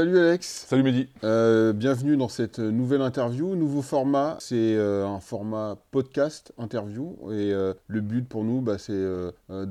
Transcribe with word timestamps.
Salut 0.00 0.18
Alex. 0.18 0.64
Salut 0.66 0.82
Mehdi. 0.82 1.08
Euh, 1.24 1.74
bienvenue 1.74 2.16
dans 2.16 2.28
cette 2.30 2.58
nouvelle 2.58 3.02
interview. 3.02 3.54
Nouveau 3.54 3.82
format, 3.82 4.38
c'est 4.40 4.54
euh, 4.56 5.06
un 5.06 5.20
format 5.20 5.76
podcast 5.90 6.54
interview. 6.56 7.18
Et 7.32 7.52
euh, 7.52 7.74
le 7.86 8.00
but 8.00 8.26
pour 8.26 8.42
nous, 8.42 8.62
bah, 8.62 8.78
c'est, 8.78 8.98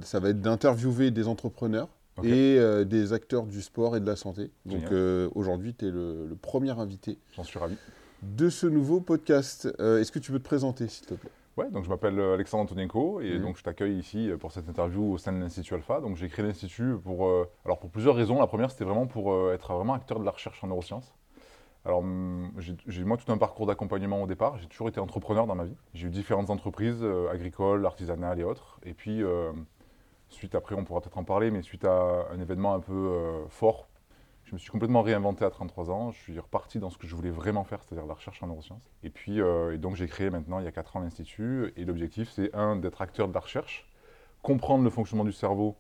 ça 0.04 0.20
va 0.20 0.30
être 0.30 0.40
d'interviewer 0.40 1.10
des 1.10 1.28
entrepreneurs 1.28 1.88
et 2.24 2.60
des 2.86 3.12
acteurs 3.12 3.48
du 3.48 3.64
sport 3.64 3.98
et 3.98 4.02
de 4.02 4.06
la 4.06 4.16
santé. 4.16 4.52
Donc 4.68 4.92
aujourd'hui, 5.34 5.74
tu 5.74 5.88
es 5.88 5.90
le, 5.90 6.28
le 6.28 6.36
premier 6.36 6.78
invité 6.80 7.18
J'en 7.36 7.44
suis 7.44 7.58
ravi. 7.58 7.76
de 8.22 8.52
ce 8.52 8.68
nouveau 8.68 9.00
podcast. 9.00 9.68
Euh, 9.80 10.00
est-ce 10.00 10.12
que 10.12 10.20
tu 10.20 10.32
peux 10.32 10.38
te 10.38 10.46
présenter, 10.46 10.88
s'il 10.90 11.08
te 11.08 11.16
plaît? 11.16 11.32
Ouais, 11.58 11.70
donc 11.72 11.84
je 11.84 11.90
m'appelle 11.90 12.18
euh, 12.20 12.36
Alexandre 12.36 12.64
Antonienko 12.64 13.20
et 13.20 13.38
Mhm. 13.38 13.42
donc 13.42 13.58
je 13.58 13.64
t'accueille 13.64 13.98
ici 13.98 14.30
euh, 14.30 14.38
pour 14.38 14.52
cette 14.52 14.70
interview 14.70 15.14
au 15.14 15.18
sein 15.18 15.34
de 15.34 15.40
l'Institut 15.40 15.74
Alpha. 15.74 16.00
Donc 16.00 16.16
j'ai 16.16 16.30
créé 16.30 16.46
l'Institut 16.46 16.96
pour, 17.04 17.28
euh, 17.28 17.50
alors 17.66 17.80
pour 17.80 17.90
plusieurs 17.90 18.16
raisons. 18.16 18.40
La 18.40 18.48
première, 18.48 18.72
c'était 18.72 18.86
vraiment 18.86 19.08
pour 19.08 19.34
euh, 19.34 19.54
être 19.54 19.74
vraiment 19.74 19.94
acteur 19.94 20.20
de 20.20 20.26
la 20.26 20.32
recherche 20.32 20.64
en 20.64 20.68
neurosciences. 20.68 21.14
Alors 21.86 22.00
hum, 22.00 22.52
j'ai 22.88 23.04
moi 23.04 23.18
tout 23.18 23.30
un 23.32 23.38
parcours 23.38 23.66
d'accompagnement 23.66 24.22
au 24.24 24.28
départ. 24.28 24.58
J'ai 24.58 24.68
toujours 24.68 24.88
été 24.88 25.02
entrepreneur 25.02 25.48
dans 25.48 25.56
ma 25.56 25.66
vie. 25.66 25.76
J'ai 25.94 26.08
eu 26.08 26.12
différentes 26.12 26.50
entreprises 26.50 27.00
euh, 27.02 27.30
agricoles, 27.30 27.86
artisanales 27.86 28.40
et 28.40 28.44
autres. 28.44 28.80
Et 28.86 28.94
puis 28.94 29.22
suite 30.30 30.56
après, 30.56 30.76
on 30.76 30.86
pourra 30.86 31.02
peut-être 31.02 31.18
en 31.18 31.24
parler, 31.26 31.52
mais 31.52 31.62
suite 31.62 31.84
à 31.84 32.28
un 32.32 32.40
événement 32.40 32.74
un 32.76 32.80
peu 32.80 33.10
fort, 33.50 33.89
je 34.50 34.56
me 34.56 34.60
suis 34.60 34.72
complètement 34.72 35.04
réinventé 35.04 35.46
à 35.46 35.52
33 35.52 35.92
ans. 35.92 36.12
Je 36.12 36.18
suis 36.18 36.40
reparti 36.40 36.80
dans 36.80 36.90
ce 36.90 36.98
que 36.98 37.06
je 37.06 37.16
voulais 37.16 37.30
vraiment 37.30 37.64
faire, 37.64 37.84
c'est-à-dire 37.84 38.08
la 38.08 38.16
recherche 38.16 38.42
en 38.42 38.48
neurosciences. 38.48 38.82
Et 39.04 39.12
puis, 39.12 39.40
euh, 39.40 39.76
et 39.76 39.78
donc 39.78 39.96
j'ai 39.96 40.08
créé 40.08 40.32
maintenant, 40.32 40.58
il 40.58 40.66
y 40.66 40.68
a 40.68 40.72
4 40.72 40.96
ans, 40.96 41.02
l'Institut. 41.02 41.72
Et 41.78 41.86
l'objectif, 41.86 42.32
c'est 42.32 42.54
un, 42.56 42.76
d'être 42.76 43.00
acteur 43.02 43.28
de 43.28 43.34
la 43.34 43.42
recherche, 43.42 43.88
comprendre 44.42 44.84
le 44.84 44.90
fonctionnement 44.90 45.24
du 45.24 45.34
cerveau 45.34 45.76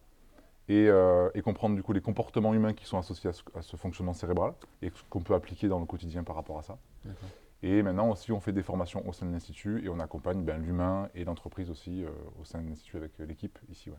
et, 0.67 0.87
euh, 0.87 1.31
et 1.33 1.41
comprendre 1.41 1.75
du 1.75 1.81
coup 1.81 1.93
les 1.93 2.01
comportements 2.01 2.53
humains 2.53 2.73
qui 2.73 2.85
sont 2.85 2.99
associés 2.99 3.31
à 3.31 3.33
ce, 3.33 3.41
à 3.55 3.63
ce 3.63 3.75
fonctionnement 3.75 4.13
cérébral 4.13 4.53
et 4.83 4.91
ce 4.91 5.03
qu'on 5.09 5.21
peut 5.21 5.33
appliquer 5.33 5.67
dans 5.67 5.79
le 5.79 5.87
quotidien 5.87 6.23
par 6.23 6.35
rapport 6.35 6.59
à 6.59 6.61
ça. 6.61 6.77
Et 7.63 7.81
maintenant 7.81 8.11
aussi, 8.11 8.31
on 8.31 8.39
fait 8.39 8.53
des 8.53 8.61
formations 8.61 9.07
au 9.09 9.13
sein 9.13 9.25
de 9.25 9.31
l'Institut 9.31 9.83
et 9.83 9.89
on 9.89 9.99
accompagne 9.99 10.43
ben, 10.43 10.61
l'humain 10.61 11.09
et 11.15 11.23
l'entreprise 11.23 11.71
aussi 11.71 12.03
euh, 12.03 12.09
au 12.39 12.45
sein 12.45 12.61
de 12.61 12.69
l'Institut 12.69 12.97
avec 12.97 13.17
l'équipe 13.17 13.57
ici. 13.71 13.89
Ouais. 13.89 13.97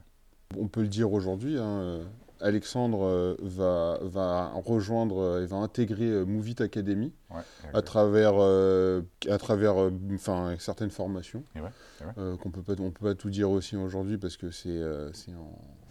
On 0.56 0.68
peut 0.68 0.82
le 0.82 0.88
dire 0.88 1.12
aujourd'hui, 1.12 1.58
hein, 1.58 2.02
Alexandre 2.40 3.04
euh, 3.04 3.36
va, 3.40 3.98
va 4.02 4.52
rejoindre 4.54 5.18
euh, 5.20 5.42
et 5.42 5.46
va 5.46 5.56
intégrer 5.58 6.06
euh, 6.06 6.24
Movit 6.24 6.56
Academy 6.60 7.12
Ouais, 7.30 7.42
à 7.74 7.82
travers, 7.82 8.32
euh, 8.38 9.02
à 9.28 9.38
travers 9.38 9.74
enfin, 10.14 10.54
certaines 10.58 10.90
formations. 10.90 11.44
Et 11.54 11.60
ouais, 11.60 11.68
et 12.00 12.04
ouais. 12.04 12.10
Euh, 12.18 12.36
qu'on 12.36 12.50
peut 12.50 12.62
pas, 12.62 12.72
on 12.82 12.90
peut 12.90 13.06
pas 13.06 13.14
tout 13.14 13.30
dire 13.30 13.50
aussi 13.50 13.76
aujourd'hui 13.76 14.18
parce 14.18 14.36
que 14.36 14.50
c'est 14.50 14.68
euh, 14.68 15.10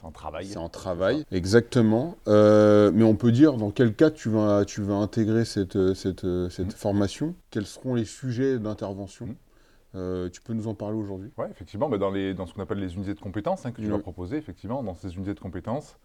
en, 0.04 0.12
travail. 0.12 0.48
c'est 0.48 0.58
en 0.58 0.68
travail. 0.70 1.24
Exactement. 1.32 2.18
Mais 2.28 3.04
on 3.04 3.16
peut 3.16 3.32
dire 3.32 3.54
dans 3.58 3.72
quel 3.72 3.94
cas 3.94 4.10
tu 4.12 4.30
vas, 4.30 4.66
tu 4.66 4.82
vas 4.82 4.96
intégrer 4.96 5.46
cette, 5.46 5.94
cette, 5.94 6.26
cette 6.50 6.66
Mhm. 6.66 6.72
formation. 6.72 7.36
Quels 7.52 7.66
seront 7.66 7.96
les 7.96 8.06
sujets 8.06 8.60
d'intervention 8.60 9.28
Mhm. 9.28 9.36
Euh, 9.96 10.30
Tu 10.30 10.40
peux 10.42 10.54
nous 10.54 10.68
en 10.68 10.76
parler 10.76 10.96
aujourd'hui? 10.98 11.32
Oui, 11.38 11.46
effectivement, 11.50 11.90
bah, 11.90 11.98
dans, 11.98 12.12
les, 12.12 12.36
dans 12.36 12.46
ce 12.46 12.54
qu'on 12.54 12.62
appelle 12.62 12.78
les 12.80 12.94
unités 12.94 13.16
de 13.16 13.20
compétences 13.20 13.66
hein, 13.66 13.72
que 13.72 13.82
tu 13.82 13.88
Mm. 13.88 13.92
vas 13.94 13.98
proposer, 14.00 14.38
effectivement, 14.38 14.84
dans 14.84 14.94
ces 14.94 15.16
unités 15.16 15.34
de 15.34 15.40
compétences, 15.40 15.96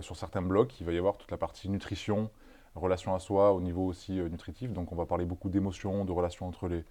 sur 0.00 0.16
certains 0.16 0.42
blocs, 0.42 0.80
il 0.80 0.86
va 0.86 0.92
y 0.92 0.98
avoir 0.98 1.16
toute 1.16 1.30
la 1.30 1.36
partie 1.36 1.68
nutrition, 1.68 2.30
relation 2.74 3.14
à 3.14 3.18
soi, 3.18 3.52
au 3.52 3.60
niveau 3.60 3.86
aussi 3.86 4.18
euh, 4.18 4.28
nutritif. 4.28 4.72
Donc, 4.72 4.92
on 4.92 4.96
va 4.96 5.06
parler 5.06 5.24
beaucoup 5.24 5.50
d'émotions, 5.50 6.04
de 6.04 6.12
relations 6.12 6.46
entre 6.46 6.68
les, 6.68 6.84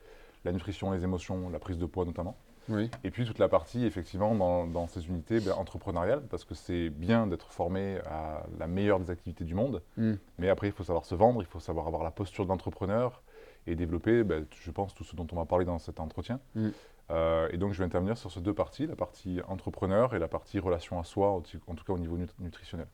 la 0.45 0.51
nutrition, 0.51 0.91
les 0.91 1.03
émotions, 1.03 1.49
la 1.49 1.59
prise 1.59 1.77
de 1.77 1.85
poids 1.85 2.05
notamment. 2.05 2.37
Oui. 2.69 2.91
Et 3.03 3.09
puis 3.09 3.25
toute 3.25 3.39
la 3.39 3.49
partie, 3.49 3.85
effectivement, 3.85 4.35
dans, 4.35 4.67
dans 4.67 4.87
ces 4.87 5.07
unités 5.07 5.39
ben, 5.39 5.53
entrepreneuriales, 5.53 6.21
parce 6.29 6.45
que 6.45 6.53
c'est 6.53 6.89
bien 6.89 7.25
d'être 7.25 7.51
formé 7.51 7.97
à 8.05 8.43
la 8.59 8.67
meilleure 8.67 8.99
des 8.99 9.09
activités 9.09 9.43
du 9.43 9.55
monde, 9.55 9.81
Mm. 9.97 10.13
mais 10.37 10.49
après, 10.49 10.67
il 10.67 10.73
faut 10.73 10.83
savoir 10.83 11.05
se 11.05 11.15
vendre, 11.15 11.41
il 11.41 11.47
faut 11.47 11.59
savoir 11.59 11.87
avoir 11.87 12.03
la 12.03 12.11
posture 12.11 12.43
de 12.45 12.49
l'entrepreneur 12.49 13.23
et 13.65 13.75
développer, 13.75 14.23
ben, 14.23 14.45
je 14.51 14.71
pense, 14.71 14.93
tout 14.93 15.03
ce 15.03 15.15
dont 15.15 15.27
on 15.31 15.35
va 15.35 15.45
parler 15.45 15.65
dans 15.65 15.79
cet 15.79 15.99
entretien. 15.99 16.39
Mm. 16.55 16.69
Euh, 17.09 17.49
et 17.51 17.57
donc, 17.57 17.73
je 17.73 17.79
vais 17.79 17.85
intervenir 17.85 18.17
sur 18.17 18.31
ces 18.31 18.39
deux 18.39 18.53
parties, 18.53 18.87
la 18.87 18.95
partie 18.95 19.39
entrepreneur 19.47 20.13
et 20.15 20.19
la 20.19 20.27
partie 20.27 20.59
relation 20.59 20.99
à 20.99 21.03
soi, 21.03 21.31
en 21.31 21.41
tout 21.41 21.83
cas 21.83 21.93
au 21.93 21.97
niveau 21.97 22.17
nut- 22.17 22.33
nutritionnel. 22.39 22.87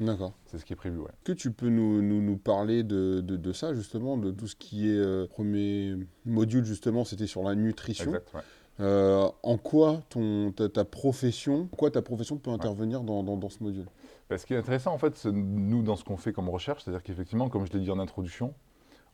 D'accord. 0.00 0.32
C'est 0.46 0.58
ce 0.58 0.64
qui 0.64 0.72
est 0.72 0.76
prévu, 0.76 0.98
ouais. 0.98 1.10
Est-ce 1.10 1.24
que 1.24 1.32
tu 1.32 1.52
peux 1.52 1.68
nous, 1.68 2.02
nous, 2.02 2.20
nous 2.20 2.36
parler 2.36 2.82
de, 2.82 3.20
de, 3.20 3.36
de 3.36 3.52
ça, 3.52 3.74
justement, 3.74 4.16
de 4.16 4.32
tout 4.32 4.48
ce 4.48 4.56
qui 4.56 4.90
est 4.90 4.98
euh, 4.98 5.28
premier 5.28 5.94
module, 6.24 6.64
justement, 6.64 7.04
c'était 7.04 7.28
sur 7.28 7.44
la 7.44 7.54
nutrition. 7.54 8.06
Exact, 8.06 8.34
ouais. 8.34 8.40
Euh, 8.80 9.28
en 9.44 9.56
quoi 9.56 10.00
ton, 10.08 10.50
ta, 10.50 10.68
ta 10.68 10.84
profession, 10.84 11.68
en 11.72 11.76
quoi 11.76 11.92
ta 11.92 12.02
profession 12.02 12.38
peut 12.38 12.50
intervenir 12.50 13.02
dans, 13.02 13.22
dans, 13.22 13.36
dans 13.36 13.48
ce 13.48 13.62
module? 13.62 13.86
Ben, 14.28 14.36
ce 14.36 14.46
qui 14.46 14.54
est 14.54 14.56
intéressant, 14.56 14.92
en 14.92 14.98
fait, 14.98 15.26
nous, 15.26 15.84
dans 15.84 15.94
ce 15.94 16.02
qu'on 16.02 16.16
fait 16.16 16.32
comme 16.32 16.48
recherche, 16.48 16.82
c'est-à-dire 16.82 17.04
qu'effectivement, 17.04 17.48
comme 17.48 17.64
je 17.64 17.72
l'ai 17.72 17.78
dit 17.78 17.92
en 17.92 18.00
introduction, 18.00 18.52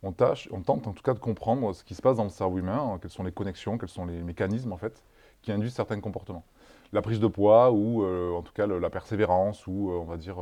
on, 0.02 0.12
tente 0.12 0.86
en 0.86 0.92
tout 0.92 1.02
cas 1.02 1.14
de 1.14 1.18
comprendre 1.18 1.74
ce 1.74 1.84
qui 1.84 1.94
se 1.94 2.02
passe 2.02 2.16
dans 2.16 2.24
le 2.24 2.30
cerveau 2.30 2.58
humain, 2.58 2.78
hein, 2.78 2.98
quelles 3.00 3.10
sont 3.10 3.22
les 3.22 3.32
connexions, 3.32 3.78
quels 3.78 3.88
sont 3.88 4.06
les 4.06 4.22
mécanismes, 4.22 4.72
en 4.72 4.76
fait, 4.76 5.02
qui 5.42 5.52
induisent 5.52 5.74
certains 5.74 6.00
comportements. 6.00 6.44
La 6.92 7.02
prise 7.02 7.20
de 7.20 7.26
poids, 7.26 7.70
ou 7.70 8.02
euh, 8.02 8.32
en 8.32 8.42
tout 8.42 8.52
cas 8.52 8.66
la 8.66 8.90
persévérance, 8.90 9.66
ou 9.66 9.90
euh, 9.90 9.98
on 9.98 10.04
va 10.04 10.16
dire 10.16 10.36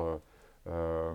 euh, 0.66 1.14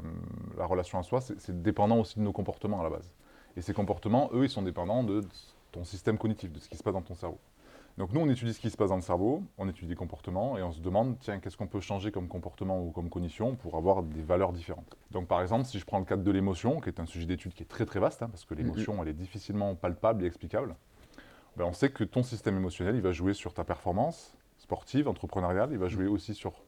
la 0.58 0.66
relation 0.66 1.00
à 1.00 1.04
soi, 1.04 1.22
c'est 1.22 1.40
c'est 1.40 1.62
dépendant 1.62 2.00
aussi 2.00 2.20
de 2.20 2.24
nos 2.24 2.34
comportements 2.34 2.82
à 2.82 2.84
la 2.84 2.90
base. 2.90 3.12
Et 3.56 3.62
ces 3.62 3.74
comportements, 3.74 4.30
eux, 4.34 4.44
ils 4.44 4.50
sont 4.50 4.62
dépendants 4.62 5.04
de 5.04 5.22
ton 5.72 5.84
système 5.84 6.18
cognitif, 6.18 6.52
de 6.52 6.60
ce 6.60 6.70
qui 6.70 6.78
se 6.78 6.84
passe 6.84 6.94
dans 6.94 7.02
ton 7.02 7.16
cerveau. 7.16 7.40
Donc 7.98 8.12
nous, 8.12 8.22
on 8.22 8.30
étudie 8.30 8.54
ce 8.54 8.60
qui 8.60 8.72
se 8.72 8.78
passe 8.78 8.90
dans 8.90 8.96
le 8.96 9.04
cerveau, 9.04 9.44
on 9.60 9.70
étudie 9.70 9.92
les 9.92 9.96
comportements 9.96 10.58
et 10.58 10.64
on 10.64 10.72
se 10.72 10.80
demande, 10.80 11.16
tiens, 11.20 11.40
qu'est-ce 11.40 11.58
qu'on 11.58 11.68
peut 11.68 11.80
changer 11.80 12.12
comme 12.12 12.28
comportement 12.28 12.84
ou 12.84 12.90
comme 12.90 13.10
cognition 13.10 13.56
pour 13.56 13.76
avoir 13.76 14.02
des 14.02 14.24
valeurs 14.24 14.52
différentes. 14.52 14.98
Donc 15.12 15.28
par 15.28 15.42
exemple, 15.42 15.66
si 15.66 15.78
je 15.78 15.86
prends 15.86 16.00
le 16.00 16.06
cadre 16.06 16.24
de 16.24 16.32
l'émotion, 16.32 16.80
qui 16.80 16.90
est 16.90 17.00
un 17.00 17.06
sujet 17.06 17.28
d'étude 17.28 17.54
qui 17.54 17.62
est 17.62 17.68
très 17.68 17.86
très 17.86 18.00
vaste, 18.00 18.24
hein, 18.24 18.30
parce 18.30 18.46
que 18.46 18.56
l'émotion, 18.56 19.00
elle 19.04 19.10
est 19.10 19.14
difficilement 19.14 19.76
palpable 19.76 20.24
et 20.24 20.28
explicable, 20.28 20.76
ben, 21.56 21.66
on 21.66 21.74
sait 21.74 21.92
que 21.92 22.04
ton 22.04 22.24
système 22.24 22.58
émotionnel, 22.58 22.96
il 22.96 23.02
va 23.02 23.12
jouer 23.12 23.36
sur 23.36 23.54
ta 23.54 23.64
performance 23.64 24.36
sportive, 24.58 25.08
entrepreneuriale, 25.08 25.70
il 25.72 25.78
va 25.78 25.88
jouer 25.88 26.08
aussi 26.08 26.34
sur 26.34 26.64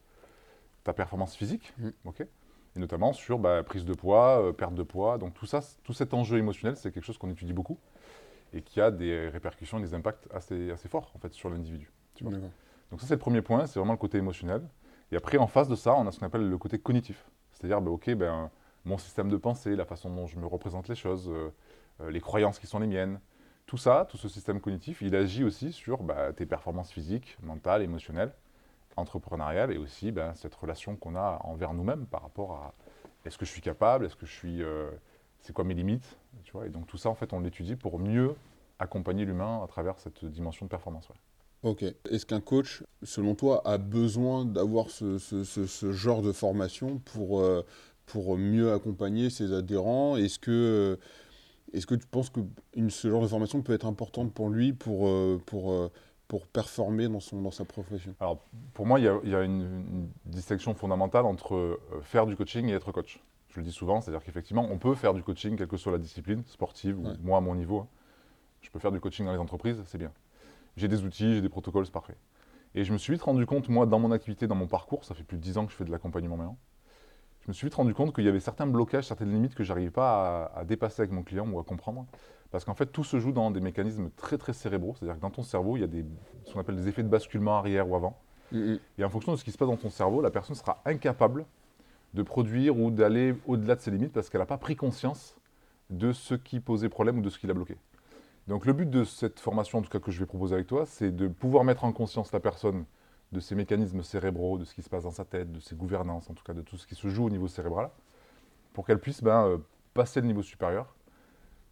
ta 0.84 0.94
performance 0.94 1.36
physique, 1.36 1.74
ok? 2.06 2.22
Et 2.22 2.80
notamment 2.80 3.14
sur 3.14 3.40
bah, 3.40 3.64
prise 3.64 3.86
de 3.86 3.94
poids, 3.94 4.42
euh, 4.44 4.52
perte 4.52 4.76
de 4.76 4.84
poids. 4.84 5.18
Donc 5.18 5.34
tout 5.34 5.46
ça, 5.46 5.62
tout 5.84 5.94
cet 5.94 6.14
enjeu 6.14 6.38
émotionnel, 6.38 6.76
c'est 6.76 6.92
quelque 6.92 7.06
chose 7.06 7.18
qu'on 7.18 7.32
étudie 7.32 7.54
beaucoup 7.54 7.80
et 8.56 8.62
qui 8.62 8.82
a 8.82 8.90
des 8.90 9.30
répercussions, 9.30 9.80
des 9.80 9.94
impacts 9.94 10.28
assez, 10.34 10.72
assez 10.72 10.90
forts 10.90 11.12
en 11.16 11.20
fait 11.20 11.34
sur 11.34 11.50
l'individu. 11.50 11.92
Donc 12.90 13.02
ça 13.02 13.08
c'est 13.08 13.16
le 13.16 13.20
premier 13.20 13.42
point, 13.42 13.68
c'est 13.68 13.80
vraiment 13.80 13.94
le 13.94 14.00
côté 14.00 14.18
émotionnel. 14.18 14.62
Et 15.12 15.18
après 15.18 15.38
en 15.38 15.48
face 15.48 15.68
de 15.68 15.76
ça, 15.76 15.94
on 15.94 16.08
a 16.08 16.12
ce 16.12 16.20
qu'on 16.20 16.26
appelle 16.26 16.50
le 16.50 16.58
côté 16.58 16.80
cognitif. 16.80 17.30
C'est-à-dire, 17.52 17.82
bah, 17.82 17.92
ok, 17.92 18.14
ben, 18.16 18.50
mon 18.86 18.98
système 18.98 19.30
de 19.30 19.38
pensée, 19.38 19.76
la 19.76 19.86
façon 19.86 20.10
dont 20.10 20.28
je 20.28 20.38
me 20.38 20.46
représente 20.46 20.88
les 20.88 20.96
choses, 20.96 21.30
euh, 21.30 21.54
euh, 22.02 22.12
les 22.12 22.22
croyances 22.22 22.60
qui 22.60 22.68
sont 22.68 22.80
les 22.80 22.88
miennes, 22.88 23.20
tout 23.66 23.78
ça, 23.78 24.08
tout 24.10 24.18
ce 24.18 24.30
système 24.30 24.62
cognitif, 24.62 25.02
il 25.02 25.16
agit 25.16 25.44
aussi 25.44 25.72
sur 25.72 26.04
bah, 26.04 26.34
tes 26.34 26.46
performances 26.46 26.92
physiques, 26.92 27.38
mentales, 27.42 27.82
émotionnelles, 27.82 28.34
entrepreneuriales 28.96 29.72
et 29.72 29.78
aussi 29.78 30.12
ben, 30.12 30.34
cette 30.36 30.54
relation 30.56 30.96
qu'on 30.96 31.16
a 31.16 31.40
envers 31.44 31.74
nous-mêmes 31.74 32.06
par 32.06 32.22
rapport 32.22 32.54
à 32.54 32.74
est-ce 33.26 33.38
que 33.38 33.46
je 33.46 33.52
suis 33.52 33.62
capable, 33.62 34.06
est-ce 34.06 34.16
que 34.16 34.26
je 34.26 34.34
suis, 34.34 34.62
euh, 34.62 34.92
c'est 35.46 35.54
quoi 35.54 35.64
mes 35.64 35.74
limites, 35.74 36.18
tu 36.44 36.52
vois. 36.54 36.66
Et 36.66 36.70
donc 36.70 36.88
tout 36.88 36.98
ça 36.98 37.10
en 37.10 37.16
fait 37.16 37.32
on 37.34 37.40
l'étudie 37.40 37.76
pour 37.76 38.00
mieux 38.00 38.36
accompagner 38.80 39.26
l'humain 39.26 39.62
à 39.64 39.68
travers 39.68 40.00
cette 40.00 40.26
dimension 40.26 40.66
de 40.66 40.70
performance. 40.70 41.08
ouais. 41.10 41.16
Ok. 41.64 41.84
Est-ce 42.12 42.26
qu'un 42.26 42.42
coach, 42.42 42.84
selon 43.04 43.34
toi, 43.34 43.62
a 43.66 43.78
besoin 43.78 44.46
d'avoir 44.46 44.90
ce, 44.90 45.18
ce, 45.18 45.44
ce- 45.44 45.66
ce 45.66 45.92
genre 45.92 46.22
de 46.22 46.32
formation 46.32 47.00
pour, 47.00 47.40
euh, 47.40 47.66
pour 48.06 48.38
mieux 48.38 48.72
accompagner 48.74 49.30
ses 49.32 49.52
adhérents? 49.54 50.16
Est-ce 50.16 50.38
que, 50.38 50.52
euh, 50.52 50.98
est-ce 51.74 51.88
que 51.88 51.96
tu 51.96 52.06
penses 52.08 52.30
que 52.30 52.42
une, 52.76 52.90
ce 52.92 53.10
genre 53.10 53.22
de 53.22 53.28
formation 53.28 53.62
peut 53.64 53.74
être 53.74 53.88
importante 53.88 54.34
pour 54.34 54.50
lui 54.50 54.74
pour, 54.74 55.08
euh, 55.08 55.42
pour, 55.48 55.72
euh, 55.72 55.92
pour 56.28 56.46
performer 56.46 57.08
dans, 57.08 57.20
son, 57.20 57.42
dans 57.42 57.52
sa 57.52 57.66
profession? 57.66 58.14
Alors, 58.20 58.40
pour 58.74 58.86
moi, 58.86 59.00
il 59.00 59.06
y 59.06 59.08
a, 59.08 59.20
il 59.24 59.30
y 59.32 59.36
a 59.36 59.42
une, 59.44 59.62
une 59.62 60.10
distinction 60.26 60.76
fondamentale 60.76 61.26
entre 61.26 61.80
faire 62.04 62.28
du 62.28 62.36
coaching 62.36 62.70
et 62.70 62.74
être 62.74 62.92
coach. 62.92 63.20
Je 63.56 63.62
le 63.62 63.66
dis 63.66 63.72
souvent, 63.72 64.02
c'est-à-dire 64.02 64.22
qu'effectivement, 64.22 64.68
on 64.70 64.78
peut 64.78 64.96
faire 64.96 65.14
du 65.14 65.24
coaching, 65.24 65.56
quelle 65.56 65.70
que 65.70 65.78
soit 65.78 65.94
la 65.94 65.98
discipline, 65.98 66.44
sportive 66.46 67.00
Ouais. 67.00 67.12
ou 67.12 67.26
moi 67.26 67.38
à 67.38 67.42
mon 67.42 67.56
niveau. 67.56 67.80
hein. 67.80 67.88
Je 68.60 68.70
peux 68.70 68.80
faire 68.80 68.92
du 68.92 69.00
coaching 69.00 69.26
dans 69.26 69.32
les 69.32 69.38
entreprises, 69.38 69.82
c'est 69.86 69.98
bien. 69.98 70.12
J'ai 70.76 70.90
des 70.90 71.04
outils, 71.06 71.36
j'ai 71.36 71.42
des 71.42 71.48
protocoles, 71.48 71.86
c'est 71.86 71.92
parfait. 71.94 72.18
Et 72.74 72.84
je 72.84 72.92
me 72.92 72.98
suis 72.98 73.14
vite 73.14 73.22
rendu 73.22 73.46
compte, 73.46 73.70
moi, 73.70 73.86
dans 73.86 73.98
mon 74.00 74.12
activité, 74.12 74.46
dans 74.46 74.56
mon 74.56 74.68
parcours, 74.68 75.06
ça 75.06 75.16
fait 75.16 75.24
plus 75.24 75.38
de 75.38 75.42
10 75.42 75.58
ans 75.58 75.66
que 75.66 75.72
je 75.72 75.78
fais 75.78 75.86
de 75.86 75.92
l'accompagnement 75.92 76.36
maintenant, 76.36 76.58
je 77.40 77.48
me 77.48 77.54
suis 77.54 77.66
vite 77.68 77.76
rendu 77.76 77.94
compte 77.94 78.14
qu'il 78.14 78.26
y 78.26 78.28
avait 78.28 78.42
certains 78.42 78.68
blocages, 78.68 79.06
certaines 79.06 79.32
limites 79.32 79.56
que 79.56 79.64
j'arrivais 79.64 79.90
pas 79.92 80.48
à, 80.48 80.60
à 80.60 80.64
dépasser 80.66 81.04
avec 81.04 81.14
mon 81.14 81.24
client 81.24 81.48
ou 81.50 81.58
à 81.60 81.64
comprendre. 81.64 82.06
Parce 82.52 82.66
qu'en 82.66 82.74
fait, 82.74 82.88
tout 82.88 83.06
se 83.06 83.20
joue 83.20 83.32
dans 83.32 83.52
des 83.52 83.62
mécanismes 83.62 84.10
très 84.18 84.38
très 84.38 84.52
cérébraux. 84.52 84.96
C'est-à-dire 84.98 85.16
que 85.16 85.22
dans 85.22 85.30
ton 85.30 85.44
cerveau, 85.44 85.78
il 85.78 85.82
y 85.82 85.84
a 85.84 85.88
des, 85.88 86.04
ce 86.44 86.52
qu'on 86.54 86.60
appelle 86.60 86.76
des 86.76 86.90
effets 86.90 87.04
de 87.04 87.08
basculement 87.08 87.58
arrière 87.58 87.88
ou 87.90 87.96
avant. 87.96 88.20
Mhm. 88.52 88.80
Et 88.98 89.04
en 89.06 89.10
fonction 89.10 89.32
de 89.32 89.38
ce 89.38 89.44
qui 89.46 89.52
se 89.52 89.58
passe 89.58 89.68
dans 89.70 89.78
ton 89.78 89.90
cerveau, 89.90 90.20
la 90.22 90.32
personne 90.32 90.56
sera 90.56 90.82
incapable 90.86 91.46
de 92.16 92.24
produire 92.24 92.80
ou 92.80 92.90
d'aller 92.90 93.36
au-delà 93.46 93.76
de 93.76 93.82
ses 93.82 93.92
limites 93.92 94.14
parce 94.14 94.30
qu'elle 94.30 94.40
n'a 94.40 94.46
pas 94.46 94.58
pris 94.58 94.76
conscience 94.76 95.36
de 95.90 96.14
ce 96.14 96.34
qui 96.34 96.62
posait 96.62 96.90
problème 96.90 97.20
ou 97.20 97.22
de 97.22 97.30
ce 97.30 97.38
qui 97.38 97.46
l'a 97.46 97.54
bloqué. 97.54 97.78
Donc 98.48 98.66
le 98.66 98.74
but 98.74 98.90
de 98.90 99.04
cette 99.04 99.40
formation, 99.40 99.80
en 99.80 99.82
tout 99.82 99.90
cas 99.90 100.00
que 100.00 100.12
je 100.12 100.20
vais 100.20 100.26
proposer 100.26 100.56
avec 100.56 100.66
toi, 100.66 100.86
c'est 100.86 101.14
de 101.14 101.28
pouvoir 101.28 101.66
mettre 101.66 101.84
en 101.84 101.92
conscience 101.92 102.32
la 102.32 102.40
personne 102.40 102.86
de 103.32 103.40
ses 103.42 103.54
mécanismes 103.54 104.02
cérébraux, 104.02 104.58
de 104.58 104.64
ce 104.64 104.74
qui 104.74 104.82
se 104.82 104.90
passe 104.90 105.04
dans 105.04 105.12
sa 105.12 105.26
tête, 105.26 105.52
de 105.52 105.60
ses 105.60 105.76
gouvernances, 105.76 106.30
en 106.30 106.34
tout 106.34 106.44
cas 106.44 106.54
de 106.54 106.62
tout 106.62 106.78
ce 106.78 106.88
qui 106.88 106.96
se 106.96 107.10
joue 107.10 107.26
au 107.26 107.30
niveau 107.30 107.50
cérébral, 107.50 107.90
pour 108.72 108.86
qu'elle 108.86 109.00
puisse 109.00 109.22
ben, 109.22 109.46
euh, 109.46 109.58
passer 109.94 110.22
le 110.22 110.28
niveau 110.28 110.42
supérieur. 110.42 110.96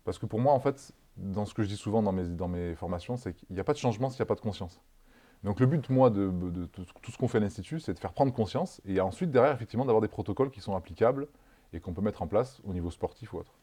Parce 0.03 0.19
que 0.19 0.25
pour 0.25 0.39
moi, 0.39 0.51
en 0.51 0.59
fait, 0.59 0.93
dans 1.15 1.45
ce 1.45 1.53
que 1.53 1.63
je 1.63 1.69
dis 1.69 1.77
souvent 1.77 2.03
dans 2.03 2.11
mes, 2.11 2.25
dans 2.25 2.49
mes 2.49 2.75
formations, 2.75 3.15
c'est 3.15 3.33
qu'il 3.33 3.47
n'y 3.51 3.61
a 3.61 3.63
pas 3.63 3.73
de 3.73 3.77
changement 3.77 4.09
s'il 4.09 4.19
n'y 4.19 4.23
a 4.23 4.25
pas 4.25 4.35
de 4.35 4.41
conscience. 4.41 4.81
Donc 5.43 5.59
le 5.59 5.65
but, 5.65 5.89
moi, 5.89 6.09
de, 6.09 6.31
tout 6.67 7.11
ce 7.11 7.17
qu'on 7.17 7.27
fait 7.27 7.37
à 7.37 7.41
l'Institut, 7.41 7.79
c'est 7.79 7.93
de 7.93 7.99
faire 7.99 8.13
prendre 8.13 8.33
conscience 8.33 8.81
et 8.85 9.01
ensuite, 9.01 9.29
derrière, 9.29 9.53
effectivement, 9.53 9.85
d'avoir 9.85 10.01
des 10.01 10.07
protocoles 10.07 10.51
qui 10.51 10.61
sont 10.61 10.75
applicables 10.75 11.27
et 11.73 11.79
qu'on 11.79 11.93
peut 11.93 12.01
mettre 12.01 12.21
en 12.21 12.27
place 12.27 12.61
au 12.63 12.73
niveau 12.73 12.91
sportif 12.91 13.33
ou 13.33 13.39
autre. 13.39 13.53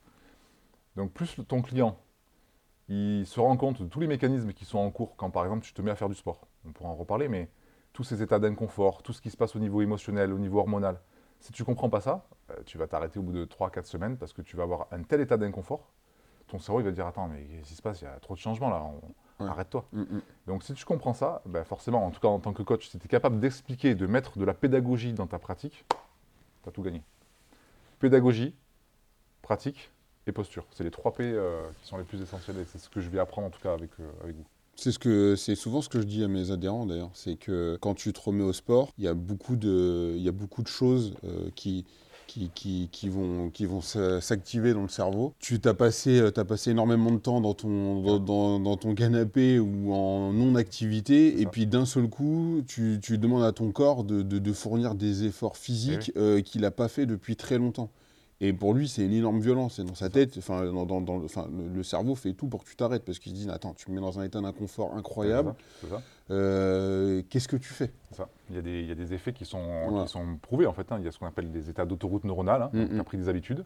Donc 0.97 1.13
plus 1.13 1.41
ton 1.49 1.63
client, 1.63 1.97
il 2.89 3.25
se 3.27 3.41
rend 3.41 3.57
compte 3.57 3.83
de 3.83 3.89
tous 3.89 4.01
les 4.01 4.09
mécanismes 4.09 4.53
qui 4.53 4.65
sont 4.65 4.79
en 4.79 4.91
cours 4.91 5.17
quand, 5.17 5.31
par 5.31 5.45
exemple, 5.45 5.65
tu 5.65 5.73
te 5.73 5.81
mets 5.81 5.91
à 5.91 5.97
faire 5.97 6.09
du 6.09 6.15
sport. 6.15 6.49
On 6.67 6.73
pourra 6.73 6.91
en 6.91 6.97
reparler, 6.97 7.29
mais 7.29 7.49
tous 7.93 8.05
ces 8.05 8.23
états 8.23 8.39
d'inconfort, 8.39 9.03
tout 9.03 9.13
ce 9.13 9.23
qui 9.23 9.31
se 9.31 9.37
passe 9.37 9.57
au 9.57 9.59
niveau 9.59 9.81
émotionnel, 9.81 10.33
au 10.33 10.39
niveau 10.39 10.59
hormonal, 10.59 11.01
si 11.39 11.53
tu 11.53 11.63
ne 11.63 11.67
comprends 11.67 11.89
pas 11.89 12.01
ça, 12.01 12.27
euh, 12.51 12.55
tu 12.67 12.77
vas 12.77 12.87
t'arrêter 12.87 13.19
au 13.19 13.23
bout 13.23 13.33
de 13.33 13.45
3-4 13.47 13.85
semaines 13.85 14.17
parce 14.19 14.33
que 14.33 14.43
tu 14.43 14.57
vas 14.57 14.65
avoir 14.65 14.89
un 14.91 15.03
tel 15.03 15.21
état 15.21 15.39
d'inconfort, 15.39 15.91
ton 16.47 16.59
cerveau 16.59 16.81
il 16.81 16.85
va 16.85 16.91
dire 16.91 17.07
Attends, 17.07 17.29
mais 17.29 17.45
qu'est-ce 17.45 17.69
qui 17.69 17.75
se 17.75 17.83
passe? 17.83 18.03
Il 18.03 18.05
y 18.05 18.09
a 18.09 18.19
trop 18.21 18.35
de 18.35 18.41
changements 18.41 18.69
là, 18.69 18.85
arrête-toi. 19.49 19.85
Mm, 19.93 20.01
mm. 20.01 20.23
Donc 20.47 20.63
si 20.63 20.75
tu 20.75 20.85
comprends 20.85 21.15
ça, 21.15 21.43
ben 21.47 21.65
forcément, 21.65 22.05
en 22.07 22.11
tout 22.11 22.21
cas 22.21 22.29
en 22.29 22.39
tant 22.39 22.53
que 22.53 22.63
coach, 22.63 22.89
si 22.89 22.99
tu 22.99 23.07
es 23.07 23.09
capable 23.09 23.41
d'expliquer, 23.41 23.95
de 23.95 24.07
mettre 24.07 24.39
de 24.39 24.45
la 24.45 24.55
pédagogie 24.55 25.13
dans 25.13 25.27
ta 25.27 25.39
pratique, 25.39 25.85
tu 26.63 26.69
as 26.69 26.73
tout 26.73 26.83
gagné. 26.83 27.03
Pédagogie, 27.99 28.55
pratique 29.43 29.91
et 30.27 30.33
posture. 30.33 30.67
C'est 30.73 30.85
les 30.85 30.91
trois 30.91 31.13
P 31.13 31.25
euh, 31.25 31.63
qui 31.81 31.89
sont 31.89 31.99
les 31.99 32.05
plus 32.05 32.21
essentiels 32.21 32.59
et 32.59 32.65
c'est 32.65 32.79
ce 32.79 32.89
que 32.89 33.01
je 33.01 33.09
vais 33.09 33.19
apprendre 33.19 33.49
en 33.49 33.51
tout 33.51 33.61
cas 33.61 33.73
avec, 33.73 33.91
euh, 34.01 34.11
avec 34.23 34.37
vous. 34.37 34.45
C'est 34.77 34.93
ce 34.93 34.99
que 34.99 35.37
c'est 35.37 35.57
souvent 35.57 35.83
ce 35.83 35.91
que 35.91 36.01
je 36.01 36.07
dis 36.07 36.25
à 36.25 36.29
mes 36.29 36.51
adhérents 36.51 36.87
d'ailleurs, 36.87 37.11
c'est 37.13 37.37
que 37.37 37.77
quand 37.83 37.95
tu 37.95 38.13
te 38.13 38.21
remets 38.21 38.45
au 38.45 38.53
sport, 38.53 38.93
il 38.97 39.05
y 39.05 39.09
a 39.09 39.15
beaucoup 39.15 39.57
de 39.57 40.15
il 40.17 40.23
y 40.23 40.29
a 40.29 40.33
beaucoup 40.33 40.63
de 40.63 40.69
choses 40.69 41.15
euh, 41.25 41.51
qui 41.55 41.85
qui, 42.31 42.51
qui, 42.55 42.89
qui, 42.93 43.09
vont, 43.09 43.51
qui 43.51 43.67
vont 43.67 43.81
s'activer 43.81 44.73
dans 44.73 44.83
le 44.83 44.89
cerveau. 44.89 45.35
Tu 45.41 45.59
t'as 45.59 45.75
passé, 45.75 46.21
as 46.21 46.45
passé 46.45 46.71
énormément 46.71 47.11
de 47.11 47.19
temps 47.19 47.41
dans 47.41 47.55
ton, 47.55 48.19
dans, 48.21 48.61
dans, 48.61 48.77
ton 48.77 48.95
canapé 48.95 49.59
ou 49.59 49.93
en 49.93 50.33
non-activité, 50.33 51.41
et 51.41 51.47
puis 51.47 51.67
d'un 51.67 51.85
seul 51.85 52.09
coup, 52.09 52.63
tu, 52.69 53.01
tu, 53.03 53.19
demandes 53.19 53.43
à 53.43 53.53
ton 53.53 53.73
corps 53.73 54.05
de, 54.05 54.23
de, 54.23 54.39
de 54.39 54.53
fournir 54.53 54.95
des 54.95 55.25
efforts 55.25 55.57
physiques 55.57 56.13
eh 56.15 56.43
qu'il 56.43 56.61
n'a 56.61 56.71
pas 56.71 56.87
fait 56.87 57.05
depuis 57.05 57.35
très 57.35 57.59
longtemps. 57.59 57.91
Et 58.43 58.55
pour 58.55 58.73
lui, 58.73 58.89
c'est 58.89 59.05
une 59.05 59.13
énorme 59.13 59.41
violence. 59.41 59.79
Et 59.81 59.85
dans 59.85 59.95
sa 59.95 60.09
tête, 60.09 60.37
enfin, 60.39 60.65
dans, 60.73 61.23
le, 61.75 61.83
cerveau 61.83 62.15
fait 62.15 62.33
tout 62.33 62.47
pour 62.47 62.65
que 62.65 62.71
tu 62.71 62.77
t'arrêtes 62.77 63.05
parce 63.05 63.19
qu'il 63.19 63.33
se 63.33 63.37
dit 63.37 63.51
Attends, 63.51 63.75
tu 63.75 63.91
me 63.91 63.97
mets 63.97 64.01
dans 64.01 64.19
un 64.19 64.25
état 64.25 64.41
d'inconfort 64.41 64.95
incroyable. 64.95 65.55
Euh, 66.31 67.23
qu'est-ce 67.29 67.49
que 67.49 67.57
tu 67.57 67.73
fais? 67.73 67.91
Ça. 68.13 68.29
Il, 68.51 68.57
y 68.57 68.59
a 68.59 68.63
des, 68.63 68.81
il 68.81 68.87
y 68.87 68.93
a 68.93 68.95
des 68.95 69.15
effets 69.15 69.33
qui 69.33 69.45
sont, 69.45 70.03
qui 70.03 70.09
sont 70.09 70.37
prouvés 70.37 70.67
en 70.67 70.73
fait. 70.73 70.91
Hein. 70.93 70.97
Il 70.99 71.05
y 71.05 71.09
a 71.09 71.11
ce 71.11 71.19
qu'on 71.19 71.27
appelle 71.27 71.51
des 71.51 71.71
états 71.71 71.85
d'autoroute 71.85 72.25
neuronale. 72.25 72.63
Hein. 72.63 72.71
Mm, 72.73 72.99
mm. 72.99 73.05
pris 73.05 73.19
des 73.19 73.29
habitudes. 73.29 73.65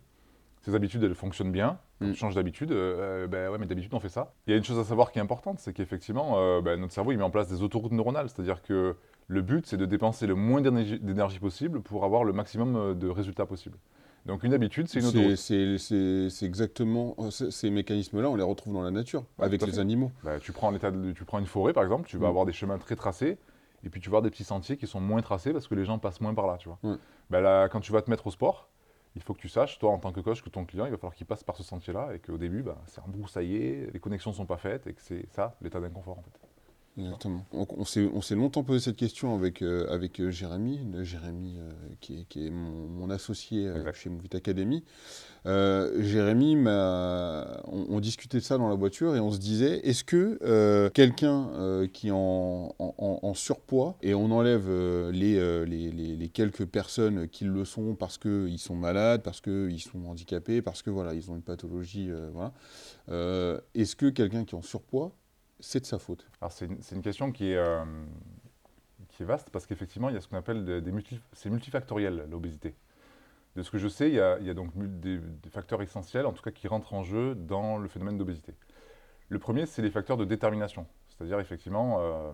Ces 0.63 0.75
habitudes, 0.75 1.03
elles 1.03 1.15
fonctionnent 1.15 1.53
bien. 1.53 1.79
Quand 1.99 2.07
mm. 2.07 2.13
tu 2.13 2.19
changes 2.19 2.35
d'habitude, 2.35 2.73
euh, 2.73 3.27
ben 3.27 3.51
ouais, 3.51 3.59
mais 3.59 3.67
d'habitude, 3.67 3.93
on 3.93 4.01
fait 4.01 4.09
ça. 4.09 4.33
Il 4.47 4.51
y 4.51 4.55
a 4.55 4.57
une 4.57 4.65
chose 4.65 4.79
à 4.79 4.85
savoir 4.85 5.13
qui 5.13 5.19
est 5.19 5.23
importante 5.23 5.61
c'est 5.61 5.75
qu'effectivement, 5.75 6.39
euh, 6.39 6.63
ben, 6.63 6.81
notre 6.81 6.95
cerveau, 6.95 7.13
il 7.13 7.19
met 7.19 7.25
en 7.25 7.31
place 7.31 7.49
des 7.49 7.63
autoroutes 7.63 7.93
neuronales. 7.93 8.31
C'est-à-dire 8.31 8.63
que 8.63 8.97
le 9.27 9.43
but, 9.43 9.67
c'est 9.67 9.77
de 9.77 9.87
dépenser 9.87 10.27
le 10.27 10.35
moins 10.35 10.63
d'énergie 10.63 11.39
possible 11.39 11.83
pour 11.83 12.05
avoir 12.05 12.25
le 12.25 12.33
maximum 12.33 12.99
de 12.99 13.09
résultats 13.09 13.47
possibles. 13.47 13.77
Donc 14.27 14.43
une 14.43 14.55
habitude, 14.55 14.89
c'est 14.89 15.01
une 15.01 15.07
autoroute. 15.07 15.37
C'est 15.37 16.47
exactement 16.47 17.17
ces 17.31 17.71
mécanismes-là, 17.71 18.29
on 18.31 18.37
les 18.37 18.43
retrouve 18.43 18.73
dans 18.73 18.83
la 18.83 18.91
nature, 18.91 19.25
avec 19.39 19.65
les 19.65 19.79
animaux. 19.79 20.11
Bah, 20.23 20.41
tu, 20.41 20.53
prends 20.53 20.73
tu 20.73 21.25
prends 21.25 21.39
une 21.39 21.47
forêt, 21.47 21.73
par 21.73 21.83
exemple, 21.83 22.09
tu 22.09 22.17
vas 22.17 22.27
mm. 22.27 22.31
avoir 22.31 22.47
des 22.47 22.53
chemins 22.53 22.79
très 22.79 22.97
tracés, 22.97 23.39
et 23.85 23.91
puis 23.91 24.01
tu 24.01 24.09
vas 24.09 24.17
avoir 24.17 24.23
des 24.23 24.31
petits 24.31 24.45
sentiers 24.45 24.77
qui 24.77 24.87
sont 24.87 25.01
moins 25.01 25.21
tracés 25.21 25.53
parce 25.53 25.69
que 25.69 25.75
les 25.75 25.85
gens 25.85 25.99
passent 25.99 26.21
moins 26.21 26.35
par 26.35 26.47
là, 26.47 26.57
tu 26.59 26.69
vois. 26.69 26.79
Bah, 27.31 27.41
là, 27.41 27.69
quand 27.69 27.81
tu 27.81 27.93
vas 27.93 28.03
te 28.03 28.11
mettre 28.11 28.27
au 28.27 28.31
sport, 28.31 28.69
il 29.17 29.23
faut 29.23 29.35
que 29.35 29.41
tu 29.41 29.49
saches, 29.49 29.79
toi 29.79 29.91
en 29.91 29.99
tant 29.99 30.13
que 30.13 30.21
coach, 30.21 30.43
que 30.43 30.51
ton 30.51 30.65
client, 30.65 30.87
il 30.87 30.91
va 30.91 30.97
falloir 30.97 31.15
qu'il 31.15 31.27
passe 31.27 31.45
par 31.45 31.57
ce 31.57 31.63
sentier-là, 31.63 32.15
et 32.15 32.19
qu'au 32.19 32.39
début, 32.39 32.63
bah, 32.63 32.79
c'est 32.87 33.01
embroussaillé, 33.01 33.89
les 33.93 34.01
connexions 34.01 34.31
ne 34.31 34.37
sont 34.37 34.47
pas 34.47 34.57
faites, 34.57 34.87
et 34.87 34.95
que 34.95 35.03
c'est 35.03 35.27
ça, 35.31 35.55
l'état 35.61 35.81
d'inconfort, 35.81 36.19
en 36.19 36.23
fait. 36.23 36.41
Exactement. 36.97 37.45
On, 37.53 37.85
s'est 37.85 38.35
longtemps 38.37 38.63
posé 38.63 38.79
cette 38.79 38.97
question 38.97 39.35
avec, 39.35 39.63
euh, 39.63 39.87
avec 39.91 40.21
euh, 40.21 40.31
Jérémy, 40.31 40.79
Jérémy 41.03 41.57
euh, 41.59 41.73
qui, 42.01 42.47
est, 42.47 42.51
mon, 42.51 43.11
associé 43.11 43.69
chez 43.95 44.11
Movie 44.11 44.29
Academy. 44.33 44.85
Jérémy, 45.45 46.57
on, 46.57 47.87
on, 47.89 48.01
discutait 48.01 48.39
de 48.39 48.45
ça 48.45 48.59
dans 48.59 48.69
la 48.69 48.77
voiture 48.77 49.17
et 49.17 49.21
on 49.21 49.33
se 49.33 49.39
disait, 49.39 49.81
est-ce 49.81 50.05
que 50.05 50.89
quelqu'un 50.91 51.89
qui 51.93 52.09
est 52.09 52.13
en, 52.13 52.75
en, 52.79 53.35
surpoids, 53.35 53.97
et 54.01 54.15
on 54.15 54.31
enlève 54.31 54.71
les, 55.11 55.67
les, 55.67 55.91
les, 55.91 56.29
quelques 56.29 56.65
personnes 56.65 57.29
qui 57.29 57.45
le 57.45 57.65
sont 57.65 57.95
parce 57.95 58.19
qu'ils 58.19 58.59
sont 58.59 58.77
malades, 58.77 59.23
parce 59.23 59.41
qu'ils 59.41 59.81
sont 59.81 60.07
handicapés, 60.07 60.63
parce 60.63 60.83
que 60.83 60.91
voilà, 60.91 61.13
ils 61.13 61.31
ont 61.31 61.35
une 61.35 61.43
pathologie, 61.43 62.11
voilà. 62.33 62.53
est-ce 63.75 63.97
que 63.97 64.07
quelqu'un 64.07 64.45
qui 64.45 64.55
est 64.55 64.59
en 64.59 64.63
surpoids 64.63 65.13
c'est 65.65 65.81
de 65.81 65.87
sa 65.87 65.99
faute 65.99 66.27
Alors 66.41 66.53
c'est 66.53 66.67
une, 66.67 67.03
question 67.03 67.33
qui 67.33 67.51
est, 67.51 67.57
euh, 67.57 67.85
qui 69.09 69.23
est 69.23 69.27
vaste 69.27 69.51
parce 69.51 69.67
qu'effectivement, 69.67 70.09
il 70.11 70.15
y 70.15 70.19
a 70.19 70.21
ce 70.21 70.29
qu'on 70.29 70.37
appelle 70.37 70.65
des, 70.65 70.93
c'est 71.33 71.51
multifactoriel, 71.51 72.27
l'obésité. 72.31 72.75
De 73.57 73.63
ce 73.63 73.71
que 73.71 73.79
je 73.79 73.89
sais, 73.89 74.09
il 74.09 74.15
y 74.15 74.21
a, 74.21 74.39
il 74.41 74.47
y 74.47 74.51
a 74.51 74.55
donc 74.55 74.73
des, 74.75 75.21
facteurs 75.51 75.81
essentiels, 75.81 76.27
en 76.27 76.33
tout 76.33 76.43
cas 76.43 76.51
qui 76.51 76.69
rentrent 76.69 76.93
en 76.93 77.03
jeu 77.03 77.35
dans 77.35 77.79
le 77.79 77.89
phénomène 77.89 78.19
d'obésité. 78.19 78.53
Le 79.29 79.39
premier, 79.39 79.65
c'est 79.65 79.81
les 79.81 79.91
facteurs 79.91 80.17
de 80.17 80.25
détermination. 80.25 80.87
C'est-à-dire, 81.09 81.41
effectivement, 81.41 81.99
euh, 82.01 82.33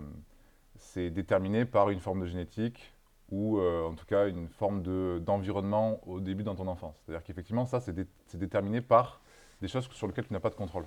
c'est 0.79 1.11
déterminé 1.11 1.65
par 1.67 1.91
une 1.91 2.01
forme 2.01 2.21
de 2.23 2.27
génétique 2.27 2.95
ou 3.31 3.59
euh, 3.59 3.87
en 3.87 3.95
tout 3.95 4.07
cas 4.07 4.27
une 4.29 4.49
forme 4.49 4.83
d'environnement 5.21 6.01
au 6.09 6.21
début 6.21 6.43
dans 6.43 6.57
ton 6.57 6.67
enfance. 6.67 6.97
C'est-à-dire 7.05 7.23
qu'effectivement, 7.23 7.67
ça, 7.67 7.81
c'est 7.81 7.95
déterminé 8.39 8.81
par 8.81 9.21
des 9.61 9.69
choses 9.69 9.89
sur 9.93 10.07
lesquelles 10.09 10.27
tu 10.27 10.33
n'as 10.33 10.41
pas 10.41 10.51
de 10.51 10.57
contrôle. 10.57 10.87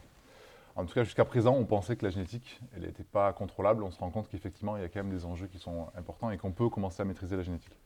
En 0.76 0.86
tout 0.86 0.94
cas, 0.94 1.04
jusqu'à 1.04 1.26
présent, 1.26 1.56
on 1.56 1.66
pensait 1.66 1.96
que 1.96 2.06
la 2.06 2.12
génétique, 2.12 2.60
elle 2.76 2.84
n'était 2.84 3.04
pas 3.04 3.32
contrôlable. 3.34 3.84
On 3.84 3.92
se 3.92 4.00
rend 4.00 4.10
compte 4.10 4.28
qu'effectivement, 4.28 4.76
il 4.76 4.82
y 4.82 4.86
a 4.86 4.90
quand 4.90 5.04
même 5.04 5.14
des 5.14 5.26
enjeux 5.26 5.48
qui 5.48 5.60
sont 5.60 5.88
importants 5.96 6.32
et 6.32 6.38
qu'on 6.38 6.52
peut 6.52 6.70
commencer 6.70 7.02
à 7.02 7.06
maîtriser 7.06 7.36
la 7.36 7.44
génétique. 7.44 7.78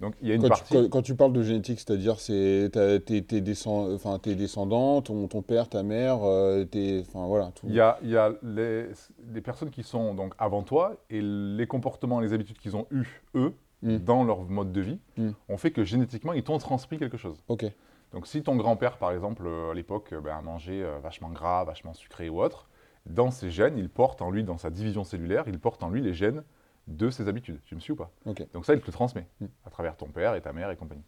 Donc, 0.00 0.14
il 0.22 0.28
y 0.28 0.32
a 0.32 0.34
une 0.34 0.42
quand 0.42 0.48
partie... 0.48 0.74
Tu, 0.74 0.88
quand, 0.88 1.02
tu 1.02 1.14
parles 1.14 1.34
de 1.34 1.42
génétique, 1.42 1.78
c'est-à-dire 1.78 2.18
c'est 2.18 2.70
tes, 3.04 3.22
tes, 3.22 3.40
descend, 3.42 3.92
enfin, 3.92 4.18
tes 4.18 4.34
descendants, 4.34 5.02
ton, 5.02 5.28
ton, 5.28 5.42
père, 5.42 5.68
ta 5.68 5.82
mère, 5.82 6.22
euh, 6.22 6.64
tes, 6.64 7.04
enfin, 7.06 7.26
voilà, 7.26 7.52
tout. 7.54 7.66
Il 7.68 7.74
y 7.74 7.80
a, 7.80 7.98
il 8.02 8.08
y 8.08 8.16
a 8.16 8.32
les, 8.42 8.86
les, 9.34 9.40
personnes 9.42 9.68
qui 9.68 9.82
sont 9.82 10.14
donc 10.14 10.32
avant 10.38 10.62
toi 10.62 10.96
et 11.10 11.20
les 11.20 11.66
comportements, 11.66 12.20
les 12.20 12.32
habitudes 12.32 12.58
qu'ils 12.58 12.76
ont 12.76 12.86
eus, 12.90 13.22
eux, 13.34 13.52
hmm. 13.82 13.98
dans 13.98 14.24
leur 14.24 14.40
mode 14.44 14.72
de 14.72 14.80
vie, 14.80 14.98
hmm. 15.18 15.32
ont 15.50 15.58
fait 15.58 15.70
que 15.70 15.84
génétiquement, 15.84 16.32
ils 16.32 16.44
t'ont 16.44 16.56
transmis 16.56 16.96
quelque 16.96 17.18
chose. 17.18 17.36
Ok. 17.48 17.66
Donc 18.12 18.26
si 18.26 18.42
ton 18.42 18.56
grand-père, 18.56 18.98
par 18.98 19.12
exemple, 19.12 19.44
euh, 19.46 19.70
à 19.70 19.74
l'époque, 19.74 20.12
euh, 20.12 20.20
ben, 20.20 20.36
a 20.36 20.42
mangé 20.42 20.82
euh, 20.82 20.98
vachement 20.98 21.30
gras, 21.30 21.64
vachement 21.64 21.94
sucré 21.94 22.28
ou 22.28 22.42
autre, 22.42 22.68
dans 23.06 23.30
ses 23.30 23.50
gènes, 23.50 23.78
il 23.78 23.88
porte 23.88 24.20
en 24.20 24.30
lui, 24.30 24.44
dans 24.44 24.58
sa 24.58 24.70
division 24.70 25.04
cellulaire, 25.04 25.44
il 25.46 25.58
porte 25.58 25.82
en 25.82 25.90
lui 25.90 26.02
les 26.02 26.12
gènes 26.12 26.42
de 26.88 27.10
ses 27.10 27.28
habitudes. 27.28 27.60
Tu 27.64 27.74
me 27.74 27.80
suis 27.80 27.92
ou 27.92 27.96
pas? 27.96 28.10
Donc 28.24 28.40
ça, 28.64 28.74
il 28.74 28.80
te 28.80 28.86
le 28.86 28.92
transmet 28.92 29.26
mm. 29.40 29.46
à 29.64 29.70
travers 29.70 29.96
ton 29.96 30.06
père 30.06 30.34
et 30.34 30.40
ta 30.40 30.52
mère 30.52 30.70
et 30.70 30.76
compagnie. 30.76 31.04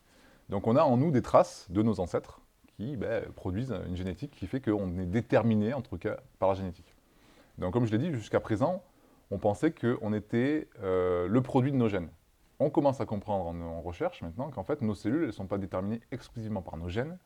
Donc 0.49 0.67
on 0.67 0.77
a 0.77 0.83
en 0.83 0.97
nous 0.97 1.11
des 1.11 1.23
traces 1.23 1.67
de 1.71 1.83
nos 1.83 1.99
ancêtres 2.01 2.41
qui 2.77 2.97
ben, 2.97 3.25
produisent 3.35 3.75
une 3.87 3.97
génétique 3.97 4.31
qui 4.31 4.47
fait 4.47 4.61
qu'on 4.61 4.99
est 4.99 5.07
déterminé, 5.07 5.75
en 5.75 5.83
tout 5.83 5.99
cas, 5.99 6.19
par 6.39 6.51
la 6.51 6.55
génétique. 6.55 6.95
Donc 7.59 7.73
comme 7.73 7.85
je 7.85 7.93
l'ai 7.93 7.99
dit, 7.99 8.13
jusqu'à 8.13 8.41
présent, 8.41 8.83
on 9.31 9.39
pensait 9.39 9.73
qu'on 9.73 10.13
était 10.13 10.69
le 10.83 11.41
produit 11.41 11.73
de 11.73 11.77
nos 11.77 11.89
gènes 11.89 12.09
on 12.65 12.71
commence 12.71 13.01
à 13.01 13.07
comprendre 13.07 13.47
en, 13.47 13.81
recherche 13.81 14.23
maintenant 14.23 14.51
qu'en 14.51 14.65
fait, 14.65 14.83
nos 14.83 14.95
cellules, 14.95 15.23
elles 15.23 15.27
ne 15.29 15.33
sont 15.33 15.47
pas 15.47 15.59
déterminées 15.59 16.01
exclusivement 16.11 16.63
par 16.63 16.77
nos 16.77 16.89
gènes, 16.89 17.19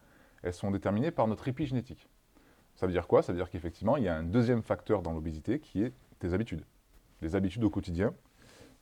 elles 0.43 0.55
sont 0.55 0.71
déterminées 0.71 1.11
par 1.11 1.27
notre 1.27 1.49
épigénétique. 1.49 2.09
Ça 2.75 2.87
veut 2.87 2.93
dire 2.93 3.07
quoi? 3.07 3.23
Ça 3.23 3.33
veut 3.33 3.39
dire 3.39 3.51
qu'effectivement, 3.51 3.97
il 3.97 4.05
y 4.05 4.09
a 4.09 4.17
un 4.17 4.23
deuxième 4.23 4.63
facteur 4.63 5.03
dans 5.03 5.13
l'obésité 5.13 5.61
qui 5.61 5.83
est 5.83 5.93
tes 6.19 6.33
habitudes. 6.33 6.65
Les 7.23 7.35
habitudes 7.35 7.65
au 7.65 7.71
quotidien. 7.71 8.15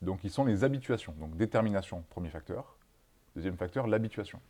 Donc, 0.02 0.24
ils 0.24 0.30
sont 0.30 0.44
les 0.44 0.64
habituations. 0.64 1.14
Donc, 1.18 1.36
détermination, 1.36 2.04
premier 2.10 2.28
facteur. 2.28 2.76
Deuxième 3.36 3.56
facteur, 3.56 3.86
l'habituation. 3.86 4.40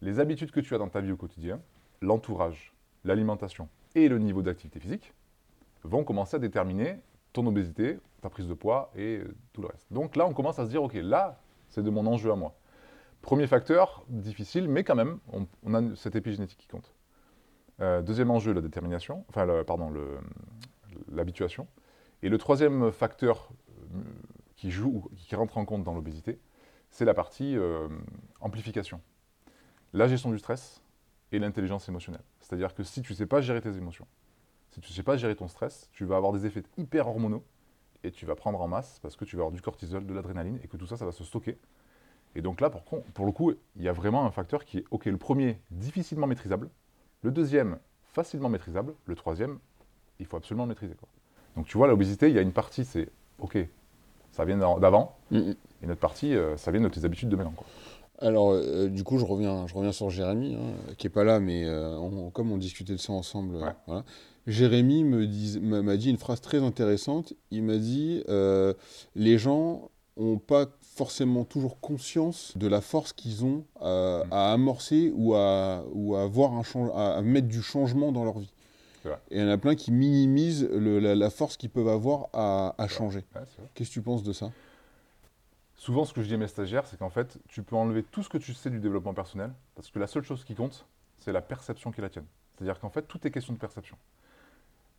Les 0.00 0.20
habitudes 0.20 0.50
que 0.50 0.60
tu 0.60 0.74
as 0.74 0.78
dans 0.78 0.88
ta 0.88 1.00
vie 1.00 1.12
au 1.12 1.16
quotidien, 1.16 1.60
l'entourage, 2.00 2.74
l'alimentation 3.04 3.68
et 3.94 4.08
le 4.08 4.18
niveau 4.18 4.42
d'activité 4.42 4.80
physique 4.80 5.12
vont 5.82 6.04
commencer 6.04 6.36
à 6.36 6.38
déterminer 6.38 7.00
ton 7.34 7.46
obésité, 7.46 7.98
ta 8.22 8.30
prise 8.30 8.48
de 8.48 8.54
poids 8.54 8.90
et 8.94 9.18
euh, 9.18 9.36
tout 9.52 9.60
le 9.60 9.66
reste. 9.66 9.92
Donc 9.92 10.16
là, 10.16 10.24
on 10.24 10.32
commence 10.32 10.58
à 10.58 10.64
se 10.64 10.70
dire, 10.70 10.82
OK, 10.82 10.94
là, 10.94 11.38
c'est 11.68 11.82
de 11.82 11.90
mon 11.90 12.06
enjeu 12.06 12.32
à 12.32 12.36
moi. 12.36 12.54
Premier 13.20 13.46
facteur, 13.46 14.04
difficile, 14.08 14.68
mais 14.68 14.84
quand 14.84 14.94
même, 14.94 15.18
on, 15.32 15.74
a 15.74 15.96
cette 15.96 16.16
épigénétique 16.16 16.58
qui 16.58 16.68
compte. 16.68 16.94
Euh, 17.80 18.02
deuxième 18.02 18.30
enjeu, 18.30 18.52
la 18.52 18.60
détermination, 18.60 19.24
enfin, 19.28 19.46
pardon, 19.66 19.92
l'habituation. 21.10 21.66
Et 22.22 22.28
le 22.28 22.38
troisième 22.38 22.92
facteur 22.92 23.50
euh, 23.94 24.00
qui 24.56 24.70
joue, 24.70 25.10
qui 25.16 25.34
rentre 25.34 25.58
en 25.58 25.64
compte 25.64 25.82
dans 25.82 25.94
l'obésité, 25.94 26.38
c'est 26.90 27.04
la 27.04 27.14
partie 27.14 27.56
amplification. 28.40 29.00
La 29.92 30.06
gestion 30.06 30.30
du 30.30 30.38
stress 30.38 30.80
et 31.32 31.40
l'intelligence 31.40 31.88
émotionnelle. 31.88 32.22
C'est-à-dire 32.38 32.72
que 32.72 32.84
si 32.84 33.02
tu 33.02 33.12
ne 33.12 33.16
sais 33.16 33.26
pas 33.26 33.40
gérer 33.40 33.60
tes 33.60 33.76
émotions, 33.76 34.06
si 34.74 34.80
tu 34.80 34.90
ne 34.90 34.94
sais 34.96 35.02
pas 35.04 35.16
gérer 35.16 35.36
ton 35.36 35.46
stress, 35.46 35.88
tu 35.92 36.04
vas 36.04 36.16
avoir 36.16 36.32
des 36.32 36.46
effets 36.46 36.64
hyper 36.76 37.06
hormonaux 37.06 37.44
et 38.02 38.10
tu 38.10 38.26
vas 38.26 38.34
prendre 38.34 38.60
en 38.60 38.66
masse 38.66 38.98
parce 39.00 39.14
que 39.14 39.24
tu 39.24 39.36
vas 39.36 39.42
avoir 39.42 39.52
du 39.52 39.62
cortisol, 39.62 40.04
de 40.04 40.12
l'adrénaline 40.12 40.58
et 40.64 40.68
que 40.68 40.76
tout 40.76 40.86
ça, 40.86 40.96
ça 40.96 41.04
va 41.04 41.12
se 41.12 41.22
stocker. 41.22 41.58
Et 42.34 42.42
donc 42.42 42.60
là, 42.60 42.70
pour, 42.70 42.82
pour 42.82 43.24
le 43.24 43.30
coup, 43.30 43.52
il 43.76 43.82
y 43.82 43.88
a 43.88 43.92
vraiment 43.92 44.26
un 44.26 44.32
facteur 44.32 44.64
qui 44.64 44.78
est, 44.78 44.84
ok, 44.90 45.04
le 45.04 45.16
premier, 45.16 45.60
difficilement 45.70 46.26
maîtrisable, 46.26 46.70
Le 47.22 47.30
deuxième, 47.30 47.78
facilement 48.02 48.48
maîtrisable. 48.48 48.94
Le 49.06 49.14
troisième, 49.14 49.60
il 50.18 50.26
faut 50.26 50.36
absolument 50.36 50.64
le 50.64 50.70
maîtriser. 50.70 50.94
Quoi. 50.94 51.08
Donc 51.56 51.66
tu 51.66 51.78
vois, 51.78 51.86
l'obésité, 51.86 52.28
il 52.28 52.34
y 52.34 52.38
a 52.38 52.42
une 52.42 52.52
partie, 52.52 52.84
c'est 52.84 53.08
OK, 53.38 53.56
ça 54.32 54.44
vient 54.44 54.58
d'avant, 54.58 55.16
Mm, 55.30 55.38
mm. 55.38 55.54
et 55.82 55.86
notre 55.86 56.00
partie, 56.00 56.34
euh, 56.34 56.56
ça 56.56 56.72
vient 56.72 56.80
de 56.80 56.88
tes 56.88 57.04
habitudes 57.04 57.28
de 57.28 57.36
maintenant. 57.36 57.54
Quoi. 57.56 57.66
Alors, 58.20 58.52
euh, 58.52 58.88
du 58.88 59.02
coup, 59.04 59.18
je 59.18 59.24
reviens, 59.24 59.66
je 59.66 59.74
reviens 59.74 59.92
sur 59.92 60.08
Jérémy, 60.10 60.54
hein, 60.54 60.74
qui 60.98 61.06
est 61.08 61.10
pas 61.10 61.24
là, 61.24 61.40
mais 61.40 61.64
euh, 61.64 61.96
on- 61.98 62.30
comme 62.30 62.52
on 62.52 62.58
discutait 62.58 62.92
de 62.94 62.98
ça 62.98 63.12
ensemble, 63.12 63.56
euh, 63.56 63.60
Ouais. 63.64 63.72
voilà. 63.86 64.04
Jérémy 64.46 65.04
m'a 65.04 65.96
dit 65.96 66.10
une 66.10 66.18
phrase 66.18 66.40
très 66.40 66.58
intéressante. 66.62 67.32
Il 67.50 67.62
m'a 67.64 67.78
dit 67.78 68.22
euh, 68.28 68.74
les 69.16 69.38
gens 69.38 69.90
ont 70.16 70.38
pas 70.38 70.66
forcément 70.82 71.44
toujours 71.44 71.80
conscience 71.80 72.52
de 72.56 72.66
la 72.68 72.80
force 72.80 73.12
qu'ils 73.12 73.44
ont 73.44 73.64
à, 73.80 74.22
Mm. 74.26 74.32
à 74.32 74.52
amorcer 74.52 75.12
ou 75.16 75.34
à, 75.34 75.82
ou 75.92 76.14
à, 76.14 76.22
avoir 76.22 76.52
un 76.52 76.62
change- 76.62 76.90
à, 76.94 77.14
à 77.16 77.22
mettre 77.22 77.48
du 77.48 77.62
changement 77.62 78.12
dans 78.12 78.24
leur 78.24 78.38
vie. 78.38 78.52
Et 79.30 79.36
il 79.36 79.40
y 79.40 79.44
en 79.44 79.48
a 79.48 79.58
plein 79.58 79.74
qui 79.74 79.92
minimisent 79.92 80.66
le- 80.72 80.98
la, 80.98 81.14
la 81.14 81.30
force 81.30 81.56
qu'ils 81.58 81.68
peuvent 81.68 81.88
avoir 81.88 82.28
à, 82.32 82.74
à 82.78 82.86
changer. 82.88 83.22
Qu'est-ce 83.74 83.88
que 83.90 83.94
tu 83.94 84.00
penses 84.02 84.22
de 84.22 84.32
ça? 84.32 84.50
Souvent, 85.84 86.06
ce 86.06 86.14
que 86.14 86.22
je 86.22 86.28
dis 86.28 86.34
à 86.34 86.38
mes 86.38 86.48
stagiaires, 86.48 86.86
c'est 86.86 86.98
qu'en 86.98 87.10
fait, 87.10 87.38
tu 87.46 87.62
peux 87.62 87.76
enlever 87.76 88.02
tout 88.04 88.22
ce 88.22 88.30
que 88.30 88.38
tu 88.38 88.54
sais 88.54 88.70
du 88.70 88.80
développement 88.80 89.12
personnel, 89.12 89.52
parce 89.74 89.90
que 89.90 89.98
la 89.98 90.06
seule 90.06 90.22
chose 90.22 90.42
qui 90.42 90.54
compte, 90.54 90.86
c'est 91.18 91.30
la 91.30 91.42
perception 91.42 91.92
qui 91.92 92.00
est 92.00 92.02
la 92.02 92.08
tienne. 92.08 92.24
C'est-à-dire 92.54 92.80
qu'en 92.80 92.88
fait, 92.88 93.02
tout 93.02 93.18
est 93.26 93.30
question 93.30 93.52
de 93.52 93.58
perception. 93.58 93.98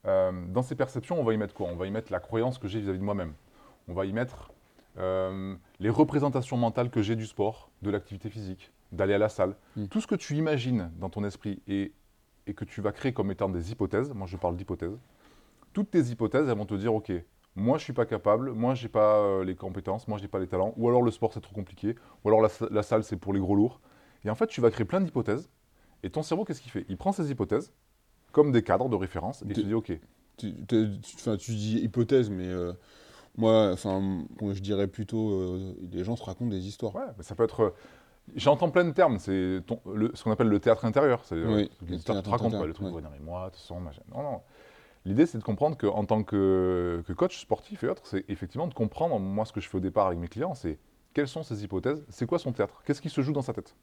Euh, 0.05 0.31
dans 0.49 0.61
ces 0.61 0.75
perceptions, 0.75 1.19
on 1.19 1.23
va 1.23 1.33
y 1.33 1.37
mettre 1.37 1.55
quoi? 1.55 1.69
On 1.69 1.75
va 1.75 1.87
y 1.87 1.91
mettre 1.91 2.11
la 2.11 2.19
croyance 2.19 2.59
que 2.59 2.67
j'ai 2.67 2.81
vis-à-vis 2.81 2.99
de 2.99 3.03
moi-même. 3.03 3.33
On 3.87 3.95
va 3.95 4.05
y 4.05 4.13
mettre 4.13 4.51
euh, 4.99 5.55
les 5.79 5.89
représentations 5.89 6.55
mentales 6.55 6.91
que 6.91 7.01
j'ai 7.01 7.15
du 7.15 7.25
sport, 7.25 7.71
de 7.81 7.89
l'activité 7.89 8.29
physique, 8.29 8.71
d'aller 8.91 9.15
à 9.15 9.17
la 9.17 9.29
salle. 9.29 9.55
Mm. 9.77 9.87
Tout 9.87 10.01
ce 10.01 10.05
que 10.05 10.13
tu 10.13 10.35
imagines 10.35 10.91
dans 10.99 11.09
ton 11.09 11.23
esprit 11.23 11.63
et, 11.67 11.93
et 12.45 12.53
que 12.53 12.63
tu 12.63 12.81
vas 12.81 12.91
créer 12.91 13.11
comme 13.11 13.31
étant 13.31 13.49
des 13.49 13.71
hypothèses, 13.71 14.13
moi 14.13 14.27
je 14.27 14.37
parle 14.37 14.55
d'hypothèses, 14.55 14.99
toutes 15.73 15.89
tes 15.89 16.03
hypothèses, 16.11 16.47
elles 16.47 16.55
vont 16.55 16.67
te 16.67 16.75
dire, 16.75 16.93
OK, 16.93 17.11
moi 17.55 17.77
je 17.77 17.83
suis 17.83 17.93
pas 17.93 18.05
capable, 18.05 18.51
moi 18.51 18.75
j'ai 18.75 18.89
pas 18.89 19.17
euh, 19.19 19.43
les 19.45 19.55
compétences, 19.55 20.07
moi 20.07 20.17
j'ai 20.17 20.27
pas 20.27 20.39
les 20.39 20.47
talents, 20.47 20.73
ou 20.77 20.87
alors 20.89 21.01
le 21.01 21.11
sport 21.11 21.33
c'est 21.33 21.41
trop 21.41 21.55
compliqué, 21.55 21.95
ou 22.23 22.29
alors 22.29 22.41
la, 22.41 22.49
la 22.71 22.83
salle 22.83 23.03
c'est 23.03 23.17
pour 23.17 23.33
les 23.33 23.39
gros 23.39 23.55
lourds. 23.55 23.81
Et 24.25 24.29
en 24.29 24.35
fait, 24.35 24.47
tu 24.47 24.59
vas 24.61 24.71
créer 24.71 24.85
plein 24.85 25.01
d'hypothèses, 25.01 25.49
et 26.03 26.09
ton 26.09 26.23
cerveau, 26.23 26.45
qu'est-ce 26.45 26.61
qu'il 26.61 26.71
fait? 26.71 26.85
Il 26.89 26.97
prend 26.97 27.11
ces 27.11 27.31
hypothèses 27.31 27.73
comme 28.31 28.51
des 28.51 28.63
cadres 28.63 28.89
de 28.89 28.95
référence, 28.95 29.43
et 29.43 29.45
il 29.49 29.55
se 29.55 29.61
dit, 29.61 29.73
OK, 29.73 29.91
enfin, 31.15 31.37
tu 31.37 31.51
dis 31.55 31.79
hypothèse, 31.79 32.29
mais 32.29 32.47
euh, 32.47 32.73
moi, 33.37 33.71
enfin, 33.73 34.25
je 34.41 34.59
dirais 34.61 34.87
plutôt, 34.87 35.31
euh, 35.31 35.75
les 35.91 36.03
gens 36.03 36.15
se 36.15 36.23
racontent 36.23 36.49
des 36.51 36.67
histoires. 36.67 36.95
Ouais, 36.95 37.03
mais 37.17 37.23
ça 37.23 37.35
peut 37.35 37.43
être. 37.43 37.73
J'entends 38.35 38.71
plein 38.71 38.85
de 38.85 38.91
termes, 38.91 39.19
c'est 39.19 39.59
le- 39.93 40.11
ce 40.15 40.23
qu'on 40.23 40.31
appelle 40.31 40.47
le 40.47 40.59
théâtre 40.59 40.85
intérieur. 40.85 41.21
C'est 41.25 41.35
Oui, 41.35 41.69
le 41.81 41.87
les 41.87 41.97
histoires 41.97 42.17
théâtre 42.17 42.23
te 42.23 42.43
racontent, 42.43 42.45
intérieur, 42.47 42.61
pas 42.61 42.67
le 42.67 42.73
truc, 42.73 42.87
ouais. 42.87 42.95
ouais, 42.95 43.01
non 43.01 43.09
mais 43.11 43.19
moi, 43.19 43.45
de 43.45 43.49
toute 43.51 43.61
façon, 43.61 43.79
machin. 43.79 44.01
Non, 44.13 44.23
non. 44.23 44.41
L'idée, 45.05 45.27
c'est 45.27 45.37
de 45.37 45.43
comprendre 45.43 45.77
qu'en 45.77 46.03
tant 46.05 46.23
que, 46.23 47.03
coach 47.15 47.39
sportif 47.39 47.83
et 47.83 47.87
autres, 47.87 48.07
c'est 48.07 48.25
effectivement 48.27 48.67
de 48.67 48.73
comprendre, 48.73 49.19
moi, 49.19 49.45
ce 49.45 49.53
que 49.53 49.61
je 49.61 49.69
fais 49.69 49.77
au 49.77 49.81
départ 49.81 50.07
avec 50.07 50.17
mes 50.17 50.27
clients, 50.27 50.55
c'est 50.55 50.79
quelles 51.13 51.27
sont 51.27 51.43
ces 51.43 51.63
hypothèses, 51.63 52.03
c'est 52.09 52.25
quoi 52.25 52.39
son 52.39 52.51
théâtre, 52.51 52.81
qu'est-ce 52.85 53.01
qui 53.01 53.09
se 53.09 53.21
joue 53.21 53.31
dans 53.31 53.43
sa 53.43 53.53
tête. 53.53 53.75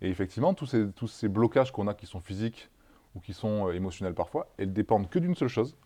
Et 0.00 0.08
effectivement, 0.08 0.54
tous 0.54 0.66
ces, 1.06 1.28
blocages 1.28 1.70
qu'on 1.70 1.86
a 1.86 1.94
qui 1.94 2.06
sont 2.06 2.20
physiques 2.20 2.70
ou 3.14 3.20
qui 3.20 3.34
sont 3.34 3.68
euh, 3.68 3.72
émotionnels 3.72 4.14
parfois, 4.14 4.50
elles 4.56 4.72
dépendent 4.72 5.10
que 5.10 5.18
d'une 5.18 5.34
seule 5.34 5.48
chose, 5.48 5.76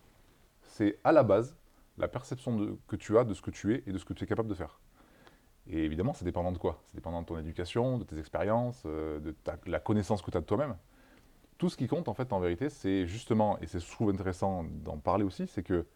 c'est 0.62 0.98
à 1.02 1.10
la 1.10 1.24
base 1.24 1.56
la 1.98 2.08
perception 2.08 2.78
que 2.86 2.96
tu 2.96 3.18
as 3.18 3.24
de 3.24 3.34
ce 3.34 3.42
que 3.42 3.50
tu 3.50 3.74
es 3.74 3.82
et 3.86 3.92
de 3.92 3.98
ce 3.98 4.04
que 4.04 4.12
tu 4.12 4.24
es 4.24 4.26
capable 4.26 4.48
de 4.48 4.54
faire. 4.54 4.80
Et 5.66 5.84
évidemment, 5.84 6.14
c'est 6.14 6.24
dépendant 6.24 6.52
de 6.52 6.58
quoi? 6.58 6.82
C'est 6.86 6.94
dépendant 6.94 7.22
de 7.22 7.26
ton 7.26 7.38
éducation, 7.38 7.98
de 7.98 8.04
tes 8.04 8.18
expériences, 8.18 8.82
euh, 8.86 9.18
de 9.18 9.34
la 9.66 9.80
connaissance 9.80 10.22
que 10.22 10.30
tu 10.30 10.36
as 10.36 10.40
de 10.40 10.46
toi-même. 10.46 10.76
Tout 11.62 11.68
ce 11.68 11.76
qui 11.76 11.86
compte, 11.86 12.08
en 12.08 12.14
fait, 12.14 12.32
en 12.32 12.40
vérité, 12.40 12.68
c'est 12.70 13.06
justement, 13.06 13.56
et 13.60 13.68
c'est 13.68 13.78
trouve 13.78 14.10
intéressant 14.10 14.64
d'en 14.82 14.98
parler 14.98 15.22
aussi, 15.22 15.46
c'est 15.46 15.62
que 15.62 15.86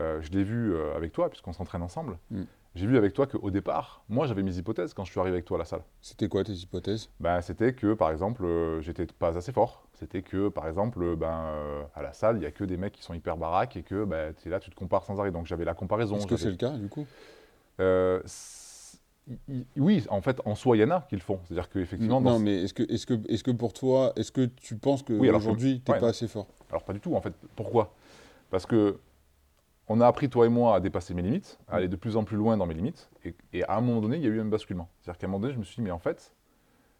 euh, 0.00 0.20
je 0.20 0.32
l'ai 0.32 0.42
vu 0.42 0.74
euh, 0.74 0.96
avec 0.96 1.12
toi, 1.12 1.30
puisqu'on 1.30 1.52
s'entraîne 1.52 1.82
ensemble, 1.82 2.18
Mm. 2.32 2.42
j'ai 2.74 2.86
vu 2.88 2.96
avec 2.96 3.12
toi 3.12 3.28
qu'au 3.28 3.52
départ, 3.52 4.02
moi 4.08 4.26
j'avais 4.26 4.42
mes 4.42 4.56
hypothèses 4.56 4.94
quand 4.94 5.04
je 5.04 5.12
suis 5.12 5.20
arrivé 5.20 5.36
avec 5.36 5.44
toi 5.44 5.58
à 5.58 5.60
la 5.60 5.64
salle. 5.64 5.84
C'était 6.00 6.28
quoi 6.28 6.42
tes 6.42 6.54
hypothèses? 6.54 7.08
Ben, 7.20 7.40
c'était 7.40 7.72
que, 7.72 7.94
par 7.94 8.10
exemple, 8.10 8.44
euh, 8.44 8.80
j'étais 8.80 9.06
pas 9.06 9.36
assez 9.36 9.52
fort. 9.52 9.86
C'était 9.94 10.22
que, 10.22 10.48
par 10.48 10.66
exemple, 10.66 11.14
ben, 11.14 11.86
à 11.94 12.02
la 12.02 12.12
salle, 12.12 12.38
il 12.38 12.42
y 12.42 12.46
a 12.46 12.50
que 12.50 12.64
des 12.64 12.76
mecs 12.76 12.94
qui 12.94 13.04
sont 13.04 13.14
hyper 13.14 13.36
baraques 13.36 13.76
et 13.76 13.84
que 13.84 14.04
ben, 14.04 14.34
tu 14.34 14.48
es 14.48 14.50
là, 14.50 14.58
tu 14.58 14.70
te 14.70 14.74
compares 14.74 15.04
sans 15.04 15.20
arrêt. 15.20 15.30
Donc 15.30 15.46
j'avais 15.46 15.64
la 15.64 15.74
comparaison. 15.74 16.16
Est-ce 16.16 16.26
que 16.26 16.36
c'est 16.36 16.50
le 16.50 16.56
cas, 16.56 16.76
du 16.76 16.88
coup? 16.88 17.06
Oui, 19.76 20.04
en 20.08 20.20
fait, 20.20 20.40
en 20.44 20.54
soi, 20.54 20.76
il 20.76 20.80
y 20.80 20.84
en 20.84 20.90
a 20.90 21.00
qui 21.08 21.16
le 21.16 21.20
font. 21.20 21.40
C'est-à-dire 21.44 21.68
qu'effectivement, 21.68 22.20
Non, 22.20 22.32
dans... 22.32 22.38
mais 22.38 22.62
est-ce 22.64 22.74
que, 22.74 22.82
est-ce 22.92 23.06
que, 23.06 23.14
est-ce 23.28 23.42
que 23.44 23.50
pour 23.50 23.72
toi, 23.72 24.12
est-ce 24.16 24.30
que 24.32 24.44
tu 24.46 24.76
penses 24.76 25.02
qu'aujourd'hui, 25.02 25.82
tu 25.84 25.90
n'es 25.90 25.98
pas 26.00 26.08
assez 26.08 26.28
fort? 26.28 26.46
Alors 26.70 26.84
pas 26.84 26.92
du 26.92 27.00
tout, 27.00 27.14
en 27.14 27.20
fait. 27.20 27.34
Pourquoi? 27.56 27.92
Parce 28.50 28.66
que 28.66 28.98
on 29.88 30.00
a 30.00 30.06
appris, 30.06 30.28
toi 30.28 30.46
et 30.46 30.48
moi, 30.48 30.74
à 30.76 30.80
dépasser 30.80 31.14
mes 31.14 31.22
limites, 31.22 31.58
à 31.68 31.76
aller 31.76 31.88
de 31.88 31.94
plus 31.96 32.16
en 32.16 32.24
plus 32.24 32.36
loin 32.36 32.56
dans 32.56 32.66
mes 32.66 32.74
limites. 32.74 33.08
Et, 33.24 33.34
et 33.52 33.62
à 33.64 33.76
un 33.76 33.80
moment 33.80 34.00
donné, 34.00 34.16
il 34.16 34.22
y 34.22 34.26
a 34.26 34.30
eu 34.30 34.40
un 34.40 34.44
basculement. 34.44 34.88
C'est-à-dire 35.00 35.18
qu'à 35.18 35.26
un 35.26 35.30
moment 35.30 35.40
donné, 35.40 35.54
je 35.54 35.58
me 35.58 35.64
suis 35.64 35.76
dit, 35.76 35.82
mais 35.82 35.92
en 35.92 35.98
fait, 36.00 36.32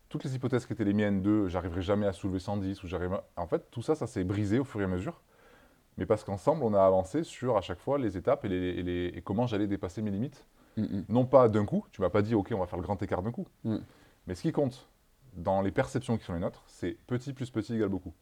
toutes 0.08 0.22
les 0.24 0.34
hypothèses 0.36 0.66
qui 0.66 0.72
étaient 0.72 0.84
les 0.84 0.92
miennes 0.94 1.20
de 1.20 1.48
j'arriverai 1.48 1.82
jamais 1.82 2.06
à 2.06 2.12
soulever 2.12 2.38
110 2.38 2.82
ou 2.84 2.86
j'arrive. 2.86 3.18
En 3.36 3.46
fait, 3.48 3.70
tout 3.72 3.82
ça, 3.82 3.94
ça 3.96 4.06
s'est 4.06 4.22
brisé 4.22 4.60
au 4.60 4.64
fur 4.64 4.80
et 4.80 4.84
à 4.84 4.88
mesure. 4.88 5.20
Mais 5.98 6.06
parce 6.06 6.22
qu'ensemble, 6.22 6.62
on 6.62 6.74
a 6.74 6.84
avancé 6.84 7.24
sur 7.24 7.56
à 7.56 7.60
chaque 7.60 7.80
fois 7.80 7.98
les 7.98 8.16
étapes 8.16 8.44
et, 8.44 8.48
les- 8.48 8.56
et 8.78 8.82
les- 8.82 9.12
et 9.16 9.20
comment 9.22 9.46
j'allais 9.48 9.66
dépasser 9.66 10.00
mes 10.02 10.10
limites. 10.12 10.46
Non 11.08 11.24
pas 11.24 11.48
d'un 11.48 11.64
coup, 11.64 11.86
tu 11.92 12.00
m'as 12.00 12.10
pas 12.10 12.22
dit, 12.22 12.34
ok, 12.34 12.50
on 12.52 12.58
va 12.58 12.66
faire 12.66 12.78
le 12.78 12.84
grand 12.84 13.02
écart 13.02 13.22
d'un 13.22 13.32
coup. 13.32 13.46
Mm. 13.64 13.76
Mais 14.26 14.34
ce 14.34 14.42
qui 14.42 14.52
compte 14.52 14.88
dans 15.34 15.60
les 15.60 15.70
perceptions 15.70 16.16
qui 16.18 16.24
sont 16.24 16.34
les 16.34 16.40
nôtres, 16.40 16.64
c'est 16.66 16.98
petit 17.06 17.32
plus 17.32 17.50
petit 17.50 17.74
égale 17.74 17.88
beaucoup. 17.88 18.12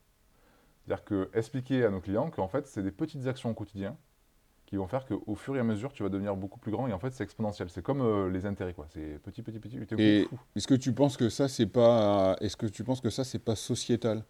C'est-à-dire 0.84 1.04
que 1.04 1.30
expliquer 1.34 1.84
à 1.84 1.90
nos 1.90 2.00
clients 2.00 2.30
qu'en 2.30 2.48
fait, 2.48 2.66
c'est 2.66 2.82
des 2.82 2.90
petites 2.90 3.26
actions 3.26 3.50
au 3.50 3.54
quotidien 3.54 3.96
qui 4.66 4.76
vont 4.76 4.86
faire 4.86 5.06
qu'au 5.06 5.34
fur 5.34 5.56
et 5.56 5.60
à 5.60 5.64
mesure, 5.64 5.92
tu 5.92 6.02
vas 6.02 6.08
devenir 6.08 6.36
beaucoup 6.36 6.58
plus 6.58 6.72
grand 6.72 6.88
et 6.88 6.92
en 6.92 6.98
fait, 6.98 7.10
c'est 7.12 7.24
exponentiel. 7.24 7.68
C'est 7.70 7.82
comme 7.82 8.00
euh, 8.00 8.30
les 8.30 8.46
intérêts, 8.46 8.74
quoi. 8.74 8.86
C'est 8.90 9.18
petit, 9.22 9.42
petit, 9.42 9.58
petit, 9.58 9.78
Et 9.98 10.28
est-ce 10.56 10.66
que 10.66 10.74
tu 10.74 10.92
penses 10.92 11.16
que 11.16 11.28
ça, 11.28 11.48
c'est 11.48 11.66
pas, 11.66 12.36
est-ce 12.40 12.56
que 12.56 12.66
tu 12.66 12.84
penses 12.84 13.00
que 13.00 13.10
ça, 13.10 13.24
c'est 13.24 13.38
pas 13.38 13.56
sociétal? 13.56 14.24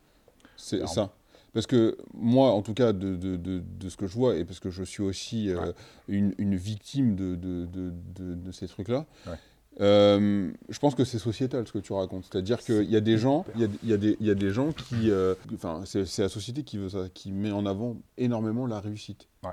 C'est 0.56 0.86
ça. 0.86 1.12
Parce 1.54 1.66
que 1.66 1.96
moi, 2.12 2.50
en 2.50 2.62
tout 2.62 2.74
cas, 2.74 2.92
de, 2.92 3.14
de, 3.16 3.36
de, 3.36 3.62
de 3.64 3.88
ce 3.88 3.96
que 3.96 4.06
je 4.06 4.14
vois, 4.14 4.36
et 4.36 4.44
parce 4.44 4.58
que 4.60 4.70
je 4.70 4.82
suis 4.82 5.02
aussi 5.02 5.48
euh, 5.50 5.58
Ouais. 5.60 5.72
une, 6.08 6.34
une 6.38 6.56
victime 6.56 7.14
de, 7.14 8.50
ces 8.52 8.66
trucs-là, 8.68 9.06
Ouais. 9.26 9.36
euh, 9.80 10.50
je 10.68 10.78
pense 10.80 10.94
que 10.96 11.04
c'est 11.04 11.18
sociétal 11.20 11.66
ce 11.66 11.72
que 11.72 11.78
tu 11.78 11.92
racontes. 11.92 12.26
C'est-à-dire 12.30 12.58
qu'il 12.58 12.90
y 12.90 12.96
a 12.96 13.00
des 13.00 13.18
gens, 13.18 13.44
il 13.54 13.60
y 13.62 13.64
a, 13.64 13.68
y 13.84 13.92
a 13.92 13.96
des, 13.96 14.16
il 14.20 14.26
y 14.26 14.30
a 14.30 14.34
des 14.34 14.50
gens 14.50 14.72
qui, 14.72 15.10
euh, 15.10 15.34
enfin, 15.54 15.82
c'est 15.86 16.04
c'est 16.06 16.22
la 16.22 16.28
société 16.28 16.64
qui 16.64 16.76
veut 16.76 16.88
ça, 16.88 17.08
qui 17.14 17.30
met 17.30 17.52
en 17.52 17.66
avant 17.66 17.96
énormément 18.18 18.66
la 18.66 18.80
réussite. 18.80 19.28
Ouais. 19.44 19.50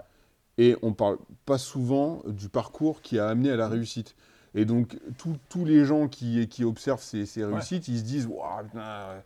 Et 0.58 0.76
on 0.82 0.94
parle 0.94 1.18
pas 1.46 1.58
souvent 1.60 2.24
du 2.28 2.50
parcours 2.50 3.02
qui 3.02 3.20
a 3.20 3.28
amené 3.28 3.52
à 3.52 3.56
la 3.56 3.68
réussite. 3.68 4.16
Et 4.54 4.66
donc, 4.66 5.00
tous- 5.50 5.66
les 5.66 5.86
gens 5.86 6.08
qui, 6.08 6.48
qui 6.48 6.64
observent 6.64 7.02
ces, 7.02 7.26
ces 7.26 7.46
réussites, 7.46 7.88
ils 7.88 8.00
se 8.00 8.04
disent 8.04 8.28
Waouh, 8.28 8.64
putain, 8.66 9.22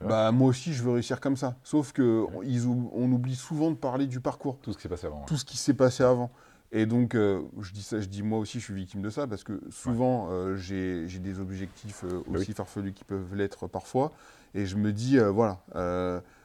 bah, 0.00 0.32
Moi 0.32 0.48
aussi, 0.48 0.72
je 0.72 0.82
veux 0.82 0.92
réussir 0.92 1.20
comme 1.20 1.36
ça. 1.36 1.56
Sauf 1.62 1.92
qu'on 1.92 2.28
on 2.32 3.12
oublie 3.12 3.36
souvent 3.36 3.70
de 3.70 3.76
parler 3.76 4.06
du 4.06 4.20
parcours, 4.20 4.56
Tout 4.62 4.72
ce 4.72 4.76
qui 4.78 4.82
s'est 4.84 4.88
passé 4.88 5.06
avant. 5.06 5.24
tout 5.26 5.36
ce 5.36 5.44
qui 5.44 5.56
s'est 5.58 5.74
passé 5.74 6.02
avant. 6.02 6.30
Et 6.72 6.86
donc, 6.86 7.14
euh, 7.16 7.42
je 7.60 7.72
dis 7.72 7.82
ça, 7.82 8.00
je 8.00 8.06
dis 8.06 8.22
moi 8.22 8.38
aussi, 8.38 8.60
je 8.60 8.64
suis 8.64 8.74
victime 8.74 9.02
de 9.02 9.10
ça 9.10 9.26
parce 9.26 9.42
que 9.42 9.60
souvent, 9.70 10.28
euh, 10.30 10.54
j'ai 10.56 11.04
des 11.18 11.40
objectifs 11.40 12.04
euh, 12.04 12.22
Bah 12.28 12.38
aussi 12.38 12.52
farfelus 12.52 12.92
qui 12.92 13.04
peuvent 13.04 13.34
l'être 13.34 13.66
parfois. 13.66 14.12
Et 14.54 14.66
je 14.66 14.76
me 14.76 14.92
dis, 14.92 15.18
voilà, 15.18 15.60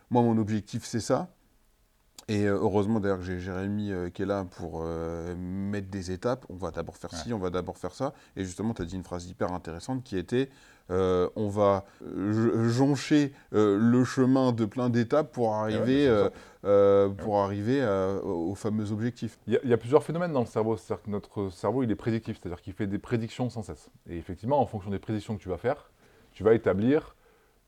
moi, 0.09 0.21
mon 0.21 0.37
objectif, 0.37 0.83
c'est 0.83 0.99
ça. 0.99 1.29
Et 2.27 2.45
euh, 2.45 2.57
heureusement 2.59 2.99
d'ailleurs 2.99 3.19
que 3.19 3.23
j'ai 3.23 3.39
Jérémy 3.39 3.91
euh, 3.91 4.09
qui 4.09 4.23
est 4.23 4.25
là 4.25 4.45
pour 4.57 4.81
euh, 4.83 5.35
mettre 5.37 5.89
des 5.89 6.11
étapes. 6.11 6.45
On 6.49 6.55
va 6.55 6.71
d'abord 6.71 6.97
faire 6.97 7.13
ci, 7.13 7.33
on 7.33 7.37
va 7.37 7.51
d'abord 7.51 7.77
faire 7.77 7.93
ça. 7.93 8.13
Et 8.35 8.43
justement, 8.43 8.73
tu 8.73 8.81
as 8.81 8.85
dit 8.85 8.95
une 8.95 9.03
phrase 9.03 9.27
hyper 9.27 9.53
intéressante 9.53 10.03
qui 10.03 10.17
était 10.17 10.49
euh, 10.91 11.29
on 11.35 11.49
va 11.49 11.85
joncher 12.03 13.33
euh, 13.53 13.77
le 13.79 14.03
chemin 14.03 14.51
de 14.51 14.65
plein 14.65 14.89
d'étapes 14.89 15.31
pour 15.31 15.53
arriver, 15.55 16.07
euh, 16.07 16.25
ça. 16.29 16.31
euh, 16.65 17.09
pour 17.09 17.39
arriver 17.39 17.83
au 18.23 18.51
au 18.51 18.55
fameux 18.55 18.91
objectif. 18.91 19.37
Il 19.47 19.53
y, 19.53 19.57
a, 19.57 19.59
il 19.63 19.69
y 19.69 19.73
a 19.73 19.77
plusieurs 19.77 20.03
phénomènes 20.03 20.31
dans 20.31 20.41
le 20.41 20.45
cerveau. 20.45 20.77
C'est-à-dire 20.77 21.03
que 21.03 21.09
notre 21.09 21.49
cerveau, 21.49 21.83
il 21.83 21.91
est 21.91 21.95
prédictif, 21.95 22.39
c'est-à-dire 22.41 22.61
qu'il 22.61 22.73
fait 22.73 22.87
des 22.87 22.99
prédictions 22.99 23.49
sans 23.49 23.63
cesse. 23.63 23.89
Et 24.09 24.17
effectivement, 24.17 24.59
en 24.61 24.65
fonction 24.65 24.89
des 24.91 24.99
prédictions 24.99 25.35
que 25.37 25.41
tu 25.41 25.49
vas 25.49 25.57
faire, 25.57 25.89
tu 26.31 26.43
vas 26.43 26.53
établir 26.53 27.15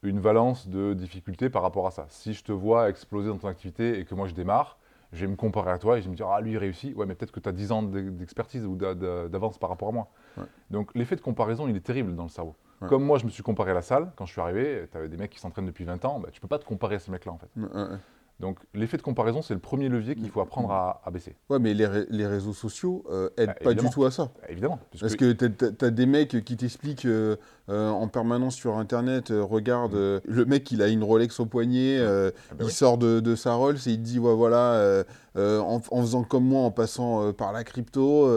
une 0.08 0.20
valence 0.20 0.68
de 0.68 0.94
difficulté 0.94 1.50
par 1.50 1.62
rapport 1.62 1.88
à 1.88 1.92
ça. 1.92 2.06
Si 2.10 2.34
je 2.34 2.44
te 2.44 2.52
vois 2.52 2.90
exploser 2.90 3.30
dans 3.30 3.38
ton 3.38 3.48
activité 3.48 4.00
et 4.00 4.06
que 4.06 4.16
moi 4.16 4.28
je 4.28 4.34
démarre, 4.34 4.78
je 5.14 5.26
vais 5.26 5.32
me 5.32 5.36
comparer 5.38 5.72
à 5.72 5.78
toi 5.78 5.98
et 5.98 6.02
je 6.02 6.06
vais 6.06 6.12
me 6.12 6.16
dire, 6.16 6.28
ah 6.30 6.42
lui 6.42 6.52
il 6.52 6.58
réussit, 6.58 6.96
ouais 6.96 7.06
mais 7.06 7.16
peut-être 7.16 7.32
que 7.32 7.40
tu 7.40 7.48
as 7.48 7.54
10 7.54 7.72
ans 7.72 7.84
d'e- 7.84 8.10
d'expertise 8.12 8.66
ou 8.66 8.76
d'a- 8.76 8.94
d'a- 8.96 9.28
d'avance 9.30 9.58
par 9.58 9.70
rapport 9.70 9.90
à 9.90 9.92
moi. 9.92 10.08
Ouais. 10.38 10.44
Donc 10.70 10.92
l'effet 10.96 11.16
de 11.16 11.22
comparaison, 11.22 11.68
il 11.68 11.76
est 11.76 11.80
terrible 11.86 12.16
dans 12.16 12.24
le 12.24 12.30
cerveau. 12.30 12.56
Ouais. 12.82 12.88
Comme 12.90 13.04
moi 13.04 13.18
je 13.18 13.26
me 13.26 13.30
suis 13.30 13.44
comparé 13.44 13.72
à 13.72 13.74
la 13.74 13.82
salle, 13.82 14.12
quand 14.16 14.26
je 14.26 14.32
suis 14.34 14.42
arrivé, 14.42 14.88
tu 14.92 14.98
avais 14.98 15.08
des 15.08 15.18
mecs 15.18 15.32
qui 15.32 15.40
s'entraînent 15.40 15.66
depuis 15.66 15.84
20 15.86 16.04
ans, 16.06 16.20
bah, 16.20 16.30
tu 16.32 16.40
peux 16.42 16.48
pas 16.48 16.60
te 16.60 16.66
comparer 16.66 16.96
à 16.96 17.00
ces 17.00 17.12
mecs-là 17.12 17.32
en 17.32 17.38
fait. 17.38 17.50
Ouais. 17.56 17.98
Donc 18.40 18.60
l'effet 18.76 18.98
de 18.98 19.02
comparaison, 19.02 19.42
c'est 19.42 19.56
le 19.56 19.60
premier 19.60 19.90
levier 19.90 20.16
qu'il 20.16 20.30
faut 20.30 20.42
apprendre 20.42 20.72
à, 20.72 21.02
à 21.04 21.10
baisser. 21.10 21.36
Ouais, 21.50 21.58
mais 21.58 21.74
les, 21.74 21.88
ré- 21.88 22.06
les 22.10 22.28
réseaux 22.28 22.54
sociaux 22.54 23.04
euh, 23.10 23.30
aident 23.36 23.50
Ah, 23.50 23.54
pas 23.56 23.60
du 23.74 23.80
évidemment. 23.80 23.90
tout 23.90 24.06
à 24.06 24.12
ça. 24.12 24.30
Évidemment. 24.48 24.80
puisque- 24.92 25.02
Parce 25.02 25.16
que 25.16 25.32
tu 25.34 25.86
as, 25.86 25.90
des 25.90 26.06
mecs 26.06 26.44
qui 26.46 26.56
t'expliquent 26.56 27.06
euh, 27.06 27.36
euh, 27.70 27.90
en 27.90 28.08
permanence 28.08 28.54
sur 28.56 28.78
Internet, 28.78 29.32
euh, 29.32 29.44
regarde, 29.44 29.96
euh, 29.96 30.20
le 30.26 30.46
mec, 30.46 30.70
il 30.72 30.84
a 30.84 30.88
une 30.88 31.04
Rolex 31.04 31.40
au 31.40 31.48
poignet, 31.48 31.98
Ah 32.00 32.30
bah 32.52 32.58
il 32.60 32.66
oui. 32.66 32.72
sort 32.72 33.00
de, 33.00 33.20
de 33.22 33.36
sa 33.36 33.54
Rolls 33.56 33.78
et 33.88 33.92
il 33.92 33.98
te 33.98 34.04
dit, 34.04 34.20
ouais, 34.20 34.36
voilà, 34.36 35.04
en, 35.36 35.82
en 35.90 36.02
faisant 36.02 36.24
comme 36.24 36.46
moi, 36.46 36.62
en 36.62 36.72
passant 36.72 37.34
par 37.34 37.52
la 37.54 37.64
crypto, 37.64 38.30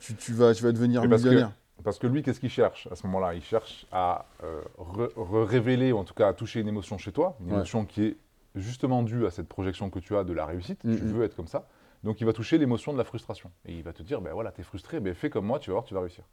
tu, 0.00 0.14
tu 0.16 0.32
vas, 0.32 0.52
tu 0.52 0.64
vas 0.64 0.72
devenir 0.72 1.08
parce 1.08 1.22
que- 1.22 1.28
millionnaire. 1.28 1.52
Parce 1.84 2.00
que 2.00 2.08
lui, 2.08 2.24
qu'est-ce 2.24 2.40
qu'il 2.40 2.50
cherche 2.50 2.88
à 2.90 2.96
ce 2.96 3.06
moment-là? 3.06 3.34
Il 3.34 3.42
cherche 3.42 3.86
à 3.92 4.26
re- 4.42 5.12
re- 5.14 5.44
révéler, 5.44 5.92
ou 5.92 5.98
en 5.98 6.04
tout 6.04 6.14
cas 6.14 6.26
à 6.26 6.32
toucher 6.32 6.58
une 6.60 6.66
émotion 6.66 6.98
chez 6.98 7.12
toi, 7.12 7.36
une 7.40 7.46
Ouais. 7.50 7.54
émotion 7.58 7.84
qui 7.84 8.02
est 8.06 8.16
justement 8.56 9.02
due 9.02 9.26
à 9.26 9.30
cette 9.30 9.48
projection 9.48 9.90
que 9.90 9.98
tu 9.98 10.16
as 10.16 10.24
de 10.24 10.32
la 10.32 10.46
réussite. 10.46 10.80
Tu 10.82 10.88
veux 10.96 11.24
être 11.24 11.36
comme 11.36 11.46
ça. 11.48 11.66
Donc 12.04 12.20
il 12.20 12.24
va 12.24 12.32
toucher 12.32 12.58
l'émotion 12.58 12.92
de 12.92 12.98
la 12.98 13.04
frustration. 13.04 13.50
Et 13.64 13.74
il 13.74 13.82
va 13.82 13.92
te 13.92 14.02
dire, 14.02 14.20
ben 14.20 14.32
voilà, 14.32 14.52
t'es 14.52 14.62
frustré, 14.62 15.00
ben 15.00 15.14
fais 15.14 15.30
comme 15.30 15.46
moi, 15.46 15.58
tu 15.58 15.70
vas 15.70 15.74
voir, 15.74 15.84
tu 15.84 15.94
vas 15.94 16.00
réussir. 16.00 16.24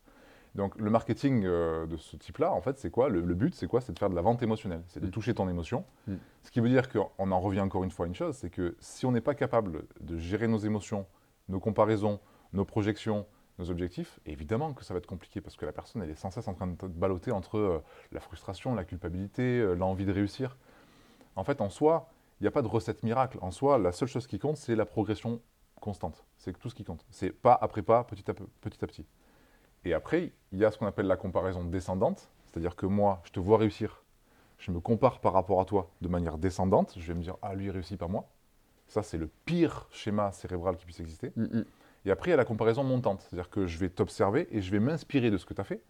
Donc 0.56 0.78
le 0.78 0.90
marketing 0.92 1.46
euh, 1.46 1.88
de 1.88 1.98
ce 1.98 2.16
type-là, 2.16 2.52
en 2.54 2.62
fait, 2.62 2.78
c'est 2.78 2.92
quoi? 2.92 3.10
Le, 3.10 3.22
le 3.22 3.34
but, 3.34 3.56
c'est 3.56 3.66
quoi? 3.68 3.82
C'est 3.82 3.92
de 3.94 3.98
faire 3.98 4.10
de 4.12 4.16
la 4.16 4.22
vente 4.22 4.44
émotionnelle. 4.44 4.84
C'est 4.88 5.00
de 5.00 5.06
Mhm. 5.08 5.12
toucher 5.12 5.34
ton 5.34 5.50
émotion. 5.50 5.84
Mhm. 6.08 6.20
Ce 6.44 6.52
qui 6.52 6.60
veut 6.60 6.70
dire 6.70 6.90
qu'on 6.92 7.32
en 7.32 7.40
revient 7.40 7.62
encore 7.62 7.84
une 7.84 7.90
fois 7.92 8.06
à 8.06 8.08
une 8.08 8.14
chose, 8.14 8.36
c'est 8.36 8.52
que 8.52 8.76
si 8.80 9.06
on 9.08 9.12
n'est 9.12 9.22
pas 9.22 9.34
capable 9.34 9.86
de 10.00 10.18
gérer 10.18 10.48
nos 10.48 10.60
émotions, 10.60 11.08
nos 11.50 11.60
comparaisons, 11.60 12.20
nos 12.54 12.66
projections, 12.66 13.26
nos 13.58 13.72
objectifs, 13.72 14.20
évidemment 14.28 14.74
que 14.74 14.84
ça 14.84 14.94
va 14.94 15.00
être 15.00 15.08
compliqué 15.08 15.42
parce 15.42 15.56
que 15.56 15.66
la 15.66 15.72
personne, 15.72 16.04
elle 16.04 16.10
est 16.12 16.16
sans 16.16 16.30
cesse 16.30 16.48
en 16.48 16.54
train 16.54 16.68
de 16.68 16.76
te 16.76 16.86
balloter 16.86 17.32
entre 17.32 17.58
euh, 17.58 17.80
la 18.12 18.20
frustration, 18.20 18.76
la 18.76 18.84
culpabilité, 18.84 19.60
euh, 19.60 19.74
l'envie 19.74 20.06
de 20.06 20.12
réussir. 20.12 20.56
En 21.36 21.44
fait, 21.44 21.62
en 21.62 21.70
soi, 21.70 22.10
n'y 22.44 22.48
a 22.48 22.52
pas 22.52 22.62
de 22.62 22.68
recette 22.68 23.04
miracle. 23.04 23.38
En 23.42 23.52
soi, 23.52 23.78
la 23.78 23.92
seule 23.92 24.08
chose 24.08 24.28
qui 24.28 24.40
compte, 24.40 24.58
c'est 24.58 24.76
la 24.76 24.86
progression 24.86 25.42
constante. 25.80 26.26
C'est 26.38 26.58
tout 26.58 26.70
ce 26.70 26.76
qui 26.76 26.84
compte. 26.84 27.06
C'est 27.10 27.32
pas 27.32 27.58
après 27.60 27.82
pas, 27.82 28.04
petit 28.04 28.30
à, 28.30 28.34
peu- 28.34 28.48
petit 28.62 28.84
à 28.84 28.88
petit. 28.88 29.06
Et 29.86 29.94
après, 29.94 30.34
il 30.52 30.60
y 30.60 30.66
a 30.66 30.72
ce 30.72 30.78
qu'on 30.78 30.86
appelle 30.86 31.08
la 31.08 31.18
comparaison 31.18 31.64
descendante, 31.64 32.30
c'est-à-dire 32.46 32.76
que 32.76 32.86
moi, 32.86 33.22
je 33.26 33.32
te 33.32 33.40
vois 33.40 33.58
réussir, 33.58 34.04
je 34.58 34.72
me 34.72 34.80
compare 34.80 35.20
par 35.20 35.34
rapport 35.34 35.60
à 35.60 35.66
toi 35.66 35.90
de 36.02 36.08
manière 36.08 36.38
descendante, 36.38 36.94
je 36.98 37.06
vais 37.06 37.14
me 37.14 37.22
dire, 37.22 37.36
ah, 37.42 37.54
lui 37.54 37.66
il 37.66 37.72
réussit 37.72 37.98
pas 37.98 38.08
moi. 38.08 38.30
Ça, 38.88 39.04
c'est 39.04 39.18
le 39.18 39.28
pire 39.46 39.88
schéma 39.92 40.32
cérébral 40.32 40.78
qui 40.78 40.86
puisse 40.86 41.00
exister. 41.00 41.34
Mm, 41.36 41.44
mm. 41.44 41.66
Et 42.06 42.12
après, 42.12 42.30
il 42.30 42.32
y 42.32 42.34
a 42.34 42.38
la 42.38 42.46
comparaison 42.46 42.84
montante. 42.84 43.22
C'est-à-dire 43.22 43.50
que 43.50 43.66
je 43.66 43.78
vais 43.78 43.90
t'observer 43.90 44.48
et 44.52 44.62
je 44.62 44.72
vais 44.72 44.80
m'inspirer 44.80 45.32
de 45.32 45.38
ce 45.38 45.46
que 45.46 45.54
tu 45.54 45.62
as 45.62 45.66
fait 45.66 45.82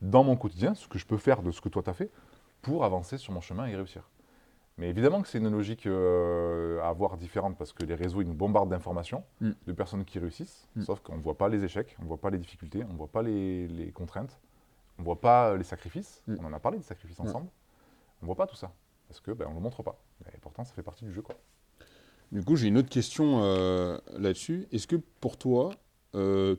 dans 0.00 0.24
mon 0.24 0.36
quotidien, 0.36 0.74
ce 0.74 0.88
que 0.88 0.98
je 0.98 1.06
peux 1.06 1.16
faire 1.16 1.42
de 1.42 1.50
ce 1.52 1.60
que 1.60 1.68
toi 1.68 1.82
tu 1.82 1.90
as 1.90 1.94
fait, 1.94 2.10
pour 2.60 2.84
avancer 2.84 3.18
sur 3.18 3.32
mon 3.32 3.40
chemin 3.40 3.66
et 3.66 3.76
réussir. 3.76 4.08
Mais 4.78 4.88
évidemment 4.88 5.20
que 5.22 5.28
c'est 5.28 5.38
une 5.38 5.50
logique 5.50 5.86
euh, 5.86 6.80
à 6.80 6.88
avoir 6.88 7.16
différente 7.16 7.56
parce 7.58 7.72
que 7.72 7.84
les 7.84 7.94
réseaux, 7.94 8.22
ils 8.22 8.26
nous 8.28 8.34
bombardent 8.34 8.70
d'informations, 8.70 9.22
Mm. 9.40 9.50
de 9.66 9.72
personnes 9.72 10.04
qui 10.04 10.18
réussissent, 10.18 10.66
Mm. 10.76 10.82
sauf 10.82 11.00
qu'on 11.00 11.16
ne 11.16 11.22
voit 11.22 11.36
pas 11.36 11.48
les 11.48 11.62
échecs, 11.64 11.94
on 11.98 12.02
ne 12.04 12.08
voit 12.08 12.16
pas 12.20 12.30
les 12.30 12.38
difficultés, 12.38 12.82
on 12.88 12.92
ne 12.92 12.96
voit 12.98 13.08
pas 13.12 13.22
les, 13.22 13.68
les 13.68 13.92
contraintes, 13.92 14.40
on 14.98 15.02
ne 15.02 15.04
voit 15.04 15.20
pas 15.20 15.56
les 15.56 15.64
sacrifices. 15.64 16.22
Mm. 16.26 16.36
On 16.40 16.44
en 16.46 16.52
a 16.54 16.58
parlé 16.60 16.78
des 16.78 16.84
sacrifices 16.84 17.20
ensemble. 17.20 17.48
On 18.20 18.24
ne 18.24 18.26
voit 18.26 18.36
pas 18.36 18.46
tout 18.46 18.56
ça 18.56 18.72
parce 19.08 19.20
que 19.20 19.30
ben, 19.32 19.44
on 19.46 19.50
ne 19.50 19.56
le 19.56 19.60
montre 19.60 19.82
pas. 19.82 19.98
Et 20.34 20.38
pourtant, 20.38 20.64
ça 20.64 20.72
fait 20.72 20.82
partie 20.82 21.04
du 21.04 21.12
jeu. 21.12 21.20
Quoi. 21.22 21.34
Du 22.30 22.42
coup, 22.42 22.56
j'ai 22.56 22.68
une 22.68 22.78
autre 22.78 22.88
question 22.88 23.40
euh, 23.42 23.98
là-dessus. 24.16 24.66
Est-ce 24.72 24.86
que 24.86 24.96
pour 24.96 25.36
toi, 25.36 25.70
euh, 26.14 26.56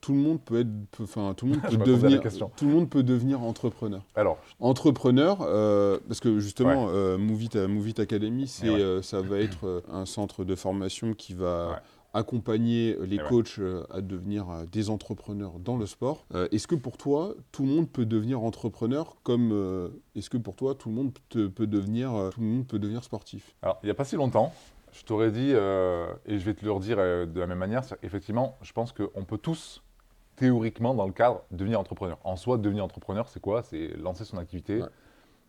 tout 0.00 0.12
le 0.12 0.18
monde 0.18 0.40
peut 0.44 0.60
être, 0.60 0.68
enfin, 1.02 1.34
tout 1.36 1.46
le 1.46 1.52
monde 1.52 1.62
peut 1.68 1.76
devenir, 1.76 2.20
tout 2.56 2.66
le 2.66 2.72
monde 2.72 2.90
peut 2.90 3.02
devenir 3.02 3.42
entrepreneur. 3.42 4.02
Alors, 4.14 4.38
Entrepreneur, 4.60 5.38
euh, 5.42 5.98
parce 6.08 6.20
que 6.20 6.38
justement, 6.40 6.88
euh, 6.88 7.18
Move 7.18 7.42
It, 7.44 7.56
Move 7.56 7.88
It 7.88 8.00
Academy, 8.00 8.46
c'est, 8.46 8.70
ouais. 8.70 8.80
euh, 8.80 9.02
ça 9.02 9.20
va 9.20 9.38
être 9.38 9.64
euh, 9.66 9.80
un 9.90 10.06
centre 10.06 10.44
de 10.44 10.54
formation 10.54 11.14
qui 11.14 11.34
va 11.34 11.44
Ouais. 11.70 11.76
accompagner 12.20 12.96
les 13.06 13.18
ouais. 13.18 13.24
coachs 13.28 13.58
euh, 13.58 13.84
à 13.90 14.00
devenir 14.00 14.48
euh, 14.50 14.64
des 14.70 14.88
entrepreneurs 14.90 15.58
dans 15.58 15.76
le 15.76 15.86
sport. 15.86 16.24
Euh, 16.34 16.46
est-ce 16.52 16.66
que 16.68 16.74
pour 16.76 16.96
toi, 16.96 17.34
tout 17.52 17.62
le 17.64 17.68
monde 17.70 17.88
peut 17.90 18.06
devenir 18.06 18.42
entrepreneur 18.42 19.16
comme 19.24 19.50
euh, 19.52 19.88
est-ce 20.14 20.30
que 20.30 20.36
pour 20.36 20.54
toi, 20.56 20.74
tout 20.74 20.88
le 20.88 20.94
monde 20.94 21.12
te- 21.28 21.46
peut 21.48 21.66
devenir, 21.66 22.14
euh, 22.14 22.30
tout 22.30 22.40
le 22.40 22.46
monde 22.46 22.66
peut 22.66 22.78
devenir 22.78 23.02
sportif? 23.04 23.54
Alors, 23.62 23.78
il 23.82 23.86
n'y 23.86 23.90
a 23.90 23.94
pas 23.94 24.04
si 24.04 24.14
longtemps, 24.16 24.52
je 24.94 25.04
t'aurais 25.04 25.30
dit, 25.30 25.50
euh, 25.52 26.06
et 26.24 26.38
je 26.38 26.44
vais 26.44 26.54
te 26.54 26.64
le 26.64 26.70
redire 26.72 26.96
euh, 26.98 27.26
de 27.26 27.40
la 27.40 27.46
même 27.46 27.58
manière, 27.58 27.82
effectivement, 28.02 28.56
je 28.62 28.72
pense 28.72 28.92
qu'on 28.92 29.24
peut 29.24 29.38
tous, 29.38 29.82
théoriquement, 30.36 30.94
dans 30.94 31.06
le 31.06 31.12
cadre, 31.12 31.42
devenir 31.50 31.80
entrepreneur. 31.80 32.18
En 32.24 32.36
soi, 32.36 32.58
devenir 32.58 32.84
entrepreneur, 32.84 33.28
c'est 33.28 33.40
quoi? 33.40 33.62
C'est 33.62 33.88
lancer 33.98 34.24
son 34.24 34.38
activité, 34.38 34.82
Ouais. 34.82 34.88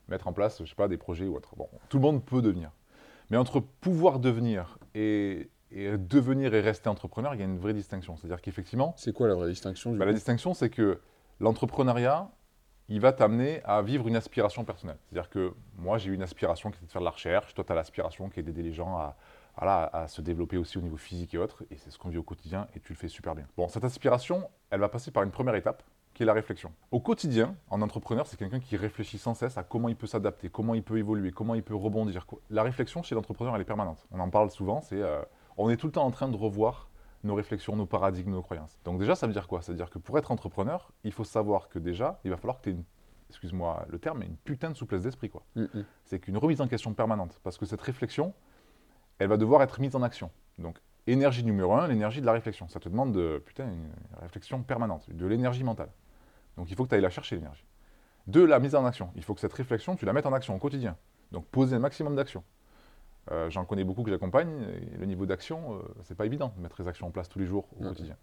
mettre 0.08 0.27
en 0.27 0.34
place, 0.34 0.62
je 0.63 0.69
sais 0.69 0.75
pas, 0.75 0.88
des 0.88 0.97
projets 0.97 1.25
ou 1.25 1.36
autre. 1.36 1.55
Bon, 1.55 1.69
tout 1.89 1.97
le 1.97 2.01
monde 2.03 2.23
peut 2.23 2.41
devenir. 2.41 2.71
Mais 3.29 3.38
entre 3.38 3.60
pouvoir 3.60 4.19
devenir 4.19 4.77
et, 4.93 5.49
et 5.71 5.97
devenir 5.97 6.53
et 6.53 6.62
rester 6.62 6.89
entrepreneur, 6.89 7.34
il 7.34 7.39
y 7.39 7.43
a 7.43 7.45
une 7.45 7.58
vraie 7.58 7.73
distinction. 7.73 8.15
C'est-à-dire 8.17 8.41
qu'effectivement, 8.41 8.93
C'est 8.97 9.13
quoi 9.13 9.27
la 9.27 9.34
vraie 9.36 9.49
distinction 9.49 9.93
bah, 9.93 10.05
la 10.05 10.13
distinction, 10.13 10.53
c'est 10.53 10.69
que 10.69 10.99
l'entrepreneuriat, 11.39 12.29
il 12.88 12.99
va 13.01 13.13
t'amener 13.13 13.62
à 13.63 13.81
vivre 13.81 14.08
une 14.08 14.15
aspiration 14.15 14.63
personnelle. 14.63 14.97
C'est-à-dire 15.10 15.29
que 15.31 15.53
moi, 15.75 15.97
j'ai 15.97 16.12
eu 16.12 16.13
une 16.13 16.21
aspiration 16.21 16.69
qui 16.69 16.77
était 16.77 16.86
de 16.86 16.91
faire 16.91 17.01
de 17.01 17.05
la 17.05 17.12
recherche, 17.12 17.55
toi, 17.55 17.63
tu 17.63 17.71
as 17.71 17.75
l'aspiration 17.75 18.29
qui 18.29 18.39
est 18.39 18.43
d'aider 18.43 18.62
les 18.62 18.73
gens 18.73 18.95
à, 18.97 19.15
voilà, 19.58 19.86
à 19.94 20.08
se 20.08 20.22
développer 20.22 20.58
aussi 20.58 20.78
au 20.78 20.82
niveau 20.82 20.98
physique 20.98 21.34
et 21.34 21.38
autres, 21.38 21.63
et 21.72 21.78
c'est 21.78 21.89
ce 21.91 21.98
qu'on 21.98 22.10
vit 22.10 22.18
au 22.18 22.24
quotidien, 22.24 22.68
et 22.76 22.80
tu 22.80 22.94
le 22.94 22.98
fais 22.98 23.08
super 23.08 23.36
bien. 23.36 23.46
Bon, 23.58 23.68
cette 23.68 23.84
aspiration, 23.84 24.50
elle 24.70 24.80
va 24.80 24.89
passer 24.89 25.12
par 25.12 25.24
une 25.24 25.32
première 25.32 25.56
étape, 25.56 25.84
qui 26.13 26.24
est 26.24 26.26
la 26.26 26.34
réflexion. 26.34 26.72
Au 26.91 27.02
quotidien, 27.02 27.56
en 27.70 27.82
entrepreneur, 27.82 28.26
c'est 28.26 28.38
quelqu'un 28.38 28.62
qui 28.62 28.78
réfléchit 28.78 29.18
sans 29.18 29.34
cesse 29.34 29.58
à 29.58 29.63
comment 29.63 29.89
il 29.89 29.98
peut 29.98 30.08
s'adapter, 30.08 30.50
comment 30.50 30.74
il 30.74 30.82
peut 30.82 30.98
évoluer, 30.98 31.32
comment 31.32 31.56
il 31.56 31.63
peut 31.63 31.76
rebondir. 31.76 32.26
La 32.50 32.63
réflexion 32.63 33.04
chez 33.04 33.15
l'entrepreneur, 33.15 33.54
elle 33.54 33.62
est 33.62 33.65
permanente. 33.65 34.08
On 34.12 34.20
en 34.20 34.30
parle 34.30 34.50
souvent, 34.50 34.82
c'est... 34.82 35.02
euh, 35.02 35.22
on 35.58 35.70
est 35.70 35.78
tout 35.78 35.88
le 35.88 35.91
temps 35.91 36.06
en 36.06 36.12
train 36.12 36.30
de 36.30 36.38
revoir 36.38 36.89
nos 37.26 37.36
réflexions, 37.36 37.76
nos 37.76 37.86
paradigmes, 37.86 38.32
nos 38.32 38.41
croyances. 38.41 38.80
Donc 38.86 39.00
déjà, 39.00 39.15
ça 39.15 39.28
veut 39.28 39.34
dire 39.34 39.48
quoi? 39.48 39.62
Ça 39.62 39.72
veut 39.74 39.78
dire 39.78 39.89
que 39.89 40.00
pour 40.00 40.18
être 40.18 40.32
entrepreneur, 40.32 40.91
il 41.04 41.12
faut 41.12 41.24
savoir 41.26 41.68
que 41.70 41.80
déjà, 41.80 42.20
il 42.24 42.32
va 42.32 42.38
falloir 42.38 42.60
que 42.60 42.63
tu 42.63 42.70
aies 42.70 42.74
une, 42.74 42.84
excuse-moi 43.30 43.86
le 43.89 44.00
terme, 44.00 44.20
mais 44.20 44.28
une 44.28 44.38
putain 44.38 44.70
de 44.70 44.76
souplesse 44.76 45.02
d'esprit. 45.02 45.30
quoi. 45.30 45.44
Mm, 45.56 45.63
mm. 45.63 45.86
C'est 46.06 46.20
qu'une 46.20 46.38
remise 46.38 46.62
en 46.62 46.68
question 46.68 46.94
permanente. 46.94 47.39
Parce 47.44 47.58
que 47.58 47.65
cette 47.65 47.82
réflexion, 47.82 48.34
elle 49.19 49.28
va 49.30 49.38
devoir 49.38 49.62
être 49.63 49.80
mise 49.80 49.95
en 49.95 50.01
action. 50.01 50.30
Donc, 50.58 50.78
énergie 51.08 51.43
numéro 51.43 51.73
un, 51.73 51.88
l'énergie 51.88 52.21
de 52.21 52.25
la 52.25 52.32
réflexion. 52.34 52.67
Ça 52.67 52.80
te 52.80 52.89
demande 52.89 53.13
de, 53.13 53.41
putain, 53.45 53.65
une 53.67 53.89
réflexion 54.21 54.62
permanente, 54.63 55.10
de 55.10 55.25
l'énergie 55.25 55.63
mentale. 55.63 55.89
Donc, 56.58 56.69
il 56.69 56.75
faut 56.75 56.84
que 56.84 56.89
tu 56.89 56.95
ailles 56.95 57.01
la 57.01 57.10
chercher, 57.10 57.36
l'énergie. 57.36 57.65
Deux, 58.28 58.45
la 58.45 58.60
mise 58.60 58.73
en 58.75 58.86
action. 58.86 59.12
Il 59.15 59.23
faut 59.23 59.34
que 59.36 59.41
cette 59.41 59.54
réflexion, 59.54 59.95
tu 59.95 60.06
la 60.06 60.13
mettes 60.13 60.25
en 60.25 60.34
action 60.34 60.56
au 60.56 60.60
quotidien. 60.60 60.97
Donc, 61.32 61.45
poser 61.47 61.75
un 61.75 61.80
maximum 61.80 62.15
d'actions. 62.15 62.43
Euh, 63.32 63.49
J'en 63.49 63.65
connais 63.65 63.84
beaucoup 63.84 64.04
que 64.04 64.10
j'accompagne, 64.10 64.51
et 64.93 64.97
le 64.97 65.06
niveau 65.06 65.25
d'action, 65.25 65.75
euh, 65.75 65.82
c'est 66.04 66.15
pas 66.15 66.25
évident 66.25 66.54
de 66.58 66.62
mettre 66.62 66.82
les 66.82 66.88
actions 66.88 67.08
en 67.08 67.12
place 67.12 67.30
tous 67.30 67.39
les 67.39 67.45
jours 67.45 67.67
au 67.80 67.84
quotidien. 67.89 68.17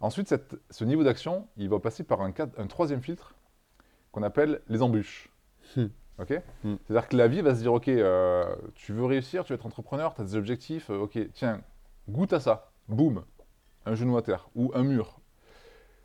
Ensuite, 0.00 0.28
cette- 0.28 0.56
ce 0.70 0.84
niveau 0.84 1.04
d'action, 1.04 1.46
il 1.56 1.68
va 1.68 1.78
passer 1.78 2.02
par 2.04 2.20
un, 2.22 2.32
cadre- 2.32 2.58
un 2.58 2.66
troisième 2.66 3.02
filtre 3.02 3.34
qu'on 4.10 4.22
appelle 4.24 4.60
les 4.68 4.82
embûches. 4.82 5.28
Hmm. 6.18 6.74
C'est-à-dire 6.86 7.08
que 7.08 7.16
la 7.16 7.26
vie 7.28 7.40
va 7.40 7.54
se 7.54 7.60
dire, 7.60 7.72
ok, 7.72 7.88
euh, 7.88 8.44
tu 8.74 8.92
veux 8.92 9.04
réussir, 9.04 9.44
tu 9.44 9.52
veux 9.52 9.58
être 9.58 9.66
entrepreneur, 9.66 10.14
tu 10.14 10.20
as 10.20 10.24
des 10.24 10.36
objectifs, 10.36 10.88
euh, 10.90 10.98
ok, 10.98 11.18
tiens, 11.32 11.60
goûte 12.08 12.32
à 12.32 12.40
ça, 12.40 12.70
boum, 12.88 13.24
un 13.86 13.94
genou 13.94 14.16
à 14.16 14.22
terre 14.22 14.48
ou 14.54 14.70
un 14.74 14.84
mur. 14.84 15.18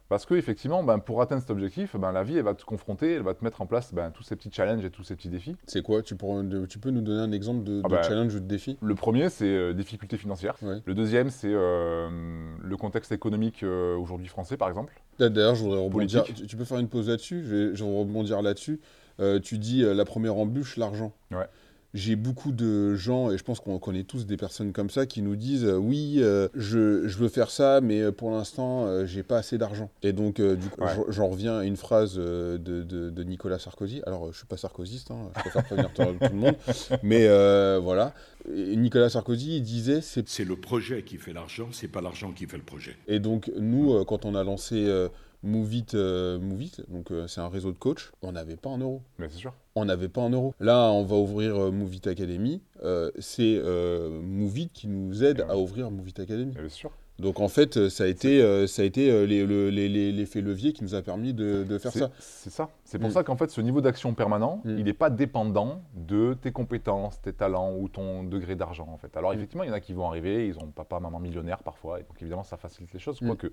Parce 0.09 0.25
que 0.25 0.35
effectivement, 0.35 0.83
ben, 0.83 0.99
pour 0.99 1.21
atteindre 1.21 1.41
cet 1.41 1.51
objectif, 1.51 1.97
ben, 1.97 2.13
la 2.13 2.23
vie, 2.23 2.37
elle 2.37 2.45
va 2.45 2.53
te 2.53 2.63
confronter, 2.63 3.15
elle 3.15 3.23
va 3.23 3.33
te 3.33 3.43
mettre 3.43 3.61
en 3.61 3.65
place 3.65 3.93
ben, 3.93 4.09
tous 4.09 4.23
ces 4.23 4.37
petits 4.37 4.49
challenges 4.49 4.85
et 4.85 4.89
tous 4.89 5.03
ces 5.03 5.17
petits 5.17 5.27
défis. 5.27 5.57
C'est 5.67 5.81
quoi? 5.83 6.01
Tu, 6.01 6.15
pourrais- 6.15 6.43
de- 6.43 6.65
tu 6.65 6.79
peux 6.79 6.91
nous 6.91 7.01
donner 7.01 7.19
un 7.19 7.33
exemple 7.33 7.65
de, 7.65 7.81
Ah 7.83 7.89
de 7.89 7.93
bah, 7.93 8.03
challenge 8.03 8.33
ou 8.33 8.39
de 8.39 8.45
défi? 8.45 8.77
Le 8.81 8.95
premier, 8.95 9.29
c'est 9.29 9.45
euh, 9.45 9.73
difficulté 9.73 10.15
financière. 10.17 10.55
Ouais. 10.61 10.81
Le 10.85 10.93
deuxième, 10.95 11.29
c'est 11.29 11.51
le 11.51 12.75
contexte 12.79 13.11
économique 13.11 13.63
aujourd'hui 13.63 14.27
français, 14.27 14.55
par 14.55 14.69
exemple. 14.69 14.93
D'ailleurs, 15.19 15.55
je 15.55 15.63
voudrais 15.63 15.83
rebondir. 15.83 16.23
Tu, 16.23 16.33
tu 16.33 16.55
peux 16.55 16.63
faire 16.63 16.79
une 16.79 16.87
pause 16.87 17.09
là-dessus? 17.09 17.43
Je 17.43 17.53
vais, 17.55 17.75
je 17.75 17.83
vais 17.83 17.99
rebondir 17.99 18.41
là-dessus. 18.41 18.79
Euh, 19.19 19.39
tu 19.39 19.57
dis 19.57 19.83
euh, 19.83 19.93
la 19.93 20.05
première 20.05 20.35
embûche, 20.37 20.77
l'argent. 20.77 21.13
Ouais. 21.31 21.45
J'ai 21.93 22.17
beaucoup 22.17 22.51
de 22.51 22.93
gens, 22.95 23.31
et 23.31 23.37
je 23.37 23.43
pense 23.43 23.59
qu'on 23.61 23.79
connaît 23.79 24.03
tous 24.03 24.27
des 24.27 24.35
personnes 24.37 24.73
comme 24.73 24.89
ça, 24.89 25.05
qui 25.07 25.21
nous 25.23 25.35
disent 25.37 25.63
euh, 25.65 25.77
Oui, 25.77 26.17
euh, 26.19 26.47
je, 26.53 27.07
je 27.07 27.17
veux 27.17 27.29
faire 27.29 27.49
ça, 27.49 27.79
mais 27.81 28.11
pour 28.11 28.29
l'instant, 28.29 28.85
euh, 28.85 29.05
j'ai 29.07 29.23
pas 29.23 29.37
assez 29.37 29.57
d'argent. 29.57 29.89
Et 30.03 30.11
donc, 30.11 30.39
euh, 30.39 30.55
du 30.55 30.67
coup, 30.69 30.81
Ouais. 30.81 30.91
j'en- 31.07 31.29
reviens 31.29 31.57
à 31.59 31.63
une 31.63 31.77
phrase 31.77 32.15
euh, 32.17 32.57
de, 32.59 32.83
de- 32.83 33.09
de 33.09 33.23
Nicolas 33.23 33.57
Sarkozy. 33.57 34.01
Alors, 34.05 34.27
euh, 34.27 34.31
je 34.33 34.37
suis 34.37 34.45
pas 34.45 34.57
sarkozyste, 34.57 35.09
hein, 35.11 35.29
je 35.37 35.39
préfère 35.41 35.63
prévenir 35.63 35.91
tout, 35.93 36.03
tout 36.03 36.33
le 36.33 36.37
monde. 36.37 36.55
Mais 37.03 37.25
euh, 37.27 37.79
voilà. 37.81 38.13
Et 38.53 38.75
Nicolas 38.75 39.09
Sarkozy, 39.09 39.57
il 39.57 39.63
disait 39.63 40.01
C'est 40.01 40.27
C'est 40.27 40.45
le 40.45 40.57
projet 40.57 41.01
qui 41.03 41.17
fait 41.17 41.33
l'argent, 41.33 41.69
c'est 41.71 41.87
pas 41.87 42.01
l'argent 42.01 42.31
qui 42.33 42.45
fait 42.45 42.57
le 42.57 42.63
projet. 42.63 42.95
et 43.07 43.19
donc, 43.19 43.49
nous, 43.57 43.93
euh, 43.93 44.03
quand 44.05 44.25
on 44.25 44.35
a 44.35 44.43
lancé 44.43 44.75
euh, 44.75 45.07
Move 45.43 45.73
It, 45.75 45.93
euh, 45.95 46.39
Move 46.39 46.63
It, 46.63 46.81
donc 46.89 47.11
euh, 47.11 47.27
c'est 47.27 47.41
un 47.41 47.47
réseau 47.47 47.71
de 47.71 47.77
coachs, 47.77 48.11
on 48.21 48.31
n'avait 48.31 48.55
pas 48.57 48.69
un 48.71 48.79
euro. 48.79 49.01
Mais 49.19 49.29
c'est 49.29 49.37
sûr. 49.37 49.53
On 49.75 49.85
n'avait 49.85 50.09
pas 50.09 50.21
un 50.21 50.29
euro. 50.31 50.53
Là, 50.59 50.89
on 50.91 51.03
va 51.03 51.15
ouvrir 51.15 51.55
euh, 51.55 51.71
Move 51.71 51.95
It 51.95 52.07
Academy. 52.07 52.61
euh, 52.83 53.11
c'est 53.19 53.59
euh, 53.63 54.19
Move 54.21 54.57
It 54.57 54.73
qui 54.73 54.87
nous 54.87 55.23
aide 55.23 55.39
ouais. 55.41 55.45
à 55.49 55.57
ouvrir 55.57 55.91
Move 55.91 56.09
It 56.09 56.19
Academy. 56.19 56.53
Mais 56.55 56.63
c'est 56.69 56.75
sûr. 56.75 56.91
Donc 57.19 57.39
en 57.39 57.47
fait, 57.47 57.89
ça 57.89 58.03
a 58.03 58.07
été, 58.07 58.67
ça 58.67 58.83
a 58.83 58.85
été 58.85 59.25
les- 59.25 59.43
le- 59.43 59.71
les- 59.71 59.89
les- 59.89 60.11
l'effet 60.11 60.39
levier 60.39 60.71
qui 60.71 60.83
nous 60.83 60.93
a 60.93 61.01
permis 61.01 61.33
de, 61.33 61.63
de 61.63 61.77
faire 61.79 61.91
ça. 61.91 62.11
C'est 62.19 62.51
ça. 62.51 62.69
C'est 62.83 62.99
pour 62.99 63.09
Mm. 63.09 63.13
ça 63.13 63.23
qu'en 63.23 63.35
fait, 63.35 63.49
ce 63.49 63.59
niveau 63.59 63.81
d'action 63.81 64.13
permanent, 64.13 64.61
Mm. 64.63 64.75
il 64.77 64.83
n'est 64.83 64.93
pas 64.93 65.09
dépendant 65.09 65.81
de 65.95 66.35
tes 66.39 66.51
compétences, 66.51 67.19
tes 67.19 67.33
talents 67.33 67.73
ou 67.75 67.89
ton 67.89 68.21
degré 68.23 68.55
d'argent, 68.55 68.87
en 68.93 68.97
fait. 68.97 69.17
Alors, 69.17 69.31
Mm. 69.31 69.37
effectivement, 69.37 69.63
il 69.63 69.67
y 69.67 69.71
en 69.71 69.73
a 69.73 69.79
qui 69.79 69.93
vont 69.93 70.07
arriver, 70.07 70.45
ils 70.47 70.57
ont 70.59 70.67
papa, 70.67 70.99
maman 70.99 71.19
millionnaire 71.19 71.63
parfois, 71.63 71.99
et 71.99 72.03
donc 72.03 72.21
évidemment, 72.21 72.43
ça 72.43 72.55
facilite 72.55 72.93
les 72.93 72.99
choses, 72.99 73.17
quoique. 73.19 73.47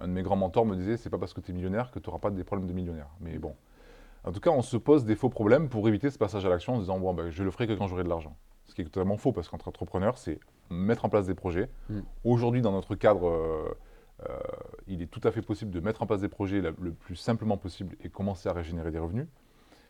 Un 0.00 0.08
de 0.08 0.12
mes 0.12 0.22
grands 0.22 0.36
mentors 0.36 0.64
me 0.66 0.76
disait, 0.76 0.96
c'est 0.96 1.10
pas 1.10 1.18
parce 1.18 1.32
que 1.32 1.40
tu 1.40 1.50
es 1.50 1.54
millionnaire 1.54 1.90
que 1.90 1.98
tu 1.98 2.08
n'auras 2.08 2.20
pas 2.20 2.30
des 2.30 2.44
problèmes 2.44 2.68
de 2.68 2.72
millionnaire. 2.72 3.08
Mais 3.20 3.38
bon. 3.38 3.54
En 4.24 4.32
tout 4.32 4.40
cas, 4.40 4.50
on 4.50 4.62
se 4.62 4.76
pose 4.76 5.04
des 5.04 5.14
faux 5.16 5.28
problèmes 5.28 5.68
pour 5.68 5.86
éviter 5.88 6.10
ce 6.10 6.18
passage 6.18 6.44
à 6.44 6.48
l'action 6.48 6.74
en 6.74 6.76
se 6.76 6.82
disant, 6.82 6.98
bon, 6.98 7.14
ben, 7.14 7.30
je 7.30 7.42
le 7.44 7.50
ferai 7.50 7.66
que 7.66 7.72
quand 7.72 7.86
j'aurai 7.86 8.04
de 8.04 8.08
l'argent. 8.08 8.36
Ce 8.66 8.74
qui 8.74 8.82
est 8.82 8.84
totalement 8.84 9.16
faux, 9.16 9.32
parce 9.32 9.48
qu'entre 9.48 9.68
entrepreneurs, 9.68 10.18
c'est 10.18 10.38
mettre 10.70 11.04
en 11.04 11.08
place 11.08 11.26
des 11.26 11.34
projets. 11.34 11.70
Mm. 11.88 12.00
Aujourd'hui, 12.24 12.60
dans 12.60 12.72
notre 12.72 12.94
cadre, 12.94 13.28
euh, 13.28 13.68
euh, 14.28 14.38
il 14.86 15.00
est 15.02 15.06
tout 15.06 15.20
à 15.24 15.30
fait 15.30 15.40
possible 15.42 15.70
de 15.70 15.80
mettre 15.80 16.02
en 16.02 16.06
place 16.06 16.20
des 16.20 16.28
projets 16.28 16.60
la- 16.60 16.72
le 16.78 16.92
plus 16.92 17.16
simplement 17.16 17.56
possible 17.56 17.96
et 18.02 18.10
commencer 18.10 18.48
à 18.48 18.52
régénérer 18.52 18.90
des 18.90 18.98
revenus. 18.98 19.26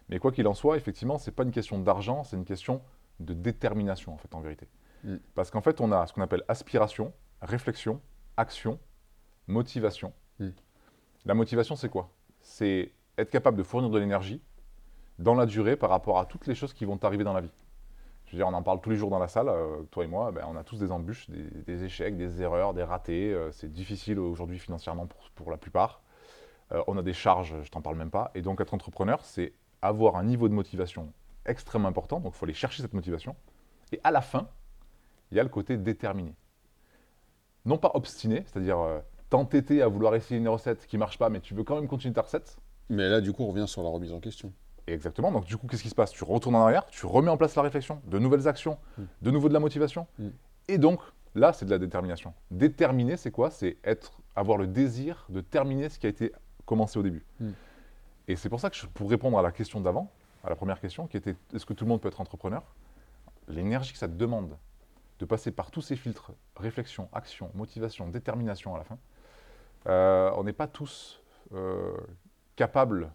Mais 0.08 0.18
quoi 0.18 0.30
qu'il 0.30 0.46
en 0.46 0.54
soit, 0.54 0.76
effectivement, 0.76 1.18
ce 1.18 1.28
n'est 1.30 1.34
pas 1.34 1.42
une 1.42 1.50
question 1.50 1.78
d'argent, 1.78 2.22
c'est 2.22 2.36
une 2.36 2.44
question 2.44 2.80
de 3.20 3.34
détermination, 3.34 4.12
en 4.14 4.16
fait, 4.18 4.32
en 4.34 4.40
vérité. 4.40 4.68
Mm. 5.04 5.16
Parce 5.34 5.50
qu'en 5.50 5.60
fait, 5.62 5.80
on 5.80 5.90
a 5.90 6.06
ce 6.06 6.12
qu'on 6.12 6.22
appelle 6.22 6.44
aspiration, 6.48 7.12
réflexion, 7.42 8.00
action, 8.36 8.78
motivation. 9.48 10.12
Mm. 10.38 10.50
La 11.24 11.34
motivation, 11.34 11.74
c'est 11.74 11.88
quoi? 11.88 12.10
C'est 12.40 12.92
être 13.16 13.30
capable 13.30 13.56
de 13.56 13.62
fournir 13.64 13.90
de 13.90 13.98
l'énergie 13.98 14.40
dans 15.18 15.34
la 15.34 15.46
durée 15.46 15.76
par 15.76 15.90
rapport 15.90 16.18
à 16.18 16.26
toutes 16.26 16.46
les 16.46 16.54
choses 16.54 16.72
qui 16.72 16.84
vont 16.84 16.96
t'arriver 16.96 17.24
dans 17.24 17.32
la 17.32 17.40
vie. 17.40 17.50
Je 18.26 18.32
veux 18.32 18.38
dire, 18.38 18.46
on 18.46 18.52
en 18.52 18.62
parle 18.62 18.80
tous 18.80 18.90
les 18.90 18.96
jours 18.96 19.10
dans 19.10 19.18
la 19.18 19.26
salle, 19.26 19.48
euh, 19.48 19.82
toi 19.90 20.04
et 20.04 20.06
moi, 20.06 20.30
ben, 20.32 20.44
on 20.48 20.54
a 20.54 20.62
tous 20.62 20.78
des 20.78 20.92
embûches, 20.92 21.28
des, 21.30 21.42
des 21.66 21.84
échecs, 21.84 22.16
des 22.16 22.42
erreurs, 22.42 22.74
des 22.74 22.84
ratés. 22.84 23.32
euh, 23.32 23.50
c'est 23.50 23.72
difficile 23.72 24.18
aujourd'hui 24.18 24.58
financièrement 24.58 25.06
pour, 25.06 25.30
pour 25.30 25.50
la 25.50 25.56
plupart. 25.56 26.02
Euh, 26.72 26.82
on 26.86 26.98
a 26.98 27.02
des 27.02 27.14
charges, 27.14 27.56
je 27.62 27.70
t'en 27.70 27.80
parle 27.80 27.96
même 27.96 28.10
pas. 28.10 28.30
Et 28.34 28.42
donc, 28.42 28.60
être 28.60 28.74
entrepreneur, 28.74 29.24
c'est 29.24 29.54
avoir 29.80 30.16
un 30.16 30.24
niveau 30.24 30.48
de 30.48 30.54
motivation 30.54 31.12
extrêmement 31.46 31.88
important. 31.88 32.20
Donc, 32.20 32.34
il 32.34 32.38
faut 32.38 32.44
aller 32.44 32.52
chercher 32.52 32.82
cette 32.82 32.92
motivation. 32.92 33.34
Et 33.92 34.00
à 34.04 34.10
la 34.10 34.20
fin, 34.20 34.48
il 35.30 35.38
y 35.38 35.40
a 35.40 35.42
le 35.42 35.48
côté 35.48 35.78
déterminé. 35.78 36.34
Non 37.64 37.78
pas 37.78 37.90
obstiné, 37.94 38.44
c'est-à-dire 38.46 38.78
t'entêter 39.30 39.82
à 39.82 39.88
vouloir 39.88 40.14
essayer 40.14 40.38
une 40.40 40.48
recette 40.48 40.86
qui 40.86 40.98
marche 40.98 41.18
pas, 41.18 41.28
mais 41.28 41.40
tu 41.40 41.54
veux 41.54 41.64
quand 41.64 41.74
même 41.76 41.88
continuer 41.88 42.14
ta 42.14 42.22
recette. 42.22 42.56
Mais 42.88 43.08
là, 43.08 43.20
du 43.20 43.32
coup, 43.32 43.42
on 43.44 43.48
revient 43.48 43.68
sur 43.68 43.82
la 43.82 43.90
remise 43.90 44.12
en 44.12 44.20
question. 44.20 44.52
Exactement. 44.86 45.30
Donc, 45.30 45.44
du 45.44 45.56
coup, 45.58 45.66
qu'est-ce 45.66 45.82
qui 45.82 45.90
se 45.90 45.94
passe? 45.94 46.10
Tu 46.12 46.24
retournes 46.24 46.54
en 46.54 46.62
arrière, 46.62 46.86
tu 46.86 47.04
remets 47.04 47.30
en 47.30 47.36
place 47.36 47.54
la 47.56 47.62
réflexion, 47.62 48.00
de 48.06 48.18
nouvelles 48.18 48.48
actions, 48.48 48.78
Mm. 48.96 49.02
de 49.22 49.30
nouveau 49.30 49.48
de 49.48 49.52
la 49.52 49.60
motivation. 49.60 50.06
Mm. 50.18 50.28
Et 50.68 50.78
donc, 50.78 51.00
là, 51.34 51.52
c'est 51.52 51.66
de 51.66 51.70
la 51.70 51.78
détermination. 51.78 52.32
Déterminer, 52.50 53.18
c'est 53.18 53.30
quoi? 53.30 53.50
C'est 53.50 53.76
être, 53.84 54.22
avoir 54.34 54.56
le 54.56 54.66
désir 54.66 55.26
de 55.28 55.42
terminer 55.42 55.90
ce 55.90 55.98
qui 55.98 56.06
a 56.06 56.08
été 56.08 56.32
commencé 56.64 56.98
au 56.98 57.02
début. 57.02 57.26
Mm. 57.40 57.50
Et 58.28 58.36
c'est 58.36 58.48
pour 58.48 58.60
ça 58.60 58.70
que, 58.70 58.76
je- 58.76 58.86
pour 58.86 59.10
répondre 59.10 59.38
à 59.38 59.42
la 59.42 59.52
question 59.52 59.80
d'avant, 59.80 60.10
à 60.42 60.48
la 60.48 60.56
première 60.56 60.80
question, 60.80 61.06
qui 61.06 61.18
était 61.18 61.36
est-ce 61.54 61.66
que 61.66 61.74
tout 61.74 61.84
le 61.84 61.90
monde 61.90 62.00
peut 62.00 62.08
être 62.08 62.20
entrepreneur? 62.22 62.62
L'énergie 63.48 63.92
que 63.92 63.98
ça 63.98 64.08
te 64.08 64.14
demande 64.14 64.56
de 65.18 65.24
passer 65.26 65.50
par 65.50 65.70
tous 65.70 65.80
ces 65.82 65.96
filtres, 65.96 66.32
réflexion, 66.56 67.08
action, 67.12 67.50
motivation, 67.54 68.08
détermination 68.08 68.74
à 68.74 68.78
la 68.78 68.84
fin, 68.84 68.98
euh, 69.86 70.30
on 70.36 70.44
n'est 70.44 70.52
pas 70.52 70.66
tous 70.66 71.22
euh, 71.54 71.96
capables 72.56 73.12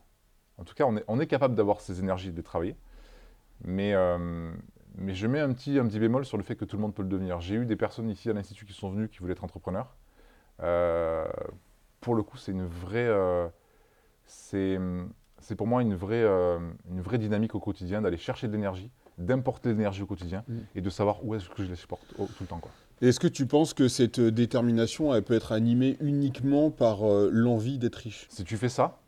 en 0.60 0.64
tout 0.66 0.76
cas, 0.76 0.86
on 0.86 0.96
est, 0.98 1.04
on 1.08 1.20
est 1.20 1.26
capable 1.26 1.56
d'avoir 1.56 1.82
ces 1.82 2.00
énergies 2.00 2.32
de 2.32 2.42
travailler. 2.42 2.76
Mais, 3.64 3.94
euh, 3.96 4.54
mais 4.96 5.16
je 5.16 5.26
mets 5.26 5.40
un 5.40 5.52
petit, 5.52 5.80
un 5.80 5.88
petit 5.88 6.00
bémol 6.00 6.26
sur 6.26 6.38
le 6.38 6.44
fait 6.44 6.56
que 6.56 6.64
tout 6.64 6.76
le 6.76 6.82
monde 6.82 6.94
peut 6.94 7.02
le 7.02 7.10
devenir. 7.10 7.42
J'ai 7.42 7.56
eu 7.56 7.66
des 7.66 7.76
personnes 7.76 8.08
ici 8.10 8.30
à 8.30 8.34
l'Institut 8.34 8.66
qui 8.66 8.74
sont 8.74 8.92
venues 8.92 9.10
qui 9.10 9.18
voulaient 9.18 9.34
être 9.34 9.44
entrepreneurs. 9.44 9.96
Pour 12.02 12.16
le 12.16 12.22
coup, 12.22 12.38
c'est 12.38 12.52
une 12.52 12.66
vraie. 12.68 13.10
c'est 14.26 14.78
pour 15.58 15.66
moi 15.66 15.82
une 15.82 15.96
vraie, 15.96 16.24
une 16.24 17.02
vraie 17.02 17.18
dynamique 17.18 17.56
au 17.56 17.60
quotidien 17.60 18.04
d'aller 18.04 18.18
chercher 18.18 18.48
de 18.48 18.54
l'énergie, 18.54 18.92
d'importer 19.18 19.70
de 19.70 19.74
l'énergie 19.74 20.04
au 20.04 20.08
quotidien 20.08 20.44
Mm. 20.48 20.60
et 20.76 20.82
de 20.82 20.90
savoir 20.90 21.26
où 21.26 21.34
est-ce 21.36 21.50
que 21.50 21.64
je 21.64 21.70
les 21.70 21.76
supporte 21.76 22.06
tout 22.16 22.28
le 22.42 22.48
temps. 22.48 22.60
Quoi. 22.60 22.72
Est-ce 23.02 23.20
que 23.20 23.28
tu 23.28 23.46
penses 23.46 23.74
que 23.74 23.88
cette 23.88 24.20
euh, 24.20 24.32
détermination, 24.32 25.14
elle 25.14 25.24
peut 25.24 25.34
être 25.34 25.52
animée 25.52 25.98
uniquement 26.00 26.72
par 26.72 27.04
euh, 27.04 27.30
l'envie 27.32 27.78
d'être 27.78 27.96
riche? 27.98 28.28
Si 28.30 28.44
tu 28.44 28.56
fais 28.58 28.70
ça, 28.70 29.00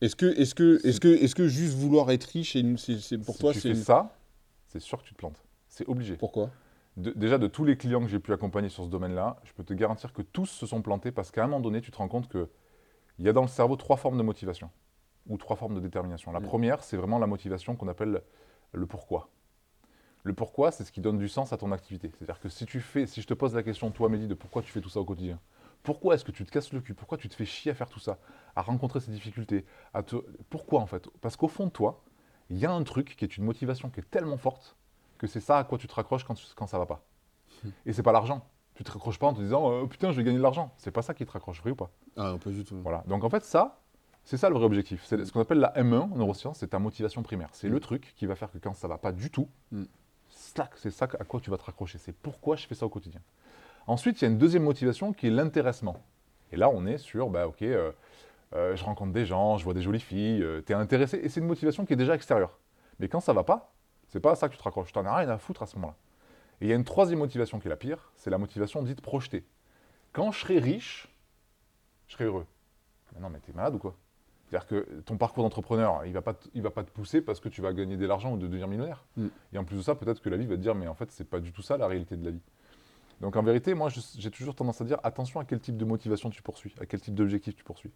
Est-ce 0.00 0.16
que, 0.16 0.26
est 0.26 0.54
que, 0.54 0.80
est 0.86 0.98
que, 0.98 1.08
est 1.08 1.34
que 1.34 1.46
juste 1.48 1.74
vouloir 1.74 2.10
être 2.10 2.24
riche, 2.24 2.56
c'est 2.76 3.18
pour 3.18 3.34
si 3.34 3.40
toi, 3.40 3.52
tu 3.52 3.60
c'est 3.60 3.68
fais 3.70 3.74
une- 3.78 3.84
ça, 3.84 4.14
c'est 4.66 4.80
sûr 4.80 4.98
que 4.98 5.04
tu 5.06 5.14
te 5.14 5.18
plantes. 5.18 5.42
C'est 5.68 5.88
obligé. 5.88 6.16
Pourquoi? 6.16 6.50
De- 6.96 7.12
déjà, 7.12 7.38
de 7.38 7.46
tous 7.46 7.64
les 7.64 7.76
clients 7.76 8.00
que 8.00 8.08
j'ai 8.08 8.18
pu 8.18 8.32
accompagner 8.32 8.68
sur 8.70 8.84
ce 8.84 8.88
domaine-là, 8.88 9.36
je 9.44 9.52
peux 9.52 9.62
te 9.62 9.72
garantir 9.74 10.12
que 10.12 10.22
tous 10.22 10.46
se 10.46 10.66
sont 10.66 10.82
plantés 10.82 11.12
parce 11.12 11.30
qu'à 11.30 11.44
un 11.44 11.46
moment 11.46 11.60
donné, 11.60 11.80
tu 11.80 11.90
te 11.92 11.96
rends 11.98 12.08
compte 12.08 12.28
qu'il 12.28 12.46
y 13.20 13.28
a 13.28 13.32
dans 13.32 13.42
le 13.42 13.48
cerveau 13.48 13.76
trois 13.76 13.96
formes 13.96 14.18
de 14.18 14.22
motivation 14.24 14.70
ou 15.28 15.36
trois 15.36 15.54
formes 15.56 15.74
de 15.76 15.80
détermination. 15.80 16.32
La 16.32 16.40
Mm. 16.40 16.44
première, 16.44 16.82
c'est 16.82 16.96
vraiment 16.96 17.18
la 17.20 17.26
motivation 17.28 17.76
qu'on 17.76 17.86
appelle 17.88 18.20
le 18.72 18.86
pourquoi. 18.86 19.28
Le 20.28 20.34
pourquoi, 20.34 20.70
c'est 20.70 20.84
ce 20.84 20.92
qui 20.92 21.00
donne 21.00 21.16
du 21.16 21.26
sens 21.26 21.54
à 21.54 21.56
ton 21.56 21.72
activité. 21.72 22.10
C'est-à-dire 22.18 22.38
que 22.38 22.50
si 22.50 22.66
tu 22.66 22.80
fais, 22.80 23.06
si 23.06 23.22
je 23.22 23.26
te 23.26 23.32
pose 23.32 23.54
la 23.54 23.62
question, 23.62 23.90
toi, 23.90 24.10
Mehdi, 24.10 24.26
de 24.28 24.34
pourquoi 24.34 24.60
tu 24.60 24.70
fais 24.70 24.82
tout 24.82 24.90
ça 24.90 25.00
au 25.00 25.04
quotidien, 25.06 25.38
pourquoi 25.82 26.14
est-ce 26.16 26.24
que 26.26 26.32
tu 26.32 26.44
te 26.44 26.50
casses 26.50 26.70
le 26.74 26.82
cul? 26.82 26.92
Pourquoi 26.92 27.16
tu 27.16 27.30
te 27.30 27.34
fais 27.34 27.46
chier 27.46 27.70
à 27.70 27.74
faire 27.74 27.88
tout 27.88 27.98
ça? 27.98 28.18
À 28.54 28.60
rencontrer 28.60 29.00
ces 29.00 29.10
difficultés? 29.10 29.64
À 29.94 30.02
te... 30.02 30.16
Pourquoi 30.50 30.80
en 30.82 30.86
fait? 30.86 31.08
Parce 31.22 31.36
qu'au 31.36 31.48
fond 31.48 31.64
de 31.64 31.70
toi, 31.70 32.02
il 32.50 32.58
y 32.58 32.66
a 32.66 32.70
un 32.70 32.82
truc 32.82 33.16
qui 33.16 33.24
est 33.24 33.38
une 33.38 33.44
motivation 33.44 33.88
qui 33.88 34.00
est 34.00 34.10
tellement 34.10 34.36
forte 34.36 34.76
que 35.16 35.26
c'est 35.26 35.40
ça 35.40 35.56
à 35.56 35.64
quoi 35.64 35.78
tu 35.78 35.86
te 35.86 35.94
raccroches 35.94 36.24
quand, 36.24 36.34
tu- 36.34 36.44
quand 36.54 36.66
ça 36.66 36.78
va 36.78 36.84
pas. 36.84 37.06
Et 37.86 37.94
c'est 37.94 38.02
pas 38.02 38.12
l'argent. 38.12 38.46
Tu 38.74 38.84
te 38.84 38.90
raccroches 38.92 39.18
pas 39.18 39.28
en 39.28 39.32
te 39.32 39.40
disant 39.40 39.64
oh, 39.66 39.86
putain, 39.86 40.12
je 40.12 40.18
vais 40.18 40.24
gagner 40.24 40.36
de 40.36 40.42
l'argent. 40.42 40.74
C'est 40.76 40.90
pas 40.90 41.00
ça 41.00 41.14
qui 41.14 41.24
te 41.24 41.32
raccroche, 41.32 41.62
vrai 41.62 41.70
ou 41.70 41.74
pas? 41.74 41.90
Ah, 42.18 42.32
non, 42.32 42.38
pas 42.38 42.50
du 42.50 42.64
tout. 42.64 42.76
Voilà. 42.82 43.02
Donc 43.06 43.24
en 43.24 43.30
fait, 43.30 43.44
ça, 43.44 43.80
c'est 44.24 44.36
ça 44.36 44.50
le 44.50 44.56
vrai 44.56 44.66
objectif. 44.66 45.04
C'est 45.06 45.24
ce 45.24 45.32
qu'on 45.32 45.40
appelle 45.40 45.58
la 45.58 45.72
M1 45.74 46.00
en 46.12 46.16
neurosciences, 46.16 46.58
c'est 46.58 46.68
ta 46.68 46.78
motivation 46.78 47.22
primaire. 47.22 47.48
C'est 47.52 47.68
Mm. 47.70 47.72
le 47.72 47.80
truc 47.80 48.12
qui 48.14 48.26
va 48.26 48.34
faire 48.36 48.50
que 48.52 48.58
quand 48.58 48.74
ça 48.74 48.86
va 48.88 48.98
pas 48.98 49.12
du 49.12 49.30
tout, 49.30 49.48
Mm. 49.72 49.84
C'est 50.76 50.90
ça 50.90 51.06
à 51.18 51.24
quoi 51.24 51.40
tu 51.40 51.50
vas 51.50 51.58
te 51.58 51.64
raccrocher. 51.64 51.98
C'est 51.98 52.12
pourquoi 52.14 52.56
je 52.56 52.66
fais 52.66 52.74
ça 52.74 52.86
au 52.86 52.88
quotidien. 52.88 53.20
Ensuite, 53.86 54.20
il 54.20 54.24
y 54.24 54.28
a 54.28 54.30
une 54.30 54.38
deuxième 54.38 54.64
motivation 54.64 55.12
qui 55.12 55.28
est 55.28 55.30
l'intéressement. 55.30 55.96
Et 56.52 56.56
là, 56.56 56.68
on 56.70 56.86
est 56.86 56.98
sur, 56.98 57.30
bah 57.30 57.46
ok, 57.46 57.62
euh, 57.62 57.92
euh, 58.54 58.76
je 58.76 58.84
rencontre 58.84 59.12
des 59.12 59.26
gens, 59.26 59.58
je 59.58 59.64
vois 59.64 59.74
des 59.74 59.82
jolies 59.82 60.00
filles, 60.00 60.44
tu 60.66 60.72
es 60.72 60.74
intéressé, 60.74 61.18
et 61.18 61.28
c'est 61.28 61.40
une 61.40 61.46
motivation 61.46 61.84
qui 61.84 61.92
est 61.92 61.96
déjà 61.96 62.14
extérieure. 62.14 62.58
Mais 62.98 63.08
quand 63.08 63.20
ça 63.20 63.32
va 63.32 63.44
pas, 63.44 63.72
c'est 64.08 64.20
pas 64.20 64.32
à 64.32 64.34
ça 64.34 64.48
que 64.48 64.54
tu 64.54 64.58
te 64.58 64.64
raccroches. 64.64 64.92
T'en 64.92 65.04
as 65.04 65.14
rien 65.14 65.28
à 65.28 65.38
foutre 65.38 65.62
à 65.62 65.66
ce 65.66 65.76
moment-là. 65.76 65.96
Et 66.60 66.66
il 66.66 66.68
y 66.68 66.72
a 66.72 66.76
une 66.76 66.84
troisième 66.84 67.20
motivation 67.20 67.60
qui 67.60 67.68
est 67.68 67.70
la 67.70 67.76
pire, 67.76 68.10
c'est 68.16 68.30
la 68.30 68.38
motivation 68.38 68.82
dite 68.82 69.00
projetée. 69.00 69.44
Quand 70.12 70.32
je 70.32 70.40
serai 70.40 70.58
riche, 70.58 71.08
je 72.08 72.14
serai 72.14 72.24
heureux. 72.24 72.46
Mais 73.14 73.20
non, 73.20 73.30
mais 73.30 73.38
t'es 73.38 73.52
malade 73.52 73.74
ou 73.74 73.78
quoi? 73.78 73.94
C'est-à-dire 74.50 74.66
que 74.66 75.00
ton 75.04 75.16
parcours 75.16 75.44
d'entrepreneur, 75.44 76.06
il 76.06 76.12
va 76.12 76.22
pas, 76.22 76.34
il 76.54 76.62
va 76.62 76.70
pas 76.70 76.82
te 76.82 76.90
pousser 76.90 77.20
parce 77.20 77.38
que 77.38 77.48
tu 77.48 77.60
vas 77.60 77.72
gagner 77.72 77.96
de 77.96 78.06
l'argent 78.06 78.32
ou 78.32 78.36
de 78.38 78.46
devenir 78.46 78.66
millionnaire. 78.66 79.04
Mm. 79.16 79.26
Et 79.52 79.58
en 79.58 79.64
plus 79.64 79.76
de 79.76 79.82
ça, 79.82 79.94
peut-être 79.94 80.22
que 80.22 80.30
la 80.30 80.36
vie 80.38 80.46
va 80.46 80.56
te 80.56 80.60
dire, 80.60 80.74
mais 80.74 80.88
en 80.88 80.94
fait, 80.94 81.10
c'est 81.12 81.28
pas 81.28 81.40
du 81.40 81.52
tout 81.52 81.60
ça 81.62 81.76
la 81.76 81.86
réalité 81.86 82.16
de 82.16 82.24
la 82.24 82.30
vie. 82.30 82.40
Donc 83.20 83.36
en 83.36 83.42
vérité, 83.42 83.74
moi, 83.74 83.88
j'ai 83.90 84.30
toujours 84.30 84.54
tendance 84.54 84.80
à 84.80 84.84
dire, 84.84 84.98
attention 85.02 85.40
à 85.40 85.44
quel 85.44 85.60
type 85.60 85.76
de 85.76 85.84
motivation 85.84 86.30
tu 86.30 86.42
poursuis, 86.42 86.74
à 86.80 86.86
quel 86.86 87.00
type 87.00 87.14
d'objectif 87.14 87.54
tu 87.56 87.64
poursuis. 87.64 87.90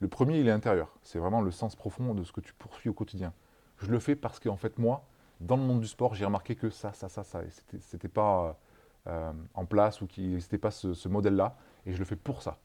Le 0.00 0.08
premier, 0.08 0.40
il 0.40 0.48
est 0.48 0.50
intérieur. 0.50 0.94
C'est 1.02 1.18
vraiment 1.18 1.40
le 1.40 1.50
sens 1.50 1.76
profond 1.76 2.12
de 2.12 2.24
ce 2.24 2.32
que 2.32 2.40
tu 2.40 2.52
poursuis 2.54 2.90
au 2.90 2.94
quotidien. 2.94 3.32
Je 3.78 3.90
le 3.90 3.98
fais 3.98 4.16
parce 4.16 4.40
qu'en 4.40 4.56
fait, 4.56 4.78
moi, 4.78 5.06
dans 5.40 5.56
le 5.56 5.62
monde 5.62 5.80
du 5.80 5.86
sport, 5.86 6.14
j'ai 6.14 6.24
remarqué 6.24 6.54
que 6.56 6.70
ça, 6.70 6.92
ça, 6.92 7.08
ça, 7.08 7.22
ça, 7.22 7.40
c'était- 7.50 7.78
c'était 7.80 8.08
pas 8.08 8.58
euh, 9.06 9.32
en 9.54 9.66
place 9.66 10.00
ou 10.00 10.06
qu'il 10.06 10.30
n'existait 10.30 10.56
pas 10.58 10.70
ce, 10.70 10.94
ce 10.94 11.08
modèle-là, 11.08 11.56
et 11.84 11.92
je 11.92 11.98
le 11.98 12.06
fais 12.06 12.16
pour 12.16 12.40
ça. 12.40 12.56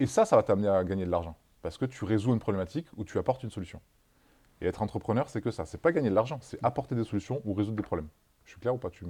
Et 0.00 0.06
ça, 0.06 0.24
ça 0.24 0.34
va 0.34 0.42
t'amener 0.42 0.66
à 0.68 0.82
gagner 0.82 1.06
de 1.06 1.10
l'argent, 1.10 1.36
parce 1.62 1.78
que 1.78 1.84
tu 1.84 2.04
résous 2.04 2.32
une 2.32 2.38
problématique 2.38 2.86
ou 2.96 3.04
tu 3.04 3.18
apportes 3.18 3.42
une 3.42 3.50
solution. 3.50 3.80
Et 4.60 4.66
être 4.66 4.82
entrepreneur, 4.82 5.28
c'est 5.28 5.40
que 5.40 5.50
ça. 5.50 5.66
C'est 5.66 5.80
pas 5.80 5.92
gagner 5.92 6.10
de 6.10 6.14
l'argent, 6.14 6.38
c'est 6.42 6.58
apporter 6.64 6.94
des 6.94 7.04
solutions 7.04 7.40
ou 7.44 7.54
résoudre 7.54 7.76
des 7.76 7.82
problèmes. 7.82 8.08
Je 8.44 8.52
suis 8.52 8.60
clair 8.60 8.74
ou 8.74 8.78
pas 8.78 8.88
tu... 8.88 9.04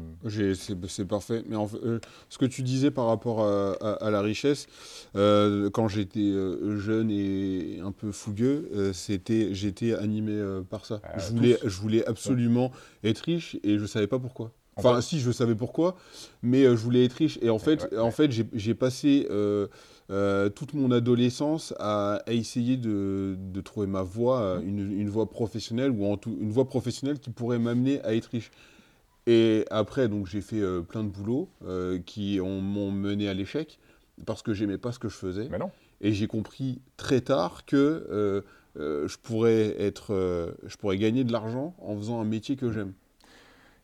C'est 0.88 1.04
parfait. 1.06 1.44
Mais 1.46 1.54
en 1.54 1.68
fait, 1.68 1.76
euh, 1.78 2.00
ce 2.28 2.38
que 2.38 2.44
tu 2.44 2.62
disais 2.62 2.90
par 2.90 3.06
rapport 3.06 3.40
à, 3.42 3.72
à- 3.74 4.06
à 4.06 4.10
la 4.10 4.20
richesse, 4.20 4.66
euh, 5.14 5.70
quand 5.70 5.86
j'étais 5.86 6.18
euh, 6.18 6.76
jeune 6.76 7.08
et 7.10 7.78
un 7.80 7.92
peu 7.92 8.10
fougueux, 8.10 8.90
c'était, 8.92 9.54
j'étais 9.54 9.94
animé 9.94 10.42
par 10.68 10.84
ça. 10.84 11.00
Je, 11.16 11.30
voulais, 11.30 11.56
tous. 11.56 11.68
je 11.68 11.80
voulais 11.80 12.04
absolument 12.06 12.72
être 13.04 13.20
riche 13.20 13.56
et 13.62 13.78
je 13.78 13.86
savais 13.86 14.08
pas 14.08 14.18
pourquoi. 14.18 14.52
En 14.78 14.80
Enfin, 14.80 14.96
fait- 14.96 15.02
si, 15.08 15.18
je 15.20 15.30
savais 15.32 15.54
pourquoi, 15.56 15.96
mais 16.42 16.62
euh, 16.64 16.76
je 16.76 16.82
voulais 16.82 17.04
être 17.04 17.12
riche. 17.14 17.38
Et 17.42 17.50
en 17.50 17.58
fait, 17.58 17.82
ouais, 17.92 17.98
en 17.98 18.10
fait 18.12 18.30
j'ai 18.54 18.74
passé 18.74 19.26
euh, 19.30 19.66
euh, 20.10 20.48
toute 20.48 20.72
mon 20.72 20.90
adolescence 20.92 21.74
à, 21.80 22.22
à 22.26 22.32
essayer 22.32 22.76
de, 22.76 23.36
de 23.36 23.60
trouver 23.60 23.86
ma 23.88 24.02
voie, 24.02 24.58
Mmh. 24.60 24.68
une, 24.68 24.92
une 25.00 25.08
voie 25.10 25.28
professionnelle, 25.28 25.90
ou 25.90 26.06
en 26.06 26.16
tout, 26.16 26.36
une 26.40 26.50
voie 26.50 26.66
professionnelle 26.66 27.18
qui 27.18 27.30
pourrait 27.30 27.58
m'amener 27.58 28.00
à 28.04 28.14
être 28.14 28.26
riche. 28.26 28.50
Et 29.26 29.66
après, 29.70 30.08
donc 30.08 30.26
j'ai 30.26 30.40
fait 30.40 30.60
euh, 30.60 30.80
plein 30.80 31.02
de 31.04 31.08
boulots 31.10 31.48
euh, 31.66 31.98
qui 31.98 32.38
ont- 32.40 32.60
m'ont 32.62 32.90
mené 32.90 33.28
à 33.28 33.34
l'échec 33.34 33.78
parce 34.26 34.42
que 34.42 34.54
j'aimais 34.54 34.78
pas 34.78 34.92
ce 34.92 34.98
que 34.98 35.08
je 35.08 35.16
faisais. 35.16 35.48
Mais 35.50 35.58
non. 35.58 35.70
Et 36.00 36.12
j'ai 36.12 36.28
compris 36.28 36.80
très 36.96 37.20
tard 37.20 37.66
que 37.66 38.06
euh, 38.10 38.42
je 38.76 39.16
pourrais 39.20 39.74
être, 39.80 40.14
je 40.64 40.76
pourrais 40.76 40.96
gagner 40.98 41.24
de 41.24 41.32
l'argent 41.32 41.74
en 41.80 41.96
faisant 41.96 42.20
un 42.20 42.24
métier 42.24 42.54
que 42.56 42.70
j'aime. 42.72 42.92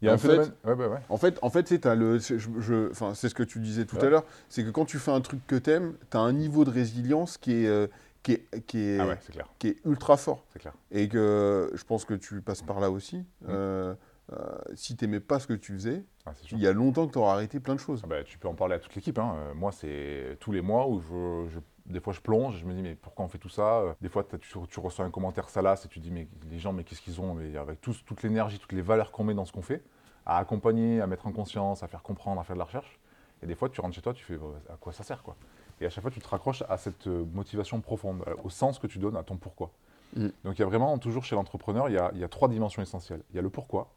Il 0.05 0.07
y 0.07 0.11
a 0.11 0.13
En 0.13 0.15
un 0.17 0.19
fait-. 0.19 0.53
Ouais, 0.65 0.75
ouais. 0.75 0.99
En 1.09 1.17
fait, 1.17 1.39
en 1.41 1.49
fait 1.49 1.67
c'est 1.67 1.83
le, 1.87 2.19
je, 2.19 2.37
je- 2.39 2.91
enfin, 2.91 3.15
c'est 3.15 3.29
ce 3.31 3.35
que 3.35 3.43
tu 3.43 3.59
disais 3.61 3.87
tout 3.87 3.97
Ouais. 3.97 4.05
à 4.05 4.11
l'heure, 4.11 4.25
c'est 4.51 4.63
que 4.63 4.69
quand 4.71 4.85
tu 4.85 4.99
fais 4.99 5.11
un 5.13 5.21
truc 5.23 5.41
que 5.47 5.57
t'aimes, 5.57 5.95
t'as 6.11 6.19
un 6.19 6.33
niveau 6.33 6.65
de 6.65 6.71
résilience 6.71 7.39
qui 7.39 7.53
est, 7.65 7.67
euh, 7.67 7.87
qui 8.23 8.33
est, 8.33 8.61
qui 8.67 8.79
est, 8.81 8.99
Ah 9.01 9.07
ouais, 9.07 9.19
c'est 9.23 9.33
clair. 9.33 9.47
qui 9.59 9.69
est 9.69 9.77
ultra 9.87 10.17
fort. 10.19 10.45
C'est 10.53 10.59
clair. 10.59 10.75
Et 10.91 11.09
que 11.09 11.71
je 11.75 11.85
pense 11.85 12.05
que 12.05 12.13
tu 12.15 12.43
passes 12.43 12.61
par 12.63 12.81
là 12.81 12.91
aussi. 12.91 13.19
Mm. 13.19 13.25
Euh, 13.49 13.95
euh, 14.33 14.37
si 14.75 14.97
t'aimais 14.97 15.21
pas 15.21 15.39
ce 15.39 15.47
que 15.47 15.53
tu 15.55 15.73
faisais, 15.75 16.03
Ah, 16.27 16.33
il 16.53 16.59
y 16.59 16.67
a 16.67 16.73
longtemps 16.73 17.07
que 17.07 17.13
tu 17.13 17.19
auras 17.19 17.33
arrêté 17.35 17.61
plein 17.61 17.75
de 17.75 17.81
choses. 17.81 18.01
Ah 18.05 18.07
bah, 18.07 18.25
tu 18.25 18.39
peux 18.39 18.49
en 18.49 18.55
parler 18.55 18.75
à 18.75 18.79
toute 18.79 18.95
l'équipe. 18.95 19.19
hein. 19.19 19.37
Euh, 19.39 19.55
Moi, 19.55 19.71
c'est 19.73 20.37
tous 20.41 20.53
les 20.53 20.63
mois 20.63 20.87
où 20.89 21.01
je, 21.01 21.51
je- 21.55 21.61
des 21.93 22.01
fois 22.01 22.15
je 22.15 22.21
plonge, 22.23 22.59
je 22.59 22.65
me 22.65 22.73
dis 22.73 22.81
mais 22.81 22.95
pourquoi 22.95 23.27
on 23.27 23.29
fait 23.29 23.37
tout 23.37 23.51
ça? 23.51 23.81
Euh, 23.81 23.93
Des 24.01 24.09
fois 24.09 24.25
tu, 24.25 24.39
tu 24.71 24.81
reçois 24.81 25.05
un 25.05 25.11
commentaire 25.11 25.51
salace 25.51 25.85
et 25.85 25.89
tu 25.89 26.01
dis 26.01 26.11
mais 26.11 26.27
les 26.51 26.59
gens 26.59 26.73
mais 26.73 26.83
qu'est-ce 26.85 27.03
qu'ils 27.03 27.21
ont? 27.21 27.35
Mais 27.35 27.55
avec 27.59 27.83
toute 27.83 28.23
l'énergie, 28.23 28.59
toutes 28.59 28.73
les 28.73 28.81
valeurs 28.81 29.11
qu'on 29.13 29.25
met 29.25 29.35
dans 29.35 29.45
ce 29.45 29.53
qu'on 29.53 29.61
fait, 29.61 29.83
à 30.27 30.39
accompagner, 30.39 31.01
à 31.01 31.07
mettre 31.07 31.27
en 31.27 31.33
conscience, 31.33 31.83
à 31.83 31.89
faire 31.89 32.03
comprendre, 32.03 32.41
à 32.41 32.45
faire 32.45 32.57
de 32.57 32.59
la 32.61 32.65
recherche. 32.65 32.99
Et 33.43 33.47
des 33.47 33.55
fois 33.55 33.69
tu 33.69 33.81
rentres 33.81 33.95
chez 33.95 34.03
toi, 34.03 34.15
tu 34.15 34.25
fais 34.25 34.35
euh, 34.35 34.73
à 34.73 34.77
quoi 34.77 34.93
ça 34.93 35.03
sert 35.05 35.23
quoi 35.23 35.37
Et 35.81 35.87
à 35.87 35.91
chaque 35.91 36.03
fois 36.03 36.11
tu 36.11 36.21
te 36.21 36.29
raccroches 36.29 36.63
à 36.69 36.77
cette 36.77 37.07
euh, 37.07 37.25
motivation 37.33 37.81
profonde, 37.81 38.23
euh, 38.27 38.35
au 38.43 38.51
sens 38.51 38.79
que 38.79 38.87
tu 38.87 38.99
donnes 38.99 39.17
à 39.17 39.23
ton 39.23 39.37
pourquoi. 39.37 39.71
Mm. 40.17 40.29
Donc 40.45 40.59
il 40.59 40.61
y 40.61 40.63
a 40.63 40.67
vraiment 40.67 40.97
toujours 40.99 41.25
chez 41.25 41.35
l'entrepreneur, 41.35 41.89
il 41.89 41.95
y 41.95 41.99
a, 41.99 42.11
il 42.15 42.21
y 42.21 42.25
a 42.25 42.29
trois 42.29 42.49
dimensions 42.49 42.83
essentielles. 42.83 43.23
Il 43.31 43.37
y 43.37 43.39
a 43.39 43.43
le 43.43 43.51
pourquoi, 43.51 43.93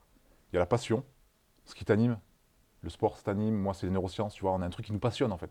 il 0.51 0.55
y 0.55 0.57
a 0.57 0.59
la 0.59 0.65
passion, 0.65 1.03
ce 1.65 1.75
qui 1.75 1.85
t'anime, 1.85 2.17
le 2.81 2.89
sport, 2.89 3.17
ça 3.17 3.23
t'anime. 3.23 3.55
Moi, 3.55 3.73
c'est 3.73 3.85
les 3.87 3.91
neurosciences, 3.91 4.33
tu 4.33 4.41
vois. 4.41 4.53
On 4.53 4.61
a 4.61 4.65
un 4.65 4.69
truc 4.69 4.85
qui 4.85 4.93
nous 4.93 4.99
passionne, 4.99 5.31
en 5.31 5.37
fait. 5.37 5.49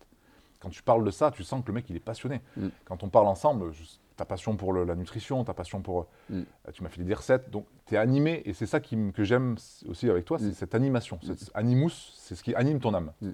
Quand 0.60 0.70
tu 0.70 0.82
parles 0.82 1.04
de 1.04 1.10
ça, 1.10 1.30
tu 1.30 1.44
sens 1.44 1.62
que 1.62 1.68
le 1.68 1.74
mec, 1.74 1.88
il 1.90 1.96
est 1.96 2.00
passionné. 2.00 2.40
Mm. 2.56 2.68
Quand 2.84 3.02
on 3.02 3.08
parle 3.08 3.26
ensemble, 3.26 3.72
je- 3.72 3.84
ta 4.16 4.24
passion 4.24 4.56
pour 4.56 4.72
le- 4.72 4.84
la 4.84 4.94
nutrition, 4.94 5.44
ta 5.44 5.54
passion 5.54 5.82
pour. 5.82 6.06
Mm. 6.30 6.40
euh, 6.40 6.70
Tu 6.72 6.82
m'as 6.82 6.88
fait 6.88 7.02
des 7.02 7.14
recettes, 7.14 7.50
donc 7.50 7.66
tu 7.86 7.94
es 7.94 7.98
animé. 7.98 8.42
Et 8.44 8.52
c'est 8.54 8.66
ça 8.66 8.80
qui 8.80 8.96
que 9.12 9.24
j'aime 9.24 9.56
aussi 9.88 10.08
avec 10.10 10.24
toi, 10.24 10.38
c'est 10.38 10.46
Mm. 10.46 10.54
cette 10.54 10.74
animation. 10.74 11.18
Cette 11.22 11.50
animus, 11.54 12.12
c'est 12.16 12.34
ce 12.34 12.42
qui 12.42 12.54
anime 12.54 12.80
ton 12.80 12.94
âme. 12.94 13.12
Mm. 13.20 13.30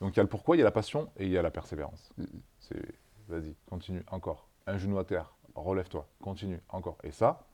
Donc 0.00 0.12
il 0.14 0.16
y 0.18 0.20
a 0.20 0.22
le 0.22 0.28
pourquoi, 0.28 0.56
il 0.56 0.58
y 0.58 0.62
a 0.62 0.64
la 0.64 0.70
passion 0.70 1.08
et 1.16 1.24
il 1.24 1.30
y 1.32 1.38
a 1.38 1.42
la 1.42 1.50
persévérance. 1.50 2.10
Mm. 2.18 2.24
C'est 2.60 2.82
vas-y, 3.28 3.54
continue, 3.68 4.02
encore. 4.10 4.46
Un 4.66 4.76
genou 4.78 4.98
à 4.98 5.04
terre, 5.04 5.32
relève-toi, 5.54 6.06
continue, 6.20 6.60
encore. 6.68 6.98
Et 7.02 7.10
ça, 7.12 7.46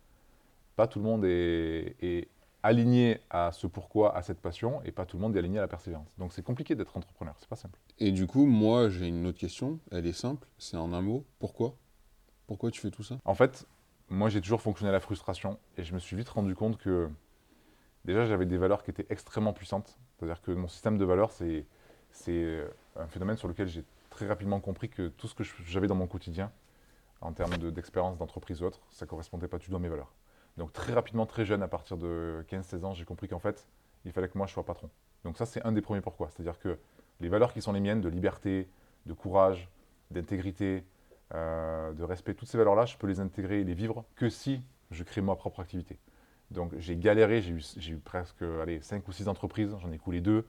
pas 0.76 0.86
tout 0.86 0.98
le 0.98 1.04
monde 1.04 1.24
est, 1.24 1.94
est 2.02 2.28
aligné 2.64 3.20
à 3.30 3.50
ce 3.52 3.66
pourquoi, 3.66 4.16
à 4.16 4.22
cette 4.22 4.40
passion, 4.40 4.80
et 4.84 4.92
pas 4.92 5.04
tout 5.06 5.16
le 5.16 5.22
monde 5.22 5.34
est 5.36 5.38
aligné 5.40 5.58
à 5.58 5.62
la 5.62 5.68
persévérance. 5.68 6.16
Donc 6.18 6.32
c'est 6.32 6.42
compliqué 6.42 6.74
d'être 6.74 6.96
entrepreneur, 6.96 7.34
c'est 7.38 7.48
pas 7.48 7.56
simple. 7.56 7.78
Et 7.98 8.12
du 8.12 8.26
coup, 8.26 8.46
moi, 8.46 8.88
j'ai 8.88 9.08
une 9.08 9.26
autre 9.26 9.38
question. 9.38 9.78
Elle 9.90 10.06
est 10.06 10.12
simple. 10.12 10.46
C'est 10.58 10.76
en 10.76 10.92
un 10.92 11.02
mot. 11.02 11.24
Pourquoi? 11.38 11.74
Pourquoi 12.52 12.70
tu 12.70 12.82
fais 12.82 12.90
tout 12.90 13.02
ça? 13.02 13.16
En 13.24 13.34
fait, 13.34 13.66
moi 14.10 14.28
j'ai 14.28 14.42
toujours 14.42 14.60
fonctionné 14.60 14.90
à 14.90 14.92
la 14.92 15.00
frustration, 15.00 15.58
et 15.78 15.84
je 15.84 15.94
me 15.94 15.98
suis 15.98 16.14
vite 16.18 16.28
rendu 16.28 16.54
compte 16.54 16.76
que 16.76 17.08
déjà 18.04 18.26
j'avais 18.26 18.44
des 18.44 18.58
valeurs 18.58 18.82
qui 18.82 18.90
étaient 18.90 19.06
extrêmement 19.08 19.54
puissantes. 19.54 19.96
C'est-à-dire 20.18 20.42
que 20.42 20.50
mon 20.50 20.68
système 20.68 20.98
de 20.98 21.04
valeurs, 21.06 21.30
c'est 21.32 21.64
c'est 22.10 22.62
un 22.96 23.06
phénomène 23.06 23.38
sur 23.38 23.48
lequel 23.48 23.68
j'ai 23.68 23.84
très 24.10 24.26
rapidement 24.26 24.60
compris 24.60 24.90
que 24.90 25.08
tout 25.08 25.28
ce 25.28 25.34
que 25.34 25.44
j'avais 25.64 25.86
dans 25.86 25.94
mon 25.94 26.06
quotidien, 26.06 26.52
en 27.22 27.32
termes 27.32 27.56
de- 27.56 27.70
d'expérience 27.70 28.18
d'entreprise 28.18 28.62
ou 28.62 28.66
autre, 28.66 28.80
ça 28.90 29.06
correspondait 29.06 29.48
pas 29.48 29.56
du 29.56 29.68
tout 29.68 29.76
à 29.76 29.78
mes 29.78 29.88
valeurs. 29.88 30.12
Donc 30.58 30.74
très 30.74 30.92
rapidement, 30.92 31.24
très 31.24 31.46
jeune, 31.46 31.62
à 31.62 31.68
partir 31.68 31.96
de 31.96 32.44
15-16 32.48 32.84
ans, 32.84 32.92
j'ai 32.92 33.06
compris 33.06 33.28
qu'en 33.28 33.38
fait, 33.38 33.66
il 34.04 34.12
fallait 34.12 34.28
que 34.28 34.36
moi 34.36 34.46
je 34.46 34.52
sois 34.52 34.66
patron. 34.66 34.90
Donc 35.24 35.38
ça, 35.38 35.46
c'est 35.46 35.64
un 35.64 35.72
des 35.72 35.80
premiers 35.80 36.02
pourquoi. 36.02 36.28
C'est-à-dire 36.28 36.58
que 36.58 36.78
les 37.20 37.30
valeurs 37.30 37.54
qui 37.54 37.62
sont 37.62 37.72
les 37.72 37.80
miennes, 37.80 38.02
de 38.02 38.10
liberté, 38.10 38.68
de 39.06 39.14
courage, 39.14 39.70
d'intégrité, 40.10 40.84
euh, 41.34 41.92
de 41.92 42.02
respect, 42.04 42.34
toutes 42.34 42.48
ces 42.48 42.58
valeurs-là, 42.58 42.84
je 42.86 42.96
peux 42.96 43.06
les 43.06 43.20
intégrer 43.20 43.60
et 43.60 43.64
les 43.64 43.74
vivre 43.74 44.04
que 44.16 44.28
si 44.28 44.62
je 44.90 45.02
crée 45.02 45.20
ma 45.20 45.34
propre 45.34 45.60
activité. 45.60 45.98
Donc 46.50 46.72
j'ai 46.78 46.96
galéré, 46.96 47.40
j'ai 47.40 47.92
eu, 47.92 47.96
presque 47.98 48.42
allez, 48.42 48.80
5 48.82 49.06
ou 49.08 49.12
6 49.12 49.28
entreprises, 49.28 49.74
j'en 49.80 49.90
ai 49.90 49.98
coulé 49.98 50.20
deux. 50.20 50.46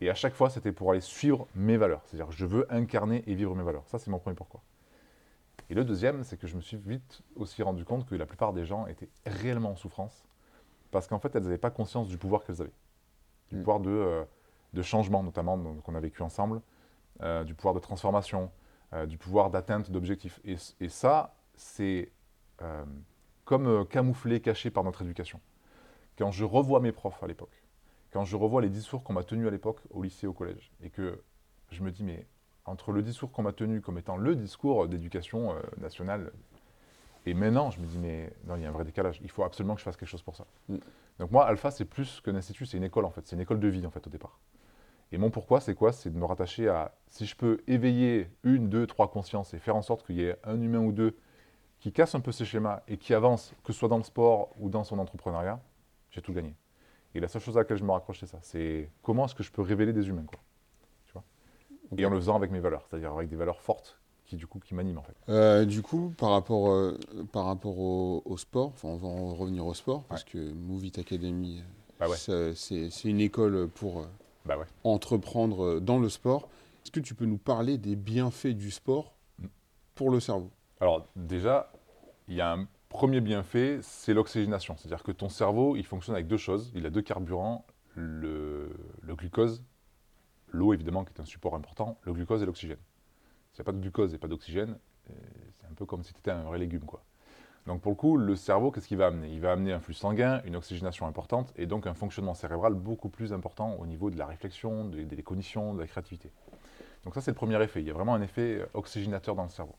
Et 0.00 0.10
à 0.10 0.14
chaque 0.14 0.34
fois, 0.34 0.50
c'était 0.50 0.72
pour 0.72 0.90
aller 0.90 1.00
suivre 1.00 1.46
mes 1.54 1.76
valeurs. 1.76 2.02
C'est-à-dire 2.06 2.32
je 2.32 2.46
veux 2.46 2.66
incarner 2.72 3.22
et 3.26 3.34
vivre 3.34 3.54
mes 3.54 3.62
valeurs. 3.62 3.86
Ça, 3.86 3.98
c'est 3.98 4.10
mon 4.10 4.18
premier 4.18 4.34
pourquoi. 4.34 4.62
Et 5.70 5.74
le 5.74 5.84
deuxième, 5.84 6.24
c'est 6.24 6.36
que 6.36 6.46
je 6.46 6.56
me 6.56 6.60
suis 6.60 6.76
vite 6.76 7.22
aussi 7.36 7.62
rendu 7.62 7.84
compte 7.84 8.06
que 8.06 8.14
la 8.14 8.26
plupart 8.26 8.52
des 8.52 8.64
gens 8.64 8.86
étaient 8.86 9.08
réellement 9.26 9.70
en 9.70 9.76
souffrance 9.76 10.24
parce 10.90 11.06
qu'en 11.06 11.18
fait, 11.18 11.34
elles 11.34 11.42
n'avaient 11.42 11.58
pas 11.58 11.70
conscience 11.70 12.08
du 12.08 12.18
pouvoir 12.18 12.44
qu'elles 12.44 12.62
avaient. 12.62 12.72
Du 13.50 13.56
Mm. 13.56 13.58
pouvoir 13.58 13.80
de, 13.80 13.90
euh, 13.90 14.24
de 14.72 14.82
changement, 14.82 15.22
notamment, 15.22 15.58
qu'on 15.82 15.94
a 15.94 16.00
vécu 16.00 16.22
ensemble, 16.22 16.60
euh, 17.22 17.44
du 17.44 17.54
pouvoir 17.54 17.74
de 17.74 17.80
transformation, 17.80 18.50
euh, 18.94 19.06
du 19.06 19.18
pouvoir 19.18 19.50
d'atteinte 19.50 19.90
d'objectifs. 19.90 20.40
Et, 20.44 20.56
et 20.80 20.88
ça, 20.88 21.34
c'est 21.56 22.12
euh, 22.62 22.84
comme 23.44 23.66
euh, 23.66 23.84
camouflé, 23.84 24.40
caché 24.40 24.70
par 24.70 24.84
notre 24.84 25.02
éducation. 25.02 25.40
Quand 26.16 26.30
je 26.30 26.44
revois 26.44 26.80
mes 26.80 26.92
profs 26.92 27.22
à 27.22 27.26
l'époque, 27.26 27.62
quand 28.12 28.24
je 28.24 28.36
revois 28.36 28.62
les 28.62 28.68
discours 28.68 29.02
qu'on 29.02 29.12
m'a 29.12 29.24
tenus 29.24 29.48
à 29.48 29.50
l'époque 29.50 29.80
au 29.90 30.02
lycée, 30.02 30.26
au 30.26 30.32
collège, 30.32 30.70
et 30.82 30.90
que 30.90 31.22
je 31.70 31.82
me 31.82 31.90
dis, 31.90 32.04
mais 32.04 32.26
entre 32.64 32.92
le 32.92 33.02
discours 33.02 33.32
qu'on 33.32 33.42
m'a 33.42 33.52
tenu 33.52 33.80
comme 33.80 33.98
étant 33.98 34.16
le 34.16 34.36
discours 34.36 34.86
d'éducation 34.86 35.56
nationale, 35.78 36.30
et 37.26 37.34
maintenant, 37.34 37.70
je 37.70 37.80
me 37.80 37.86
dis, 37.86 37.98
mais 37.98 38.32
non, 38.46 38.56
il 38.56 38.62
y 38.62 38.66
a 38.66 38.68
un 38.68 38.72
vrai 38.72 38.84
décalage. 38.84 39.18
Il 39.22 39.30
faut 39.30 39.44
absolument 39.44 39.74
que 39.74 39.80
je 39.80 39.84
fasse 39.84 39.96
quelque 39.96 40.08
chose 40.08 40.22
pour 40.22 40.36
ça. 40.36 40.46
Mm. 40.68 40.76
Donc 41.18 41.30
moi, 41.30 41.46
Alpha, 41.46 41.70
c'est 41.70 41.84
plus 41.84 42.20
qu'un 42.20 42.34
institut, 42.34 42.66
c'est 42.66 42.76
une 42.76 42.84
école 42.84 43.04
en 43.04 43.10
fait. 43.10 43.26
C'est 43.26 43.36
une 43.36 43.42
école 43.42 43.60
de 43.60 43.68
vie 43.68 43.86
en 43.86 43.90
fait 43.90 44.06
au 44.06 44.10
départ. 44.10 44.38
Et 45.14 45.18
mon 45.18 45.30
pourquoi, 45.30 45.60
c'est 45.60 45.76
quoi? 45.76 45.92
C'est 45.92 46.10
de 46.10 46.18
me 46.18 46.24
rattacher 46.24 46.66
à, 46.68 46.92
si 47.06 47.24
je 47.24 47.36
peux 47.36 47.60
éveiller 47.68 48.28
une, 48.42 48.68
deux, 48.68 48.84
trois 48.84 49.08
consciences 49.12 49.54
et 49.54 49.60
faire 49.60 49.76
en 49.76 49.82
sorte 49.82 50.04
qu'il 50.04 50.16
y 50.16 50.24
ait 50.24 50.36
un 50.42 50.60
humain 50.60 50.80
ou 50.80 50.90
deux 50.90 51.16
qui 51.78 51.92
casse 51.92 52.16
un 52.16 52.20
peu 52.20 52.32
ces 52.32 52.44
schémas 52.44 52.80
et 52.88 52.96
qui 52.96 53.14
avance, 53.14 53.54
que 53.62 53.72
ce 53.72 53.78
soit 53.78 53.88
dans 53.88 53.98
le 53.98 54.02
sport 54.02 54.48
ou 54.58 54.70
dans 54.70 54.82
son 54.82 54.98
entrepreneuriat, 54.98 55.60
j'ai 56.10 56.20
tout 56.20 56.32
gagné. 56.32 56.56
Et 57.14 57.20
la 57.20 57.28
seule 57.28 57.42
chose 57.42 57.56
à 57.56 57.60
laquelle 57.60 57.76
je 57.76 57.84
me 57.84 57.92
raccroche, 57.92 58.18
c'est 58.18 58.26
ça. 58.26 58.38
C'est 58.42 58.90
comment 59.02 59.26
est-ce 59.26 59.36
que 59.36 59.44
je 59.44 59.52
peux 59.52 59.62
révéler 59.62 59.92
des 59.92 60.08
humains, 60.08 60.24
quoi. 60.26 60.40
Tu 61.06 61.12
vois? 61.12 61.22
Et 61.96 62.04
en 62.04 62.10
le 62.10 62.16
faisant 62.16 62.34
avec 62.34 62.50
mes 62.50 62.58
valeurs, 62.58 62.84
c'est-à-dire 62.90 63.12
avec 63.12 63.28
des 63.28 63.36
valeurs 63.36 63.60
fortes 63.60 64.00
qui, 64.24 64.34
du 64.34 64.48
coup, 64.48 64.58
qui 64.58 64.74
m'animent, 64.74 64.98
en 64.98 65.02
fait. 65.02 65.14
Euh, 65.28 65.64
du 65.64 65.80
coup, 65.82 66.12
par 66.18 66.30
rapport, 66.30 66.70
euh, 66.72 66.98
par 67.30 67.44
rapport 67.44 67.78
au, 67.78 68.20
au 68.24 68.36
sport, 68.36 68.72
on 68.82 68.96
va 68.96 69.06
en 69.06 69.32
revenir 69.34 69.64
au 69.64 69.74
sport, 69.74 70.02
parce 70.08 70.24
que 70.24 70.52
Move 70.54 70.86
It 70.86 70.98
Academy, 70.98 71.62
Bah 72.00 72.08
ouais. 72.08 72.16
c'est 72.16 73.04
une 73.04 73.20
école 73.20 73.68
pour 73.68 74.00
euh, 74.00 74.06
Bah 74.44 74.58
ouais. 74.58 74.66
entreprendre 74.84 75.64
euh, 75.64 75.80
dans 75.80 75.98
le 75.98 76.08
sport. 76.08 76.48
Est-ce 76.84 76.90
que 76.92 77.00
tu 77.00 77.14
peux 77.14 77.24
nous 77.24 77.38
parler 77.38 77.78
des 77.78 77.96
bienfaits 77.96 78.48
du 78.48 78.70
sport 78.70 79.14
Mm. 79.38 79.46
pour 79.94 80.10
le 80.10 80.20
cerveau? 80.20 80.50
Alors 80.80 81.06
déjà, 81.16 81.72
il 82.28 82.34
y 82.34 82.40
a 82.40 82.52
un 82.52 82.68
premier 82.88 83.20
bienfait, 83.20 83.78
c'est 83.82 84.14
l'oxygénation. 84.14 84.76
C'est-à-dire 84.76 85.02
que 85.02 85.12
ton 85.12 85.28
cerveau, 85.28 85.76
il 85.76 85.84
fonctionne 85.84 86.14
avec 86.14 86.26
deux 86.28 86.36
choses. 86.36 86.70
Il 86.74 86.86
a 86.86 86.90
deux 86.90 87.02
carburants, 87.02 87.64
le, 87.94 88.70
le 89.02 89.14
glucose, 89.16 89.62
l'eau 90.48 90.72
évidemment 90.72 91.04
qui 91.04 91.12
est 91.12 91.20
un 91.20 91.24
support 91.24 91.54
important, 91.54 91.98
le 92.02 92.12
glucose 92.12 92.42
et 92.42 92.46
l'oxygène. 92.46 92.78
S'il 93.52 93.60
n'y 93.62 93.64
a 93.64 93.64
pas 93.64 93.72
de 93.72 93.80
glucose 93.80 94.14
et 94.14 94.18
pas 94.18 94.28
d'oxygène, 94.28 94.78
euh, 95.10 95.14
c'est 95.54 95.66
un 95.66 95.74
peu 95.74 95.86
comme 95.86 96.02
si 96.04 96.12
tu 96.12 96.18
étais 96.20 96.30
un 96.30 96.42
vrai 96.42 96.58
légume. 96.58 96.84
Quoi. 96.84 97.02
Donc 97.66 97.80
pour 97.80 97.92
le 97.92 97.96
coup, 97.96 98.16
le 98.18 98.36
cerveau, 98.36 98.70
qu'est-ce 98.70 98.86
qu'il 98.88 98.98
va 98.98 99.06
amener? 99.06 99.28
Il 99.32 99.40
va 99.40 99.52
amener 99.52 99.72
un 99.72 99.80
flux 99.80 99.94
sanguin, 99.94 100.42
une 100.44 100.54
oxygénation 100.56 101.06
importante 101.06 101.52
et 101.56 101.66
donc 101.66 101.86
un 101.86 101.94
fonctionnement 101.94 102.34
cérébral 102.34 102.74
beaucoup 102.74 103.08
plus 103.08 103.32
important 103.32 103.76
au 103.78 103.86
niveau 103.86 104.10
de 104.10 104.18
la 104.18 104.26
réflexion, 104.26 104.84
de- 104.84 105.02
des 105.02 105.22
cognitions, 105.22 105.72
de 105.72 105.80
la 105.80 105.86
créativité. 105.86 106.30
Donc 107.04 107.14
ça, 107.14 107.20
c'est 107.22 107.30
le 107.30 107.36
premier 107.36 107.62
effet. 107.62 107.80
Il 107.80 107.86
y 107.86 107.90
a 107.90 107.94
vraiment 107.94 108.14
un 108.14 108.20
effet 108.22 108.58
euh, 108.60 108.66
oxygénateur 108.74 109.34
dans 109.34 109.44
le 109.44 109.48
cerveau. 109.48 109.74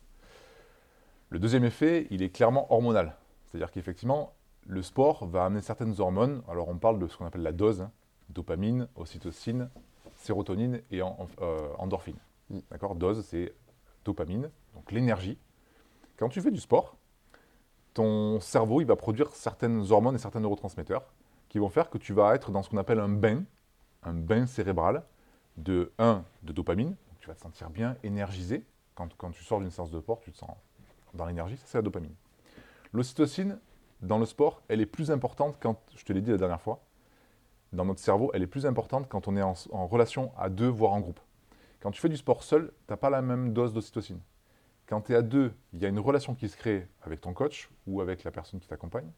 Le 1.29 1.39
deuxième 1.39 1.63
effet, 1.63 2.07
il 2.09 2.23
est 2.23 2.29
clairement 2.29 2.71
hormonal. 2.73 3.15
C'est-à-dire 3.45 3.71
qu'effectivement, 3.71 4.33
le 4.65 4.81
sport 4.81 5.27
va 5.27 5.45
amener 5.45 5.61
certaines 5.61 5.99
hormones. 5.99 6.41
Alors 6.47 6.69
on 6.69 6.77
parle 6.77 6.97
de 6.99 7.07
ce 7.07 7.17
qu'on 7.17 7.25
appelle 7.25 7.43
la 7.43 7.51
dose, 7.51 7.81
hein. 7.81 7.91
dopamine, 8.29 8.87
ocytocine, 8.95 9.69
sérotonine 10.15 10.81
et 10.89 11.01
en- 11.03 11.27
euh, 11.41 11.67
endorphine. 11.77 12.17
Mm. 12.49 12.59
D'accord? 12.71 12.95
Dose, 12.95 13.23
c'est 13.25 13.53
dopamine, 14.05 14.49
donc 14.73 14.91
l'énergie. 14.91 15.37
Quand 16.17 16.29
tu 16.29 16.41
fais 16.41 16.51
du 16.51 16.59
sport, 16.59 16.95
ton 17.95 18.41
cerveau 18.41 18.81
il 18.81 18.87
va 18.87 18.95
produire 18.95 19.31
certaines 19.33 19.91
hormones 19.91 20.15
et 20.15 20.19
certains 20.19 20.41
neurotransmetteurs 20.41 21.03
qui 21.49 21.57
vont 21.57 21.69
faire 21.69 21.89
que 21.89 21.97
tu 21.97 22.13
vas 22.13 22.35
être 22.35 22.51
dans 22.51 22.61
ce 22.61 22.69
qu'on 22.69 22.77
appelle 22.77 22.99
un 22.99 23.09
bain, 23.09 23.43
un 24.03 24.13
bain 24.13 24.45
cérébral 24.45 25.03
de 25.57 25.93
1 25.97 26.23
de 26.43 26.51
dopamine. 26.51 26.95
Tu 27.19 27.27
vas 27.27 27.35
te 27.35 27.41
sentir 27.41 27.69
bien 27.69 27.95
énergisé. 28.03 28.65
Quand, 28.95 29.07
quand 29.17 29.31
tu 29.31 29.43
sors 29.43 29.61
d'une 29.61 29.71
séance 29.71 29.91
de 29.91 29.99
sport, 29.99 30.19
tu 30.19 30.31
te 30.31 30.37
sens 30.37 30.51
dans 31.13 31.25
l'énergie, 31.25 31.55
ça 31.55 31.63
c'est 31.65 31.77
la 31.77 31.81
dopamine. 31.83 32.13
L'ocytocine, 32.91 33.59
dans 34.01 34.19
le 34.19 34.25
sport, 34.25 34.61
elle 34.67 34.81
est 34.81 34.85
plus 34.85 35.09
importante 35.09 35.55
quand, 35.61 35.81
je 35.95 36.03
te 36.03 36.11
l'ai 36.11 36.21
dit 36.21 36.31
la 36.31 36.37
dernière 36.37 36.61
fois, 36.61 36.81
dans 37.71 37.85
notre 37.85 38.01
cerveau, 38.01 38.29
elle 38.33 38.43
est 38.43 38.47
plus 38.47 38.65
importante 38.65 39.07
quand 39.07 39.29
on 39.29 39.37
est 39.37 39.41
en, 39.41 39.53
en 39.71 39.87
relation 39.87 40.33
à 40.37 40.49
deux, 40.49 40.67
voire 40.67 40.91
en 40.91 40.99
groupe. 40.99 41.19
Quand 41.79 41.91
tu 41.91 42.01
fais 42.01 42.09
du 42.09 42.17
sport 42.17 42.43
seul, 42.43 42.73
tu 42.87 42.93
n'as 42.93 42.97
pas 42.97 43.09
la 43.09 43.21
même 43.21 43.53
dose 43.53 43.73
d'ocytocine. 43.73 44.19
Quand 44.87 45.01
tu 45.01 45.13
es 45.13 45.15
à 45.15 45.21
deux, 45.21 45.53
il 45.73 45.81
y 45.81 45.85
a 45.85 45.89
une 45.89 45.99
relation 45.99 46.35
qui 46.35 46.47
se 46.49 46.57
crée 46.57 46.87
avec 47.03 47.21
ton 47.21 47.33
coach 47.33 47.69
ou 47.87 48.01
avec 48.01 48.23
la 48.23 48.31
personne 48.31 48.59
qui 48.59 48.67
t'accompagne. 48.67 49.09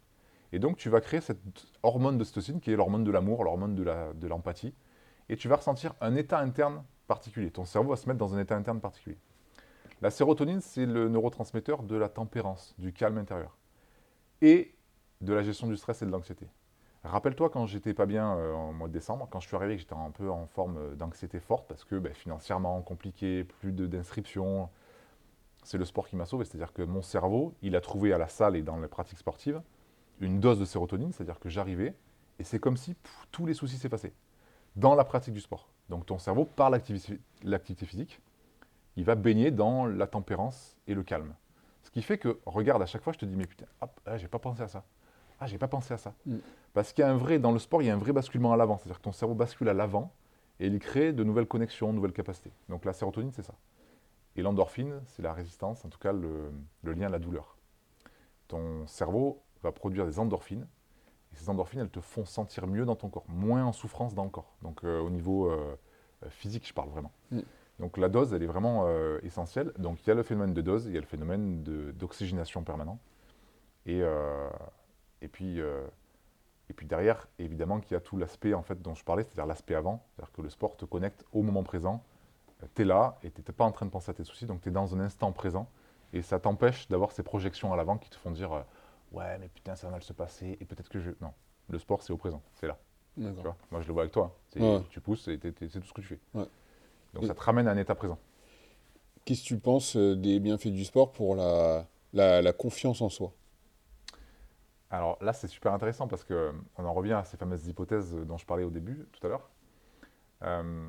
Et 0.53 0.59
donc, 0.59 0.77
tu 0.77 0.89
vas 0.89 1.01
créer 1.01 1.21
cette 1.21 1.39
hormone 1.83 2.17
d'ocytocine 2.17 2.61
qui 2.61 2.71
est 2.71 2.75
l'hormone 2.77 3.03
de 3.03 3.11
l'amour, 3.11 3.43
l'hormone 3.43 3.75
de 3.75 3.85
de 4.13 4.27
l'empathie. 4.27 4.73
et 5.29 5.37
tu 5.37 5.47
vas 5.49 5.57
ressentir 5.57 5.95
un 6.01 6.15
état 6.15 6.39
interne 6.39 6.83
particulier. 7.07 7.51
Ton 7.51 7.65
cerveau 7.65 7.91
va 7.91 7.97
se 7.97 8.07
mettre 8.07 8.19
dans 8.19 8.35
un 8.35 8.39
état 8.41 8.55
interne 8.57 8.81
particulier. 8.81 9.17
La 10.01 10.11
sérotonine, 10.11 10.61
c'est 10.61 10.85
le 10.85 11.09
neurotransmetteur 11.09 11.83
de 11.83 11.95
la 11.95 12.09
tempérance, 12.09 12.75
du 12.79 12.93
calme 12.93 13.17
intérieur 13.19 13.57
et 14.41 14.75
de 15.21 15.33
la 15.33 15.43
gestion 15.43 15.67
du 15.67 15.77
stress 15.77 16.01
et 16.01 16.05
de 16.05 16.11
l'anxiété. 16.11 16.47
Rappelle-toi 17.03 17.49
quand 17.49 17.65
j'étais 17.65 17.93
pas 17.93 18.05
bien 18.05 18.35
euh, 18.37 18.53
en 18.53 18.73
mois 18.73 18.87
de 18.87 18.93
décembre, 18.93 19.27
quand 19.31 19.39
je 19.39 19.47
suis 19.47 19.55
arrivé, 19.55 19.77
j'étais 19.77 19.93
un 19.93 20.11
peu 20.11 20.29
en 20.29 20.47
forme 20.47 20.77
euh, 20.77 20.95
d'anxiété 20.95 21.39
forte 21.39 21.67
parce 21.67 21.85
que 21.85 21.95
ben, 21.95 22.13
financièrement 22.13 22.81
compliqué, 22.81 23.43
plus 23.45 23.71
de- 23.71 23.87
d'inscriptions. 23.87 24.69
C'est 25.67 25.77
le 25.77 25.83
sport 25.83 26.07
qui 26.07 26.15
m'a 26.15 26.25
sauvé. 26.25 26.45
C'est-à-dire 26.45 26.71
que 26.71 26.81
mon 26.81 27.01
cerveau, 27.01 27.53
il 27.61 27.75
a 27.75 27.81
trouvé 27.81 28.13
à 28.13 28.17
la 28.17 28.29
salle 28.29 28.55
et 28.55 28.61
dans 28.61 28.77
les 28.79 28.87
pratiques 28.87 29.17
sportives 29.17 29.61
une 30.21 30.39
dose 30.39 30.59
de 30.59 30.63
sérotonine. 30.63 31.11
C'est-à-dire 31.11 31.41
que 31.41 31.49
j'arrivais 31.49 31.93
et 32.39 32.45
c'est 32.45 32.57
comme 32.57 32.77
si 32.77 32.93
pff, 32.93 33.27
tous 33.31 33.45
les 33.45 33.53
soucis 33.53 33.77
s'effaçaient 33.77 34.13
dans 34.77 34.95
la 34.95 35.03
pratique 35.03 35.33
du 35.33 35.41
sport. 35.41 35.67
Donc 35.89 36.05
ton 36.05 36.19
cerveau, 36.19 36.45
par 36.45 36.69
l'activi- 36.69 37.19
l'activité 37.43 37.85
physique, 37.85 38.21
il 38.95 39.03
va 39.03 39.15
baigner 39.15 39.51
dans 39.51 39.85
la 39.85 40.07
tempérance 40.07 40.77
et 40.87 40.93
le 40.93 41.03
calme. 41.03 41.35
Ce 41.83 41.91
qui 41.91 42.01
fait 42.01 42.17
que, 42.17 42.39
regarde, 42.45 42.81
à 42.81 42.85
chaque 42.85 43.01
fois, 43.01 43.11
je 43.11 43.19
te 43.19 43.25
dis, 43.25 43.35
mais 43.35 43.45
putain, 43.45 43.65
hop, 43.81 43.99
ah, 44.05 44.17
j'ai 44.17 44.29
pas 44.29 44.39
pensé 44.39 44.61
à 44.61 44.69
ça. 44.69 44.85
Ah, 45.37 45.47
j'ai 45.47 45.57
pas 45.57 45.67
pensé 45.67 45.93
à 45.93 45.97
ça. 45.97 46.13
Mm. 46.25 46.37
Parce 46.73 46.93
qu'il 46.93 47.01
y 47.01 47.05
a 47.05 47.11
un 47.11 47.17
vrai, 47.17 47.39
dans 47.39 47.51
le 47.51 47.59
sport, 47.59 47.81
il 47.81 47.87
y 47.87 47.89
a 47.89 47.93
un 47.93 47.97
vrai 47.97 48.13
basculement 48.13 48.53
à 48.53 48.57
l'avant. 48.57 48.77
C'est-à-dire 48.77 48.99
que 48.99 49.03
ton 49.03 49.11
cerveau 49.11 49.35
bascule 49.35 49.67
à 49.67 49.73
l'avant 49.73 50.13
et 50.61 50.67
il 50.67 50.79
crée 50.79 51.11
de 51.11 51.25
nouvelles 51.25 51.45
connexions, 51.45 51.89
de 51.89 51.95
nouvelles 51.95 52.13
capacités. 52.13 52.51
Donc 52.69 52.85
la 52.85 52.93
sérotonine, 52.93 53.33
c'est 53.33 53.43
ça. 53.43 53.53
Et 54.37 54.43
l'endorphine, 54.43 55.01
c'est 55.07 55.23
la 55.23 55.33
résistance, 55.33 55.83
en 55.83 55.89
tout 55.89 55.97
cas 55.97 56.13
le, 56.13 56.51
le 56.83 56.93
lien 56.93 57.07
à 57.07 57.09
la 57.09 57.19
douleur. 57.19 57.57
Ton 58.47 58.85
cerveau 58.85 59.41
va 59.63 59.71
produire 59.71 60.05
des 60.05 60.19
endorphines. 60.19 60.67
Et 61.33 61.35
ces 61.35 61.49
endorphines, 61.49 61.81
elles 61.81 61.89
te 61.89 61.99
font 61.99 62.23
sentir 62.23 62.67
mieux 62.67 62.85
dans 62.85 62.95
ton 62.95 63.09
corps, 63.09 63.25
moins 63.27 63.65
en 63.65 63.71
souffrance 63.73 64.13
dans 64.13 64.23
le 64.23 64.29
corps. 64.29 64.55
Donc 64.61 64.83
euh, 64.83 65.01
au 65.01 65.09
niveau 65.09 65.49
euh, 65.49 65.75
euh, 66.23 66.29
physique, 66.29 66.67
je 66.67 66.73
parle 66.73 66.89
vraiment. 66.89 67.11
Mm. 67.31 67.39
Donc 67.79 67.97
la 67.97 68.09
dose, 68.09 68.31
elle 68.33 68.43
est 68.43 68.47
vraiment 68.47 68.85
euh, 68.85 69.19
essentielle. 69.23 69.73
Donc 69.79 70.03
il 70.03 70.07
y 70.07 70.11
a 70.11 70.15
le 70.15 70.23
phénomène 70.23 70.53
de 70.53 70.61
dose, 70.61 70.85
il 70.85 70.93
y 70.93 70.97
a 70.97 71.01
le 71.01 71.07
phénomène 71.07 71.63
d'oxygénation 71.93 72.63
permanent. 72.63 72.99
Et, 73.85 74.01
et, 75.21 75.27
puis, 75.29 75.59
et 75.59 76.73
puis 76.75 76.85
derrière, 76.85 77.29
évidemment 77.39 77.79
qu'il 77.79 77.93
y 77.93 77.95
a 77.95 78.01
tout 78.01 78.17
l'aspect 78.17 78.53
en 78.53 78.61
fait, 78.63 78.81
dont 78.81 78.95
je 78.95 79.03
parlais, 79.05 79.23
c'est-à-dire 79.23 79.45
l'aspect 79.45 79.75
avant. 79.75 80.03
C'est-à-dire 80.09 80.33
que 80.33 80.41
le 80.41 80.49
sport 80.49 80.75
te 80.75 80.83
connecte 80.83 81.23
au 81.31 81.41
moment 81.41 81.63
présent. 81.63 82.03
Tu 82.75 82.81
es 82.81 82.85
là 82.85 83.17
et 83.23 83.31
tu 83.31 83.41
n'es 83.41 83.53
pas 83.53 83.65
en 83.65 83.71
train 83.71 83.85
de 83.85 83.91
penser 83.91 84.11
à 84.11 84.13
tes 84.13 84.23
soucis, 84.23 84.45
donc 84.45 84.61
tu 84.61 84.69
es 84.69 84.71
dans 84.71 84.95
un 84.95 84.99
instant 84.99 85.31
présent. 85.31 85.69
Et 86.13 86.21
ça 86.21 86.39
t'empêche 86.39 86.87
d'avoir 86.87 87.11
ces 87.11 87.23
projections 87.23 87.73
à 87.73 87.75
l'avant 87.75 87.97
qui 87.97 88.09
te 88.09 88.15
font 88.15 88.31
dire 88.31 88.53
euh, 88.53 88.61
Ouais, 89.11 89.37
mais 89.39 89.49
putain, 89.49 89.75
ça 89.75 89.87
va 89.87 89.91
mal 89.91 90.03
se 90.03 90.13
passer, 90.13 90.57
et 90.59 90.65
peut-être 90.65 90.89
que 90.89 90.99
je. 90.99 91.11
Non, 91.21 91.33
le 91.69 91.79
sport, 91.79 92.01
c'est 92.01 92.13
au 92.13 92.17
présent, 92.17 92.41
c'est 92.55 92.67
là. 92.67 92.77
Tu 93.15 93.23
vois 93.23 93.55
Moi, 93.71 93.81
je 93.81 93.87
le 93.87 93.93
vois 93.93 94.03
avec 94.03 94.13
toi. 94.13 94.35
hein. 94.57 94.59
Ouais. 94.61 94.81
Tu 94.89 95.01
pousses 95.01 95.27
et 95.27 95.39
c'est 95.41 95.79
tout 95.79 95.87
ce 95.87 95.93
que 95.93 96.01
tu 96.01 96.07
fais. 96.07 96.19
Ouais. 96.33 96.45
Donc 97.13 97.23
Et- 97.23 97.27
ça 97.27 97.33
te 97.33 97.41
ramène 97.41 97.67
à 97.67 97.71
un 97.71 97.77
état 97.77 97.95
présent. 97.95 98.17
Qu'est-ce 99.25 99.41
que 99.41 99.47
tu 99.47 99.57
penses 99.59 99.95
euh, 99.97 100.15
des 100.15 100.39
bienfaits 100.39 100.67
du 100.67 100.85
sport 100.85 101.11
pour 101.11 101.35
la, 101.35 101.85
la, 102.13 102.41
la 102.41 102.53
confiance 102.53 103.01
en 103.01 103.09
soi? 103.09 103.33
Alors 104.89 105.17
là, 105.21 105.33
c'est 105.33 105.47
super 105.47 105.73
intéressant 105.73 106.07
parce 106.07 106.23
que 106.23 106.53
on 106.77 106.85
en 106.85 106.93
revient 106.93 107.13
à 107.13 107.23
ces 107.23 107.35
fameuses 107.37 107.67
hypothèses 107.67 108.13
dont 108.13 108.37
je 108.37 108.45
parlais 108.45 108.63
au 108.63 108.69
début, 108.69 109.05
tout 109.11 109.25
à 109.25 109.29
l'heure. 109.29 109.49
Euh, 110.43 110.87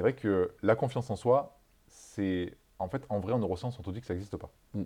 c'est 0.00 0.02
vrai 0.02 0.14
que 0.14 0.50
la 0.62 0.76
confiance 0.76 1.10
en 1.10 1.16
soi, 1.16 1.58
c'est 1.86 2.56
en 2.78 2.88
fait 2.88 3.04
en 3.10 3.20
vrai 3.20 3.34
en 3.34 3.38
neurosciences, 3.38 3.78
on 3.78 3.82
te 3.82 3.90
dit 3.90 4.00
que 4.00 4.06
ça 4.06 4.14
n'existe 4.14 4.38
pas. 4.38 4.48
Mm. 4.72 4.84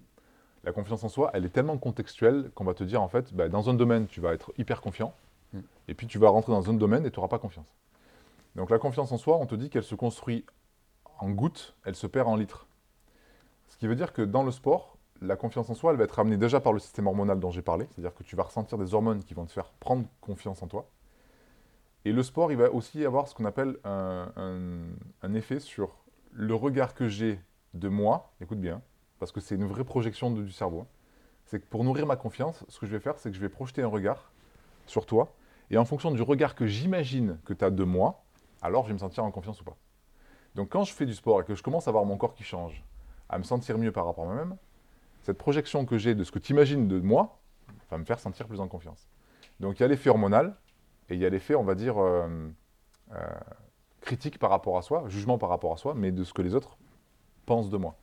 La 0.64 0.72
confiance 0.72 1.04
en 1.04 1.08
soi, 1.08 1.30
elle 1.34 1.44
est 1.44 1.50
tellement 1.50 1.78
contextuelle 1.78 2.50
qu'on 2.56 2.64
va 2.64 2.74
te 2.74 2.82
dire 2.82 3.00
en 3.00 3.06
fait, 3.06 3.32
bah, 3.32 3.48
dans 3.48 3.70
un 3.70 3.74
domaine, 3.74 4.08
tu 4.08 4.20
vas 4.20 4.34
être 4.34 4.52
hyper 4.58 4.80
confiant, 4.80 5.14
Mm. 5.52 5.60
et 5.86 5.94
puis 5.94 6.08
tu 6.08 6.18
vas 6.18 6.30
rentrer 6.30 6.50
dans 6.50 6.68
un 6.68 6.72
domaine 6.72 7.06
et 7.06 7.12
tu 7.12 7.20
n'auras 7.20 7.28
pas 7.28 7.38
confiance. 7.38 7.72
Donc 8.56 8.70
la 8.70 8.80
confiance 8.80 9.12
en 9.12 9.16
soi, 9.16 9.36
on 9.36 9.46
te 9.46 9.54
dit 9.54 9.70
qu'elle 9.70 9.84
se 9.84 9.94
construit 9.94 10.44
en 11.20 11.30
gouttes, 11.30 11.76
elle 11.84 11.94
se 11.94 12.08
perd 12.08 12.26
en 12.26 12.34
litres. 12.34 12.66
Ce 13.68 13.76
qui 13.76 13.86
veut 13.86 13.94
dire 13.94 14.12
que 14.12 14.22
dans 14.22 14.42
le 14.42 14.50
sport, 14.50 14.96
la 15.22 15.36
confiance 15.36 15.70
en 15.70 15.74
soi, 15.74 15.92
elle 15.92 15.96
va 15.96 16.02
être 16.02 16.18
amenée 16.18 16.38
déjà 16.38 16.58
par 16.58 16.72
le 16.72 16.80
système 16.80 17.06
hormonal 17.06 17.38
dont 17.38 17.52
j'ai 17.52 17.62
parlé, 17.62 17.86
c'est-à-dire 17.92 18.16
que 18.16 18.24
tu 18.24 18.34
vas 18.34 18.42
ressentir 18.42 18.78
des 18.78 18.94
hormones 18.94 19.22
qui 19.22 19.34
vont 19.34 19.46
te 19.46 19.52
faire 19.52 19.70
prendre 19.78 20.06
confiance 20.20 20.60
en 20.60 20.66
toi. 20.66 20.88
Et 22.04 22.12
le 22.12 22.22
sport, 22.22 22.52
il 22.52 22.58
va 22.58 22.70
aussi 22.70 23.04
avoir 23.04 23.28
ce 23.28 23.34
qu'on 23.34 23.44
appelle 23.44 23.78
un, 23.84 25.34
effet 25.34 25.58
sur 25.58 26.04
le 26.32 26.54
regard 26.54 26.94
que 26.94 27.08
j'ai 27.08 27.40
de 27.72 27.88
moi, 27.88 28.32
écoute 28.40 28.60
bien, 28.60 28.82
parce 29.18 29.32
que 29.32 29.40
c'est 29.40 29.54
une 29.54 29.66
vraie 29.66 29.84
projection 29.84 30.30
du 30.30 30.50
cerveau. 30.52 30.80
hein. 30.80 30.86
C'est 31.46 31.60
que 31.60 31.66
pour 31.66 31.84
nourrir 31.84 32.06
ma 32.06 32.16
confiance, 32.16 32.64
ce 32.68 32.78
que 32.78 32.86
je 32.86 32.92
vais 32.92 33.00
faire, 33.00 33.18
c'est 33.18 33.30
que 33.30 33.36
je 33.36 33.40
vais 33.40 33.48
projeter 33.48 33.82
un 33.82 33.88
regard 33.88 34.32
sur 34.86 35.06
toi, 35.06 35.34
et 35.70 35.78
en 35.78 35.84
fonction 35.84 36.10
du 36.10 36.22
regard 36.22 36.54
que 36.54 36.66
j'imagine 36.66 37.38
que 37.44 37.52
tu 37.52 37.64
as 37.64 37.70
de 37.70 37.84
moi, 37.84 38.24
alors 38.60 38.84
je 38.84 38.88
vais 38.88 38.94
me 38.94 38.98
sentir 38.98 39.24
en 39.24 39.30
confiance 39.30 39.60
ou 39.60 39.64
pas. 39.64 39.76
Donc 40.54 40.70
quand 40.70 40.84
je 40.84 40.92
fais 40.92 41.06
du 41.06 41.14
sport 41.14 41.40
et 41.40 41.44
que 41.44 41.54
je 41.54 41.62
commence 41.62 41.88
à 41.88 41.90
voir 41.90 42.04
mon 42.04 42.16
corps 42.16 42.34
qui 42.34 42.44
change, 42.44 42.84
à 43.28 43.38
me 43.38 43.44
sentir 43.44 43.78
mieux 43.78 43.92
par 43.92 44.06
rapport 44.06 44.24
à 44.24 44.26
moi-même, 44.28 44.56
cette 45.22 45.38
projection 45.38 45.86
que 45.86 45.98
j'ai 45.98 46.14
de 46.14 46.22
ce 46.22 46.30
que 46.30 46.38
tu 46.38 46.52
imagines 46.52 46.86
de 46.86 47.00
moi 47.00 47.40
va 47.90 47.98
me 47.98 48.04
faire 48.04 48.18
sentir 48.18 48.46
plus 48.46 48.60
en 48.60 48.68
confiance. 48.68 49.08
Donc 49.60 49.78
il 49.78 49.82
y 49.82 49.84
a 49.84 49.88
l'effet 49.88 50.10
hormonal 50.10 50.54
et 51.10 51.14
il 51.14 51.20
y 51.20 51.26
a 51.26 51.28
l'effet, 51.28 51.54
on 51.54 51.64
va 51.64 51.74
dire, 51.74 51.98
euh, 52.02 52.48
euh, 53.12 53.26
critique 54.00 54.38
par 54.38 54.50
rapport 54.50 54.76
à 54.78 54.82
soi, 54.82 55.04
jugement 55.08 55.38
par 55.38 55.48
rapport 55.48 55.72
à 55.72 55.76
soi, 55.76 55.94
mais 55.94 56.12
de 56.12 56.24
ce 56.24 56.32
que 56.32 56.42
les 56.42 56.54
autres 56.54 56.76
pensent 57.46 57.70
de 57.70 57.76
moi. 57.76 57.96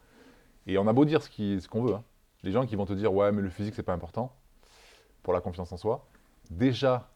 Et 0.68 0.78
on 0.78 0.88
a 0.88 0.94
beau 0.94 1.06
dire 1.06 1.22
ce 1.24 1.68
qu'on 1.68 1.84
veut, 1.84 1.96
hein. 1.96 2.04
les 2.44 2.52
gens 2.52 2.66
qui 2.66 2.76
vont 2.76 2.86
te 2.86 2.94
dire 2.94 3.14
ouais 3.14 3.32
mais 3.32 3.42
le 3.42 3.50
physique 3.50 3.74
c'est 3.76 3.84
pas 3.84 3.94
important 3.94 4.36
pour 5.24 5.34
la 5.34 5.42
confiance 5.42 5.72
en 5.72 5.78
soi. 5.78 6.08
Déjà, 6.50 7.10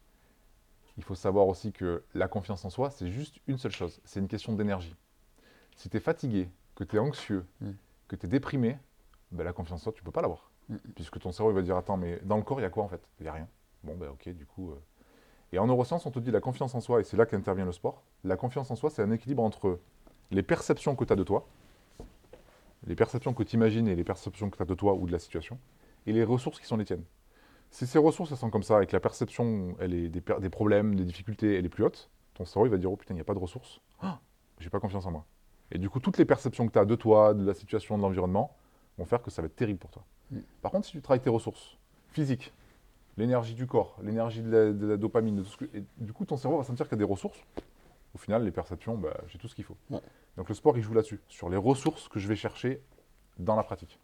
il 0.98 1.04
faut 1.04 1.16
savoir 1.16 1.48
aussi 1.48 1.72
que 1.72 2.04
la 2.14 2.28
confiance 2.28 2.64
en 2.66 2.70
soi 2.70 2.90
c'est 2.90 3.08
juste 3.12 3.40
une 3.48 3.58
seule 3.58 3.72
chose, 3.72 4.00
c'est 4.06 4.20
une 4.20 4.28
question 4.28 4.54
d'énergie. 4.54 4.96
Si 5.76 5.90
tu 5.90 5.98
es 5.98 6.00
fatigué, 6.00 6.50
que 6.76 6.84
tu 6.84 6.96
es 6.96 7.00
anxieux, 7.00 7.46
Mm. 7.62 7.72
que 8.08 8.16
tu 8.16 8.26
es 8.26 8.30
déprimé, 8.30 8.78
ben, 9.32 9.44
la 9.44 9.54
confiance 9.54 9.82
en 9.82 9.84
soi, 9.84 9.94
tu 9.94 10.04
peux 10.04 10.12
pas 10.12 10.22
l'avoir. 10.22 10.50
Mm. 10.70 10.76
Puisque 10.96 11.20
ton 11.20 11.32
cerveau 11.32 11.52
il 11.52 11.56
va 11.56 11.62
dire 11.62 11.76
Attends, 11.78 11.98
mais 11.98 12.20
dans 12.24 12.38
le 12.38 12.44
corps, 12.44 12.60
il 12.60 12.64
y 12.64 12.66
a 12.66 12.70
quoi 12.70 12.84
en 12.84 12.88
fait? 12.88 13.02
Il 13.20 13.24
n'y 13.24 13.30
a 13.30 13.34
rien. 13.34 13.48
Bon, 13.84 13.96
ben 13.96 14.10
ok, 14.10 14.30
du 14.30 14.46
coup. 14.46 14.72
euh. 14.72 14.82
Et 15.56 15.58
en 15.58 15.68
neurosciences, 15.68 16.06
on 16.06 16.12
te 16.12 16.20
dit 16.20 16.32
la 16.32 16.42
confiance 16.42 16.76
en 16.76 16.82
soi, 16.82 17.00
et 17.00 17.06
c'est 17.06 17.16
là 17.16 17.26
qu'intervient 17.26 17.64
le 17.64 17.72
sport. 17.72 18.04
La 18.26 18.36
confiance 18.36 18.70
en 18.72 18.76
soi, 18.76 18.90
c'est 18.90 19.02
un 19.02 19.12
équilibre 19.12 19.42
entre 19.42 19.80
les 20.32 20.44
perceptions 20.44 20.98
que 20.98 21.06
tu 21.06 21.14
as 21.14 21.16
de 21.16 21.24
toi, 21.24 21.48
les 22.86 22.96
perceptions 22.96 23.34
que 23.34 23.42
tu 23.42 23.56
imagines 23.56 23.88
et 23.88 23.96
les 23.96 24.04
perceptions 24.04 24.50
que 24.50 24.58
tu 24.58 24.64
as 24.64 24.66
de 24.66 24.74
toi 24.74 24.96
ou 24.96 25.08
de 25.08 25.14
la 25.14 25.20
situation, 25.20 25.58
et 26.08 26.12
les 26.12 26.26
ressources 26.26 26.60
qui 26.60 26.66
sont 26.66 26.76
les 26.76 26.84
tiennes. 26.84 27.06
Si 27.72 27.88
ces 27.88 28.00
ressources 28.00 28.32
elles 28.32 28.38
sont 28.38 28.50
comme 28.50 28.64
ça 28.64 28.84
et 28.84 28.86
que 28.86 28.92
la 28.92 29.00
perception, 29.00 29.78
elle 29.80 29.94
est 29.94 30.10
des, 30.10 30.50
problèmes, 30.50 30.94
des 30.94 31.06
difficultés, 31.06 31.58
elle 31.58 31.66
est 31.66 31.70
plus 31.70 31.86
haute, 31.86 32.10
ton 32.34 32.44
cerveau 32.44 32.66
il 32.66 32.70
va 32.70 32.78
dire 32.78 32.92
Oh 32.92 32.98
putain, 32.98 33.14
il 33.14 33.16
n'y 33.16 33.22
a 33.22 33.26
pas 33.26 33.34
de 33.34 33.40
ressources. 33.40 33.80
Ah, 34.02 34.20
j'ai 34.60 34.70
pas 34.70 34.82
confiance 34.82 35.06
en 35.06 35.12
moi. 35.12 35.26
Et 35.72 35.78
du 35.78 35.90
coup, 35.90 36.02
toutes 36.02 36.18
les 36.18 36.26
perceptions 36.26 36.68
que 36.68 36.74
tu 36.74 36.80
as 36.80 36.86
de 36.86 36.96
toi, 36.96 37.34
de 37.34 37.46
la 37.46 37.54
situation, 37.54 37.98
de 37.98 38.02
l'environnement, 38.02 38.58
vont 38.98 39.06
faire 39.06 39.22
que 39.22 39.32
ça 39.32 39.42
va 39.42 39.46
être 39.46 39.56
terrible 39.56 39.80
pour 39.80 39.92
toi. 39.92 40.04
Mm. 40.32 40.40
Par 40.62 40.72
contre, 40.72 40.86
si 40.86 40.92
tu 40.92 41.02
travailles 41.02 41.22
tes 41.22 41.30
ressources 41.30 41.78
physiques, 42.10 42.52
l'énergie 43.18 43.54
du 43.54 43.66
corps, 43.68 43.98
l'énergie 44.04 44.42
de 44.42 44.50
la, 44.52 44.72
de 44.74 44.86
la 44.88 44.98
dopamine, 44.98 45.38
de 45.38 45.42
tout 45.44 45.50
ce 45.50 45.58
que- 45.58 45.78
et 45.78 45.84
du 45.98 46.14
coup, 46.14 46.26
ton 46.26 46.38
cerveau 46.38 46.58
va 46.58 46.64
sentir 46.64 46.86
qu'il 46.88 46.94
y 46.98 47.02
a 47.02 47.06
des 47.06 47.12
ressources. 47.12 47.40
Au 48.14 48.18
final, 48.18 48.44
les 48.44 48.52
perceptions, 48.52 48.98
bah, 48.98 49.16
j'ai 49.28 49.38
tout 49.38 49.48
ce 49.48 49.56
qu'il 49.56 49.64
faut. 49.66 49.76
Ouais. 49.90 50.00
Donc 50.38 50.50
le 50.50 50.56
sport, 50.56 50.78
il 50.78 50.84
joue 50.84 50.94
là-dessus, 50.94 51.20
sur 51.28 51.50
les 51.50 51.58
ressources 51.58 52.08
que 52.08 52.20
je 52.20 52.28
vais 52.28 52.36
chercher 52.36 52.82
dans 53.40 53.56
la 53.56 53.64
pratique. 53.64 54.00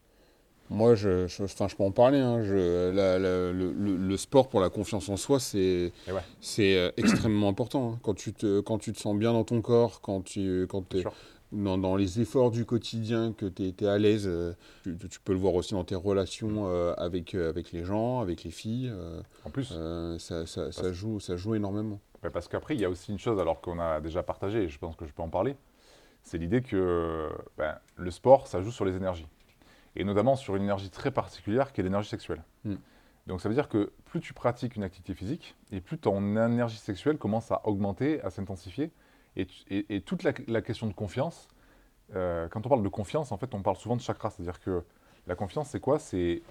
Moi, 0.70 0.96
je, 0.96 1.28
je, 1.28 1.44
enfin, 1.44 1.68
je 1.68 1.76
peux 1.76 1.84
en 1.84 1.92
parler. 1.92 2.20
hein, 2.20 2.42
je- 2.44 2.92
la- 2.92 3.20
la- 3.20 3.52
le, 3.52 3.74
le- 3.74 3.98
le 3.98 4.18
sport 4.18 4.48
pour 4.48 4.62
la 4.62 4.70
confiance 4.70 5.10
en 5.10 5.18
soi, 5.18 5.40
c'est 5.40 5.92
ouais. 6.08 6.22
c'est 6.40 6.78
euh, 6.78 6.92
extrêmement 6.96 7.50
important. 7.50 7.92
hein. 7.94 8.00
Quand, 8.04 8.14
tu 8.14 8.32
te, 8.34 8.62
quand 8.62 8.78
tu 8.78 8.94
te 8.94 9.00
sens 9.00 9.18
bien 9.18 9.34
dans 9.34 9.44
ton 9.44 9.62
corps, 9.62 10.00
quand 10.02 10.22
tu 10.22 10.68
quand 10.70 10.94
es. 10.96 11.04
Dans, 11.52 11.78
dans 11.78 11.96
les 11.96 12.22
efforts 12.22 12.52
du 12.52 12.66
quotidien, 12.66 13.34
que 13.34 13.46
tu 13.46 13.68
es, 13.68 13.86
à 13.86 13.98
l'aise, 13.98 14.26
euh, 14.28 14.54
tu, 14.84 14.96
tu 14.98 15.20
peux 15.20 15.34
le 15.34 15.40
voir 15.40 15.54
aussi 15.54 15.74
dans 15.74 15.84
tes 15.84 15.96
relations 15.96 16.68
euh, 16.68 16.94
avec, 16.98 17.36
euh, 17.36 17.50
avec 17.50 17.72
les 17.72 17.84
gens, 17.84 18.22
avec 18.22 18.44
les 18.44 18.52
filles. 18.52 18.92
En 19.46 19.50
plus, 19.50 19.66
ça, 19.66 20.46
ça, 20.46 20.46
ça 20.46 20.82
Parce- 20.82 20.94
joue, 20.94 21.20
ça 21.20 21.36
joue 21.36 21.56
énormément. 21.56 22.00
Ouais, 22.24 22.30
parce 22.30 22.48
qu'après, 22.48 22.76
il 22.76 22.82
y 22.82 22.86
a 22.86 22.90
aussi 22.90 23.12
une 23.12 23.20
chose, 23.20 23.40
alors 23.40 23.62
qu'on 23.62 23.80
a 23.80 24.00
déjà 24.00 24.24
partagé, 24.24 24.64
et 24.64 24.70
je 24.70 24.78
pense 24.78 24.96
que 24.96 25.06
je 25.06 25.14
peux 25.14 25.24
en 25.24 25.30
parler, 25.30 25.56
c'est 26.24 26.38
l'idée 26.38 26.62
que 26.62 27.30
ben, 27.58 27.76
le 27.96 28.12
sport, 28.12 28.48
ça 28.48 28.62
joue 28.62 28.72
sur 28.72 28.86
les 28.86 28.96
énergies. 28.96 29.28
Et 29.96 30.04
notamment 30.04 30.36
sur 30.36 30.56
une 30.56 30.64
énergie 30.64 30.90
très 30.90 31.12
particulière 31.12 31.74
qui 31.74 31.82
est 31.82 31.84
l'énergie 31.84 32.10
sexuelle. 32.10 32.44
Mm. 32.64 32.76
Donc 33.28 33.42
ça 33.42 33.50
veut 33.50 33.56
dire 33.56 33.70
que 33.70 33.92
plus 34.06 34.20
tu 34.20 34.34
pratiques 34.34 34.76
une 34.76 34.84
activité 34.84 35.14
physique, 35.14 35.56
et 35.72 35.82
plus 35.82 35.98
ton 35.98 36.20
énergie 36.22 36.78
sexuelle 36.78 37.18
commence 37.18 37.52
à 37.52 37.68
augmenter, 37.68 38.22
à 38.22 38.30
s'intensifier. 38.30 38.92
Et, 39.36 39.46
tu- 39.46 39.64
et- 39.70 39.96
et 39.96 40.02
toute 40.02 40.24
la, 40.24 40.34
la 40.48 40.62
question 40.62 40.88
de 40.88 40.94
confiance, 40.94 41.48
euh, 42.16 42.48
quand 42.50 42.66
on 42.66 42.70
parle 42.70 42.84
de 42.84 42.90
confiance, 42.90 43.32
en 43.32 43.38
fait, 43.38 43.54
on 43.54 43.62
parle 43.62 43.78
souvent 43.78 43.96
de 43.96 44.02
chakra. 44.02 44.30
C'est-à-dire 44.30 44.60
que 44.60 44.84
la 45.28 45.36
confiance, 45.36 45.70
c'est 45.70 45.80
quoi? 45.80 46.00
C'est 46.00 46.42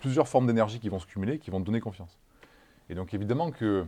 plusieurs 0.00 0.28
formes 0.28 0.46
d'énergie 0.46 0.80
qui 0.80 0.88
vont 0.88 0.98
se 0.98 1.06
cumuler, 1.06 1.38
qui 1.38 1.50
vont 1.50 1.60
te 1.60 1.66
donner 1.66 1.80
confiance. 1.80 2.18
Et 2.90 2.94
donc 2.94 3.14
évidemment 3.14 3.50
que 3.50 3.86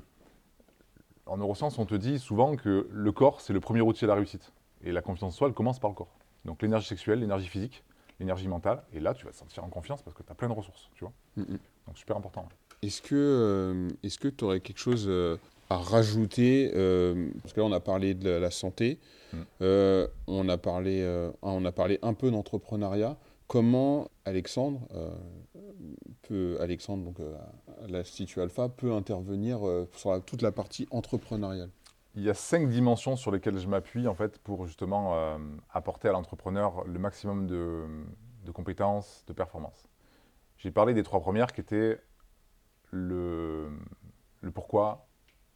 en 1.26 1.36
neurosciences, 1.38 1.78
on 1.78 1.86
te 1.86 1.94
dit 1.94 2.18
souvent 2.18 2.56
que 2.56 2.88
le 2.90 3.12
corps, 3.12 3.40
c'est 3.40 3.52
le 3.52 3.60
premier 3.60 3.80
outil 3.80 4.04
à 4.04 4.08
la 4.08 4.14
réussite. 4.14 4.52
Et 4.82 4.92
la 4.92 5.00
confiance 5.00 5.34
en 5.34 5.36
soi, 5.36 5.48
elle 5.48 5.54
commence 5.54 5.78
par 5.78 5.90
le 5.90 5.96
corps. 5.96 6.14
Donc 6.44 6.62
l'énergie 6.62 6.86
sexuelle, 6.86 7.20
l'énergie 7.20 7.48
physique, 7.48 7.82
l'énergie 8.20 8.48
mentale. 8.48 8.82
Et 8.92 9.00
là, 9.00 9.14
tu 9.14 9.24
vas 9.24 9.32
te 9.32 9.36
sentir 9.36 9.64
en 9.64 9.68
confiance 9.68 10.02
parce 10.02 10.14
que 10.14 10.22
tu 10.22 10.30
as 10.30 10.34
plein 10.34 10.48
de 10.48 10.52
ressources, 10.52 10.90
tu 10.94 11.04
vois? 11.04 11.12
Mm. 11.36 11.56
Donc 11.86 11.98
super 11.98 12.16
important. 12.16 12.48
Est-ce 12.82 13.00
que 13.00 13.14
euh, 13.14 13.88
que 14.20 14.28
tu 14.28 14.44
aurais 14.44 14.60
quelque 14.60 14.78
chose 14.78 15.06
euh, 15.08 15.38
à 15.70 15.76
rajouter 15.76 16.70
euh, 16.74 17.30
Parce 17.42 17.52
que 17.52 17.60
là, 17.60 17.66
on 17.66 17.72
a 17.72 17.80
parlé 17.80 18.14
de 18.14 18.30
la, 18.30 18.50
santé, 18.50 18.98
Mm. 19.32 19.36
euh, 19.62 20.06
on, 20.28 20.48
a 20.48 20.56
parlé, 20.56 21.00
euh, 21.02 21.30
on 21.42 21.64
a 21.64 21.72
parlé 21.72 21.98
un 22.02 22.14
peu 22.14 22.30
d'entrepreneuriat. 22.30 23.16
comment 23.48 24.08
Alexandre, 24.24 24.80
peut, 26.22 26.56
Alexandre 26.60 27.04
donc, 27.04 27.16
à 27.20 27.86
l'Institut 27.88 28.40
Alpha 28.40 28.68
peut 28.68 28.92
intervenir 28.92 29.58
sur 29.92 30.24
toute 30.24 30.40
la 30.40 30.52
partie 30.52 30.86
entrepreneuriale? 30.90 31.70
Il 32.14 32.22
y 32.22 32.30
a 32.30 32.34
cinq 32.34 32.68
dimensions 32.68 33.16
sur 33.16 33.32
lesquelles 33.32 33.58
je 33.58 33.66
m'appuie 33.66 34.06
en 34.06 34.14
fait 34.14 34.38
pour 34.38 34.66
justement 34.66 35.36
apporter 35.70 36.08
à 36.08 36.12
l'entrepreneur 36.12 36.84
le 36.86 36.98
maximum 36.98 37.46
de, 37.46 37.82
de 38.46 38.50
compétences, 38.52 39.24
de 39.26 39.32
performances. 39.32 39.88
J'ai 40.58 40.70
parlé 40.70 40.94
des 40.94 41.02
trois 41.02 41.20
premières 41.20 41.52
qui 41.52 41.60
étaient 41.60 41.98
le, 42.90 43.68
le 44.40 44.50
pourquoi, 44.50 45.06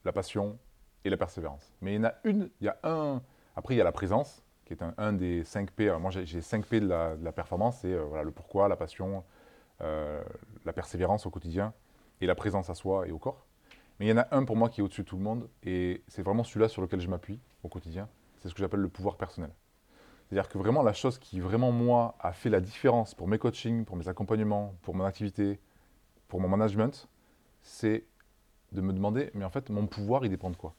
la 0.09 0.13
passion 0.13 0.59
et 1.05 1.11
la 1.11 1.19
persévérance. 1.19 1.75
Mais 1.83 1.93
il 1.93 1.97
y 1.97 1.99
en 1.99 2.05
a 2.05 2.15
une, 2.25 2.49
il 2.63 2.65
y 2.65 2.69
a 2.69 2.79
un, 2.83 3.23
après 3.57 3.75
il 3.75 3.79
y 3.79 3.81
a 3.81 3.85
la 3.85 3.93
présence, 3.93 4.43
qui 4.65 4.73
est 4.73 4.83
un, 4.83 5.13
des 5.13 5.45
5 5.45 5.71
P. 5.71 5.95
moi 6.01 6.11
j'ai 6.11 6.41
5 6.41 6.65
P 6.67 6.81
de 6.81 6.87
la, 6.87 7.33
performance, 7.33 7.81
c'est 7.83 7.93
euh, 7.93 8.05
voilà, 8.05 8.25
le 8.25 8.31
pourquoi, 8.31 8.69
la 8.69 8.77
passion, 8.77 9.23
euh, 9.83 10.23
la 10.65 10.73
persévérance 10.73 11.27
au 11.27 11.31
quotidien 11.31 11.75
et 12.23 12.27
la 12.27 12.35
présence 12.35 12.71
à 12.71 12.75
soi 12.75 13.07
et 13.07 13.13
au 13.13 13.19
corps. 13.19 13.47
Mais 14.01 14.07
il 14.07 14.09
y 14.09 14.13
en 14.13 14.17
a 14.17 14.29
un 14.31 14.45
pour 14.45 14.57
moi 14.57 14.71
qui 14.71 14.81
est 14.81 14.85
au-dessus 14.85 15.03
de 15.03 15.09
tout 15.09 15.19
le 15.19 15.23
monde, 15.23 15.47
et 15.63 16.03
c'est 16.09 16.23
vraiment 16.23 16.43
celui-là 16.43 16.69
sur 16.69 16.81
lequel 16.81 17.01
je 17.01 17.09
m'appuie 17.09 17.41
au 17.63 17.69
quotidien. 17.69 18.09
C'est 18.39 18.49
ce 18.49 18.55
que 18.55 18.61
j'appelle 18.61 18.81
le 18.81 18.89
pouvoir 18.89 19.17
personnel. 19.19 19.51
C'est-à-dire 20.27 20.49
que 20.49 20.57
vraiment 20.57 20.83
la 20.83 20.95
chose 20.95 21.19
qui 21.19 21.41
vraiment 21.41 21.71
moi 21.71 22.17
a 22.21 22.33
fait 22.33 22.49
la 22.49 22.61
différence 22.61 23.15
pour 23.15 23.29
mes 23.29 23.39
coachings, 23.39 23.85
pour 23.85 23.97
mes 23.97 24.09
accompagnements, 24.09 24.75
pour 24.83 24.95
mon 24.95 25.05
activité, 25.05 25.61
pour 26.29 26.41
mon 26.41 26.49
management, 26.49 27.09
c'est 27.63 28.05
de 28.73 28.81
me 28.81 28.93
demander, 28.93 29.31
mais 29.35 29.45
en 29.45 29.51
fait, 29.51 29.71
mon 29.71 29.87
pouvoir, 29.87 30.25
il 30.25 30.31
dépend 30.31 30.51
de 30.51 30.57
quoi? 30.57 30.75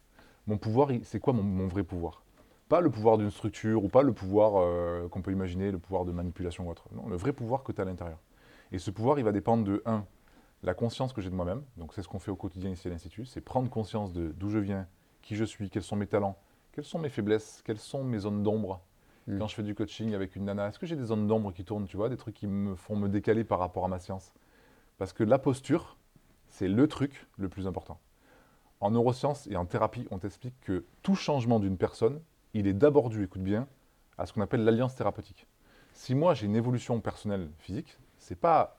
Mon 0.48 0.58
pouvoir, 0.58 0.90
c'est 1.04 1.20
quoi 1.20 1.34
mon, 1.34 1.68
vrai 1.68 1.84
pouvoir? 1.84 2.24
Pas 2.68 2.82
le 2.82 2.90
pouvoir 2.90 3.18
d'une 3.18 3.32
structure 3.32 3.84
ou 3.84 3.90
pas 3.90 4.04
le 4.04 4.14
pouvoir 4.14 4.54
euh, 4.58 5.08
qu'on 5.08 5.22
peut 5.22 5.32
imaginer, 5.32 5.72
le 5.72 5.80
pouvoir 5.80 6.06
de 6.06 6.12
manipulation 6.12 6.68
ou 6.68 6.72
autre. 6.72 6.86
Non, 6.92 7.08
le 7.08 7.16
vrai 7.16 7.34
pouvoir 7.34 7.64
que 7.64 7.72
tu 7.72 7.82
as 7.82 7.84
à 7.84 7.86
l'intérieur. 7.86 8.20
Et 8.72 8.78
ce 8.78 8.92
pouvoir, 8.92 9.18
il 9.18 9.26
va 9.26 9.32
dépendre 9.32 9.64
de, 9.64 9.82
un, 9.86 10.06
la 10.64 10.74
conscience 10.74 11.14
que 11.14 11.22
j'ai 11.22 11.30
de 11.30 11.36
moi-même. 11.36 11.64
Donc 11.78 11.94
c'est 11.94 12.02
ce 12.02 12.08
qu'on 12.08 12.20
fait 12.20 12.32
au 12.32 12.36
quotidien 12.36 12.70
ici 12.70 12.88
à 12.88 12.92
l'Institut, 12.92 13.26
c'est 13.26 13.42
prendre 13.42 13.70
conscience 13.70 14.14
de 14.14 14.34
d'où 14.38 14.50
je 14.50 14.60
viens, 14.60 14.88
qui 15.22 15.36
je 15.36 15.44
suis, 15.44 15.70
quels 15.70 15.84
sont 15.84 15.96
mes 15.96 16.08
talents, 16.08 16.38
quelles 16.72 16.86
sont 16.86 17.00
mes 17.00 17.10
faiblesses, 17.10 17.62
quelles 17.66 17.80
sont 17.80 18.04
mes 18.04 18.20
zones 18.20 18.44
d'ombre. 18.44 18.82
Hmm. 19.28 19.40
Quand 19.40 19.48
je 19.48 19.56
fais 19.56 19.64
du 19.64 19.76
coaching 19.76 20.14
avec 20.14 20.36
une 20.36 20.46
nana, 20.46 20.68
est-ce 20.68 20.80
que 20.80 20.86
j'ai 20.86 20.96
des 20.96 21.06
zones 21.06 21.28
d'ombre 21.28 21.54
qui 21.54 21.64
tournent, 21.64 21.86
tu 21.86 21.98
vois, 21.98 22.10
des 22.10 22.18
trucs 22.18 22.36
qui 22.36 22.48
me 22.48 22.76
font 22.76 22.96
me 22.96 23.10
décaler 23.10 23.44
par 23.44 23.60
rapport 23.60 23.86
à 23.86 23.88
ma 23.88 24.00
science? 24.00 24.32
Parce 24.98 25.14
que 25.14 25.24
la 25.24 25.40
posture, 25.40 25.98
c'est 26.50 26.68
le 26.68 26.88
truc 26.88 27.28
le 27.38 27.50
plus 27.50 27.68
important. 27.68 28.00
En 28.82 28.92
neurosciences 28.92 29.48
et 29.48 29.56
en 29.56 29.66
thérapie, 29.66 30.08
on 30.12 30.20
t'explique 30.20 30.60
que 30.62 30.86
tout 31.04 31.16
changement 31.16 31.60
d'une 31.60 31.78
personne, 31.78 32.22
il 32.54 32.68
est 32.68 32.74
d'abord 32.74 33.10
dû, 33.10 33.24
écoute 33.24 33.44
bien, 33.44 33.68
à 34.18 34.26
ce 34.26 34.34
qu'on 34.34 34.42
appelle 34.42 34.64
l'alliance 34.64 34.96
thérapeutique. 34.96 35.48
Si 35.94 36.16
moi 36.16 36.34
j'ai 36.34 36.46
une 36.46 36.56
évolution 36.56 37.00
personnelle 37.02 37.50
physique, 37.58 37.98
c'est 38.18 38.40
pas 38.40 38.78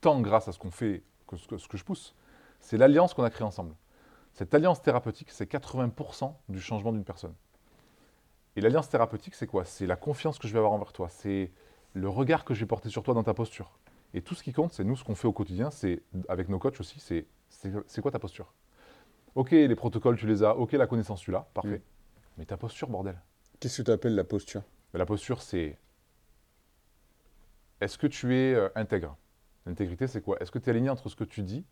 tant 0.00 0.20
grâce 0.20 0.48
à 0.48 0.52
ce 0.52 0.58
qu'on 0.58 0.70
fait 0.70 1.02
que 1.26 1.36
ce, 1.36 1.68
que 1.68 1.76
je 1.76 1.84
pousse, 1.84 2.14
c'est 2.60 2.76
l'alliance 2.76 3.14
qu'on 3.14 3.22
a 3.22 3.30
créée 3.30 3.46
ensemble. 3.46 3.74
Cette 4.32 4.54
alliance 4.54 4.82
thérapeutique, 4.82 5.30
c'est 5.30 5.50
80% 5.50 6.34
du 6.48 6.60
changement 6.60 6.92
d'une 6.92 7.04
personne. 7.04 7.34
Et 8.56 8.60
l'alliance 8.60 8.88
thérapeutique, 8.88 9.34
c'est 9.34 9.46
quoi? 9.46 9.64
C'est 9.64 9.86
la 9.86 9.96
confiance 9.96 10.38
que 10.38 10.48
je 10.48 10.52
vais 10.52 10.58
avoir 10.58 10.72
envers 10.72 10.92
toi, 10.92 11.08
c'est 11.08 11.52
le 11.94 12.08
regard 12.08 12.44
que 12.44 12.54
je 12.54 12.60
vais 12.60 12.66
porter 12.66 12.88
sur 12.88 13.02
toi 13.02 13.14
dans 13.14 13.22
ta 13.22 13.34
posture. 13.34 13.78
Et 14.14 14.22
tout 14.22 14.34
ce 14.34 14.42
qui 14.42 14.52
compte, 14.52 14.72
c'est 14.72 14.84
nous, 14.84 14.96
ce 14.96 15.04
qu'on 15.04 15.14
fait 15.14 15.28
au 15.28 15.32
quotidien, 15.32 15.70
c'est 15.70 16.02
avec 16.28 16.48
nos 16.48 16.58
coachs 16.58 16.80
aussi, 16.80 17.00
c'est 17.00 17.26
c'est 17.86 18.00
quoi 18.00 18.10
ta 18.10 18.18
posture? 18.18 18.52
Ok, 19.34 19.50
les 19.50 19.74
protocoles, 19.74 20.16
tu 20.16 20.26
les 20.26 20.42
as. 20.42 20.56
Ok, 20.56 20.72
la 20.72 20.86
connaissance, 20.86 21.20
tu 21.20 21.30
l'as. 21.30 21.48
Parfait. 21.54 21.78
Mm. 21.78 21.82
Mais 22.38 22.44
ta 22.46 22.56
posture, 22.56 22.88
bordel. 22.88 23.20
Qu'est-ce 23.58 23.78
que 23.78 23.82
tu 23.82 23.90
appelles 23.90 24.14
la 24.14 24.24
posture? 24.24 24.62
La 24.94 25.06
posture, 25.06 25.42
c'est 25.42 25.78
est-ce 27.80 27.98
que 27.98 28.06
tu 28.06 28.34
es 28.36 28.54
euh, 28.54 28.68
intègre? 28.74 29.16
L'intégrité, 29.66 30.06
c'est 30.06 30.20
quoi? 30.20 30.36
Est-ce 30.40 30.50
que 30.50 30.58
tu 30.58 30.66
es 30.66 30.70
aligné 30.70 30.90
entre 30.90 31.08
ce 31.08 31.16
que 31.16 31.24
tu 31.24 31.42
dis, 31.42 31.64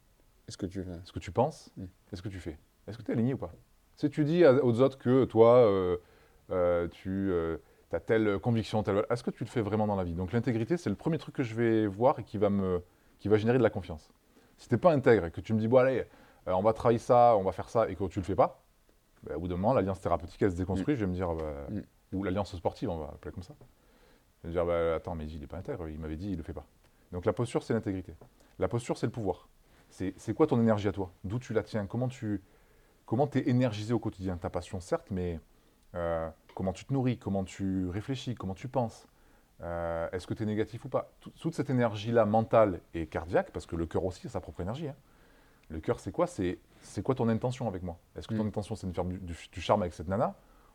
est-ce 0.46 0.56
que 0.56 0.66
tu 0.66 0.84
ce 1.04 1.12
que 1.12 1.18
tu 1.18 1.32
penses, 1.32 1.70
mm. 1.76 1.84
est 2.12 2.16
ce 2.16 2.22
que 2.22 2.28
tu 2.28 2.38
fais? 2.38 2.58
Est-ce 2.86 2.98
que 2.98 3.02
tu 3.02 3.10
es 3.10 3.14
aligné 3.14 3.34
ou 3.34 3.38
pas? 3.38 3.52
Si 3.96 4.08
tu 4.10 4.24
dis 4.24 4.44
aux 4.44 4.80
autres 4.80 4.98
que 4.98 5.24
toi, 5.24 5.56
euh, 5.56 5.96
euh, 6.50 6.86
tu 6.88 7.32
tu 7.90 7.96
as 7.96 8.00
telle 8.00 8.38
conviction, 8.38 8.82
telle... 8.82 9.04
Est-ce 9.10 9.22
que 9.22 9.30
tu 9.30 9.44
le 9.44 9.48
fais 9.48 9.62
vraiment 9.62 9.86
dans 9.86 9.96
la 9.96 10.04
vie? 10.04 10.14
Donc 10.14 10.32
l'intégrité, 10.32 10.76
c'est 10.76 10.90
le 10.90 10.96
premier 10.96 11.18
truc 11.18 11.34
que 11.34 11.42
je 11.42 11.54
vais 11.54 11.86
voir 11.86 12.18
et 12.18 12.24
qui 12.24 12.38
va, 12.38 12.50
me, 12.50 12.82
qui 13.18 13.28
va 13.28 13.36
générer 13.36 13.58
de 13.58 13.62
la 13.62 13.70
confiance. 13.70 14.10
Si 14.56 14.68
tu 14.68 14.74
n'es 14.74 14.80
pas 14.80 14.92
intègre 14.92 15.26
et 15.26 15.30
que 15.30 15.40
tu 15.40 15.54
me 15.54 15.58
dis, 15.58 15.68
bon 15.68 15.78
allez, 15.78 16.04
euh, 16.46 16.52
on 16.52 16.62
va 16.62 16.72
travailler 16.72 16.98
ça, 16.98 17.36
on 17.36 17.42
va 17.42 17.52
faire 17.52 17.68
ça, 17.68 17.88
et 17.88 17.94
que 17.94 18.04
tu 18.04 18.18
ne 18.18 18.22
le 18.22 18.26
fais 18.26 18.34
pas, 18.34 18.62
bah, 19.22 19.36
au 19.36 19.40
bout 19.40 19.48
d'un 19.48 19.56
moment, 19.56 19.72
l'alliance 19.72 20.00
thérapeutique, 20.00 20.42
elle 20.42 20.52
se 20.52 20.56
déconstruit, 20.56 20.94
mm. 20.94 20.96
je 20.96 21.00
vais 21.04 21.10
me 21.10 21.14
dire, 21.14 21.32
bah, 21.34 21.66
mm. 21.70 21.82
ou 22.16 22.24
l'alliance 22.24 22.54
sportive, 22.56 22.90
on 22.90 22.98
va 22.98 23.06
appeler 23.06 23.32
comme 23.32 23.42
ça. 23.42 23.54
Je 23.58 24.42
vais 24.42 24.48
me 24.48 24.52
dire, 24.52 24.66
bah, 24.66 24.94
attends, 24.96 25.14
mais 25.14 25.26
il 25.26 25.40
n'est 25.40 25.46
pas 25.46 25.58
intègre, 25.58 25.88
il 25.88 25.98
m'avait 25.98 26.16
dit, 26.16 26.26
il 26.26 26.32
ne 26.32 26.36
le 26.38 26.42
fait 26.42 26.52
pas. 26.52 26.66
Donc 27.12 27.24
la 27.24 27.32
posture, 27.32 27.62
c'est 27.62 27.72
l'intégrité. 27.72 28.14
La 28.58 28.68
posture, 28.68 28.98
c'est 28.98 29.06
le 29.06 29.12
pouvoir. 29.12 29.48
C'est 29.90 30.34
quoi 30.34 30.46
ton 30.46 30.60
énergie 30.60 30.88
à 30.88 30.92
toi? 30.92 31.10
D'où 31.24 31.38
tu 31.38 31.54
la 31.54 31.62
tiens? 31.62 31.86
Comment 31.86 32.08
tu 32.08 32.42
comment 33.06 33.28
es 33.30 33.48
énergisé 33.48 33.94
au 33.94 33.98
quotidien? 33.98 34.36
Ta 34.36 34.50
passion, 34.50 34.80
certes, 34.80 35.06
mais 35.10 35.40
euh, 35.94 36.28
comment 36.54 36.72
tu 36.72 36.84
te 36.84 36.92
nourris, 36.92 37.18
comment 37.18 37.44
tu 37.44 37.88
réfléchis, 37.88 38.34
comment 38.34 38.54
tu 38.54 38.68
penses. 38.68 39.06
Euh, 39.60 40.08
est-ce 40.12 40.26
que 40.26 40.34
tu 40.34 40.42
es 40.42 40.46
négatif 40.46 40.84
ou 40.84 40.88
pas? 40.88 41.10
Toute 41.40 41.54
cette 41.54 41.70
énergie-là 41.70 42.24
mentale 42.24 42.80
et 42.94 43.06
cardiaque, 43.06 43.50
parce 43.52 43.66
que 43.66 43.76
le 43.76 43.86
cœur 43.86 44.04
aussi 44.04 44.26
a 44.26 44.30
sa 44.30 44.40
propre 44.40 44.60
énergie. 44.60 44.88
Hein. 44.88 44.94
Le 45.68 45.80
cœur, 45.80 46.00
c'est 46.00 46.12
quoi? 46.12 46.26
C'est 46.26 46.58
quoi 47.02 47.14
ton 47.14 47.28
intention 47.28 47.68
avec 47.68 47.82
moi? 47.82 47.98
Est-ce 48.16 48.28
que 48.28 48.34
ton 48.34 48.44
mm. 48.44 48.48
intention, 48.48 48.74
c'est 48.74 48.86
de 48.86 48.92
faire 48.92 49.04
du, 49.04 49.60
charme 49.60 49.82
avec 49.82 49.94
cette 49.94 50.08
nana? 50.08 50.34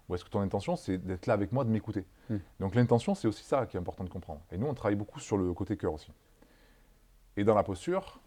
Ou 0.10 0.16
est-ce 0.16 0.26
que 0.26 0.30
ton 0.30 0.42
intention, 0.42 0.76
c'est 0.76 0.98
d'être 0.98 1.28
là 1.28 1.34
avec 1.34 1.52
moi, 1.52 1.64
de 1.64 1.70
m'écouter? 1.70 2.06
Mm. 2.30 2.36
Donc 2.60 2.76
l'intention, 2.76 3.16
c'est 3.16 3.28
aussi 3.28 3.44
ça 3.44 3.66
qui 3.66 3.78
est 3.78 3.80
important 3.80 4.04
de 4.04 4.10
comprendre. 4.10 4.42
Et 4.52 4.58
nous, 4.58 4.68
on 4.68 4.74
travaille 4.74 4.98
beaucoup 4.98 5.20
sur 5.20 5.38
le 5.38 5.54
côté 5.54 5.78
cœur 5.78 5.94
aussi. 5.94 6.12
Et 7.38 7.44
dans 7.44 7.56
la 7.56 7.64
posture, 7.64 8.20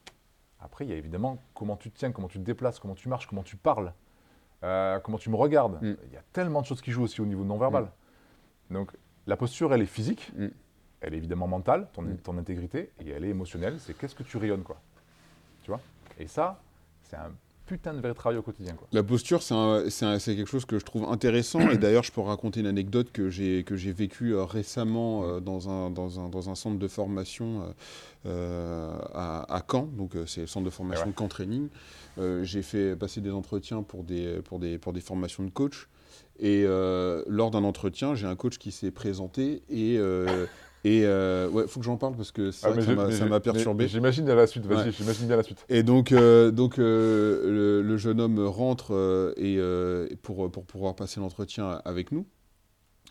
après, 0.59 0.87
il 0.87 0.91
y 0.91 0.95
a 0.95 0.97
évidemment 0.97 1.39
comment 1.55 1.77
tu 1.77 1.91
te 1.91 1.99
tiens, 1.99 2.11
comment 2.13 2.29
tu 2.29 2.39
te 2.39 2.45
déplaces, 2.45 2.81
comment 2.81 2.95
tu 2.95 3.09
marches, 3.09 3.27
comment 3.27 3.43
tu 3.43 3.57
parles. 3.57 3.93
Euh, 4.67 4.99
comment 5.01 5.19
tu 5.19 5.31
me 5.31 5.37
regardes. 5.37 5.81
Mm. 5.83 5.97
Il 6.09 6.13
y 6.13 6.17
a 6.17 6.23
tellement 6.33 6.61
de 6.61 6.67
choses 6.67 6.83
qui 6.83 6.91
jouent 6.91 7.05
aussi 7.05 7.21
au 7.21 7.27
niveau 7.27 7.45
non-verbal. 7.45 7.85
Mm. 8.71 8.75
Donc, 8.75 8.91
la 9.27 9.37
posture, 9.37 9.73
elle 9.73 9.83
est 9.83 9.87
physique, 9.87 10.33
mm. 10.37 10.49
elle 11.01 11.15
est 11.15 11.17
évidemment 11.17 11.47
mentale, 11.47 11.89
ton, 11.93 12.05
ton, 12.23 12.37
intégrité, 12.37 12.91
et 13.01 13.11
elle 13.11 13.25
est 13.25 13.31
émotionnelle. 13.31 13.79
C'est 13.79 13.97
qu'est-ce 13.97 14.15
que 14.15 14.25
tu 14.25 14.37
rayonnes, 14.37 14.65
quoi. 14.65 14.81
Tu 15.63 15.71
vois? 15.71 15.81
Et 16.19 16.27
ça, 16.27 16.61
c'est 17.05 17.17
un 17.17 17.33
putain 17.67 17.93
de 17.93 18.01
vrai 18.01 18.15
travail 18.15 18.39
au 18.39 18.43
quotidien. 18.43 18.75
Quoi. 18.75 18.87
La 18.93 19.03
posture, 19.03 19.43
c'est 19.43 20.37
quelque 20.37 20.47
chose 20.47 20.65
que 20.65 20.79
je 20.79 20.85
trouve 20.85 21.05
intéressant. 21.05 21.69
et 21.71 21.77
d'ailleurs, 21.79 22.05
je 22.05 22.13
peux 22.13 22.21
raconter 22.21 22.61
une 22.61 22.67
anecdote 22.67 23.11
que 23.13 23.29
j'ai 23.29 23.93
vécue 23.93 24.35
euh, 24.35 24.45
récemment 24.45 25.25
euh, 25.25 25.41
dans, 25.41 25.69
un, 25.69 25.91
dans, 25.91 26.21
un, 26.21 26.29
dans, 26.29 26.49
un, 26.49 26.55
centre 26.55 26.79
de 26.79 26.89
formation 26.89 27.75
euh, 28.25 28.97
à, 29.13 29.55
à, 29.55 29.63
Caen. 29.71 29.89
Donc, 29.97 30.13
c'est 30.27 30.43
le 30.43 30.47
centre 30.47 30.65
de 30.65 30.71
formation 30.71 31.07
de 31.07 31.15
Caen 31.17 31.29
Training. 31.29 31.69
j'ai 32.43 32.63
fait 32.63 32.97
passer 32.97 33.21
des 33.21 33.31
entretiens 33.31 33.83
pour 33.83 34.05
des, 34.05 34.41
pour 34.45 34.59
des, 34.59 34.79
pour 34.79 34.93
des 34.93 35.01
formations 35.01 35.45
de 35.45 35.51
coach. 35.51 35.89
Et 36.39 36.65
lors 36.67 37.51
d'un 37.51 37.65
entretien, 37.65 38.15
j'ai 38.15 38.27
un 38.27 38.37
coach 38.37 38.59
qui 38.59 38.71
s'est 38.71 38.91
présenté 38.91 39.63
et 39.69 39.99
et 40.87 41.03
euh, 41.05 41.49
ouais, 41.49 41.67
faut 41.67 41.81
que 41.81 41.85
j'en 41.85 41.97
parle 41.97 42.15
parce 42.15 42.31
que 42.31 42.53
ça 42.53 42.69
ah, 42.71 43.25
m'a 43.27 43.41
perturbé. 43.41 43.89
J'imagine 43.89 44.25
bien 44.25 44.37
la 44.37 44.47
suite, 44.47 44.67
vas-y, 44.67 44.93
j'imagine 44.93 45.27
bien 45.27 45.37
la 45.37 45.43
suite. 45.43 45.67
Et 45.69 45.83
donc, 45.83 46.13
euh, 46.13 46.53
donc 46.53 46.79
euh, 46.79 47.83
le, 47.83 47.97
jeune 47.97 48.21
homme 48.21 48.39
rentre 48.47 48.95
euh, 48.95 50.07
et, 50.09 50.17
pour, 50.19 50.49
pour 50.49 50.65
pouvoir 50.65 50.95
passer 50.95 51.19
l'entretien 51.19 51.83
avec 51.85 52.13
nous. 52.13 52.25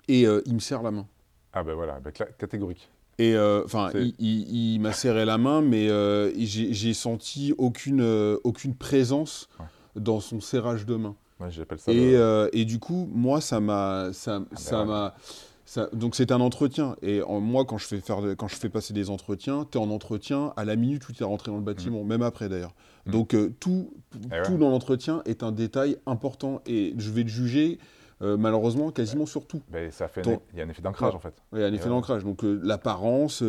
Et 0.07 0.21
il 0.21 0.53
me 0.53 0.59
serre 0.59 0.83
la 0.83 0.91
main. 0.91 1.05
Ah 1.51 1.63
ben 1.63 1.73
voilà, 1.73 1.99
ben, 1.99 2.11
catégorique. 2.11 2.89
Et 3.19 3.37
enfin, 3.37 3.91
il, 4.19 4.79
m'a 4.79 4.93
serré 4.93 5.25
la 5.25 5.37
main, 5.37 5.61
mais 5.61 5.89
j'ai 6.37 6.93
senti 6.93 7.53
aucune, 7.57 8.37
aucune 8.45 8.75
présence 8.75 9.49
dans 9.97 10.21
son 10.21 10.39
serrage 10.39 10.85
de 10.85 10.95
main. 10.95 11.15
Ouais, 11.41 11.51
j'appelle 11.51 11.79
ça. 11.79 11.91
Et, 11.91 12.15
et, 12.53 12.63
du 12.63 12.79
coup, 12.79 13.09
moi, 13.13 13.41
ça 13.41 13.59
m'a, 13.59 14.11
ça, 14.13 14.35
ah, 14.37 14.39
ben 14.49 14.57
ça 14.57 14.85
m'a 14.85 15.15
donc 15.93 16.15
c'est 16.15 16.31
un 16.31 16.41
entretien. 16.41 16.95
Et 17.01 17.21
moi, 17.27 17.65
quand 17.65 17.77
je 17.77 17.87
fais, 17.87 17.99
faire, 17.99 18.19
quand 18.37 18.47
je 18.47 18.55
fais 18.55 18.69
passer 18.69 18.93
des 18.93 19.09
entretiens, 19.09 19.67
tu 19.69 19.77
es 19.77 19.81
en 19.81 19.89
entretien 19.89 20.53
à 20.57 20.65
la 20.65 20.75
minute 20.75 21.07
où 21.09 21.13
tu 21.13 21.23
es 21.23 21.25
rentré 21.25 21.51
dans 21.51 21.57
le 21.57 21.63
bâtiment, 21.63 22.03
mm. 22.03 22.07
même 22.07 22.21
après 22.21 22.49
d'ailleurs. 22.49 22.75
Mm. 23.05 23.11
Donc 23.11 23.33
euh, 23.33 23.53
tout, 23.59 23.93
eh 24.31 24.45
tout 24.45 24.57
dans 24.57 24.69
l'entretien 24.69 25.21
est 25.25 25.43
un 25.43 25.51
détail 25.51 25.97
important. 26.05 26.61
Et 26.65 26.93
je 26.97 27.09
vais 27.09 27.23
te 27.23 27.29
juger, 27.29 27.79
euh, 28.21 28.37
malheureusement, 28.37 28.91
quasiment 28.91 29.25
sur 29.25 29.47
tout. 29.47 29.61
Ben, 29.69 29.91
ça 29.91 30.07
fait 30.07 30.21
Il 30.53 30.59
y 30.59 30.61
a 30.61 30.65
un 30.65 30.69
effet 30.69 30.81
d'ancrage 30.81 31.15
en 31.15 31.19
fait. 31.19 31.33
il 31.53 31.59
y 31.59 31.63
a 31.63 31.67
un 31.67 31.73
effet 31.73 31.89
d'ancrage. 31.89 32.23
Donc 32.23 32.43
euh, 32.43 32.59
l'apparence, 32.63 33.43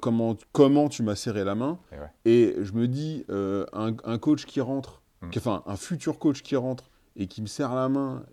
comment, 0.00 0.36
comment 0.52 0.88
tu 0.88 1.02
m'as 1.02 1.16
serré 1.16 1.44
la 1.44 1.54
main. 1.54 1.78
Et 2.24 2.56
je 2.60 2.72
me 2.72 2.86
dis, 2.88 3.24
un, 3.28 4.18
coach 4.18 4.44
qui 4.44 4.60
rentre, 4.60 5.02
mm. 5.22 5.30
enfin 5.36 5.62
un 5.66 5.76
futur 5.76 6.18
coach 6.18 6.42
qui 6.42 6.56
rentre 6.56 6.90
et 7.16 7.26
qui 7.26 7.42
me 7.42 7.46
serre 7.46 7.74
la 7.74 7.88
main 7.88 8.24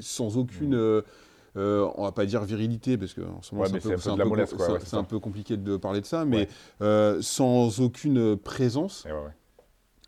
sans 0.00 0.36
aucune 0.36 1.02
euh, 1.58 1.88
on 1.96 2.04
va 2.04 2.12
pas 2.12 2.24
dire 2.24 2.42
virilité, 2.44 2.96
parce 2.96 3.12
que 3.12 3.20
en 3.20 3.42
ce 3.42 3.54
moment, 3.54 3.66
c'est 3.66 4.94
un, 4.94 5.04
peu 5.04 5.18
compliqué 5.18 5.56
de 5.56 5.76
parler 5.76 6.00
de 6.00 6.06
ça, 6.06 6.24
mais 6.24 6.48
euh, 6.80 7.18
sans 7.20 7.80
aucune 7.80 8.36
présence, 8.36 9.06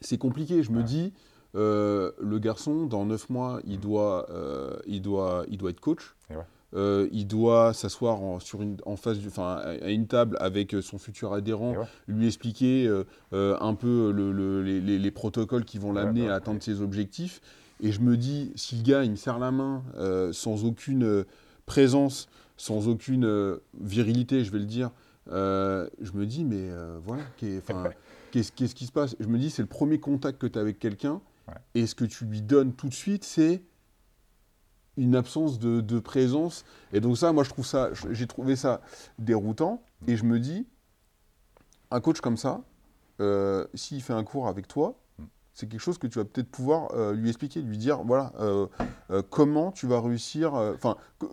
c'est 0.01 0.19
compliqué. 0.19 0.63
Je 0.63 0.71
me 0.71 0.83
dis, 0.83 1.13
euh, 1.57 2.13
le 2.21 2.39
garçon, 2.39 2.87
dans 2.87 3.05
9 3.05 3.29
mois, 3.31 3.61
il, 3.67 3.79
mm. 3.79 3.81
doit, 3.81 4.27
il, 4.87 5.03
doit, 5.03 5.45
il 5.49 5.59
doit 5.59 5.71
être 5.71 5.81
coach. 5.81 6.15
euh, 6.75 7.09
il 7.11 7.27
doit 7.27 7.75
s'asseoir 7.75 8.23
en, 8.23 8.39
sur 8.39 8.63
une, 8.63 8.77
en 8.87 8.95
face, 8.95 9.19
du- 9.19 9.27
enfin, 9.27 9.57
à 9.83 9.91
une 9.91 10.07
table 10.07 10.37
avec 10.41 10.77
son 10.83 10.99
futur 10.99 11.33
adhérent, 11.33 11.73
ouais. 11.75 11.85
lui 12.07 12.29
expliquer 12.29 12.87
euh, 12.87 13.03
euh, 13.33 13.57
un 13.61 13.75
peu 13.75 14.13
le- 14.13 14.31
le- 14.31 14.63
les, 14.63 14.81
les- 14.81 14.99
les 15.01 15.11
protocoles 15.11 15.65
qui 15.65 15.79
vont 15.79 15.89
Ouais, 15.93 15.97
l'amener 16.01 16.29
à 16.29 16.35
atteindre 16.37 16.63
ses 16.63 16.81
objectifs. 16.81 17.41
Et 17.81 17.93
je 17.93 18.01
me 18.01 18.17
dis, 18.17 18.53
si 18.57 18.77
le 18.77 18.83
gars, 18.83 19.05
il 19.05 19.11
me 19.13 19.17
serre 19.17 19.39
la 19.39 19.51
main 19.51 19.83
euh, 19.97 20.33
sans 20.33 20.65
aucune 20.65 21.03
euh, 21.05 21.25
présence, 21.67 22.29
sans 22.57 22.89
aucune 22.89 23.25
euh, 23.25 23.59
virilité, 23.81 24.45
je 24.45 24.51
vais 24.53 24.59
le 24.59 24.67
dire, 24.67 24.91
euh, 25.33 25.89
je 26.01 26.13
me 26.13 26.27
dis, 26.27 26.45
mais 26.45 26.69
voilà, 27.05 27.23
qu'est-ce 28.33 28.75
qui 28.75 28.87
se 28.87 28.93
passe? 28.93 29.17
Je 29.19 29.27
me 29.27 29.39
dis, 29.39 29.51
c'est 29.51 29.63
le 29.63 29.69
premier 29.69 29.99
contact 29.99 30.39
que 30.41 30.47
tu 30.47 30.59
as 30.59 30.63
avec 30.63 30.79
quelqu'un, 30.79 31.21
Ouais. 31.49 31.55
et 31.75 31.87
ce 31.87 31.95
que 31.97 32.05
tu 32.05 32.27
lui 32.27 32.43
donnes 32.43 32.75
tout 32.75 32.89
de 32.89 32.95
suite, 32.95 33.25
c'est 33.25 33.63
une 34.97 35.17
absence 35.17 35.59
de, 35.59 35.81
de 35.81 35.99
présence. 35.99 36.65
Et 36.93 37.01
donc 37.01 37.17
ça, 37.17 37.33
moi, 37.33 37.43
je 37.45 37.49
trouve 37.49 37.67
ça, 37.67 37.91
j'ai 38.11 38.27
trouvé 38.27 38.55
ça 38.57 38.83
déroutant, 39.19 39.83
et 40.07 40.17
je 40.17 40.25
me 40.25 40.39
dis, 40.39 40.67
un 41.91 42.01
coach 42.01 42.21
comme 42.21 42.37
ça, 42.37 42.63
s'il 43.75 44.03
fait 44.03 44.13
un 44.13 44.23
cours 44.23 44.49
avec 44.49 44.69
toi. 44.69 44.97
C'est 45.55 45.69
quelque 45.69 45.81
chose 45.81 45.99
que 45.99 46.07
tu 46.07 46.19
vas 46.19 46.25
peut-être 46.25 46.51
pouvoir 46.51 46.93
euh, 46.95 47.15
lui 47.15 47.29
expliquer, 47.29 47.61
lui 47.63 47.79
dire, 47.79 47.99
voilà, 48.05 48.33
euh, 48.41 48.67
euh, 49.11 49.23
comment 49.29 49.73
tu 49.73 49.87
vas 49.87 50.01
réussir, 50.01 50.55
enfin, 50.55 50.97
que- 51.19 51.27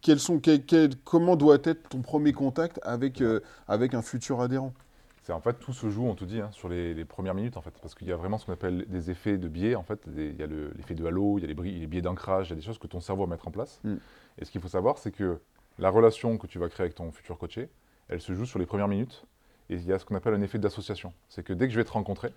quels 0.00 0.20
sont, 0.20 0.40
comment 1.04 1.36
doit 1.36 1.58
être 1.64 1.88
ton 1.88 2.02
premier 2.02 2.32
contact 2.32 2.80
avec, 2.82 3.22
avec 3.68 3.94
un 3.94 4.02
futur 4.02 4.40
adhérent? 4.40 4.72
C'est 5.22 5.32
en 5.32 5.40
fait 5.40 5.54
tout 5.58 5.72
se 5.72 5.88
joue, 5.88 6.04
on 6.04 6.14
te 6.14 6.24
dit, 6.26 6.40
hein, 6.42 6.50
sur 6.52 6.68
les, 6.68 6.92
les 6.92 7.06
premières 7.06 7.32
minutes 7.34 7.56
en 7.56 7.62
fait, 7.62 7.72
parce 7.80 7.94
qu'il 7.94 8.06
y 8.06 8.12
a 8.12 8.16
vraiment 8.16 8.36
ce 8.36 8.44
qu'on 8.44 8.52
appelle 8.52 8.84
des 8.88 9.10
effets 9.10 9.38
de 9.38 9.48
biais 9.48 9.74
en 9.74 9.82
fait. 9.82 10.00
Il 10.14 10.38
y 10.38 10.42
a 10.42 10.46
le- 10.46 10.70
l'effet 10.76 10.94
de 10.94 11.06
halo, 11.06 11.38
il 11.38 11.42
y 11.42 11.44
a 11.44 11.48
les, 11.48 11.54
bris- 11.54 11.80
les 11.80 11.86
biais 11.86 12.02
d'ancrage, 12.02 12.48
il 12.48 12.50
y 12.50 12.52
a 12.52 12.56
des 12.56 12.62
choses 12.62 12.78
que 12.78 12.86
ton 12.86 13.00
cerveau 13.00 13.24
va 13.24 13.30
mettre 13.30 13.48
en 13.48 13.50
place. 13.50 13.80
Mm. 13.84 13.94
Et 14.38 14.44
ce 14.44 14.50
qu'il 14.50 14.60
faut 14.60 14.68
savoir, 14.68 14.98
c'est 14.98 15.12
que 15.12 15.40
la 15.78 15.88
relation 15.88 16.36
que 16.36 16.46
tu 16.46 16.58
vas 16.58 16.68
créer 16.68 16.84
avec 16.84 16.94
ton 16.94 17.10
futur 17.10 17.38
coaché, 17.38 17.70
elle 18.08 18.20
se 18.20 18.34
joue 18.34 18.44
sur 18.44 18.58
les 18.58 18.66
premières 18.66 18.88
minutes. 18.88 19.24
Et 19.70 19.76
il 19.76 19.86
y 19.86 19.94
a 19.94 19.98
ce 19.98 20.04
qu'on 20.04 20.14
appelle 20.14 20.34
un 20.34 20.42
effet 20.42 20.58
d'association. 20.58 21.14
C'est 21.30 21.42
que 21.42 21.54
dès 21.54 21.68
que 21.68 21.72
je 21.72 21.78
vais 21.78 21.84
te 21.86 21.92
rencontrer, 21.92 22.30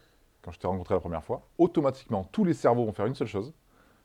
quand 0.48 0.54
je 0.54 0.60
t'ai 0.60 0.68
rencontré 0.68 0.94
la 0.94 1.02
première 1.02 1.26
fois, 1.26 1.46
automatiquement 1.58 2.24
tous 2.32 2.46
les 2.46 2.54
cerveaux 2.54 2.86
vont 2.86 2.94
faire 2.94 3.06
une 3.06 3.16
seule 3.16 3.28
chose, 3.28 3.52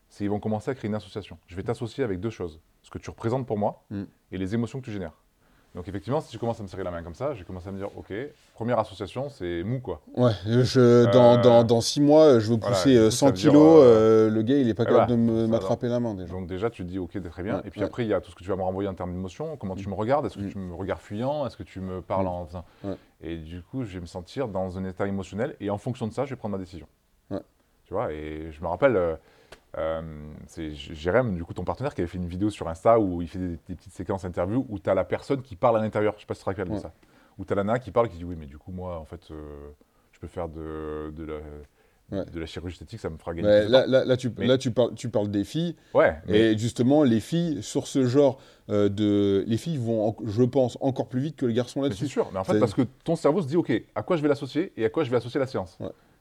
c'est 0.09 0.25
ils 0.25 0.29
vont 0.31 0.41
commencer 0.41 0.73
à 0.73 0.75
créer 0.75 0.89
une 0.89 0.95
association. 0.97 1.39
Je 1.47 1.55
vais 1.55 1.63
t'associer 1.63 2.03
avec 2.03 2.19
deux 2.19 2.31
choses 2.31 2.61
ce 2.83 2.91
que 2.91 2.99
tu 2.99 3.11
représentes 3.11 3.47
pour 3.47 3.59
moi 3.59 3.85
Mm. 3.91 4.03
et 4.33 4.39
les 4.39 4.53
émotions 4.53 4.81
que 4.81 4.85
tu 4.87 4.91
génères. 4.91 5.13
Donc 5.75 5.89
effectivement, 5.89 6.21
si 6.21 6.29
tu 6.31 6.39
commences 6.39 6.61
à 6.61 6.63
me 6.63 6.69
serrer 6.69 6.85
la 6.85 6.91
main 6.91 7.03
comme 7.03 7.15
ça, 7.15 7.33
je 7.33 7.39
vais 7.39 7.45
commencer 7.47 7.69
à 7.69 7.73
me 7.73 7.79
dire, 7.79 7.89
ok, 7.97 8.13
première 8.55 8.79
association, 8.79 9.31
c'est 9.31 9.63
mou 9.63 9.81
quoi. 9.81 10.03
Ouais, 10.17 10.33
je, 10.47 11.11
dans, 11.11 11.39
Euh, 11.39 11.43
dans, 11.43 11.65
dans 11.65 11.81
six 11.81 12.03
mois, 12.03 12.39
je 12.41 12.51
veux 12.53 12.59
voilà, 12.59 12.77
pousser 12.77 12.95
euh, 12.95 13.11
ça 13.11 13.17
100 13.19 13.27
veut 13.29 13.33
dire, 13.33 13.51
kilos, 13.53 13.81
euh, 13.83 14.29
le 14.29 14.43
gars, 14.43 14.59
il 14.59 14.69
est 14.69 14.75
pas 14.75 14.85
voilà, 14.85 15.07
capable 15.07 15.13
de 15.13 15.33
me- 15.33 15.45
ça, 15.47 15.51
m'attraper 15.51 15.89
la 15.89 15.99
main 15.99 16.13
déjà. 16.15 16.31
Donc 16.31 16.47
déjà, 16.47 16.69
tu 16.69 16.83
te 16.85 16.89
dis, 16.89 16.99
ok, 16.99 17.19
très 17.31 17.43
bien. 17.43 17.57
Ouais, 17.57 17.63
et 17.65 17.71
puis 17.71 17.81
ouais. 17.81 17.87
après, 17.87 18.05
il 18.05 18.09
y 18.09 18.13
a 18.15 18.21
tout 18.21 18.31
ce 18.31 18.37
que 18.37 18.43
tu 18.45 18.51
vas 18.51 18.57
me 18.57 18.63
renvoyer 18.63 18.87
en 18.91 18.93
termes 18.95 19.13
d'émotions, 19.13 19.57
comment 19.57 19.75
tu 19.75 19.89
me 19.89 19.95
regardes, 19.95 20.27
est-ce 20.27 20.37
que 20.37 20.43
Mm. 20.45 20.51
tu 20.51 20.59
me 20.59 20.75
regardes 20.75 21.01
fuyant, 21.01 21.47
est-ce 21.47 21.57
que 21.57 21.63
tu 21.63 21.81
me 21.81 22.03
parles 22.03 22.27
Mm. 22.27 22.29
en 22.29 22.47
faisant... 22.47 22.65
Et 23.23 23.37
du 23.39 23.63
coup, 23.63 23.85
je 23.85 23.95
vais 23.95 24.01
me 24.01 24.07
sentir 24.07 24.49
dans 24.49 24.77
un 24.77 24.85
état 24.85 25.07
émotionnel, 25.07 25.57
et 25.61 25.71
en 25.71 25.79
fonction 25.79 26.07
de 26.07 26.13
ça, 26.13 26.27
je 26.27 26.31
vais 26.31 26.37
prendre 26.37 26.57
ma 26.57 26.63
décision. 26.63 26.87
Tu 27.87 27.95
vois, 27.95 28.13
et 28.13 28.51
je 28.53 28.61
me 28.63 28.69
rappelle, 28.69 29.19
euh, 29.79 30.03
c'est 30.47 30.71
Jérém, 30.75 31.35
du 31.35 31.45
coup, 31.45 31.55
ton 31.55 31.65
partenaire, 31.65 31.95
qui 31.95 32.01
avait 32.01 32.09
fait 32.09 32.19
une 32.19 32.27
vidéo 32.29 32.51
sur 32.51 32.69
Insta 32.69 32.99
où 33.01 33.23
il 33.23 33.29
fait 33.29 33.39
des, 33.39 33.59
des 33.69 33.75
petites 33.75 33.93
séquences 33.93 34.25
interview 34.25 34.67
où 34.69 34.79
tu 34.79 34.89
as 34.91 34.95
la 34.95 35.05
personne 35.05 35.43
qui 35.43 35.57
parle 35.57 35.79
à 35.79 35.81
l'intérieur. 35.81 36.15
Je 36.17 36.21
sais 36.21 36.27
pas 36.27 36.35
si 36.35 36.41
tu 36.41 36.45
te 36.45 36.51
rappelles 36.51 36.69
de 36.73 36.79
ça. 36.79 36.93
Où 37.39 37.45
tu 37.45 37.53
as 37.53 37.57
la 37.57 37.65
nana 37.65 37.79
qui 37.79 37.91
parle, 37.91 38.09
qui 38.09 38.19
dit, 38.19 38.25
oui, 38.25 38.37
mais 38.39 38.47
du 38.47 38.59
coup, 38.59 38.73
moi, 38.73 38.99
en 38.99 39.05
fait, 39.07 39.31
euh, 39.31 39.71
je 40.13 40.19
peux 40.21 40.27
faire 40.27 40.49
de, 40.49 41.11
de 41.17 41.25
la... 41.25 41.35
Ouais. 42.11 42.27
De 42.27 42.41
la 42.41 42.45
chirurgie 42.45 42.75
esthétique, 42.75 43.01
ça 43.01 43.09
me 43.09 43.17
fera 43.17 43.33
gagner. 43.33 43.49
Ouais, 43.49 43.69
là, 43.69 43.85
temps. 43.85 43.91
là, 43.91 44.05
là, 44.05 44.17
tu, 44.19 44.31
Mais- 44.37 44.47
là 44.47 44.59
tu, 44.59 44.71
parles, 44.71 44.95
tu 44.95 45.09
parles 45.09 45.31
des 45.31 45.45
filles, 45.45 45.77
Ouais, 45.95 46.15
mais- 46.29 46.53
et 46.53 46.59
justement, 46.59 47.05
les 47.05 47.21
filles, 47.21 47.63
sur 47.63 47.87
ce 47.87 48.05
genre 48.05 48.39
euh, 48.69 48.91
de... 48.91 49.45
Les 49.47 49.57
filles 49.57 49.79
vont, 49.79 50.09
en- 50.11 50.17
je 50.27 50.43
pense, 50.43 50.77
encore 50.83 51.09
plus 51.09 51.21
vite 51.21 51.37
que 51.37 51.47
les 51.47 51.55
garçons 51.55 51.81
Mais 51.81 51.87
c'est 51.87 51.91
là-dessus. 51.95 52.09
sûr, 52.09 52.29
mais 52.31 52.39
en 52.39 52.45
fait, 52.45 52.59
parce 52.59 52.75
que 52.75 52.83
ton 53.05 53.17
cerveau 53.17 53.41
se 53.41 53.47
dit, 53.47 53.57
OK, 53.57 53.73
à 53.95 54.03
quoi 54.03 54.17
je 54.19 54.23
vais 54.23 54.29
l'associer 54.29 54.75
et 54.77 54.85
à 54.85 54.91
quoi 54.91 55.05
je 55.05 55.11
vais 55.11 55.17
associer 55.17 55.41
la 55.41 55.47
séance. 55.47 55.79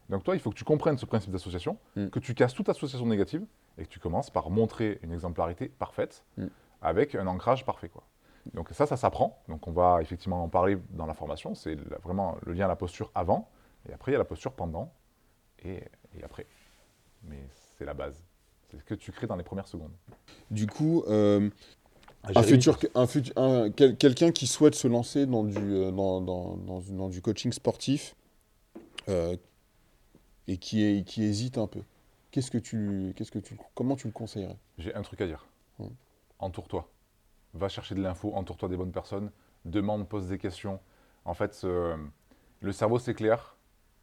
Donc 0.08 0.24
toi, 0.24 0.34
il 0.34 0.40
faut 0.40 0.50
que 0.50 0.56
tu 0.56 0.64
comprennes 0.64 0.98
ce 0.98 1.06
principe 1.06 1.30
d'association, 1.30 1.78
Mm. 1.96 2.08
que 2.08 2.18
tu 2.18 2.34
casses 2.34 2.54
toute 2.54 2.68
association 2.68 3.06
négative 3.06 3.44
et 3.78 3.84
que 3.84 3.88
tu 3.88 3.98
commences 3.98 4.30
par 4.30 4.50
montrer 4.50 4.98
une 5.02 5.12
exemplarité 5.12 5.68
parfaite 5.68 6.24
Mm. 6.36 6.46
avec 6.82 7.14
un 7.14 7.26
ancrage 7.26 7.64
parfait. 7.64 7.88
Quoi. 7.88 8.02
Donc 8.54 8.68
ça, 8.72 8.86
ça 8.86 8.96
s'apprend. 8.96 9.42
Donc 9.48 9.66
on 9.68 9.72
va 9.72 10.02
effectivement 10.02 10.42
en 10.42 10.48
parler 10.48 10.76
dans 10.90 11.06
la 11.06 11.14
formation. 11.14 11.54
C'est 11.54 11.76
vraiment 12.02 12.36
le 12.44 12.52
lien 12.52 12.64
à 12.66 12.68
la 12.68 12.76
posture 12.76 13.10
avant, 13.14 13.48
et 13.88 13.92
après 13.92 14.10
il 14.10 14.14
y 14.14 14.16
a 14.16 14.18
la 14.18 14.24
posture 14.24 14.52
pendant, 14.52 14.92
et, 15.64 15.84
et 16.18 16.24
après. 16.24 16.46
Mais 17.24 17.38
c'est 17.78 17.84
la 17.84 17.94
base. 17.94 18.22
C'est 18.70 18.78
ce 18.78 18.84
que 18.84 18.94
tu 18.94 19.12
crées 19.12 19.26
dans 19.26 19.36
les 19.36 19.44
premières 19.44 19.68
secondes. 19.68 19.92
Du 20.50 20.66
coup, 20.66 21.04
euh, 21.06 21.48
un 22.34 22.42
futur, 22.42 22.78
un 22.94 23.06
futur, 23.06 23.32
un- 23.36 23.70
quel- 23.70 23.96
quelqu'un 23.96 24.32
qui 24.32 24.46
souhaite 24.46 24.74
se 24.74 24.88
lancer 24.88 25.26
dans 25.26 25.44
du, 25.44 25.56
euh, 25.58 25.90
dans, 25.92 26.20
dans, 26.20 26.56
dans, 26.56 26.80
dans 26.80 27.08
du 27.08 27.20
coaching 27.22 27.52
sportif 27.52 28.16
euh, 29.08 29.36
et 30.48 30.56
qui, 30.58 30.84
est, 30.84 31.04
qui 31.04 31.22
hésite 31.22 31.58
un 31.58 31.66
peu, 31.66 31.82
qu'est-ce 32.30 32.50
que 32.50 32.58
tu, 32.58 33.12
qu'est-ce 33.16 33.30
que 33.30 33.38
tu, 33.38 33.56
comment 33.74 33.96
tu 33.96 34.06
le 34.06 34.12
conseillerais? 34.12 34.58
J'ai 34.78 34.94
un 34.94 35.02
truc 35.02 35.20
à 35.20 35.26
dire. 35.26 35.46
Mm. 35.78 35.86
Entoure-toi. 36.38 36.88
Va 37.54 37.68
chercher 37.68 37.94
de 37.94 38.02
l'info, 38.02 38.32
entoure-toi 38.34 38.68
des 38.68 38.76
bonnes 38.76 38.92
personnes, 38.92 39.30
demande, 39.64 40.08
pose 40.08 40.28
des 40.28 40.38
questions. 40.38 40.80
En 41.24 41.34
fait, 41.34 41.64
le 41.64 42.72
cerveau 42.72 42.98
s'éclaire. 42.98 43.56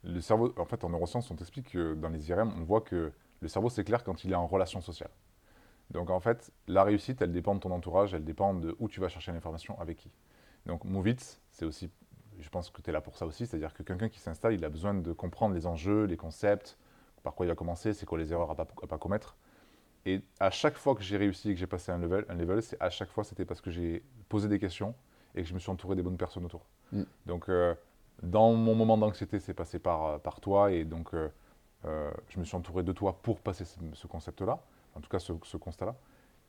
Le 0.04 0.22
cerveau, 0.22 0.54
en 0.58 0.66
fait, 0.66 0.84
en 0.84 0.90
neurosciences, 0.90 1.30
on 1.32 1.36
t'explique 1.36 1.72
que 1.72 1.94
dans 1.94 2.10
les 2.10 2.30
IRM, 2.30 2.54
on 2.58 2.64
voit 2.64 2.82
que 2.82 3.12
le 3.42 3.48
cerveau 3.48 3.70
s'éclaire 3.70 4.04
quand 4.04 4.24
il 4.24 4.32
est 4.32 4.36
en 4.36 4.48
relation 4.48 4.80
sociale. 4.82 5.10
Donc, 5.92 6.10
en 6.10 6.20
fait, 6.20 6.52
la 6.68 6.84
réussite, 6.84 7.22
elle 7.22 7.32
dépend 7.32 7.56
de 7.56 7.60
ton 7.60 7.72
entourage, 7.72 8.14
elle 8.14 8.24
dépend 8.24 8.54
de 8.54 8.76
où 8.80 8.88
tu 8.88 9.00
vas 9.00 9.10
chercher 9.10 9.32
l'information, 9.32 9.78
avec 9.80 9.98
qui. 9.98 10.12
Donc, 10.66 10.86
Move 10.86 11.10
It, 11.10 11.42
c'est 11.50 11.66
aussi, 11.66 11.90
je 12.40 12.50
pense 12.50 12.70
que 12.70 12.82
tu 12.82 12.90
es 12.90 12.94
là 12.94 13.02
pour 13.02 13.18
ça 13.18 13.26
aussi, 13.26 13.46
c'est-à-dire 13.46 13.74
que 13.74 13.84
quelqu'un 13.84 14.10
qui 14.10 14.20
s'installe, 14.20 14.54
il 14.54 14.64
a 14.64 14.70
besoin 14.70 14.94
de 14.94 15.12
comprendre 15.14 15.56
les 15.56 15.68
enjeux, 15.68 16.06
les 16.06 16.18
concepts, 16.18 16.78
par 17.24 17.36
quoi 17.36 17.46
il 17.46 17.50
va 17.50 17.56
commencer, 17.56 17.94
c'est 17.94 18.06
quoi 18.06 18.18
les 18.18 18.32
erreurs 18.32 18.52
à 18.52 18.56
pas, 18.56 18.68
à 18.82 18.88
pas 18.88 18.98
commettre. 18.98 19.36
Et 20.06 20.22
à 20.40 20.50
chaque 20.50 20.78
fois 20.78 20.96
que 20.96 21.02
j'ai 21.02 21.18
réussi 21.18 21.52
et 21.52 21.54
que 21.54 21.60
j'ai 21.60 21.68
passé 21.68 21.92
un 21.92 21.98
level, 21.98 22.26
un 22.30 22.36
level 22.36 22.62
c'est 22.62 22.82
à 22.82 22.90
chaque 22.90 23.10
fois 23.10 23.24
c'était 23.24 23.46
parce 23.46 23.62
que 23.62 23.70
j'ai 23.70 24.04
posé 24.30 24.48
des 24.48 24.60
questions 24.60 24.96
et 25.36 25.44
que 25.44 25.48
je 25.48 25.54
me 25.54 25.60
suis 25.60 25.70
entouré 25.70 25.96
des 25.96 26.02
bonnes 26.02 26.18
personnes 26.18 26.46
autour. 26.46 26.66
Mm. 26.92 27.04
Donc, 27.26 27.50
euh, 27.50 27.76
dans 28.24 28.54
mon 28.54 28.76
moment 28.76 28.98
d'anxiété, 28.98 29.40
c'est 29.40 29.54
passé 29.54 29.80
par, 29.80 30.06
euh, 30.06 30.18
par 30.18 30.40
toi 30.40 30.72
et 30.72 30.86
donc 30.86 31.14
euh, 31.14 31.30
euh, 31.86 32.12
je 32.30 32.40
me 32.40 32.46
suis 32.46 32.56
entouré 32.56 32.84
de 32.84 32.92
toi 32.92 33.20
pour 33.22 33.40
passer 33.40 33.66
ce, 33.66 33.78
ce 33.94 34.08
concept-là, 34.08 34.60
en 34.96 35.02
tout 35.02 35.10
cas 35.10 35.20
ce, 35.20 35.34
ce 35.44 35.58
constat-là. 35.58 35.96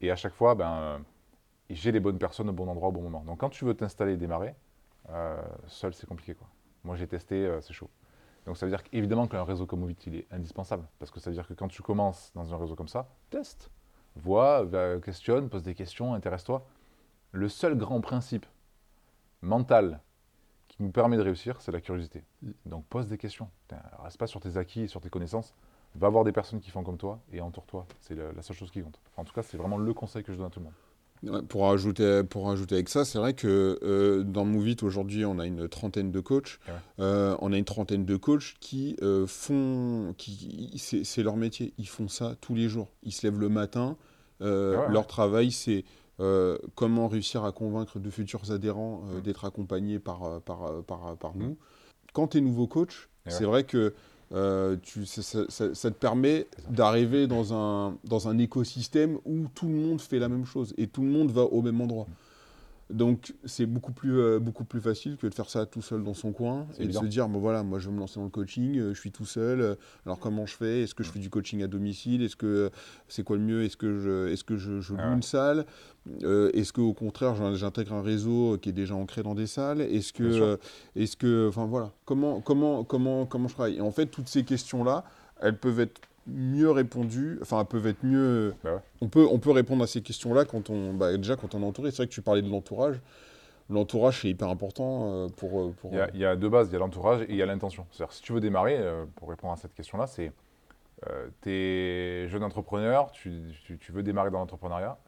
Et 0.01 0.11
à 0.11 0.17
chaque 0.17 0.35
fois, 0.35 0.55
ben, 0.55 1.01
j'ai 1.69 1.93
les 1.93 2.01
bonnes 2.01 2.19
personnes 2.19 2.49
au 2.49 2.53
bon 2.53 2.69
endroit 2.69 2.89
au 2.89 2.93
bon 2.93 3.03
moment. 3.03 3.23
Donc, 3.23 3.39
quand 3.39 3.51
tu 3.51 3.65
veux 3.65 3.75
t'installer 3.75 4.15
et 4.15 4.17
démarrer, 4.17 4.55
seul 5.67 5.95
c'est 5.95 6.07
compliqué. 6.07 6.35
Quoi. 6.35 6.49
Moi, 6.85 6.97
j'ai 6.97 7.07
testé, 7.07 7.35
euh, 7.35 7.61
c'est 7.61 7.73
chaud. 7.73 7.91
Donc 8.47 8.57
ça 8.57 8.67
veut 8.67 8.71
dire 8.71 8.83
qu'évidemment 8.83 9.27
qu'un 9.27 9.45
réseau 9.45 9.67
comme 9.67 9.81
Movit, 9.81 9.97
il 10.07 10.17
est 10.17 10.27
indispensable. 10.31 10.87
Parce 10.99 11.11
que 11.11 11.21
ça 11.21 11.31
veut 11.31 11.35
dire 11.35 11.47
que 11.47 11.55
quand 11.55 11.69
tu 11.69 11.83
commences 11.83 12.33
dans 12.35 12.55
un 12.55 12.57
réseau 12.57 12.75
comme 12.75 12.89
ça, 12.89 13.09
teste, 13.29 13.71
vois, 14.17 14.67
questionne, 15.05 15.49
pose 15.49 15.63
des 15.63 15.75
questions, 15.75 16.15
intéresse-toi. 16.15 16.67
Le 17.33 17.49
seul 17.49 17.77
grand 17.77 18.01
principe 18.01 18.47
mental 19.43 20.01
qui 20.69 20.83
nous 20.83 20.91
permet 20.91 21.17
de 21.17 21.23
réussir, 21.23 21.61
c'est 21.61 21.71
la 21.71 21.81
curiosité. 21.81 22.25
Donc 22.65 22.87
pose 22.87 23.09
des 23.09 23.19
questions. 23.19 23.51
Reste 24.03 24.19
pas 24.19 24.27
sur 24.27 24.41
tes 24.41 24.57
acquis 24.57 24.83
et 24.83 24.87
sur 24.89 25.01
tes 25.01 25.11
connaissances. 25.11 25.55
Va 25.95 26.09
voir 26.09 26.25
des 26.25 26.33
personnes 26.33 26.61
qui 26.61 26.71
font 26.71 26.83
comme 26.83 26.99
toi 26.99 27.21
et 27.33 27.41
entoure-toi. 27.41 27.87
C'est 28.01 28.15
la, 28.15 28.43
seule 28.43 28.57
chose 28.57 28.71
qui 28.71 28.81
compte. 28.83 29.01
En 29.17 29.25
tout 29.25 29.35
cas, 29.35 29.43
c'est 29.43 29.59
vraiment 29.59 29.77
le 29.77 29.93
conseil 29.93 30.23
que 30.23 30.33
je 30.33 30.39
donne 30.39 30.47
à 30.47 30.51
tout 30.51 30.61
le 30.61 30.67
monde. 30.67 30.75
Ouais, 31.23 31.43
pour, 31.43 31.65
rajouter, 31.65 32.23
pour 32.25 32.47
rajouter 32.47 32.77
avec 32.77 32.89
ça, 32.89 33.05
c'est 33.05 33.19
vrai 33.19 33.35
que 33.35 33.79
euh, 33.83 34.23
dans 34.23 34.45
Movit 34.47 34.77
aujourd'hui, 34.83 35.25
on 35.27 35.39
a 35.39 35.47
une 35.47 35.69
trentaine 35.69 36.11
de 36.11 36.21
coachs. 36.21 36.59
Ouais. 36.67 36.75
Euh, 37.01 37.37
on 37.41 37.53
a 37.53 37.59
une 37.59 37.65
trentaine 37.65 38.07
de 38.07 38.17
coachs 38.17 38.55
qui 38.61 38.97
euh, 39.03 39.27
font. 39.27 40.15
Qui, 40.17 40.73
c'est, 40.79 41.05
c'est 41.05 41.23
leur 41.23 41.37
métier. 41.37 41.75
Ils 41.77 41.89
font 41.89 42.09
ça 42.09 42.37
tous 42.41 42.55
les 42.55 42.69
jours. 42.69 42.89
Ils 43.03 43.13
se 43.13 43.27
lèvent 43.27 43.39
le 43.41 43.51
matin. 43.51 43.97
ouais, 44.41 44.89
leur 44.89 45.07
travail, 45.07 45.51
c'est 45.53 45.85
comment 46.75 47.09
réussir 47.09 47.45
à 47.45 47.53
convaincre 47.53 47.99
de 47.99 48.11
futurs 48.11 48.51
adhérents 48.51 49.03
Mm. 49.05 49.21
d'être 49.23 49.45
accompagnés 49.47 49.99
par, 49.99 50.41
par, 50.43 50.83
par, 50.85 51.17
par 51.17 51.35
nous. 51.35 51.57
Quand 52.13 52.29
tu 52.29 52.39
es 52.39 52.41
nouveau 52.41 52.67
coach, 52.67 53.09
Et 53.27 53.31
c'est 53.31 53.45
vrai 53.45 53.65
que 53.65 53.95
euh, 54.33 54.77
tu, 54.83 55.07
ça, 55.07 55.23
ça- 55.49 55.91
te 55.91 55.97
permet 55.97 56.49
d'arriver 56.69 57.27
dans 57.27 57.53
un, 57.55 57.99
dans 58.05 58.29
un 58.29 58.39
écosystème 58.39 59.19
où 59.25 59.49
tout 59.55 59.67
le 59.67 59.75
monde 59.75 60.01
fait 60.01 60.19
la 60.19 60.29
même 60.29 60.45
chose 60.47 60.75
et 60.79 60.87
tout 60.87 61.03
le 61.03 61.09
monde 61.09 61.31
va 61.33 61.43
au 61.43 61.63
même 61.63 61.81
endroit. 61.81 62.07
Donc 62.91 63.35
c'est 63.45 63.67
beaucoup 63.67 63.93
plus, 63.93 64.19
euh, 64.19 64.39
beaucoup 64.39 64.65
plus 64.65 64.81
facile 64.81 65.17
que 65.17 65.27
de 65.27 65.35
faire 65.35 65.49
ça 65.49 65.65
tout 65.67 65.83
seul 65.83 66.03
dans 66.03 66.15
son 66.15 66.33
coin 66.33 66.67
et 66.79 66.87
de 66.87 66.93
se 66.93 67.05
dire, 67.07 67.29
bon 67.29 67.39
voilà, 67.39 67.63
moi 67.63 67.79
je 67.79 67.89
veux 67.89 67.95
me 67.95 68.01
lancer 68.01 68.17
dans 68.19 68.25
le 68.25 68.31
coaching, 68.31 68.79
euh, 68.79 68.95
je 68.95 69.01
suis 69.01 69.13
tout 69.13 69.25
seul, 69.25 69.61
euh, 69.61 69.75
alors 70.07 70.19
comment 70.19 70.45
je 70.47 70.55
fais? 70.57 70.83
Est-ce 70.83 70.95
que 70.95 71.03
je 71.05 71.11
fais 71.11 71.19
du 71.21 71.31
coaching 71.31 71.63
à 71.63 71.69
domicile? 71.69 72.23
Est-ce 72.23 72.37
que 72.37 72.71
c'est 73.09 73.23
quoi 73.23 73.37
le 73.37 73.43
mieux? 73.43 73.63
Est-ce 73.63 73.77
que 73.77 73.99
je, 73.99 74.29
est-ce 74.29 74.45
que 74.45 74.57
je, 74.57 74.81
je 74.81 74.93
loue 74.95 75.01
Ah 75.03 75.09
ouais. 75.11 75.15
une 75.15 75.23
salle 75.23 75.67
Est-ce 76.23 76.73
qu'au 76.73 76.93
contraire 76.93 77.35
j'in- 77.37 77.55
j'intègre 77.55 77.93
un 77.93 78.03
réseau 78.03 78.59
qui 78.59 78.71
est 78.71 78.73
déjà 78.73 78.95
ancré 78.95 79.23
dans 79.23 79.35
des 79.35 79.47
salles? 79.47 79.81
Est-ce 79.81 80.13
que, 80.13 80.59
est-ce 80.97 81.17
que, 81.17 81.49
enfin 81.49 81.67
voilà, 81.67 81.93
comment, 82.05 82.41
comment, 82.41 82.85
comment, 82.85 83.27
comment 83.27 83.49
je 83.49 83.55
travaille? 83.55 83.77
Et 83.77 83.81
en 83.81 83.93
fait, 83.93 84.07
toutes 84.07 84.29
ces 84.29 84.45
questions-là, 84.45 85.05
elles 85.41 85.59
peuvent 85.59 85.81
être 85.81 86.01
mieux 86.27 86.71
répondues, 86.71 87.39
enfin, 87.43 87.65
peuvent 87.65 87.87
être 87.87 88.05
mieux. 88.05 88.55
Bah 88.63 88.75
ouais. 88.75 88.81
on, 89.01 89.09
peut, 89.09 89.27
on 89.31 89.39
peut 89.39 89.51
répondre 89.51 89.83
à 89.83 89.87
ces 89.87 90.03
questions-là 90.03 90.45
quand 90.45 90.71
on, 90.71 90.93
bah, 90.95 91.17
déjà 91.17 91.37
quand 91.37 91.55
on 91.55 91.63
est 91.63 91.67
entouré. 91.67 91.91
C'est 91.91 91.99
vrai 91.99 92.07
que 92.09 92.13
tu 92.13 92.23
parlais 92.23 92.43
de 92.43 92.49
l'entourage. 92.51 93.01
L'entourage, 93.69 94.23
c'est 94.23 94.29
hyper 94.29 94.49
important 94.49 95.13
euh, 95.13 95.29
pour. 95.29 95.61
euh, 95.61 95.75
pour 95.81 95.93
Il 95.93 95.97
y, 95.99 96.01
a, 96.01 96.11
il 96.13 96.21
y 96.21 96.25
a 96.25 96.35
deux 96.37 96.49
bases, 96.49 96.69
il 96.71 96.73
y 96.73 96.77
a 96.77 96.79
l'entourage 96.81 97.23
et 97.23 97.27
il 97.31 97.37
y 97.37 97.43
a 97.43 97.47
l'intention. 97.47 97.87
C'est-à-dire, 97.93 98.13
si 98.13 98.21
tu 98.23 98.33
veux 98.33 98.41
démarrer, 98.41 98.77
euh, 98.79 99.05
pour 99.17 99.29
répondre 99.31 99.53
à 99.53 99.57
cette 99.57 99.75
question-là, 99.75 100.07
c'est 100.09 100.33
euh, 101.09 101.29
tu 101.43 101.51
es 101.51 102.29
jeune 102.29 102.43
entrepreneur, 102.43 103.11
tu, 103.13 103.33
tu- 103.65 103.79
tu 103.79 103.93
veux 103.93 104.03
démarrer 104.03 104.31
dans 104.31 104.39
l'entrepreneuriat, 104.41 104.99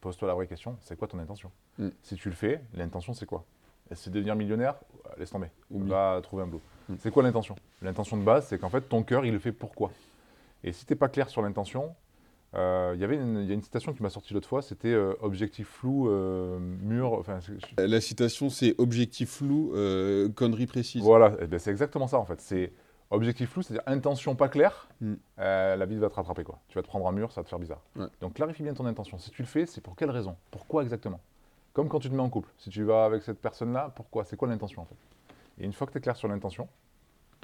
pose-toi 0.00 0.28
la 0.28 0.34
vraie 0.34 0.46
question, 0.46 0.76
c'est 0.82 0.96
quoi 0.96 1.08
ton 1.08 1.18
intention? 1.18 1.50
Mm. 1.78 1.88
Si 2.02 2.16
tu 2.16 2.28
le 2.28 2.34
fais, 2.34 2.60
l'intention 2.74 3.14
c'est 3.14 3.26
quoi? 3.26 3.44
Est-ce 3.90 4.00
que 4.00 4.04
c'est 4.04 4.10
devenir 4.10 4.36
millionnaire? 4.36 4.74
Laisse 5.18 5.30
tomber, 5.30 5.48
Oublie. 5.70 5.90
va 5.90 6.20
trouver 6.22 6.42
un 6.44 6.46
boulot. 6.46 6.60
Mm. 6.90 6.94
C'est 7.00 7.10
quoi 7.10 7.22
l'intention? 7.22 7.56
L'intention 7.80 8.16
de 8.18 8.22
base, 8.22 8.46
c'est 8.46 8.58
qu'en 8.58 8.68
fait, 8.68 8.82
ton 8.82 9.02
cœur, 9.02 9.24
il 9.24 9.32
le 9.32 9.38
fait 9.38 9.52
pourquoi? 9.52 9.90
Et 10.64 10.72
si 10.72 10.86
tu 10.86 10.92
n'es 10.92 10.96
pas 10.96 11.08
clair 11.08 11.28
sur 11.28 11.42
l'intention, 11.42 11.94
euh, 12.54 12.92
il 12.94 13.00
y 13.00 13.04
avait 13.04 13.16
une, 13.16 13.38
il 13.38 13.46
y 13.48 13.50
a 13.50 13.54
une 13.54 13.62
citation 13.62 13.92
qui 13.94 14.02
m'a 14.02 14.10
sorti 14.10 14.34
l'autre 14.34 14.48
fois, 14.48 14.62
c'était 14.62 14.92
euh, 14.92 15.14
objectif 15.20 15.68
flou, 15.68 16.08
euh, 16.08 16.58
mur, 16.58 17.12
enfin, 17.14 17.40
c'est- 17.40 17.52
je- 17.58 17.82
La 17.86 18.00
citation, 18.00 18.50
c'est 18.50 18.74
objectif 18.78 19.30
flou, 19.30 19.72
connerie 20.34 20.66
précise. 20.66 21.02
Voilà, 21.02 21.34
eh 21.40 21.46
ben, 21.46 21.58
c'est 21.58 21.70
exactement 21.70 22.06
ça 22.06 22.18
en 22.18 22.24
fait. 22.24 22.40
C'est 22.40 22.72
objectif 23.10 23.50
flou, 23.50 23.62
c'est-à-dire 23.62 23.82
intention 23.86 24.34
pas 24.36 24.48
claire, 24.48 24.88
Mm. 25.00 25.14
euh, 25.38 25.76
la 25.76 25.86
vie 25.86 25.96
va 25.98 26.08
te 26.10 26.14
rattraper 26.14 26.44
quoi. 26.44 26.58
Tu 26.68 26.76
vas 26.78 26.82
te 26.82 26.86
prendre 26.88 27.06
un 27.06 27.12
mur, 27.12 27.32
ça 27.32 27.40
va 27.40 27.44
te 27.44 27.48
faire 27.50 27.58
bizarre. 27.58 27.82
Ouais. 27.96 28.06
Donc 28.20 28.34
clarifie 28.34 28.62
bien 28.62 28.74
ton 28.74 28.86
intention. 28.86 29.18
Si 29.18 29.30
tu 29.30 29.42
le 29.42 29.48
fais, 29.48 29.66
c'est 29.66 29.80
pour 29.80 29.96
quelle 29.96 30.10
raison? 30.10 30.36
Pourquoi 30.50 30.82
exactement? 30.82 31.20
Comme 31.72 31.88
quand 31.88 32.00
tu 32.00 32.10
te 32.10 32.14
mets 32.14 32.22
en 32.22 32.28
couple. 32.30 32.50
Si 32.58 32.68
tu 32.70 32.82
vas 32.84 33.04
avec 33.06 33.22
cette 33.22 33.40
personne-là, 33.40 33.92
pourquoi? 33.96 34.24
C'est 34.24 34.36
quoi 34.36 34.46
l'intention 34.48 34.82
en 34.82 34.84
fait? 34.84 34.96
Et 35.58 35.64
une 35.64 35.72
fois 35.72 35.86
que 35.86 35.92
tu 35.92 35.98
es 35.98 36.00
clair 36.02 36.16
sur 36.16 36.28
l'intention, 36.28 36.68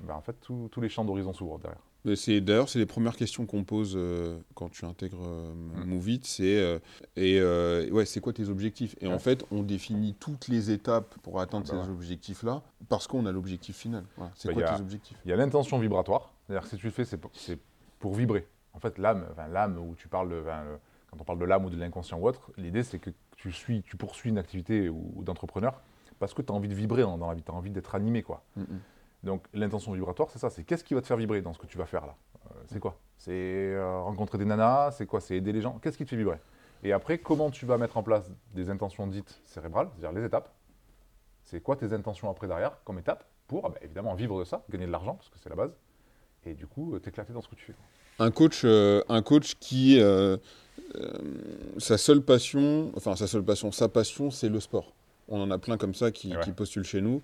ben, 0.04 0.14
en 0.14 0.20
fait 0.20 0.36
tous 0.40 0.80
les 0.80 0.88
champs 0.90 1.04
d'horizon 1.04 1.32
s'ouvrent 1.32 1.58
derrière. 1.58 1.80
C'est 2.14 2.40
d'ailleurs 2.40 2.68
c'est 2.68 2.78
les 2.78 2.86
premières 2.86 3.16
questions 3.16 3.44
qu'on 3.44 3.64
pose 3.64 3.94
euh, 3.96 4.38
quand 4.54 4.70
tu 4.70 4.84
intègres 4.84 5.22
euh, 5.22 5.52
Mm. 5.54 5.84
Move 5.84 6.08
It, 6.10 6.26
c'est 6.26 6.58
euh, 6.58 6.78
et 7.16 7.38
euh, 7.40 7.90
ouais 7.90 8.06
c'est 8.06 8.20
quoi 8.20 8.32
tes 8.32 8.48
objectifs? 8.48 8.94
Et 9.00 9.06
en 9.08 9.18
fait 9.18 9.44
on 9.50 9.62
définit 9.62 10.14
toutes 10.14 10.48
les 10.48 10.70
étapes 10.70 11.14
pour 11.22 11.40
atteindre 11.40 11.66
Bah 11.66 11.72
ces 11.82 11.88
ouais. 11.88 11.94
objectifs 11.94 12.42
là 12.44 12.62
parce 12.88 13.06
qu'on 13.06 13.26
a 13.26 13.32
l'objectif 13.32 13.76
final. 13.76 14.04
C'est 14.34 14.48
Bah, 14.48 14.54
quoi 14.54 14.64
a- 14.64 14.74
tes 14.76 14.80
objectifs? 14.80 15.18
Il 15.24 15.30
y 15.30 15.32
a 15.32 15.36
l'intention 15.36 15.78
vibratoire, 15.78 16.32
c'est-à-dire 16.46 16.62
que 16.62 16.68
si 16.70 16.76
tu 16.78 16.86
le 16.86 16.92
fais, 16.92 17.04
c'est 17.04 17.18
pour, 17.98 18.14
vibrer. 18.14 18.46
En 18.72 18.80
fait, 18.80 18.96
l'âme, 18.98 19.26
l'âme 19.52 19.76
où 19.78 19.94
tu 19.96 20.06
parles, 20.08 20.30
de- 20.30 20.40
enfin, 20.40 20.62
le- 20.64 20.78
quand 21.10 21.20
on 21.20 21.24
parle 21.24 21.38
de 21.40 21.44
l'âme 21.44 21.64
ou 21.64 21.70
de 21.70 21.76
l'inconscient 21.76 22.18
ou 22.18 22.28
autre, 22.28 22.52
l'idée 22.56 22.84
c'est 22.84 22.98
que 23.00 23.10
tu, 23.36 23.50
suis, 23.52 23.82
tu 23.82 23.96
poursuis 23.96 24.30
une 24.30 24.38
activité 24.38 24.88
ou, 24.88 25.12
ou 25.16 25.24
d'entrepreneur 25.24 25.80
parce 26.20 26.32
que 26.32 26.42
tu 26.42 26.52
as 26.52 26.54
envie 26.54 26.68
de 26.68 26.74
vibrer 26.74 27.02
dans, 27.02 27.18
dans 27.18 27.28
la 27.28 27.34
vie, 27.34 27.42
tu 27.42 27.50
as 27.50 27.54
envie 27.54 27.70
d'être 27.70 27.94
animé. 27.94 28.22
quoi. 28.22 28.42
Mm, 28.56 28.62
mm. 28.62 28.78
Donc 29.28 29.44
l'intention 29.52 29.92
vibratoire, 29.92 30.30
c'est 30.30 30.38
ça, 30.38 30.48
c'est 30.48 30.64
qu'est-ce 30.64 30.82
qui 30.82 30.94
va 30.94 31.02
te 31.02 31.06
faire 31.06 31.18
vibrer 31.18 31.42
dans 31.42 31.52
ce 31.52 31.58
que 31.58 31.66
tu 31.66 31.76
vas 31.76 31.84
faire 31.84 32.06
là 32.06 32.14
Euh, 32.46 32.54
C'est 32.66 32.80
quoi 32.80 32.98
C'est 33.18 33.30
euh, 33.74 34.00
rencontrer 34.00 34.38
des 34.38 34.46
nanas, 34.46 34.92
c'est 34.92 35.04
quoi 35.04 35.20
C'est 35.20 35.36
aider 35.36 35.52
les 35.52 35.60
gens, 35.60 35.78
qu'est-ce 35.82 35.98
qui 35.98 36.04
te 36.04 36.10
fait 36.10 36.16
vibrer 36.16 36.38
Et 36.82 36.92
après, 36.92 37.18
comment 37.18 37.50
tu 37.50 37.66
vas 37.66 37.76
mettre 37.76 37.98
en 37.98 38.02
place 38.02 38.30
des 38.54 38.70
intentions 38.70 39.06
dites 39.06 39.38
cérébrales, 39.44 39.88
c'est-à-dire 39.92 40.18
les 40.18 40.24
étapes 40.26 40.48
C'est 41.44 41.60
quoi 41.60 41.76
tes 41.76 41.92
intentions 41.92 42.30
après 42.30 42.46
derrière 42.48 42.82
comme 42.84 42.98
étape 42.98 43.22
pour, 43.48 43.66
ah 43.66 43.68
ben, 43.68 43.78
évidemment, 43.82 44.14
vivre 44.14 44.38
de 44.40 44.44
ça, 44.44 44.64
gagner 44.70 44.86
de 44.86 44.90
l'argent, 44.92 45.14
parce 45.16 45.28
que 45.28 45.38
c'est 45.38 45.50
la 45.50 45.56
base, 45.56 45.74
et 46.46 46.54
du 46.54 46.66
coup, 46.66 46.94
euh, 46.94 46.98
t'éclater 46.98 47.34
dans 47.34 47.42
ce 47.42 47.48
que 47.48 47.54
tu 47.54 47.66
fais. 47.66 47.74
Un 48.18 48.30
coach, 48.30 48.62
euh, 48.64 49.02
un 49.10 49.20
coach 49.20 49.56
qui, 49.60 50.00
sa 51.78 51.98
seule 51.98 52.22
passion, 52.22 52.90
enfin 52.96 53.14
sa 53.14 53.26
seule 53.26 53.44
passion, 53.44 53.70
sa 53.72 53.88
passion, 53.88 54.30
c'est 54.30 54.48
le 54.48 54.60
sport. 54.60 54.92
On 55.28 55.38
en 55.42 55.50
a 55.50 55.58
plein 55.58 55.76
comme 55.76 55.94
ça 55.94 56.10
qui, 56.10 56.34
Ouais. 56.34 56.42
qui 56.42 56.52
postulent 56.52 56.84
chez 56.84 57.00
nous. 57.02 57.22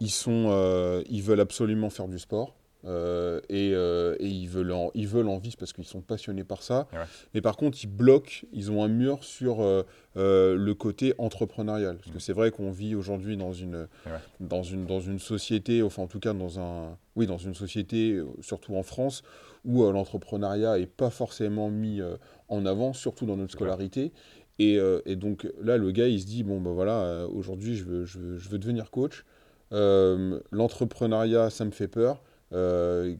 Ils 0.00 0.10
sont, 0.10 0.46
euh, 0.48 1.02
ils 1.08 1.22
veulent 1.22 1.40
absolument 1.40 1.90
faire 1.90 2.08
du 2.08 2.18
sport 2.18 2.56
euh, 2.86 3.40
et, 3.50 3.72
euh, 3.74 4.16
et 4.20 4.26
ils 4.28 4.48
veulent, 4.48 4.72
en, 4.72 4.90
ils 4.94 5.06
veulent 5.06 5.28
en 5.28 5.36
vivre 5.36 5.56
parce 5.58 5.74
qu'ils 5.74 5.84
sont 5.84 6.00
passionnés 6.00 6.44
par 6.44 6.62
ça. 6.62 6.88
Ouais. 6.94 7.00
Mais 7.34 7.42
par 7.42 7.58
contre, 7.58 7.76
ils 7.84 7.86
bloquent, 7.88 8.46
ils 8.54 8.70
ont 8.72 8.82
un 8.82 8.88
mur 8.88 9.22
sur 9.22 9.60
euh, 9.60 9.82
le 10.14 10.72
côté 10.72 11.12
entrepreneurial. 11.18 11.96
Parce 11.98 12.10
que 12.10 12.16
Mm. 12.16 12.20
c'est 12.20 12.32
vrai 12.32 12.50
qu'on 12.50 12.70
vit 12.70 12.94
aujourd'hui 12.94 13.36
dans 13.36 13.52
une, 13.52 13.86
Ouais. 14.06 14.12
dans 14.40 14.62
une, 14.62 14.86
dans 14.86 15.00
une 15.00 15.18
société, 15.18 15.82
enfin 15.82 16.02
en 16.04 16.06
tout 16.06 16.20
cas 16.20 16.32
dans 16.32 16.58
un, 16.58 16.96
oui, 17.16 17.26
dans 17.26 17.36
une 17.36 17.54
société, 17.54 18.18
surtout 18.40 18.74
en 18.76 18.82
France, 18.82 19.22
où 19.66 19.82
l'entrepreneuriat 19.84 20.78
n'est 20.78 20.86
pas 20.86 21.10
forcément 21.10 21.68
mis 21.68 22.00
en 22.48 22.64
avant, 22.64 22.94
surtout 22.94 23.26
dans 23.26 23.36
notre 23.36 23.52
scolarité. 23.52 24.10
Et, 24.58 24.78
et 25.04 25.16
donc 25.16 25.46
là, 25.62 25.76
le 25.76 25.90
gars, 25.90 26.08
il 26.08 26.18
se 26.20 26.26
dit, 26.26 26.42
bon, 26.44 26.60
ben 26.62 26.72
voilà, 26.72 27.26
aujourd'hui, 27.28 27.76
je 27.76 27.84
veux, 27.84 28.04
je, 28.06 28.18
veux, 28.18 28.38
je 28.38 28.48
veux 28.48 28.58
devenir 28.58 28.90
coach. 28.90 29.26
Euh, 29.72 30.40
L'entrepreneuriat, 30.50 31.50
ça 31.50 31.64
me 31.64 31.70
fait 31.70 31.88
peur. 31.88 32.22
Euh, 32.52 33.16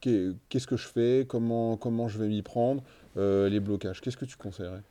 qu'est- 0.00 0.34
Qu'est-ce 0.48 0.66
que 0.66 0.76
je 0.76 0.86
fais? 0.88 1.26
Comment, 1.28 1.76
comment 1.76 2.08
je 2.08 2.18
vais 2.18 2.28
m'y 2.28 2.42
prendre? 2.42 2.82
Euh, 3.16 3.48
Les 3.48 3.60
blocages, 3.60 4.00
qu'est-ce 4.00 4.16
que 4.16 4.24
tu 4.24 4.36
conseillerais? 4.36 4.82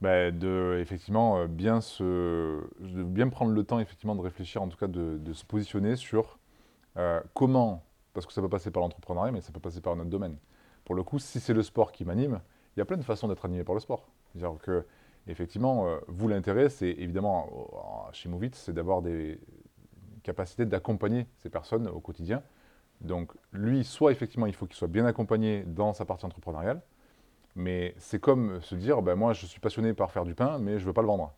Ben, 0.00 0.36
de 0.36 0.78
effectivement 0.80 1.46
bien 1.46 1.80
se, 1.80 2.60
bien 2.80 3.28
prendre 3.28 3.52
le 3.52 3.62
temps 3.62 3.78
effectivement 3.78 4.16
de 4.16 4.20
réfléchir, 4.20 4.60
en 4.60 4.68
tout 4.68 4.76
cas 4.76 4.88
de, 4.88 5.32
se 5.32 5.44
positionner 5.44 5.94
sur 5.94 6.38
comment, 7.34 7.84
parce 8.12 8.26
que 8.26 8.32
ça 8.32 8.42
peut 8.42 8.48
passer 8.48 8.72
par 8.72 8.82
l'entrepreneuriat, 8.82 9.30
mais 9.30 9.40
ça 9.40 9.52
peut 9.52 9.60
passer 9.60 9.80
par 9.80 9.92
un 9.92 10.00
autre 10.00 10.10
domaine. 10.10 10.36
Pour 10.84 10.96
le 10.96 11.04
coup, 11.04 11.20
si 11.20 11.38
c'est 11.38 11.54
le 11.54 11.62
sport 11.62 11.92
qui 11.92 12.04
m'anime, 12.04 12.40
il 12.76 12.80
y 12.80 12.82
a 12.82 12.84
plein 12.84 12.96
de 12.96 13.04
façons 13.04 13.28
d'être 13.28 13.44
animé 13.44 13.62
par 13.62 13.74
le 13.74 13.80
sport. 13.80 14.08
C'est-à-dire 14.32 14.58
que 14.60 14.84
effectivement, 15.28 15.86
vous 16.08 16.26
l'intérêt, 16.26 16.68
c'est 16.68 16.90
évidemment 16.90 18.10
chez 18.12 18.28
Movit, 18.28 18.50
c'est 18.54 18.72
d'avoir 18.72 19.02
des 19.02 19.38
capacités 20.22 20.66
d'accompagner 20.66 21.26
ces 21.38 21.48
personnes 21.48 21.88
au 21.88 22.00
quotidien. 22.00 22.42
Donc 23.00 23.32
lui, 23.52 23.84
soit 23.84 24.12
effectivement, 24.12 24.46
il 24.46 24.54
faut 24.54 24.66
qu'il 24.66 24.76
soit 24.76 24.88
bien 24.88 25.06
accompagné 25.06 25.64
dans 25.66 25.92
sa 25.92 26.04
partie 26.04 26.24
entrepreneuriale, 26.24 26.80
mais 27.56 27.94
c'est 27.98 28.20
comme 28.20 28.60
se 28.62 28.74
dire, 28.74 29.02
ben 29.02 29.14
moi 29.14 29.32
je 29.32 29.46
suis 29.46 29.60
passionné 29.60 29.92
par 29.92 30.10
faire 30.10 30.24
du 30.24 30.34
pain, 30.34 30.58
mais 30.58 30.78
je 30.78 30.84
ne 30.84 30.86
veux 30.86 30.92
pas 30.92 31.02
le 31.02 31.08
vendre. 31.08 31.32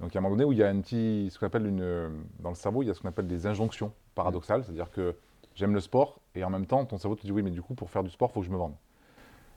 Donc 0.00 0.12
il 0.12 0.14
y 0.14 0.18
a 0.18 0.20
un 0.20 0.22
moment 0.22 0.34
donné 0.34 0.44
où 0.44 0.52
il 0.52 0.58
y 0.58 0.62
a 0.62 0.68
un 0.68 0.80
petit, 0.80 1.30
ce 1.30 1.38
qu'on 1.38 1.46
appelle 1.46 1.66
une, 1.66 2.24
dans 2.40 2.50
le 2.50 2.56
cerveau, 2.56 2.82
il 2.82 2.88
y 2.88 2.90
a 2.90 2.94
ce 2.94 3.00
qu'on 3.00 3.08
appelle 3.08 3.28
des 3.28 3.46
injonctions 3.46 3.92
paradoxales, 4.14 4.64
c'est-à-dire 4.64 4.90
que 4.90 5.16
j'aime 5.54 5.72
le 5.72 5.80
sport 5.80 6.20
et 6.34 6.44
en 6.44 6.50
même 6.50 6.66
temps 6.66 6.84
ton 6.84 6.98
cerveau 6.98 7.16
te 7.16 7.22
dit 7.22 7.32
oui, 7.32 7.42
mais 7.42 7.50
du 7.50 7.62
coup 7.62 7.74
pour 7.74 7.88
faire 7.90 8.02
du 8.02 8.10
sport, 8.10 8.30
il 8.30 8.34
faut 8.34 8.40
que 8.40 8.46
je 8.46 8.52
me 8.52 8.58
vende. 8.58 8.74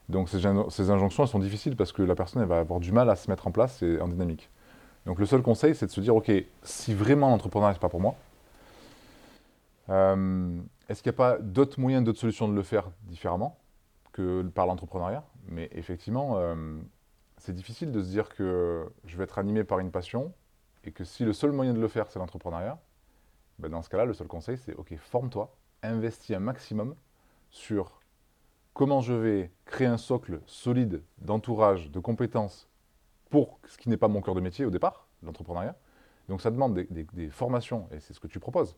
Donc 0.08 0.30
ces 0.30 0.46
injonctions, 0.46 1.24
elles 1.24 1.30
sont 1.30 1.40
difficiles 1.40 1.76
parce 1.76 1.92
que 1.92 2.02
la 2.02 2.16
personne 2.16 2.42
elle 2.42 2.48
va 2.48 2.60
avoir 2.60 2.80
du 2.80 2.92
mal 2.92 3.10
à 3.10 3.16
se 3.16 3.30
mettre 3.30 3.48
en 3.48 3.52
place 3.52 3.84
et 3.84 4.00
en 4.00 4.08
dynamique. 4.08 4.50
Donc 5.06 5.20
le 5.20 5.26
seul 5.26 5.42
conseil, 5.42 5.76
c'est 5.76 5.86
de 5.86 5.92
se 5.92 6.02
dire, 6.02 6.16
ok, 6.16 6.32
si 6.64 6.94
vraiment 6.94 7.30
l'entrepreneuriat 7.30 7.74
n'est 7.74 7.80
pas 7.80 7.90
pour 7.90 8.02
moi, 8.02 8.16
euh, 9.90 10.60
est-ce 10.88 11.04
qu'il 11.04 11.12
n'y 11.12 11.16
a 11.16 11.18
pas 11.18 11.38
d'autres 11.40 11.80
moyens, 11.80 12.04
d'autres 12.04 12.20
solutions 12.20 12.48
de 12.48 12.54
le 12.54 12.64
faire 12.64 12.90
différemment 13.04 13.58
que 14.12 14.44
par 14.44 14.66
l'entrepreneuriat? 14.66 15.24
Mais 15.48 15.70
effectivement, 15.74 16.38
euh, 16.38 16.80
c'est 17.38 17.54
difficile 17.54 17.92
de 17.92 18.02
se 18.02 18.10
dire 18.10 18.30
que 18.30 18.88
je 19.06 19.18
vais 19.18 19.24
être 19.24 19.40
animé 19.40 19.64
par 19.64 19.80
une 19.80 19.92
passion 19.92 20.34
et 20.84 20.92
que 20.92 21.04
si 21.04 21.26
le 21.26 21.34
seul 21.34 21.52
moyen 21.52 21.74
de 21.74 21.80
le 21.80 21.88
faire, 21.88 22.08
c'est 22.08 22.20
l'entrepreneuriat, 22.20 22.80
ben 23.58 23.70
dans 23.70 23.82
ce 23.82 23.90
cas-là, 23.90 24.06
le 24.06 24.14
seul 24.14 24.28
conseil, 24.28 24.58
c'est 24.58 24.74
OK, 24.76 24.96
forme-toi, 24.98 25.54
investis 25.84 26.36
un 26.36 26.40
maximum 26.40 26.96
sur 27.50 28.02
comment 28.74 29.02
je 29.02 29.14
vais 29.14 29.52
créer 29.66 29.88
un 29.88 29.98
socle 29.98 30.40
solide 30.46 31.04
d'entourage, 31.18 31.92
de 31.92 32.00
compétences 32.00 32.70
pour 33.30 33.60
ce 33.66 33.78
qui 33.78 33.90
n'est 33.90 33.98
pas 33.98 34.08
mon 34.08 34.22
cœur 34.22 34.36
de 34.36 34.42
métier 34.42 34.66
au 34.66 34.70
départ, 34.70 35.08
l'entrepreneuriat. 35.24 35.76
Donc 36.30 36.42
ça 36.42 36.52
demande 36.52 36.74
des, 36.74 37.30
formations, 37.30 37.88
et 37.92 38.00
c'est 38.00 38.14
ce 38.14 38.20
que 38.20 38.28
tu 38.28 38.40
proposes. 38.40 38.78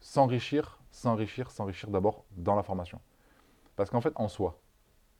S'enrichir, 0.00 0.80
s'enrichir, 0.90 1.50
s'enrichir 1.50 1.90
d'abord 1.90 2.24
dans 2.36 2.54
la 2.54 2.62
formation. 2.62 3.00
Parce 3.76 3.90
qu'en 3.90 4.00
fait, 4.00 4.12
en 4.16 4.28
soi, 4.28 4.58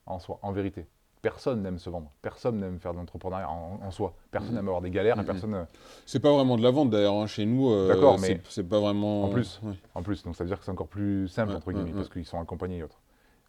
en 0.05 0.19
soi, 0.19 0.39
en 0.41 0.51
vérité, 0.51 0.87
personne 1.21 1.61
n'aime 1.61 1.79
se 1.79 1.89
vendre. 1.89 2.11
Personne 2.21 2.59
n'aime 2.59 2.79
faire 2.79 2.93
de 2.93 2.97
l'entrepreneuriat 2.97 3.49
en, 3.49 3.79
en 3.81 3.91
soi. 3.91 4.13
Personne 4.31 4.55
n'aime 4.55 4.67
avoir 4.67 4.81
des 4.81 4.89
galères 4.89 5.15
et 5.17 5.21
Mhm. 5.21 5.25
personne. 5.25 5.67
C'est 6.05 6.19
pas 6.19 6.33
vraiment 6.33 6.57
de 6.57 6.63
la 6.63 6.71
vente 6.71 6.89
d'ailleurs 6.89 7.15
hein, 7.15 7.27
chez 7.27 7.45
nous. 7.45 7.71
euh, 7.71 7.87
D'accord, 7.87 8.19
mais 8.19 8.41
c'est 8.49 8.63
pas 8.63 8.79
vraiment. 8.79 9.23
en 9.23 9.29
plus, 9.29 9.59
Ouais. 9.63 9.73
En 9.95 10.03
plus, 10.03 10.23
donc 10.23 10.35
ça 10.35 10.43
veut 10.43 10.47
dire 10.49 10.59
que 10.59 10.65
c'est 10.65 10.71
encore 10.71 10.87
plus 10.87 11.27
simple, 11.27 11.51
Ouais, 11.51 11.57
entre 11.57 11.71
guillemets, 11.71 11.89
ouais. 11.91 11.95
parce 11.95 12.09
qu'ils 12.09 12.25
sont 12.25 12.39
accompagnés 12.39 12.77
et 12.77 12.83
autres. 12.83 13.01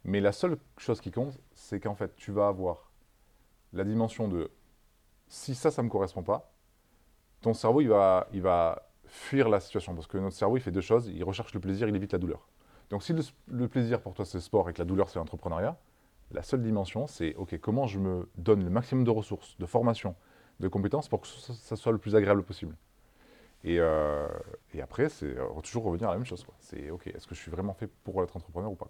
Mais 0.05 0.21
la 0.21 0.33
seule 0.33 0.59
chose 0.79 1.01
qui 1.01 1.11
compte, 1.11 1.39
c'est 1.55 1.79
qu'en 1.81 1.95
fait, 1.95 2.15
tu 2.17 2.33
vas 2.33 2.49
avoir 2.49 2.91
la 3.73 3.85
dimension 3.85 4.27
de 4.27 4.51
si 5.29 5.55
ça, 5.55 5.71
ça 5.71 5.83
ne 5.83 5.87
me 5.87 5.91
correspond 5.93 6.23
pas, 6.23 6.51
ton 7.41 7.55
cerveau, 7.55 7.81
il 7.81 7.89
va, 7.89 8.27
il 8.33 8.43
va 8.43 8.90
fuir 9.11 9.49
la 9.49 9.61
situation. 9.61 9.95
Parce 9.95 10.07
que 10.07 10.19
notre 10.19 10.37
cerveau, 10.37 10.57
il 10.57 10.61
fait 10.61 10.71
deux 10.71 10.81
choses. 10.81 11.09
Il 11.09 11.23
recherche 11.25 11.53
le 11.53 11.61
plaisir, 11.61 11.89
il 11.89 11.97
évite 11.97 12.13
la 12.13 12.19
douleur. 12.19 12.49
Donc 12.91 13.03
si 13.05 13.15
le, 13.49 13.69
plaisir 13.69 14.01
pour 14.01 14.15
toi, 14.15 14.25
c'est 14.25 14.39
le 14.39 14.43
sport 14.43 14.69
et 14.69 14.73
que 14.73 14.79
la 14.79 14.85
douleur, 14.85 15.09
c'est 15.09 15.19
l'entrepreneuriat, 15.19 15.79
la 16.33 16.43
seule 16.43 16.63
dimension, 16.63 17.07
c'est 17.07 17.35
OK, 17.37 17.57
comment 17.61 17.87
je 17.87 17.99
me 17.99 18.29
donne 18.37 18.65
le 18.65 18.71
maximum 18.71 19.05
de 19.05 19.11
ressources, 19.11 19.57
de 19.59 19.67
formation, 19.67 20.17
de 20.59 20.69
compétences 20.69 21.09
pour 21.09 21.21
que 21.21 21.29
ça, 21.29 21.77
soit 21.77 21.93
le 21.93 21.99
plus 21.99 22.17
agréable 22.17 22.43
possible. 22.43 22.77
Et, 23.63 23.79
euh, 23.79 24.27
et 24.75 24.83
après, 24.83 25.09
c'est 25.09 25.39
euh, 25.39 25.61
toujours 25.63 25.85
revenir 25.85 26.09
à 26.09 26.13
la 26.13 26.19
même 26.19 26.27
chose. 26.27 26.45
C'est 26.59 26.91
OK, 26.91 27.07
est-ce 27.07 27.27
que 27.27 27.35
je 27.35 27.41
suis 27.41 27.51
vraiment 27.51 27.75
fait 27.75 27.87
pour 27.87 28.23
être 28.23 28.37
entrepreneur 28.37 28.71
ou 28.71 28.75
pas. 28.75 28.89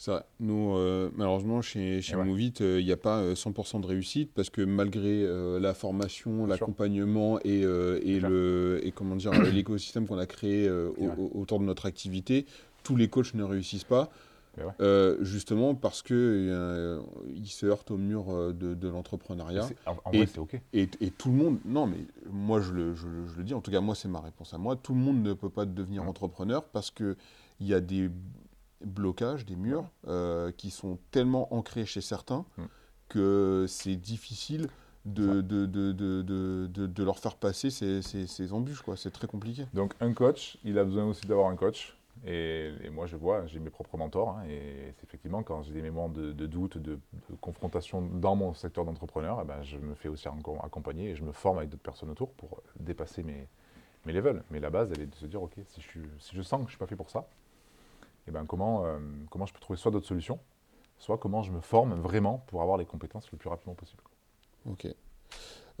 C'est 0.00 0.12
vrai. 0.12 0.22
Nous, 0.38 0.74
euh, 0.76 1.10
malheureusement, 1.16 1.60
chez, 1.60 2.00
chez 2.02 2.14
ouais. 2.16 2.24
Movit, 2.24 2.54
il 2.60 2.84
n'y 2.84 2.92
a 2.92 2.96
pas 2.96 3.18
euh, 3.18 3.34
100% 3.34 3.80
de 3.80 3.86
réussite 3.86 4.30
parce 4.32 4.48
que 4.48 4.62
malgré 4.62 5.24
euh, 5.24 5.58
la 5.58 5.74
formation, 5.74 6.46
l'accompagnement 6.46 7.40
et, 7.40 7.64
euh, 7.64 7.98
et, 8.04 8.18
clair. 8.18 8.30
le, 8.30 8.80
et 8.84 8.92
comment 8.92 9.16
dire, 9.16 9.32
l'écosystème 9.52 10.06
qu'on 10.06 10.18
a 10.18 10.26
créé 10.26 10.68
euh, 10.68 10.90
au- 11.18 11.40
autour 11.40 11.58
de 11.58 11.64
notre 11.64 11.86
activité, 11.86 12.46
tous 12.84 12.94
les 12.94 13.08
coachs 13.08 13.34
ne 13.34 13.42
réussissent 13.42 13.84
pas. 13.84 14.08
Ouais. 14.56 14.64
Euh, 14.80 15.16
justement 15.22 15.76
parce 15.76 16.02
que 16.02 16.14
euh, 16.14 17.00
il 17.36 17.46
se 17.46 17.64
heurte 17.66 17.92
au 17.92 17.96
mur 17.96 18.24
euh, 18.30 18.52
de, 18.52 18.74
de 18.74 18.88
l'entrepreneuriat. 18.88 19.68
En, 19.86 20.10
Et- 20.12 20.16
vrai, 20.18 20.26
c'est 20.26 20.38
OK. 20.40 20.60
Et, 20.72 20.88
et 21.00 21.10
tout 21.12 21.28
le 21.30 21.36
monde, 21.36 21.58
non 21.64 21.86
mais 21.86 21.98
moi 22.28 22.60
je 22.60 22.72
le, 22.72 22.92
je, 22.94 23.06
le- 23.06 23.26
je 23.28 23.36
le 23.36 23.44
dis, 23.44 23.54
en 23.54 23.60
tout 23.60 23.70
cas 23.70 23.80
moi 23.80 23.94
c'est 23.94 24.08
ma 24.08 24.20
réponse 24.20 24.52
à 24.54 24.58
moi, 24.58 24.74
tout 24.74 24.94
le 24.94 24.98
monde 25.00 25.22
ne 25.22 25.32
peut 25.32 25.50
pas 25.50 25.64
devenir 25.64 26.02
entrepreneur 26.08 26.64
parce 26.64 26.90
qu'il 26.90 27.14
y 27.60 27.72
a 27.72 27.78
des 27.80 28.10
blocages, 28.84 29.44
des 29.46 29.56
murs 29.56 29.88
euh, 30.06 30.52
qui 30.56 30.70
sont 30.70 30.98
tellement 31.10 31.52
ancrés 31.54 31.86
chez 31.86 32.00
certains 32.00 32.44
Mm. 32.56 32.62
que 33.08 33.64
c'est 33.68 33.96
difficile 33.96 34.68
de, 35.04 35.40
de, 35.40 35.64
de, 35.66 35.92
de, 35.92 36.22
de, 36.22 36.66
de- 36.70 36.86
de 36.86 37.02
leur 37.04 37.18
faire 37.18 37.36
passer 37.36 37.70
ces, 37.70 38.02
ces, 38.02 38.26
ces 38.26 38.52
embûches, 38.52 38.82
quoi. 38.82 38.96
c'est 38.96 39.10
très 39.10 39.26
compliqué. 39.26 39.64
Donc 39.72 39.94
un 40.00 40.12
coach, 40.12 40.58
il 40.64 40.78
a 40.78 40.84
besoin 40.84 41.04
aussi 41.06 41.26
d'avoir 41.26 41.48
un 41.48 41.56
coach. 41.56 41.94
Et, 42.26 42.72
et 42.82 42.90
moi, 42.90 43.06
je 43.06 43.14
vois, 43.16 43.46
j'ai 43.46 43.60
mes 43.60 43.70
propres 43.70 43.96
mentors. 43.96 44.30
hein, 44.30 44.42
et 44.50 44.92
c'est 44.96 45.04
effectivement, 45.04 45.42
quand 45.44 45.62
j'ai 45.62 45.72
des 45.72 45.82
moments 45.82 46.08
de, 46.08 46.32
de 46.32 46.46
doute, 46.46 46.76
de, 46.76 46.94
de 47.30 47.36
confrontation 47.40 48.02
dans 48.02 48.34
mon 48.34 48.54
secteur 48.54 48.84
d'entrepreneur, 48.84 49.38
eh 49.40 49.46
ben, 49.46 49.62
je 49.62 49.78
me 49.78 49.94
fais 49.94 50.08
aussi 50.08 50.26
accompagner 50.62 51.10
et 51.10 51.14
je 51.14 51.22
me 51.22 51.32
forme 51.32 51.58
avec 51.58 51.70
d'autres 51.70 51.82
personnes 51.84 52.10
autour 52.10 52.32
pour 52.32 52.60
dépasser 52.80 53.22
mes, 53.22 53.46
mes 54.04 54.12
levels. 54.12 54.42
Mais 54.50 54.58
la 54.60 54.68
base, 54.68 54.90
elle 54.92 55.02
est 55.02 55.06
de 55.06 55.14
se 55.14 55.26
dire, 55.26 55.40
OK, 55.42 55.52
si 55.68 55.80
je, 55.80 56.00
si 56.18 56.34
je 56.34 56.42
sens 56.42 56.58
que 56.58 56.62
je 56.62 56.66
ne 56.66 56.70
suis 56.70 56.78
pas 56.78 56.86
fait 56.88 56.96
pour 56.96 57.08
ça, 57.08 57.28
eh 58.28 58.30
ben, 58.30 58.44
comment, 58.46 58.84
euh, 58.84 58.98
comment 59.30 59.46
je 59.46 59.52
peux 59.54 59.58
trouver 59.60 59.78
soit 59.78 59.90
d'autres 59.90 60.06
solutions, 60.06 60.38
soit 60.98 61.16
comment 61.18 61.42
je 61.42 61.50
me 61.50 61.60
forme 61.60 61.94
vraiment 61.94 62.44
pour 62.48 62.62
avoir 62.62 62.76
les 62.76 62.84
compétences 62.84 63.30
le 63.32 63.38
plus 63.38 63.48
rapidement 63.48 63.74
possible. 63.74 64.02
Ok. 64.66 64.86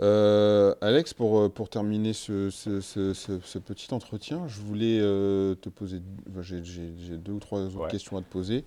Euh, 0.00 0.74
Alex, 0.80 1.12
pour, 1.12 1.40
euh, 1.40 1.48
pour 1.48 1.68
terminer 1.68 2.12
ce, 2.12 2.50
ce- 2.50 2.80
ce- 2.80 3.12
ce- 3.12 3.40
ce 3.40 3.58
petit 3.58 3.92
entretien, 3.92 4.46
je 4.46 4.60
voulais 4.60 4.98
euh, 5.00 5.54
te 5.56 5.68
poser, 5.68 6.00
j'ai- 6.42 7.18
deux 7.18 7.32
ou 7.32 7.40
trois 7.40 7.64
Ouais. 7.66 7.88
questions 7.90 8.16
à 8.16 8.22
te 8.22 8.30
poser. 8.30 8.64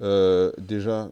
Euh, 0.00 0.50
déjà, 0.58 1.10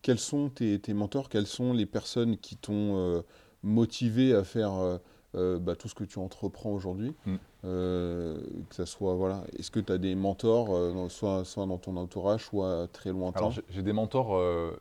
quels 0.00 0.18
sont 0.18 0.48
tes, 0.48 0.78
tes 0.80 0.94
mentors? 0.94 1.28
Quelles 1.28 1.46
sont 1.46 1.74
les 1.74 1.84
personnes 1.86 2.38
qui 2.38 2.56
t'ont 2.56 3.22
motivé 3.62 4.34
à 4.34 4.42
faire 4.42 4.98
euh, 5.34 5.58
bah, 5.58 5.76
tout 5.76 5.88
ce 5.88 5.94
que 5.94 6.04
tu 6.04 6.18
entreprends 6.18 6.70
aujourd'hui 6.70 7.14
Mm. 7.26 7.36
Euh, 7.64 8.40
Que 8.68 8.74
ça 8.74 8.86
soit, 8.86 9.14
voilà, 9.14 9.44
est-ce 9.56 9.70
que 9.70 9.78
tu 9.80 9.92
as 9.92 9.98
des 9.98 10.14
mentors, 10.14 10.74
euh, 10.74 10.92
dans- 10.92 11.08
soit, 11.08 11.44
soit 11.44 11.64
dans 11.66 11.78
ton 11.78 11.96
entourage, 11.96 12.44
soit 12.44 12.88
très 12.92 13.10
lointain 13.10 13.38
Alors, 13.38 13.52
j'ai- 13.68 13.82
des 13.82 13.92
mentors 13.92 14.36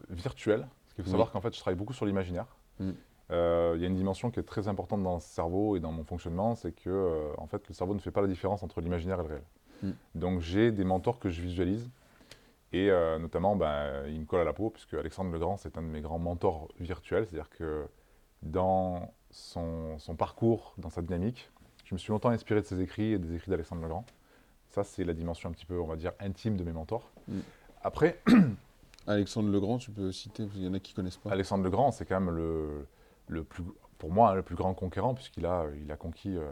virtuels, 0.09 0.61
parce 0.61 0.93
qu'il 0.95 1.03
faut 1.03 1.09
Oui. 1.09 1.11
savoir 1.11 1.31
qu'en 1.31 1.41
fait, 1.41 1.53
je 1.53 1.59
travaille 1.59 1.77
beaucoup 1.77 1.93
sur 1.93 2.05
l'imaginaire. 2.05 2.47
Mm. 2.79 2.91
Il 3.29 3.79
y 3.81 3.85
a 3.85 3.87
une 3.87 3.95
dimension 3.95 4.29
qui 4.31 4.39
est 4.39 4.43
très 4.43 4.67
importante 4.67 5.03
dans 5.03 5.13
le 5.15 5.19
cerveau 5.21 5.77
et 5.77 5.79
dans 5.79 5.91
mon 5.93 6.03
fonctionnement, 6.03 6.55
c'est 6.55 6.73
que 6.73 7.31
en 7.37 7.47
fait, 7.47 7.65
le 7.69 7.73
cerveau 7.73 7.93
ne 7.93 7.99
fait 7.99 8.11
pas 8.11 8.21
la 8.21 8.27
différence 8.27 8.61
entre 8.63 8.81
l'imaginaire 8.81 9.19
et 9.19 9.23
le 9.23 9.29
réel. 9.29 9.43
Mm. 9.83 9.91
Donc, 10.15 10.39
j'ai 10.41 10.71
des 10.71 10.83
mentors 10.83 11.17
que 11.19 11.29
je 11.29 11.41
visualise, 11.41 11.89
et 12.73 12.89
notamment, 13.19 13.55
ben, 13.55 14.05
il 14.07 14.19
me 14.21 14.25
colle 14.25 14.41
à 14.41 14.45
la 14.45 14.53
peau, 14.53 14.69
puisque 14.71 14.95
Alexandre 14.95 15.31
Legrand, 15.31 15.55
c'est 15.57 15.77
un 15.77 15.81
de 15.83 15.87
mes 15.87 16.01
grands 16.01 16.19
mentors 16.19 16.67
virtuels, 16.79 17.25
c'est-à-dire 17.27 17.49
que 17.51 17.85
dans 18.41 19.13
son, 19.31 19.97
son 19.99 20.15
parcours, 20.15 20.73
dans 20.77 20.89
sa 20.89 21.01
dynamique, 21.01 21.49
je 21.85 21.95
me 21.95 21.99
suis 21.99 22.11
longtemps 22.11 22.29
inspiré 22.29 22.61
de 22.61 22.65
ses 22.65 22.79
écrits 22.81 23.13
et 23.13 23.19
des 23.19 23.35
écrits 23.35 23.51
d'Alexandre 23.51 23.81
Legrand. 23.81 24.05
Ça, 24.69 24.83
c'est 24.83 25.03
la 25.03 25.13
dimension 25.13 25.49
un 25.49 25.51
petit 25.51 25.65
peu, 25.65 25.79
on 25.79 25.87
va 25.87 25.95
dire, 25.95 26.13
intime 26.19 26.55
de 26.55 26.63
mes 26.63 26.71
mentors. 26.71 27.11
Mm. 27.27 27.39
Après, 27.83 28.21
Alexandre 29.07 29.49
Legrand, 29.49 29.77
tu 29.77 29.91
peux 29.91 30.11
citer, 30.11 30.47
qu'il 30.47 30.63
y 30.63 30.67
en 30.67 30.73
a 30.73 30.79
qui 30.79 30.93
connaissent 30.93 31.17
pas. 31.17 31.31
Alexandre 31.31 31.63
le 31.63 31.69
Grand, 31.69 31.91
c'est 31.91 32.05
quand 32.05 32.19
même 32.19 32.33
le, 32.33 32.87
le 33.27 33.43
plus, 33.43 33.63
pour 33.97 34.11
moi, 34.11 34.35
le 34.35 34.43
plus 34.43 34.55
grand 34.55 34.73
conquérant, 34.73 35.13
puisqu'il 35.13 35.45
a, 35.45 35.65
il 35.81 35.91
a 35.91 35.97
conquis, 35.97 36.37
euh, 36.37 36.49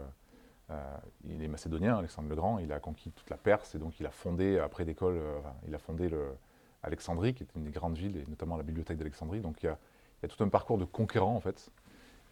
euh, 0.70 0.96
il 1.24 1.42
est 1.42 1.48
macédonien, 1.48 1.96
Alexandre 1.96 2.28
le 2.28 2.36
Grand, 2.36 2.58
il 2.58 2.72
a 2.72 2.80
conquis 2.80 3.10
toute 3.10 3.30
la 3.30 3.36
Perse, 3.36 3.74
et 3.74 3.78
donc 3.78 3.98
il 4.00 4.06
a 4.06 4.10
fondé, 4.10 4.58
après 4.58 4.84
d'école, 4.84 5.16
euh, 5.16 5.38
il 5.66 5.74
a 5.74 5.78
fondé 5.78 6.08
le, 6.08 6.34
Alexandrie, 6.82 7.34
qui 7.34 7.42
est 7.42 7.54
une 7.56 7.64
des 7.64 7.70
grandes 7.70 7.96
villes, 7.96 8.16
et 8.16 8.24
notamment 8.28 8.56
la 8.56 8.62
bibliothèque 8.62 8.98
d'Alexandrie. 8.98 9.40
Donc 9.40 9.62
il 9.62 9.66
y, 9.66 9.68
a, 9.68 9.78
il 10.22 10.28
y 10.28 10.32
a 10.32 10.34
tout 10.34 10.42
un 10.42 10.48
parcours 10.48 10.78
de 10.78 10.84
conquérant, 10.84 11.34
en 11.34 11.40
fait. 11.40 11.70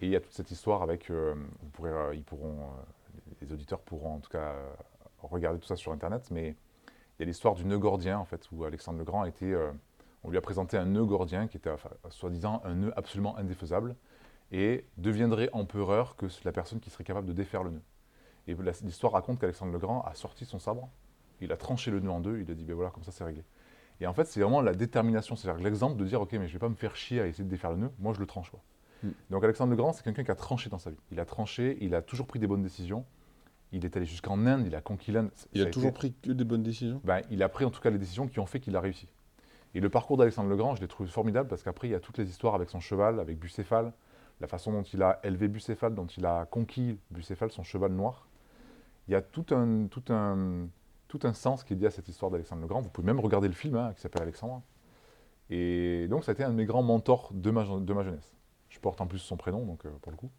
Et 0.00 0.06
il 0.06 0.10
y 0.10 0.16
a 0.16 0.20
toute 0.20 0.32
cette 0.32 0.50
histoire 0.50 0.82
avec, 0.82 1.10
euh, 1.10 1.34
euh, 1.82 2.12
ils 2.14 2.22
pourront, 2.22 2.60
euh, 2.60 3.32
les 3.40 3.52
auditeurs 3.52 3.80
pourront 3.80 4.14
en 4.14 4.20
tout 4.20 4.30
cas 4.30 4.54
regarder 5.22 5.58
tout 5.58 5.66
ça 5.66 5.76
sur 5.76 5.92
Internet, 5.92 6.28
mais 6.30 6.54
il 7.18 7.20
y 7.20 7.22
a 7.22 7.26
l'histoire 7.26 7.54
du 7.54 7.64
nœud 7.64 7.78
gordien, 7.78 8.18
en 8.18 8.24
fait, 8.24 8.48
où 8.52 8.64
Alexandre 8.64 8.98
le 8.98 9.04
Grand 9.04 9.22
a 9.22 9.28
été... 9.28 9.56
on 10.22 10.30
lui 10.30 10.38
a 10.38 10.40
présenté 10.40 10.76
un 10.76 10.86
nœud 10.86 11.04
gordien 11.04 11.48
qui 11.48 11.56
était, 11.56 11.70
soi-disant, 12.10 12.62
un 12.64 12.74
nœud 12.76 12.92
absolument 12.96 13.36
indéfaisable 13.36 13.96
et 14.52 14.86
deviendrait 14.96 15.50
empereur 15.52 16.14
que 16.14 16.26
la 16.44 16.52
personne 16.52 16.78
qui 16.78 16.90
serait 16.90 17.04
capable 17.04 17.26
de 17.26 17.32
défaire 17.32 17.64
le 17.64 17.70
nœud. 17.70 17.82
Et 18.46 18.54
l'histoire 18.84 19.12
raconte 19.12 19.40
qu'Alexandre 19.40 19.72
le 19.72 19.78
Grand 19.78 20.02
a 20.02 20.14
sorti 20.14 20.44
son 20.44 20.60
sabre, 20.60 20.88
il 21.40 21.50
a 21.50 21.56
tranché 21.56 21.90
le 21.90 21.98
nœud 21.98 22.10
en 22.10 22.20
deux, 22.20 22.38
il 22.40 22.50
a 22.50 22.54
dit, 22.54 22.64
ben 22.64 22.74
voilà, 22.74 22.90
comme 22.90 23.02
ça 23.02 23.10
c'est 23.10 23.24
réglé. 23.24 23.44
Et 24.00 24.06
en 24.06 24.14
fait, 24.14 24.24
c'est 24.24 24.40
vraiment 24.40 24.60
la 24.60 24.74
détermination, 24.74 25.34
c'est-à-dire 25.34 25.62
l'exemple 25.62 25.96
de 25.96 26.04
dire, 26.04 26.20
ok, 26.20 26.32
mais 26.34 26.46
je 26.46 26.52
vais 26.52 26.58
pas 26.60 26.68
me 26.68 26.76
faire 26.76 26.94
chier 26.94 27.20
à 27.20 27.26
essayer 27.26 27.44
de 27.44 27.50
défaire 27.50 27.72
le 27.72 27.78
nœud, 27.78 27.90
moi 27.98 28.14
je 28.14 28.20
le 28.20 28.26
tranche. 28.26 28.50
Quoi. 28.50 28.60
Mm. 29.02 29.08
Donc 29.30 29.44
Alexandre 29.44 29.70
le 29.70 29.76
Grand, 29.76 29.92
c'est 29.92 30.02
quelqu'un 30.02 30.24
qui 30.24 30.30
a 30.30 30.34
tranché 30.34 30.70
dans 30.70 30.78
sa 30.78 30.90
vie. 30.90 30.96
Il 31.12 31.20
a 31.20 31.24
tranché, 31.24 31.78
il 31.80 31.94
a 31.94 32.02
toujours 32.02 32.26
pris 32.26 32.38
des 32.38 32.46
bonnes 32.46 32.62
décisions. 32.62 33.04
Il 33.72 33.84
est 33.84 33.96
allé 33.96 34.06
jusqu'en 34.06 34.46
Inde, 34.46 34.64
il 34.66 34.74
a 34.74 34.80
conquis 34.80 35.12
l'Inde. 35.12 35.30
Il 35.52 35.60
a 35.60 35.64
été- 35.64 35.72
toujours 35.72 35.92
pris 35.92 36.14
que 36.14 36.32
des 36.32 36.44
bonnes 36.44 36.62
décisions? 36.62 37.00
Ben, 37.04 37.20
il 37.30 37.42
a 37.42 37.48
pris 37.48 37.64
en 37.64 37.70
tout 37.70 37.80
cas 37.80 37.90
les 37.90 37.98
décisions 37.98 38.26
qui 38.26 38.40
ont 38.40 38.46
fait 38.46 38.60
qu'il 38.60 38.74
a 38.76 38.80
réussi. 38.80 39.08
Et 39.74 39.80
le 39.80 39.90
parcours 39.90 40.16
d'Alexandre 40.16 40.48
le 40.48 40.56
Grand, 40.56 40.74
je 40.74 40.80
l'ai 40.80 40.88
trouvé 40.88 41.08
formidable 41.10 41.48
parce 41.48 41.62
qu'après, 41.62 41.88
il 41.88 41.90
y 41.90 41.94
a 41.94 42.00
toutes 42.00 42.16
les 42.16 42.28
histoires 42.30 42.54
avec 42.54 42.70
son 42.70 42.80
cheval, 42.80 43.20
avec 43.20 43.38
Bucéphale, 43.38 43.92
la 44.40 44.46
façon 44.46 44.72
dont 44.72 44.82
il 44.82 45.02
a 45.02 45.20
élevé 45.22 45.48
Bucéphale, 45.48 45.94
dont 45.94 46.06
il 46.06 46.24
a 46.24 46.46
conquis 46.46 46.98
Bucéphale, 47.10 47.50
son 47.50 47.62
cheval 47.62 47.92
noir. 47.92 48.26
Il 49.06 49.12
y 49.12 49.14
a 49.14 49.20
tout 49.20 49.44
un, 49.50 49.86
tout 49.88 50.04
un, 50.10 50.66
tout 51.08 51.20
un 51.24 51.34
sens 51.34 51.62
qui 51.64 51.74
est 51.74 51.76
lié 51.76 51.86
à 51.86 51.90
cette 51.90 52.08
histoire 52.08 52.30
d'Alexandre 52.30 52.62
le 52.62 52.68
Grand. 52.68 52.80
Vous 52.80 52.88
pouvez 52.88 53.06
même 53.06 53.20
regarder 53.20 53.48
le 53.48 53.54
film 53.54 53.76
hein, 53.76 53.92
qui 53.94 54.00
s'appelle 54.00 54.22
Alexandre. 54.22 54.62
Et 55.50 56.08
donc, 56.08 56.24
ça 56.24 56.32
a 56.32 56.34
été 56.34 56.44
un 56.44 56.50
de 56.50 56.54
mes 56.54 56.66
grands 56.66 56.82
mentors 56.82 57.30
de 57.34 57.50
ma, 57.50 57.64
de 57.64 57.92
ma 57.92 58.02
jeunesse. 58.02 58.34
Je 58.68 58.78
porte 58.78 59.00
en 59.00 59.06
plus 59.06 59.18
son 59.18 59.36
prénom, 59.36 59.64
donc 59.64 59.84
euh, 59.84 59.90
pour 60.02 60.12
le 60.12 60.16
coup. 60.16 60.30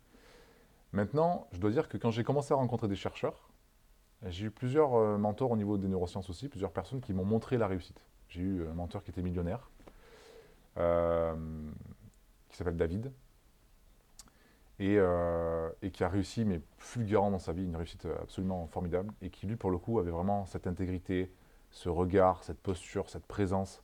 Maintenant, 0.92 1.48
je 1.52 1.60
dois 1.60 1.72
dire 1.72 1.88
que 1.88 1.98
quand 1.98 2.12
j'ai 2.12 2.24
commencé 2.24 2.54
à 2.54 2.58
rencontrer 2.58 2.88
des 2.88 2.96
chercheurs, 2.96 3.50
j'ai 4.28 4.48
eu 4.48 4.52
plusieurs 4.52 4.96
euh, 4.96 5.18
mentors 5.18 5.52
au 5.52 5.58
niveau 5.58 5.78
des 5.78 5.88
neurosciences 5.88 6.30
aussi, 6.30 6.50
plusieurs 6.50 6.72
personnes 6.72 7.02
qui 7.02 7.14
m'ont 7.14 7.26
montré 7.26 7.58
la 7.58 7.68
réussite. 7.68 8.04
J'ai 8.28 8.42
eu 8.42 8.68
un 8.68 8.74
mentor 8.74 9.04
qui 9.04 9.12
était 9.12 9.22
millionnaire, 9.22 9.70
euh, 10.78 11.36
qui 12.50 12.58
s'appelle 12.58 12.78
David, 12.78 13.12
et, 14.82 14.98
et 15.82 15.92
qui 15.92 16.06
a 16.06 16.08
réussi, 16.08 16.46
mais 16.46 16.62
fulgurant 16.78 17.32
dans 17.32 17.40
sa 17.40 17.52
vie, 17.52 17.66
une 17.66 17.76
réussite 17.76 18.08
absolument 18.22 18.66
formidable, 18.68 19.14
et 19.22 19.30
qui 19.30 19.46
lui, 19.46 19.58
pour 19.58 19.72
le 19.72 19.78
coup, 19.78 20.00
avait 20.00 20.10
vraiment 20.10 20.46
cette 20.46 20.68
intégrité, 20.68 21.30
ce 21.70 21.90
regard, 21.90 22.46
cette 22.46 22.60
posture, 22.62 23.10
cette 23.10 23.26
présence. 23.26 23.84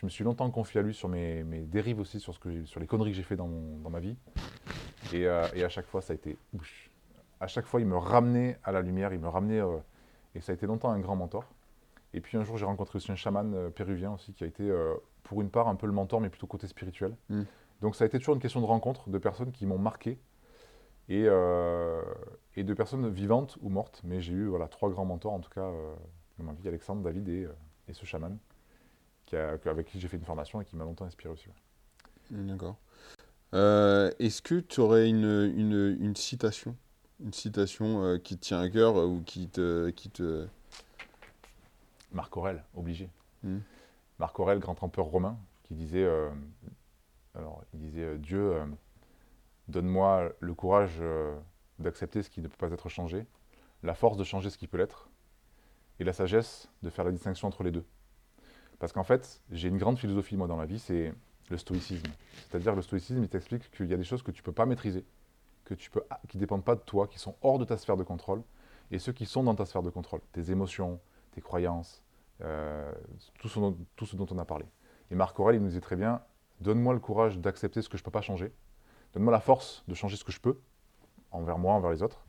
Je 0.00 0.06
me 0.06 0.08
suis 0.08 0.24
longtemps 0.24 0.50
confié 0.50 0.80
à 0.80 0.82
lui 0.82 0.94
sur 0.94 1.10
mes, 1.10 1.44
mes 1.44 1.60
dérives 1.60 2.00
aussi, 2.00 2.20
sur, 2.20 2.32
ce 2.32 2.38
que 2.38 2.64
sur 2.64 2.80
les 2.80 2.86
conneries 2.86 3.10
que 3.10 3.18
j'ai 3.18 3.22
fait 3.22 3.36
dans, 3.36 3.48
mon- 3.48 3.76
dans 3.80 3.90
ma 3.90 4.00
vie. 4.00 4.16
Et, 5.12 5.26
euh, 5.26 5.46
et 5.54 5.62
à 5.62 5.68
chaque 5.68 5.84
fois, 5.84 6.00
ça 6.00 6.14
a 6.14 6.16
été... 6.16 6.38
À 7.38 7.46
chaque 7.46 7.66
fois, 7.66 7.82
il 7.82 7.86
me 7.86 7.98
ramenait 7.98 8.58
à 8.64 8.72
la 8.72 8.80
lumière, 8.80 9.12
il 9.12 9.20
me 9.20 9.28
ramenait... 9.28 9.60
euh, 9.60 9.76
et 10.34 10.40
ça 10.40 10.52
a 10.52 10.54
été 10.54 10.64
longtemps 10.64 10.90
un 10.90 11.00
grand 11.00 11.16
mentor. 11.16 11.44
Et 12.14 12.22
puis 12.22 12.38
un 12.38 12.44
jour, 12.44 12.56
j'ai 12.56 12.64
rencontré 12.64 12.96
aussi 12.96 13.12
un 13.12 13.14
chaman 13.14 13.52
euh, 13.52 13.68
péruvien 13.68 14.14
aussi, 14.14 14.32
qui 14.32 14.42
a 14.42 14.46
été, 14.46 14.74
pour 15.22 15.42
une 15.42 15.50
part, 15.50 15.68
un 15.68 15.74
peu 15.74 15.86
le 15.86 15.92
mentor, 15.92 16.22
mais 16.22 16.30
plutôt 16.30 16.46
côté 16.46 16.66
spirituel. 16.66 17.14
Mm. 17.28 17.42
Donc 17.82 17.94
ça 17.94 18.04
a 18.04 18.06
été 18.06 18.18
toujours 18.18 18.36
une 18.36 18.40
question 18.40 18.62
de 18.62 18.66
rencontre, 18.66 19.10
de 19.10 19.18
personnes 19.18 19.52
qui 19.52 19.66
m'ont 19.66 19.76
marqué, 19.76 20.18
et, 21.10 21.26
et 22.56 22.64
de 22.64 22.72
personnes 22.74 23.06
vivantes 23.10 23.58
ou 23.60 23.68
mortes. 23.68 24.00
Mais 24.04 24.22
j'ai 24.22 24.32
eu 24.32 24.46
voilà, 24.46 24.66
trois 24.66 24.88
grands 24.88 25.04
mentors, 25.04 25.34
en 25.34 25.40
tout 25.40 25.50
cas, 25.50 25.70
dans 26.38 26.44
ma 26.44 26.54
vie, 26.54 26.66
Alexandre, 26.68 27.02
David 27.02 27.28
et, 27.28 27.48
et 27.88 27.92
ce 27.92 28.06
chaman, 28.06 28.38
qui 29.30 29.36
a- 29.36 29.56
avec 29.70 29.86
qui 29.86 30.00
j'ai 30.00 30.08
fait 30.08 30.16
une 30.16 30.24
formation 30.24 30.60
et 30.60 30.64
qui 30.64 30.76
m'a 30.76 30.84
longtemps 30.84 31.04
inspiré 31.04 31.32
aussi. 31.32 31.46
ouais. 31.48 31.54
D'accord. 32.30 32.76
Euh, 33.54 34.10
Est-ce 34.18 34.42
que 34.42 34.60
tu 34.60 34.80
aurais 34.80 35.08
une, 35.08 35.52
une, 35.56 35.96
une 36.00 36.16
citation? 36.16 36.76
Une 37.20 37.32
citation 37.32 38.02
euh, 38.02 38.18
qui 38.18 38.36
te 38.36 38.42
tient 38.42 38.60
à 38.60 38.68
cœur 38.68 38.96
euh, 38.96 39.06
ou 39.06 39.22
qui 39.22 39.48
te, 39.48 39.90
qui 39.90 40.10
te... 40.10 40.46
Marc 42.12 42.36
Aurèle, 42.36 42.64
obligé. 42.74 43.08
Mm. 43.44 43.58
Marc 44.18 44.38
Aurèle, 44.40 44.58
grand 44.58 44.82
empereur 44.82 45.06
romain, 45.06 45.38
qui 45.62 45.74
disait, 45.74 46.04
euh, 46.04 46.28
alors, 47.34 47.62
il 47.72 47.80
disait 47.80 48.04
euh, 48.04 48.18
Dieu, 48.18 48.52
euh, 48.54 48.66
donne-moi 49.68 50.32
le 50.40 50.54
courage 50.54 51.00
d'accepter 51.78 52.22
ce 52.22 52.30
qui 52.30 52.40
ne 52.40 52.48
peut 52.48 52.68
pas 52.68 52.72
être 52.74 52.88
changé, 52.88 53.26
la 53.84 53.94
force 53.94 54.16
de 54.16 54.24
changer 54.24 54.50
ce 54.50 54.58
qui 54.58 54.66
peut 54.66 54.78
l'être, 54.78 55.08
et 56.00 56.04
la 56.04 56.12
sagesse 56.12 56.68
de 56.82 56.90
faire 56.90 57.04
la 57.04 57.12
distinction 57.12 57.46
entre 57.46 57.62
les 57.62 57.70
deux. 57.70 57.84
Parce 58.80 58.92
qu'en 58.92 59.04
fait, 59.04 59.40
j'ai 59.52 59.68
une 59.68 59.78
grande 59.78 59.98
philosophie, 59.98 60.36
moi, 60.36 60.48
dans 60.48 60.56
la 60.56 60.66
vie, 60.66 60.78
c'est 60.78 61.12
le 61.50 61.56
stoïcisme. 61.58 62.10
C'est-à-dire, 62.48 62.74
le 62.74 62.82
stoïcisme, 62.82 63.22
il 63.22 63.28
t'explique 63.28 63.70
qu'il 63.70 63.86
y 63.86 63.94
a 63.94 63.96
des 63.96 64.04
choses 64.04 64.22
que 64.22 64.30
tu 64.30 64.40
ne 64.40 64.44
peux 64.44 64.52
pas 64.52 64.66
maîtriser, 64.66 65.04
que 65.64 65.74
tu 65.74 65.90
peux, 65.90 66.02
qui 66.28 66.38
ne 66.38 66.40
dépendent 66.40 66.64
pas 66.64 66.74
de 66.74 66.80
toi, 66.80 67.06
qui 67.06 67.18
sont 67.18 67.36
hors 67.42 67.58
de 67.58 67.66
ta 67.66 67.76
sphère 67.76 67.98
de 67.98 68.02
contrôle, 68.02 68.42
et 68.90 68.98
ceux 68.98 69.12
qui 69.12 69.26
sont 69.26 69.44
dans 69.44 69.54
ta 69.54 69.66
sphère 69.66 69.82
de 69.82 69.90
contrôle, 69.90 70.20
tes 70.32 70.50
émotions, 70.50 70.98
tes 71.32 71.42
croyances, 71.42 72.02
euh, 72.40 72.90
tout, 73.38 73.48
ce 73.48 73.60
dont, 73.60 74.26
on 74.30 74.38
a 74.38 74.44
parlé. 74.46 74.64
Et 75.10 75.14
Marc 75.14 75.38
Aurèle, 75.38 75.56
il 75.56 75.62
nous 75.62 75.68
disait 75.68 75.80
très 75.80 75.96
bien, 75.96 76.22
donne-moi 76.60 76.94
le 76.94 77.00
courage 77.00 77.38
d'accepter 77.38 77.82
ce 77.82 77.90
que 77.90 77.98
je 77.98 78.02
ne 78.02 78.06
peux 78.06 78.10
pas 78.10 78.22
changer, 78.22 78.50
donne-moi 79.12 79.32
la 79.32 79.40
force 79.40 79.84
de 79.88 79.94
changer 79.94 80.16
ce 80.16 80.24
que 80.24 80.32
je 80.32 80.40
peux, 80.40 80.58
envers 81.32 81.58
moi, 81.58 81.74
envers 81.74 81.90
les 81.90 82.02
autres, 82.02 82.24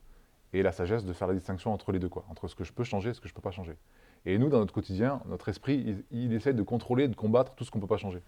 et 0.51 0.63
la 0.63 0.73
sagesse 0.73 1.05
de 1.05 1.13
faire 1.13 1.29
la 1.29 1.33
distinction 1.33 1.71
entre 1.71 1.93
les 1.93 1.99
deux, 1.99 2.09
quoi, 2.09 2.25
entre 2.29 2.49
ce 2.49 2.55
que 2.55 2.65
je 2.65 2.73
peux 2.73 2.83
changer 2.83 3.11
et 3.11 3.13
ce 3.13 3.21
que 3.21 3.29
je 3.29 3.33
ne 3.33 3.35
peux 3.35 3.41
pas 3.41 3.51
changer. 3.51 3.77
Et 4.25 4.37
nous, 4.37 4.49
dans 4.49 4.59
notre 4.59 4.73
quotidien, 4.73 5.21
notre 5.27 5.49
esprit, 5.49 5.83
il, 5.85 6.03
il 6.25 6.33
essaie 6.33 6.53
de 6.53 6.63
contrôler, 6.63 7.07
de 7.07 7.15
combattre 7.15 7.55
tout 7.55 7.63
ce 7.63 7.71
qu'on 7.71 7.79
ne 7.79 7.81
peut 7.81 7.87
pas 7.87 7.97
changer. 7.97 8.21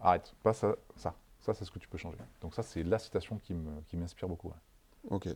Arrête, 0.00 0.34
pas 0.42 0.52
ça, 0.52 0.76
ça. 0.96 1.14
Ça, 1.40 1.54
c'est 1.54 1.64
ce 1.64 1.70
que 1.70 1.78
tu 1.78 1.88
peux 1.88 1.98
changer. 1.98 2.18
Donc 2.42 2.54
ça, 2.54 2.62
c'est 2.62 2.82
la 2.82 2.98
citation 2.98 3.38
qui 3.38 3.96
m'inspire 3.96 4.28
beaucoup. 4.28 4.48
ouais. 4.48 4.54
Ok, 5.10 5.28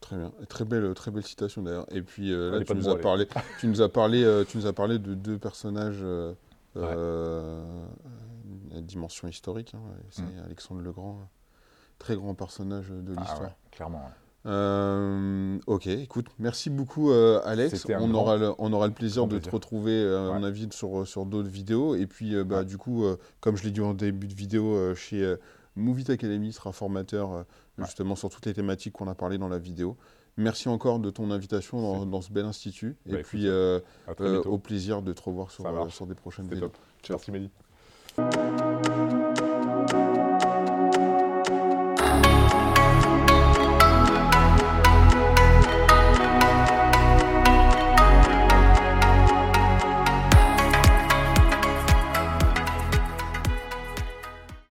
très 0.00 0.16
bien. 0.16 0.32
Très 0.48 0.64
belle, 0.64 0.94
très 0.94 1.10
belle 1.10 1.24
citation 1.24 1.62
d'ailleurs. 1.62 1.86
Et 1.94 2.02
puis 2.02 2.32
euh, 2.32 2.58
là, 2.58 2.64
tu 2.64 2.74
nous, 2.74 2.88
as 2.88 2.98
parlé, 2.98 3.28
tu, 3.60 3.66
nous 3.68 3.82
as 3.82 3.88
parlé, 3.90 4.24
euh, 4.24 4.44
tu 4.44 4.56
nous 4.56 4.66
as 4.66 4.72
parlé 4.72 4.98
de 4.98 5.14
deux 5.14 5.38
personnages 5.38 6.00
euh, 6.02 6.34
Ouais. 6.74 6.82
euh, 6.82 7.86
à 8.76 8.80
dimension 8.80 9.28
historique. 9.28 9.74
hein. 9.74 9.80
C'est 10.10 10.22
Mm. 10.22 10.42
Alexandre 10.46 10.80
le 10.80 10.90
Grand, 10.90 11.28
très 11.98 12.16
grand 12.16 12.34
personnage 12.34 12.88
de 12.88 13.14
Ah 13.16 13.20
l'histoire. 13.20 13.42
ouais, 13.42 13.54
clairement. 13.70 13.98
ouais. 14.06 14.10
Euh, 14.46 15.58
ok, 15.66 15.86
écoute, 15.86 16.26
merci 16.38 16.68
beaucoup 16.70 17.10
euh, 17.10 17.40
Alex. 17.44 17.86
On 17.98 18.08
grand- 18.08 18.20
aura, 18.22 18.36
le, 18.36 18.52
on 18.58 18.72
aura 18.72 18.86
le 18.86 18.92
plaisir 18.92 19.26
de 19.26 19.38
te 19.38 19.50
retrouver, 19.50 19.92
euh, 19.92 20.30
à 20.30 20.34
mon 20.34 20.42
Ouais. 20.42 20.48
avis, 20.48 20.68
sur, 20.72 21.06
sur 21.06 21.24
d'autres 21.26 21.48
vidéos. 21.48 21.94
Et 21.94 22.06
puis, 22.06 22.34
euh, 22.34 22.44
bah, 22.44 22.58
Ouais. 22.58 22.64
du 22.64 22.76
coup, 22.76 23.04
euh, 23.04 23.16
comme 23.40 23.56
je 23.56 23.64
l'ai 23.64 23.70
dit 23.70 23.80
en 23.80 23.94
début 23.94 24.26
de 24.28 24.34
vidéo, 24.34 24.74
euh, 24.74 24.94
chez 24.94 25.22
euh, 25.22 25.36
Movie 25.76 26.10
Academy 26.10 26.52
sera 26.52 26.72
formateur 26.72 27.32
euh, 27.32 27.42
Ouais. 27.78 27.86
justement 27.86 28.14
sur 28.14 28.28
toutes 28.30 28.46
les 28.46 28.54
thématiques 28.54 28.92
qu'on 28.92 29.08
a 29.08 29.14
parlé 29.14 29.36
dans 29.38 29.48
la 29.48 29.58
vidéo. 29.58 29.96
Merci 30.36 30.68
encore 30.68 30.98
de 31.00 31.10
ton 31.10 31.30
invitation 31.30 32.04
dans, 32.04 32.20
ce 32.20 32.30
bel 32.32 32.44
institut. 32.44 32.96
Bah, 33.06 33.12
et 33.12 33.20
écoute, 33.20 33.26
puis, 33.28 33.48
euh, 33.48 33.80
euh, 34.20 34.42
au 34.44 34.58
plaisir 34.58 35.00
de 35.02 35.12
te 35.12 35.22
revoir 35.22 35.50
sur, 35.50 35.64
euh, 35.66 36.06
des 36.06 36.14
prochaines 36.14 36.46
vidéos. 36.48 36.68
top. 36.68 36.76
Ciao. 37.02 37.16
Merci 37.16 37.30
Mehdi. 37.32 38.73